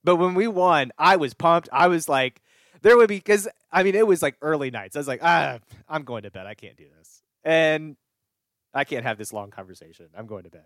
But 0.03 0.17
when 0.17 0.33
we 0.33 0.47
won, 0.47 0.91
I 0.97 1.15
was 1.15 1.33
pumped. 1.33 1.69
I 1.71 1.87
was 1.87 2.09
like, 2.09 2.41
there 2.83 2.97
would 2.97 3.07
be 3.07 3.17
because 3.17 3.47
I 3.71 3.81
mean 3.81 3.95
it 3.95 4.05
was 4.05 4.21
like 4.21 4.35
early 4.41 4.69
nights. 4.69 4.95
I 4.95 4.99
was 4.99 5.07
like, 5.07 5.21
ah, 5.23 5.59
I'm 5.89 6.03
going 6.03 6.23
to 6.23 6.31
bed. 6.31 6.45
I 6.45 6.53
can't 6.53 6.77
do 6.77 6.85
this, 6.97 7.23
and 7.43 7.95
I 8.73 8.83
can't 8.83 9.05
have 9.05 9.17
this 9.17 9.33
long 9.33 9.49
conversation. 9.49 10.07
I'm 10.15 10.27
going 10.27 10.43
to 10.43 10.49
bed. 10.49 10.65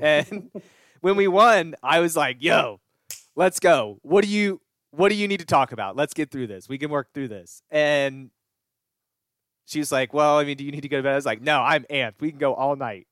And 0.00 0.50
when 1.02 1.16
we 1.16 1.28
won, 1.28 1.74
I 1.82 2.00
was 2.00 2.16
like, 2.16 2.38
yo, 2.40 2.80
let's 3.36 3.60
go. 3.60 3.98
What 4.02 4.24
do 4.24 4.30
you 4.30 4.61
what 4.92 5.08
do 5.08 5.14
you 5.14 5.26
need 5.26 5.40
to 5.40 5.46
talk 5.46 5.72
about? 5.72 5.96
Let's 5.96 6.14
get 6.14 6.30
through 6.30 6.46
this. 6.46 6.68
We 6.68 6.78
can 6.78 6.90
work 6.90 7.12
through 7.12 7.28
this. 7.28 7.62
And 7.70 8.30
she's 9.66 9.90
like, 9.90 10.12
Well, 10.12 10.38
I 10.38 10.44
mean, 10.44 10.56
do 10.56 10.64
you 10.64 10.70
need 10.70 10.82
to 10.82 10.88
go 10.88 10.98
to 10.98 11.02
bed? 11.02 11.12
I 11.12 11.16
was 11.16 11.26
like, 11.26 11.40
No, 11.40 11.60
I'm 11.60 11.84
amped. 11.84 12.20
We 12.20 12.30
can 12.30 12.38
go 12.38 12.54
all 12.54 12.76
night. 12.76 13.06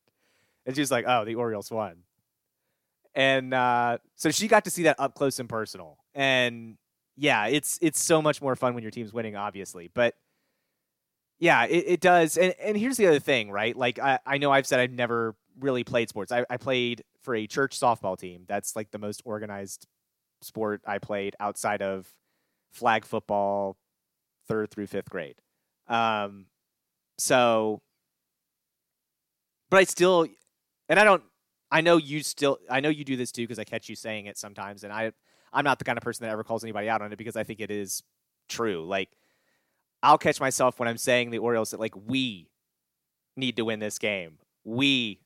And 0.66 0.77
she's 0.77 0.90
like, 0.90 1.07
Oh, 1.09 1.24
the 1.24 1.35
Orioles 1.35 1.70
won. 1.70 1.97
And 3.15 3.52
uh, 3.52 3.98
so 4.15 4.31
she 4.31 4.47
got 4.47 4.65
to 4.65 4.70
see 4.70 4.85
that 4.85 4.97
up 5.01 5.15
close 5.15 5.40
and 5.40 5.48
personal. 5.48 5.98
And 6.15 6.77
yeah, 7.16 7.47
it's 7.47 7.78
it's 7.82 8.01
so 8.01 8.23
much 8.23 8.40
more 8.40 8.55
fun 8.55 8.74
when 8.74 8.82
your 8.82 8.93
team's 8.93 9.12
winning, 9.12 9.35
obviously. 9.35 9.90
But 9.93 10.15
yeah, 11.39 11.65
it, 11.65 11.85
it 11.86 12.01
does. 12.01 12.36
And 12.36 12.55
and 12.62 12.77
here's 12.77 12.98
the 12.98 13.07
other 13.07 13.19
thing, 13.19 13.51
right? 13.51 13.74
Like 13.74 13.98
I, 13.98 14.19
I 14.27 14.39
know 14.39 14.52
I've 14.52 14.66
said 14.66 14.81
I've 14.81 14.93
never 14.93 15.35
really 15.59 15.82
played 15.82 16.09
sports. 16.09 16.31
I, 16.31 16.44
I 16.48 16.57
played 16.59 17.02
for 17.23 17.35
a 17.35 17.47
church 17.47 17.78
softball 17.78 18.19
team. 18.19 18.44
That's 18.47 18.77
like 18.77 18.90
the 18.90 18.98
most 18.98 19.23
organized 19.24 19.86
sport 20.43 20.83
I 20.87 20.99
played 20.99 21.37
outside 21.41 21.83
of 21.83 22.09
flag 22.73 23.05
football, 23.05 23.77
third 24.47 24.71
through 24.71 24.87
fifth 24.87 25.11
grade. 25.11 25.37
Um, 25.89 26.47
so, 27.19 27.83
but 29.71 29.79
I 29.79 29.85
still, 29.85 30.27
and 30.89 30.99
I 30.99 31.05
don't, 31.05 31.23
I 31.71 31.81
know 31.81 31.97
you 31.97 32.23
still, 32.23 32.59
I 32.69 32.81
know 32.81 32.89
you 32.89 33.05
do 33.05 33.17
this 33.17 33.33
too 33.33 33.43
because 33.43 33.59
I 33.59 33.65
catch 33.65 33.89
you 33.89 33.97
saying 33.97 34.27
it 34.27 34.39
sometimes, 34.39 34.85
and 34.85 34.93
I, 34.93 35.12
I'm 35.53 35.65
not 35.65 35.79
the 35.79 35.85
kind 35.85 35.99
of 35.99 36.03
person 36.03 36.25
that 36.25 36.33
ever 36.33 36.45
calls 36.45 36.65
anybody 36.65 36.89
out 36.89 37.03
on 37.03 37.12
it 37.12 37.17
because 37.17 37.37
I 37.37 37.45
think 37.45 37.61
it 37.61 37.71
is 37.71 38.03
true. 38.49 38.85
Like, 38.87 39.11
I'll 40.03 40.19
catch 40.19 40.41
myself 40.41 40.79
when 40.79 40.89
I'm 40.89 40.97
saying 40.97 41.31
the 41.31 41.39
Orioles 41.39 41.73
that 41.73 41.81
like 41.81 41.95
we 42.07 42.49
need 43.37 43.57
to 43.57 43.65
win 43.65 43.81
this 43.81 43.99
game. 43.99 44.39
We 44.65 45.21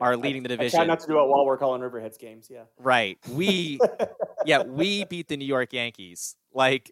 are 0.00 0.16
leading 0.16 0.42
I, 0.42 0.44
the 0.44 0.48
division. 0.48 0.80
I 0.80 0.84
try 0.84 0.86
not 0.86 1.00
to 1.00 1.06
do 1.06 1.20
it 1.20 1.28
while 1.28 1.46
we're 1.46 1.58
calling 1.58 1.80
Riverheads 1.80 2.18
games. 2.18 2.48
Yeah. 2.50 2.64
Right. 2.78 3.18
We, 3.30 3.78
yeah, 4.46 4.62
we 4.62 5.04
beat 5.04 5.28
the 5.28 5.36
New 5.36 5.46
York 5.46 5.72
Yankees. 5.72 6.36
Like, 6.52 6.90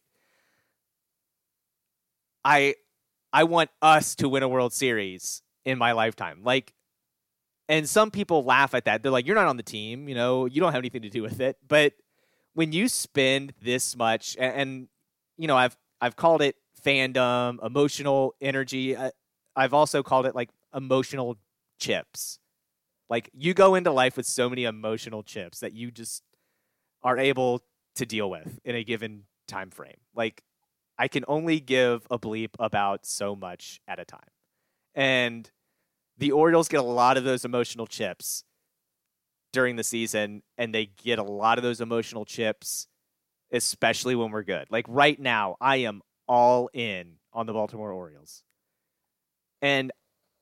I, 2.45 2.75
I 3.33 3.45
want 3.45 3.71
us 3.83 4.15
to 4.17 4.29
win 4.29 4.43
a 4.43 4.49
World 4.49 4.73
Series 4.73 5.43
in 5.65 5.79
my 5.79 5.93
lifetime. 5.93 6.41
Like, 6.43 6.75
and 7.69 7.89
some 7.89 8.11
people 8.11 8.43
laugh 8.45 8.75
at 8.75 8.87
that. 8.87 9.03
They're 9.03 9.13
like, 9.13 9.27
"You're 9.27 9.37
not 9.37 9.47
on 9.47 9.57
the 9.57 9.63
team. 9.63 10.09
You 10.09 10.17
know, 10.17 10.47
you 10.47 10.61
don't 10.61 10.73
have 10.73 10.81
anything 10.81 11.03
to 11.03 11.09
do 11.09 11.23
with 11.23 11.41
it." 11.41 11.57
But 11.67 11.93
when 12.55 12.73
you 12.73 12.89
spend 12.89 13.53
this 13.63 13.97
much, 13.97 14.37
and, 14.41 14.55
and 14.55 14.89
you 15.39 15.47
know, 15.47 15.57
I've 15.57 15.77
I've 16.01 16.17
called 16.17 16.43
it 16.43 16.57
fandom, 16.85 17.65
emotional 17.65 18.35
energy. 18.41 18.97
I, 18.97 19.13
I've 19.55 19.73
also 19.73 20.03
called 20.03 20.27
it 20.27 20.35
like 20.35 20.51
emotional 20.75 21.37
chips. 21.79 22.41
Like 23.11 23.29
you 23.35 23.53
go 23.53 23.75
into 23.75 23.91
life 23.91 24.17
with 24.17 24.25
so 24.25 24.49
many 24.49 24.65
emotional 24.65 25.23
chips 25.23 25.61
that 25.61 25.75
you 25.75 25.91
just 25.91 26.23
are 27.03 27.19
able 27.19 27.63
to 27.97 28.07
deal 28.07 28.31
with 28.31 28.61
in 28.65 28.77
a 28.77 28.85
given 28.85 29.25
time 29.49 29.71
frame. 29.71 29.99
Like 30.15 30.43
I 30.97 31.09
can 31.09 31.25
only 31.27 31.61
give 31.61 32.07
a 32.11 32.19
bleep 32.19 32.51
about 32.59 33.05
so 33.05 33.35
much 33.35 33.81
at 33.89 33.99
a 33.99 34.05
time. 34.05 34.21
And 34.95 35.51
the 36.19 36.33
Orioles 36.33 36.69
get 36.69 36.81
a 36.81 36.85
lot 36.85 37.17
of 37.17 37.25
those 37.25 37.45
emotional 37.45 37.87
chips 37.87 38.45
during 39.53 39.77
the 39.77 39.83
season, 39.83 40.43
and 40.59 40.73
they 40.73 40.87
get 40.87 41.19
a 41.19 41.25
lot 41.25 41.59
of 41.59 41.65
those 41.65 41.81
emotional 41.81 42.25
chips, 42.25 42.87
especially 43.51 44.15
when 44.15 44.31
we're 44.31 44.43
good. 44.43 44.67
Like 44.71 44.85
right 44.89 45.19
now, 45.19 45.57
I 45.61 45.77
am 45.79 46.03
all 46.29 46.71
in 46.73 47.15
on 47.33 47.47
the 47.47 47.53
Baltimore 47.53 47.91
Orioles. 47.91 48.45
And 49.63 49.91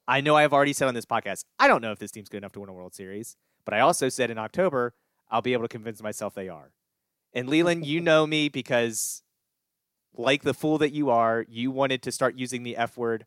I 0.08 0.22
know 0.22 0.36
I've 0.36 0.54
already 0.54 0.72
said 0.72 0.88
on 0.88 0.94
this 0.94 1.04
podcast, 1.04 1.44
I 1.58 1.68
don't 1.68 1.82
know 1.82 1.92
if 1.92 1.98
this 1.98 2.10
team's 2.10 2.30
good 2.30 2.38
enough 2.38 2.52
to 2.52 2.60
win 2.60 2.70
a 2.70 2.72
World 2.72 2.94
Series, 2.94 3.36
but 3.66 3.74
I 3.74 3.80
also 3.80 4.08
said 4.08 4.30
in 4.30 4.38
October, 4.38 4.94
I'll 5.30 5.42
be 5.42 5.52
able 5.52 5.64
to 5.64 5.68
convince 5.68 6.02
myself 6.02 6.34
they 6.34 6.48
are. 6.48 6.72
And 7.34 7.46
Leland, 7.46 7.84
you 7.84 8.00
know 8.00 8.26
me 8.26 8.48
because, 8.48 9.22
like 10.16 10.42
the 10.42 10.54
fool 10.54 10.78
that 10.78 10.94
you 10.94 11.10
are, 11.10 11.44
you 11.46 11.70
wanted 11.70 12.02
to 12.04 12.10
start 12.10 12.36
using 12.36 12.62
the 12.62 12.78
F 12.78 12.96
word 12.96 13.26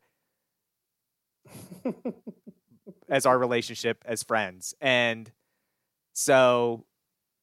as 3.08 3.26
our 3.26 3.38
relationship 3.38 4.02
as 4.04 4.24
friends. 4.24 4.74
And 4.80 5.30
so 6.12 6.84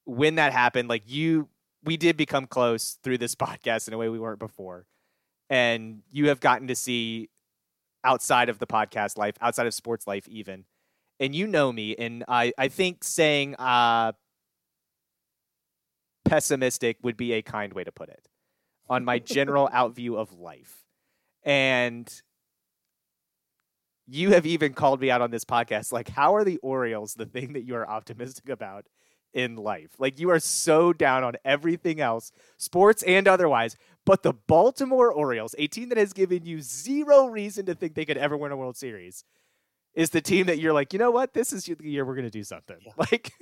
when 0.04 0.36
that 0.36 0.52
happened, 0.52 0.90
like 0.90 1.04
you, 1.08 1.48
we 1.82 1.96
did 1.96 2.18
become 2.18 2.46
close 2.46 2.98
through 3.04 3.20
this 3.20 3.36
podcast 3.36 3.88
in 3.88 3.94
a 3.94 3.98
way 3.98 4.10
we 4.10 4.20
weren't 4.20 4.40
before. 4.40 4.86
And 5.50 6.02
you 6.12 6.28
have 6.28 6.42
gotten 6.42 6.68
to 6.68 6.76
see 6.76 7.30
outside 8.04 8.50
of 8.50 8.60
the 8.60 8.68
podcast 8.68 9.18
life, 9.18 9.36
outside 9.42 9.68
of 9.68 9.74
sports 9.74 10.08
life, 10.08 10.28
even. 10.28 10.66
And 11.20 11.36
you 11.36 11.48
know 11.48 11.72
me, 11.72 11.96
and 11.98 12.24
I, 12.28 12.54
I 12.58 12.70
think 12.70 13.04
saying 13.04 13.56
uh, 13.56 14.14
pessimistic 16.26 16.98
would 17.04 17.18
be 17.18 17.34
a 17.34 17.42
kind 17.42 17.74
way 17.74 17.84
to 17.84 17.92
put 17.92 18.10
it 18.10 18.28
on 18.90 19.04
my 19.04 19.20
general 19.20 19.70
outview 19.74 20.16
of 20.16 20.32
life. 20.34 20.86
And 21.44 22.10
you 24.08 24.32
have 24.32 24.46
even 24.46 24.74
called 24.74 25.02
me 25.02 25.12
out 25.12 25.22
on 25.22 25.32
this 25.32 25.46
podcast. 25.46 25.92
Like, 25.92 26.10
how 26.10 26.36
are 26.36 26.44
the 26.44 26.58
Orioles 26.58 27.14
the 27.14 27.26
thing 27.26 27.54
that 27.54 27.64
you 27.64 27.76
are 27.76 27.88
optimistic 27.88 28.50
about 28.50 28.86
in 29.34 29.56
life? 29.56 29.92
Like, 30.00 30.20
you 30.20 30.32
are 30.32 30.40
so 30.40 30.94
down 30.94 31.24
on 31.24 31.36
everything 31.46 32.02
else, 32.02 32.32
sports 32.58 33.04
and 33.04 33.28
otherwise. 33.28 33.76
But 34.06 34.24
the 34.24 34.34
Baltimore 34.34 35.12
Orioles, 35.12 35.54
a 35.58 35.68
team 35.68 35.90
that 35.90 35.98
has 35.98 36.14
given 36.14 36.46
you 36.46 36.62
zero 36.62 37.28
reason 37.28 37.66
to 37.68 37.76
think 37.76 37.94
they 37.94 38.06
could 38.06 38.18
ever 38.18 38.38
win 38.38 38.52
a 38.52 38.58
World 38.58 38.78
Series, 38.78 39.24
is 39.94 40.12
the 40.12 40.22
team 40.22 40.48
that 40.48 40.60
you're 40.60 40.74
like, 40.74 40.94
you 40.94 41.00
know 41.00 41.12
what? 41.12 41.34
This 41.34 41.54
is 41.54 41.66
the 41.66 41.76
year 41.82 42.06
we're 42.06 42.16
going 42.16 42.26
to 42.26 42.32
do 42.32 42.44
something. 42.44 42.78
Yeah. 42.86 42.94
Like, 42.98 43.32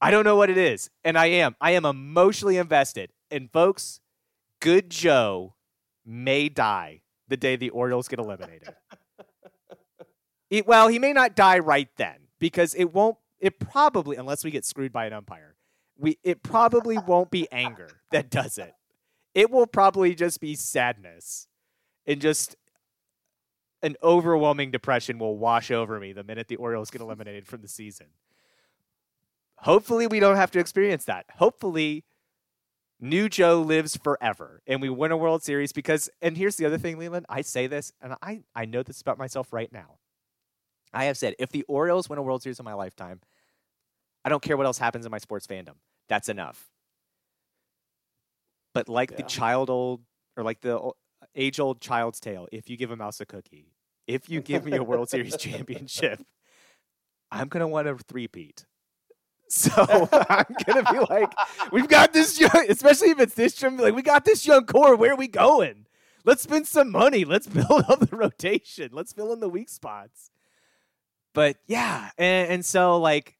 I 0.00 0.10
don't 0.10 0.24
know 0.24 0.36
what 0.36 0.50
it 0.50 0.58
is. 0.58 0.90
And 1.04 1.18
I 1.18 1.26
am. 1.26 1.56
I 1.60 1.72
am 1.72 1.84
emotionally 1.84 2.56
invested. 2.56 3.10
And 3.30 3.50
folks, 3.50 4.00
good 4.60 4.90
Joe 4.90 5.54
may 6.04 6.48
die 6.48 7.02
the 7.28 7.36
day 7.36 7.56
the 7.56 7.70
Orioles 7.70 8.08
get 8.08 8.18
eliminated. 8.18 8.74
it, 10.50 10.66
well, 10.66 10.88
he 10.88 10.98
may 10.98 11.12
not 11.12 11.36
die 11.36 11.58
right 11.58 11.88
then 11.96 12.16
because 12.38 12.74
it 12.74 12.92
won't, 12.92 13.16
it 13.38 13.58
probably, 13.58 14.16
unless 14.16 14.44
we 14.44 14.50
get 14.50 14.64
screwed 14.64 14.92
by 14.92 15.06
an 15.06 15.12
umpire, 15.12 15.56
we 16.00 16.18
it 16.22 16.42
probably 16.42 16.98
won't 16.98 17.30
be 17.30 17.46
anger 17.52 17.88
that 18.10 18.30
does 18.30 18.58
it. 18.58 18.72
It 19.34 19.50
will 19.50 19.66
probably 19.66 20.14
just 20.14 20.40
be 20.40 20.54
sadness 20.54 21.46
and 22.06 22.20
just 22.20 22.56
an 23.82 23.96
overwhelming 24.02 24.70
depression 24.70 25.18
will 25.18 25.38
wash 25.38 25.70
over 25.70 26.00
me 26.00 26.12
the 26.12 26.24
minute 26.24 26.48
the 26.48 26.56
Orioles 26.56 26.90
get 26.90 27.00
eliminated 27.00 27.46
from 27.46 27.62
the 27.62 27.68
season. 27.68 28.08
Hopefully, 29.56 30.06
we 30.06 30.20
don't 30.20 30.36
have 30.36 30.50
to 30.52 30.58
experience 30.58 31.04
that. 31.04 31.26
Hopefully, 31.36 32.04
New 32.98 33.28
Joe 33.28 33.60
lives 33.60 33.96
forever 33.96 34.62
and 34.66 34.80
we 34.82 34.90
win 34.90 35.12
a 35.12 35.16
World 35.16 35.42
Series 35.42 35.72
because, 35.72 36.10
and 36.20 36.36
here's 36.36 36.56
the 36.56 36.66
other 36.66 36.78
thing, 36.78 36.98
Leland, 36.98 37.26
I 37.28 37.40
say 37.40 37.66
this 37.66 37.92
and 38.02 38.14
I, 38.22 38.42
I 38.54 38.66
know 38.66 38.82
this 38.82 39.00
about 39.00 39.18
myself 39.18 39.52
right 39.52 39.72
now. 39.72 39.98
I 40.92 41.04
have 41.04 41.16
said 41.16 41.34
if 41.38 41.50
the 41.50 41.62
Orioles 41.62 42.08
win 42.08 42.18
a 42.18 42.22
World 42.22 42.42
Series 42.42 42.58
in 42.58 42.64
my 42.64 42.74
lifetime, 42.74 43.20
I 44.24 44.28
don't 44.28 44.42
care 44.42 44.56
what 44.56 44.66
else 44.66 44.78
happens 44.78 45.06
in 45.06 45.10
my 45.10 45.18
sports 45.18 45.46
fandom. 45.46 45.76
That's 46.10 46.28
enough. 46.28 46.68
But 48.74 48.88
like 48.88 49.12
yeah. 49.12 49.18
the 49.18 49.22
child 49.22 49.70
old, 49.70 50.02
or 50.36 50.44
like 50.44 50.60
the 50.60 50.90
age 51.34 51.58
old 51.58 51.80
child's 51.80 52.20
tale, 52.20 52.48
if 52.52 52.68
you 52.68 52.76
give 52.76 52.90
a 52.90 52.96
mouse 52.96 53.20
a 53.20 53.26
cookie, 53.26 53.72
if 54.06 54.28
you 54.28 54.42
give 54.42 54.64
me 54.66 54.76
a 54.76 54.82
World 54.82 55.08
Series 55.08 55.36
championship, 55.38 56.20
I'm 57.30 57.48
going 57.48 57.60
to 57.60 57.68
want 57.68 57.88
a 57.88 57.96
three-peat. 57.96 58.66
So 59.52 59.72
I'm 60.28 60.46
gonna 60.64 60.92
be 60.92 61.00
like, 61.10 61.32
we've 61.72 61.88
got 61.88 62.12
this 62.12 62.38
young, 62.38 62.66
especially 62.68 63.08
if 63.08 63.18
it's 63.18 63.34
this 63.34 63.60
young, 63.60 63.78
like 63.78 63.96
we 63.96 64.02
got 64.02 64.24
this 64.24 64.46
young 64.46 64.64
core. 64.64 64.94
Where 64.94 65.10
are 65.10 65.16
we 65.16 65.26
going? 65.26 65.86
Let's 66.24 66.44
spend 66.44 66.68
some 66.68 66.92
money. 66.92 67.24
Let's 67.24 67.48
build 67.48 67.84
up 67.88 67.98
the 67.98 68.14
rotation. 68.16 68.90
Let's 68.92 69.12
fill 69.12 69.32
in 69.32 69.40
the 69.40 69.48
weak 69.48 69.68
spots. 69.68 70.30
But 71.34 71.56
yeah, 71.66 72.10
and, 72.16 72.48
and 72.48 72.64
so 72.64 73.00
like, 73.00 73.39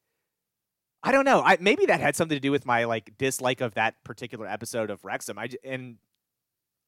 I 1.03 1.13
don't 1.13 1.25
know. 1.25 1.43
I 1.43 1.57
maybe 1.61 1.87
that 1.87 2.01
had 2.01 2.15
something 2.15 2.37
to 2.37 2.41
do 2.41 2.51
with 2.51 2.67
my 2.67 2.85
like 2.85 3.17
dislike 3.17 3.61
of 3.61 3.75
that 3.75 4.03
particular 4.05 4.47
episode 4.47 4.91
of 4.91 5.05
Wrexham. 5.05 5.39
I 5.39 5.49
and 5.65 5.97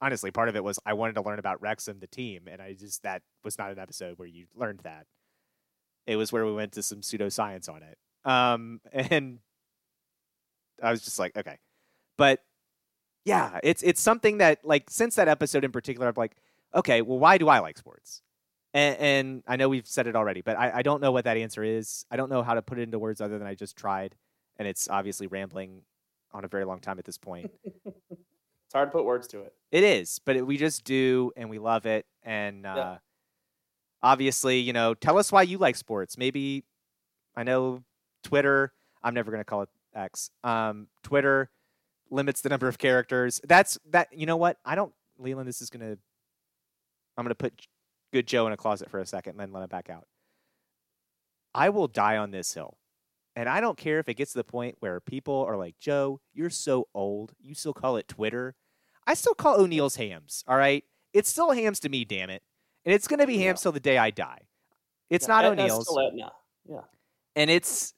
honestly, 0.01 0.30
part 0.30 0.48
of 0.48 0.56
it 0.56 0.62
was 0.62 0.78
I 0.84 0.93
wanted 0.93 1.14
to 1.14 1.22
learn 1.22 1.39
about 1.39 1.62
Wrexham, 1.62 2.01
the 2.01 2.06
team, 2.06 2.43
and 2.51 2.60
I 2.60 2.74
just 2.74 3.02
that 3.05 3.22
was 3.43 3.59
not 3.59 3.70
an 3.70 3.78
episode 3.78 4.18
where 4.18 4.28
you 4.28 4.47
learned 4.55 4.80
that. 4.80 5.06
It 6.06 6.16
was 6.16 6.32
where 6.32 6.44
we 6.44 6.52
went 6.52 6.72
to 6.72 6.82
some 6.82 7.01
pseudoscience 7.01 7.68
on 7.68 7.82
it. 7.82 7.98
Um, 8.24 8.80
and 8.93 9.39
I 10.82 10.90
was 10.90 11.02
just 11.02 11.18
like, 11.18 11.36
okay, 11.36 11.59
but 12.18 12.40
yeah, 13.24 13.60
it's 13.62 13.82
it's 13.82 14.01
something 14.01 14.39
that 14.39 14.64
like 14.64 14.90
since 14.90 15.14
that 15.14 15.28
episode 15.28 15.64
in 15.64 15.72
particular, 15.72 16.09
I'm 16.09 16.14
like, 16.16 16.36
okay, 16.74 17.01
well, 17.01 17.18
why 17.18 17.39
do 17.39 17.48
I 17.48 17.60
like 17.60 17.78
sports? 17.78 18.22
And, 18.74 18.96
and 18.98 19.42
I 19.46 19.56
know 19.56 19.68
we've 19.68 19.86
said 19.86 20.06
it 20.06 20.16
already, 20.16 20.40
but 20.40 20.58
I, 20.58 20.78
I 20.78 20.82
don't 20.82 21.00
know 21.02 21.12
what 21.12 21.24
that 21.24 21.36
answer 21.36 21.62
is. 21.62 22.06
I 22.10 22.16
don't 22.16 22.30
know 22.30 22.42
how 22.42 22.54
to 22.54 22.62
put 22.62 22.78
it 22.78 22.82
into 22.82 22.98
words 22.98 23.20
other 23.20 23.38
than 23.38 23.46
I 23.46 23.54
just 23.54 23.76
tried, 23.76 24.14
and 24.58 24.66
it's 24.66 24.88
obviously 24.88 25.26
rambling 25.26 25.82
on 26.32 26.44
a 26.44 26.48
very 26.48 26.64
long 26.64 26.80
time 26.80 26.98
at 26.98 27.04
this 27.04 27.18
point. 27.18 27.50
it's 27.64 28.72
hard 28.74 28.88
to 28.88 28.92
put 28.92 29.04
words 29.04 29.26
to 29.28 29.40
it. 29.42 29.52
It 29.70 29.84
is, 29.84 30.20
but 30.24 30.36
it, 30.36 30.46
we 30.46 30.56
just 30.56 30.84
do, 30.84 31.32
and 31.36 31.50
we 31.50 31.58
love 31.58 31.84
it. 31.84 32.06
And 32.22 32.64
uh, 32.64 32.74
Yeah. 32.76 32.96
obviously, 34.02 34.58
you 34.60 34.72
know, 34.72 34.94
tell 34.94 35.18
us 35.18 35.30
why 35.30 35.42
you 35.42 35.58
like 35.58 35.76
sports. 35.76 36.16
Maybe 36.16 36.64
I 37.36 37.42
know 37.42 37.82
Twitter. 38.24 38.72
I'm 39.02 39.14
never 39.14 39.30
going 39.30 39.40
to 39.40 39.44
call 39.44 39.62
it 39.62 39.68
X. 39.94 40.30
Um, 40.44 40.86
Twitter 41.02 41.50
limits 42.10 42.40
the 42.40 42.48
number 42.48 42.68
of 42.68 42.78
characters. 42.78 43.40
That's 43.46 43.78
that. 43.90 44.08
You 44.16 44.26
know 44.26 44.36
what? 44.36 44.56
I 44.64 44.74
don't, 44.74 44.92
Leland. 45.18 45.48
This 45.48 45.60
is 45.60 45.70
gonna. 45.70 45.96
I'm 47.18 47.24
gonna 47.24 47.34
put 47.34 47.52
good 48.12 48.26
Joe 48.26 48.47
in 48.47 48.52
a 48.52 48.56
closet 48.56 48.90
for 48.90 49.01
a 49.01 49.06
second, 49.06 49.32
and 49.32 49.40
then 49.40 49.52
let 49.52 49.62
him 49.62 49.68
back 49.68 49.90
out. 49.90 50.06
I 51.55 51.68
will 51.68 51.89
die 51.89 52.16
on 52.16 52.30
this 52.30 52.55
hill. 52.55 52.78
And 53.34 53.48
I 53.48 53.60
don't 53.60 53.78
care 53.78 53.98
if 53.98 54.09
it 54.09 54.14
gets 54.14 54.32
to 54.32 54.39
the 54.39 54.44
point 54.44 54.76
where 54.80 55.01
people 55.01 55.44
are 55.48 55.56
like, 55.56 55.76
Joe, 55.80 56.20
you're 56.34 56.51
so 56.51 56.89
old. 56.94 57.32
You 57.40 57.55
still 57.55 57.72
call 57.72 57.97
it 57.97 58.06
Twitter. 58.09 58.55
I 59.06 59.14
still 59.14 59.34
call 59.34 59.59
O'Neill's 59.60 59.97
hams. 59.97 60.44
All 60.47 60.56
right. 60.56 60.84
It's 61.14 61.30
still 61.30 61.51
hams 61.52 61.80
to 61.80 61.89
me, 61.89 62.05
damn 62.05 62.28
it. 62.30 62.43
And 62.84 62.94
it's 62.94 63.09
going 63.09 63.20
to 63.20 63.26
be 63.26 63.34
Yeah. 63.36 63.44
hams 63.48 63.62
till 63.62 63.72
the 63.72 63.80
day 63.80 63.97
I 63.97 64.10
die. 64.10 64.43
It's 65.09 65.26
Yeah, 65.26 65.34
not 65.34 65.44
O'Neill's. 65.47 65.89
Yeah. 66.66 66.80
and 67.34 67.51
it's, 67.51 67.94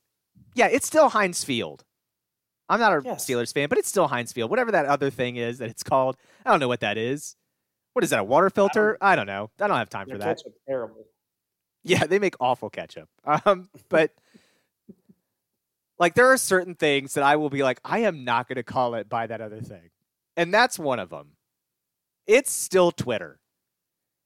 yeah, 0.54 0.68
it's 0.68 0.86
still 0.86 1.08
Heinz 1.08 1.42
Field. 1.42 1.84
I'm 2.68 2.78
not 2.80 2.92
a 2.92 3.02
Yes. 3.04 3.26
Steelers 3.26 3.52
fan, 3.52 3.68
but 3.68 3.78
it's 3.78 3.88
still 3.88 4.08
Heinz 4.08 4.32
Field. 4.32 4.50
Whatever 4.50 4.70
that 4.72 4.86
other 4.86 5.10
thing 5.10 5.36
is 5.36 5.58
that 5.58 5.68
it's 5.68 5.82
called. 5.82 6.16
I 6.46 6.50
don't 6.50 6.60
know 6.60 6.68
what 6.68 6.80
that 6.80 6.96
is. 6.96 7.36
What 7.94 8.02
is 8.02 8.10
that, 8.10 8.18
a 8.18 8.24
water 8.24 8.50
filter? 8.50 8.98
I 9.00 9.14
don't 9.14 9.28
know. 9.28 9.50
I 9.60 9.68
don't 9.68 9.76
have 9.76 9.88
time 9.88 10.08
for 10.08 10.18
that. 10.18 10.38
ketchup's 10.38 10.58
terrible. 10.66 11.06
Yeah, 11.84 12.06
they 12.06 12.18
make 12.18 12.34
awful 12.40 12.68
ketchup. 12.68 13.08
Um, 13.24 13.68
but 13.88 14.12
like 15.98 16.14
there 16.14 16.26
are 16.26 16.36
certain 16.36 16.74
things 16.74 17.14
that 17.14 17.22
I 17.22 17.36
will 17.36 17.50
be 17.50 17.62
like, 17.62 17.80
I 17.84 18.00
am 18.00 18.24
not 18.24 18.48
going 18.48 18.56
to 18.56 18.64
call 18.64 18.94
it 18.96 19.08
by 19.08 19.28
that 19.28 19.40
other 19.40 19.60
thing, 19.60 19.90
and 20.36 20.52
that's 20.52 20.78
one 20.78 20.98
of 20.98 21.10
them. 21.10 21.36
It's 22.26 22.52
still 22.52 22.90
Twitter, 22.90 23.38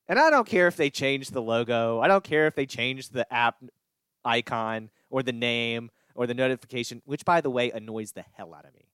and 0.08 0.18
I 0.18 0.30
don't 0.30 0.46
care 0.46 0.66
if 0.66 0.76
they 0.76 0.88
change 0.88 1.30
the 1.30 1.42
logo. 1.42 2.00
I 2.00 2.08
don't 2.08 2.24
care 2.24 2.46
if 2.46 2.54
they 2.54 2.64
change 2.64 3.10
the 3.10 3.30
app 3.32 3.62
icon 4.24 4.88
or 5.10 5.22
the 5.22 5.32
name 5.32 5.90
or 6.14 6.26
the 6.26 6.34
notification, 6.34 7.02
which 7.04 7.24
by 7.24 7.42
the 7.42 7.50
way 7.50 7.70
annoys 7.70 8.12
the 8.12 8.24
hell 8.32 8.54
out 8.54 8.64
of 8.64 8.72
me. 8.74 8.86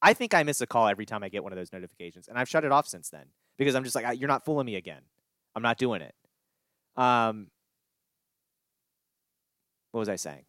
I 0.00 0.14
think 0.14 0.32
I 0.32 0.42
miss 0.42 0.60
a 0.62 0.66
call 0.66 0.88
every 0.88 1.06
time 1.06 1.22
I 1.22 1.28
get 1.28 1.42
one 1.42 1.52
of 1.52 1.58
those 1.58 1.72
notifications, 1.72 2.28
and 2.28 2.38
I've 2.38 2.48
shut 2.48 2.64
it 2.64 2.72
off 2.72 2.88
since 2.88 3.10
then 3.10 3.26
because 3.58 3.74
I'm 3.74 3.84
just 3.84 3.94
like, 3.94 4.04
"Ah, 4.06 4.10
you're 4.10 4.28
not 4.28 4.44
fooling 4.44 4.66
me 4.66 4.76
again. 4.76 5.02
I'm 5.54 5.62
not 5.62 5.78
doing 5.78 6.02
it. 6.02 6.14
Um, 6.96 7.48
what 9.90 10.00
was 10.00 10.08
I 10.08 10.16
saying? 10.16 10.44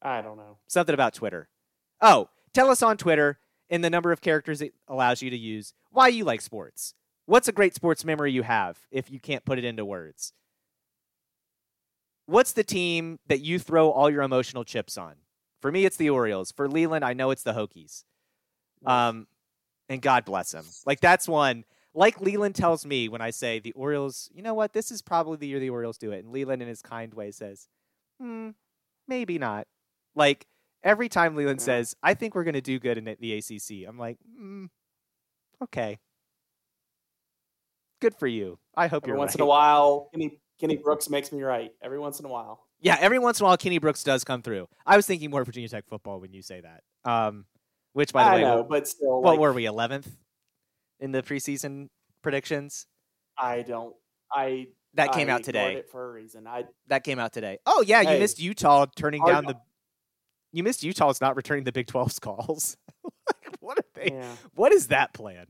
I 0.00 0.20
don't 0.20 0.36
know. 0.36 0.58
Something 0.66 0.94
about 0.94 1.14
Twitter. 1.14 1.48
Oh, 2.00 2.28
tell 2.52 2.70
us 2.70 2.82
on 2.82 2.96
Twitter 2.96 3.38
in 3.68 3.80
the 3.80 3.90
number 3.90 4.12
of 4.12 4.20
characters 4.20 4.60
it 4.60 4.74
allows 4.88 5.22
you 5.22 5.30
to 5.30 5.36
use 5.36 5.72
why 5.90 6.08
you 6.08 6.24
like 6.24 6.40
sports. 6.40 6.94
What's 7.26 7.48
a 7.48 7.52
great 7.52 7.74
sports 7.74 8.04
memory 8.04 8.32
you 8.32 8.42
have 8.42 8.78
if 8.90 9.10
you 9.10 9.20
can't 9.20 9.44
put 9.44 9.58
it 9.58 9.64
into 9.64 9.84
words? 9.84 10.32
What's 12.26 12.52
the 12.52 12.64
team 12.64 13.20
that 13.28 13.40
you 13.40 13.58
throw 13.58 13.90
all 13.90 14.10
your 14.10 14.22
emotional 14.22 14.64
chips 14.64 14.98
on? 14.98 15.14
For 15.60 15.70
me, 15.70 15.84
it's 15.84 15.96
the 15.96 16.10
Orioles. 16.10 16.50
For 16.50 16.68
Leland, 16.68 17.04
I 17.04 17.12
know 17.12 17.30
it's 17.30 17.44
the 17.44 17.52
Hokies. 17.52 18.04
Um, 18.84 19.28
and 19.88 20.02
God 20.02 20.24
bless 20.24 20.52
him. 20.52 20.64
Like 20.84 21.00
that's 21.00 21.28
one. 21.28 21.64
Like 21.94 22.20
Leland 22.20 22.54
tells 22.54 22.86
me 22.86 23.08
when 23.08 23.20
I 23.20 23.30
say 23.30 23.58
the 23.58 23.72
Orioles, 23.72 24.30
you 24.32 24.42
know 24.42 24.54
what? 24.54 24.72
This 24.72 24.90
is 24.90 25.02
probably 25.02 25.36
the 25.36 25.46
year 25.46 25.60
the 25.60 25.70
Orioles 25.70 25.98
do 25.98 26.12
it. 26.12 26.24
And 26.24 26.32
Leland, 26.32 26.62
in 26.62 26.68
his 26.68 26.80
kind 26.80 27.12
way, 27.12 27.30
says, 27.30 27.68
"Hmm, 28.18 28.50
maybe 29.06 29.38
not." 29.38 29.66
Like 30.14 30.46
every 30.82 31.08
time 31.08 31.36
Leland 31.36 31.60
says, 31.60 31.94
"I 32.02 32.14
think 32.14 32.34
we're 32.34 32.44
going 32.44 32.54
to 32.54 32.62
do 32.62 32.78
good 32.78 32.96
in 32.96 33.04
the 33.04 33.32
ACC," 33.34 33.86
I'm 33.86 33.98
like, 33.98 34.16
mm, 34.40 34.68
"Okay, 35.62 35.98
good 38.00 38.14
for 38.14 38.26
you. 38.26 38.58
I 38.74 38.86
hope 38.86 39.04
Every 39.04 39.08
you're 39.08 39.16
Every 39.16 39.18
once 39.18 39.30
right." 39.32 39.36
in 39.36 39.42
a 39.42 39.46
while, 39.46 40.08
Kenny 40.14 40.40
Kenny 40.58 40.76
Brooks 40.76 41.10
makes 41.10 41.30
me 41.30 41.42
right. 41.42 41.72
Every 41.82 41.98
once 41.98 42.20
in 42.20 42.26
a 42.26 42.28
while. 42.30 42.66
Yeah, 42.80 42.96
every 43.00 43.18
once 43.18 43.38
in 43.38 43.44
a 43.44 43.48
while, 43.48 43.56
Kenny 43.58 43.78
Brooks 43.78 44.02
does 44.02 44.24
come 44.24 44.42
through. 44.42 44.66
I 44.86 44.96
was 44.96 45.06
thinking 45.06 45.30
more 45.30 45.42
of 45.42 45.46
Virginia 45.46 45.68
Tech 45.68 45.86
football 45.86 46.20
when 46.20 46.32
you 46.32 46.42
say 46.42 46.62
that. 46.62 46.82
Um, 47.04 47.44
which, 47.92 48.12
by 48.12 48.24
the 48.24 48.30
way 48.30 48.36
I 48.44 48.50
way, 48.50 48.56
know, 48.56 48.64
but 48.64 48.88
still, 48.88 49.20
what 49.20 49.32
like, 49.32 49.40
were 49.40 49.52
we? 49.52 49.66
Eleventh 49.66 50.10
in 51.02 51.12
the 51.12 51.22
preseason 51.22 51.88
predictions. 52.22 52.86
I 53.36 53.62
don't. 53.62 53.94
I 54.32 54.68
That 54.94 55.12
came 55.12 55.28
I 55.28 55.32
out 55.32 55.42
today. 55.42 55.82
For 55.90 56.08
a 56.08 56.12
reason. 56.12 56.46
I 56.46 56.64
That 56.86 57.04
came 57.04 57.18
out 57.18 57.32
today. 57.32 57.58
Oh 57.66 57.84
yeah, 57.86 58.00
you 58.00 58.08
Hey, 58.08 58.18
missed 58.20 58.40
Utah 58.40 58.86
turning 58.96 59.22
down 59.24 59.44
the. 59.44 59.56
You 60.52 60.62
missed 60.62 60.82
Utah's 60.82 61.20
not 61.20 61.34
returning 61.36 61.64
the 61.64 61.72
Big 61.72 61.86
12's 61.88 62.18
calls. 62.18 62.76
Like, 63.04 63.56
what 63.60 63.78
are 63.78 63.84
they? 63.94 64.10
yeah, 64.12 64.32
What 64.54 64.72
is 64.72 64.88
that 64.88 65.14
plan? 65.14 65.46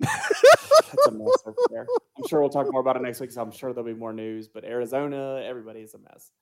it's 0.00 1.06
a 1.06 1.12
mess 1.12 1.28
over 1.46 1.56
there. 1.70 1.86
I'm 2.18 2.26
sure 2.28 2.40
we'll 2.40 2.50
talk 2.50 2.70
more 2.72 2.80
about 2.80 2.96
it 2.96 3.02
next 3.02 3.20
week. 3.20 3.30
So 3.30 3.40
I'm 3.40 3.52
sure 3.52 3.72
there'll 3.72 3.86
be 3.86 3.98
more 3.98 4.12
news. 4.12 4.48
But 4.48 4.64
Arizona, 4.64 5.40
everybody 5.44 5.80
is 5.80 5.94
a 5.94 5.98
mess. 5.98 6.32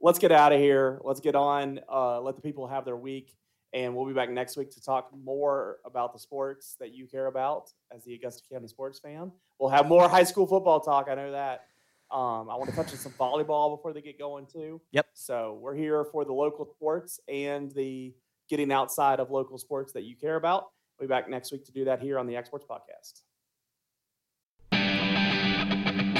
Let's 0.00 0.18
get 0.18 0.32
out 0.32 0.52
of 0.52 0.60
here. 0.60 1.00
Let's 1.02 1.20
get 1.20 1.34
on. 1.34 1.80
Uh, 1.90 2.20
let 2.20 2.36
the 2.36 2.42
people 2.42 2.66
have 2.66 2.84
their 2.84 2.96
week, 2.96 3.34
and 3.72 3.94
we'll 3.94 4.06
be 4.06 4.12
back 4.12 4.30
next 4.30 4.56
week 4.56 4.70
to 4.72 4.80
talk 4.80 5.10
more 5.24 5.78
about 5.84 6.12
the 6.12 6.18
sports 6.18 6.76
that 6.78 6.92
you 6.92 7.06
care 7.06 7.26
about 7.26 7.70
as 7.94 8.04
the 8.04 8.14
Augusta 8.14 8.42
County 8.50 8.68
sports 8.68 8.98
fan. 8.98 9.32
We'll 9.58 9.70
have 9.70 9.86
more 9.86 10.08
high 10.08 10.24
school 10.24 10.46
football 10.46 10.80
talk. 10.80 11.08
I 11.10 11.14
know 11.14 11.32
that. 11.32 11.66
Um, 12.10 12.50
I 12.50 12.56
want 12.56 12.68
to 12.68 12.76
touch 12.76 12.90
on 12.90 12.98
some 12.98 13.12
volleyball 13.12 13.74
before 13.74 13.94
they 13.94 14.02
get 14.02 14.18
going 14.18 14.46
too. 14.46 14.82
Yep. 14.92 15.06
So 15.14 15.58
we're 15.62 15.74
here 15.74 16.04
for 16.04 16.26
the 16.26 16.32
local 16.32 16.66
sports 16.66 17.18
and 17.26 17.70
the 17.72 18.14
getting 18.50 18.70
outside 18.70 19.18
of 19.18 19.30
local 19.30 19.56
sports 19.56 19.92
that 19.94 20.04
you 20.04 20.14
care 20.14 20.36
about. 20.36 20.66
We'll 20.98 21.08
be 21.08 21.10
back 21.10 21.30
next 21.30 21.52
week 21.52 21.64
to 21.64 21.72
do 21.72 21.86
that 21.86 22.02
here 22.02 22.18
on 22.18 22.26
the 22.26 22.36
Exports 22.36 22.66
Podcast. 22.68 23.22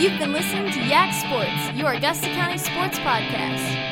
You've 0.00 0.18
been 0.18 0.32
listening 0.32 0.72
to 0.72 0.80
Yak 0.80 1.12
Sports, 1.14 1.78
your 1.78 1.92
Augusta 1.92 2.26
County 2.28 2.58
sports 2.58 2.98
podcast. 3.00 3.91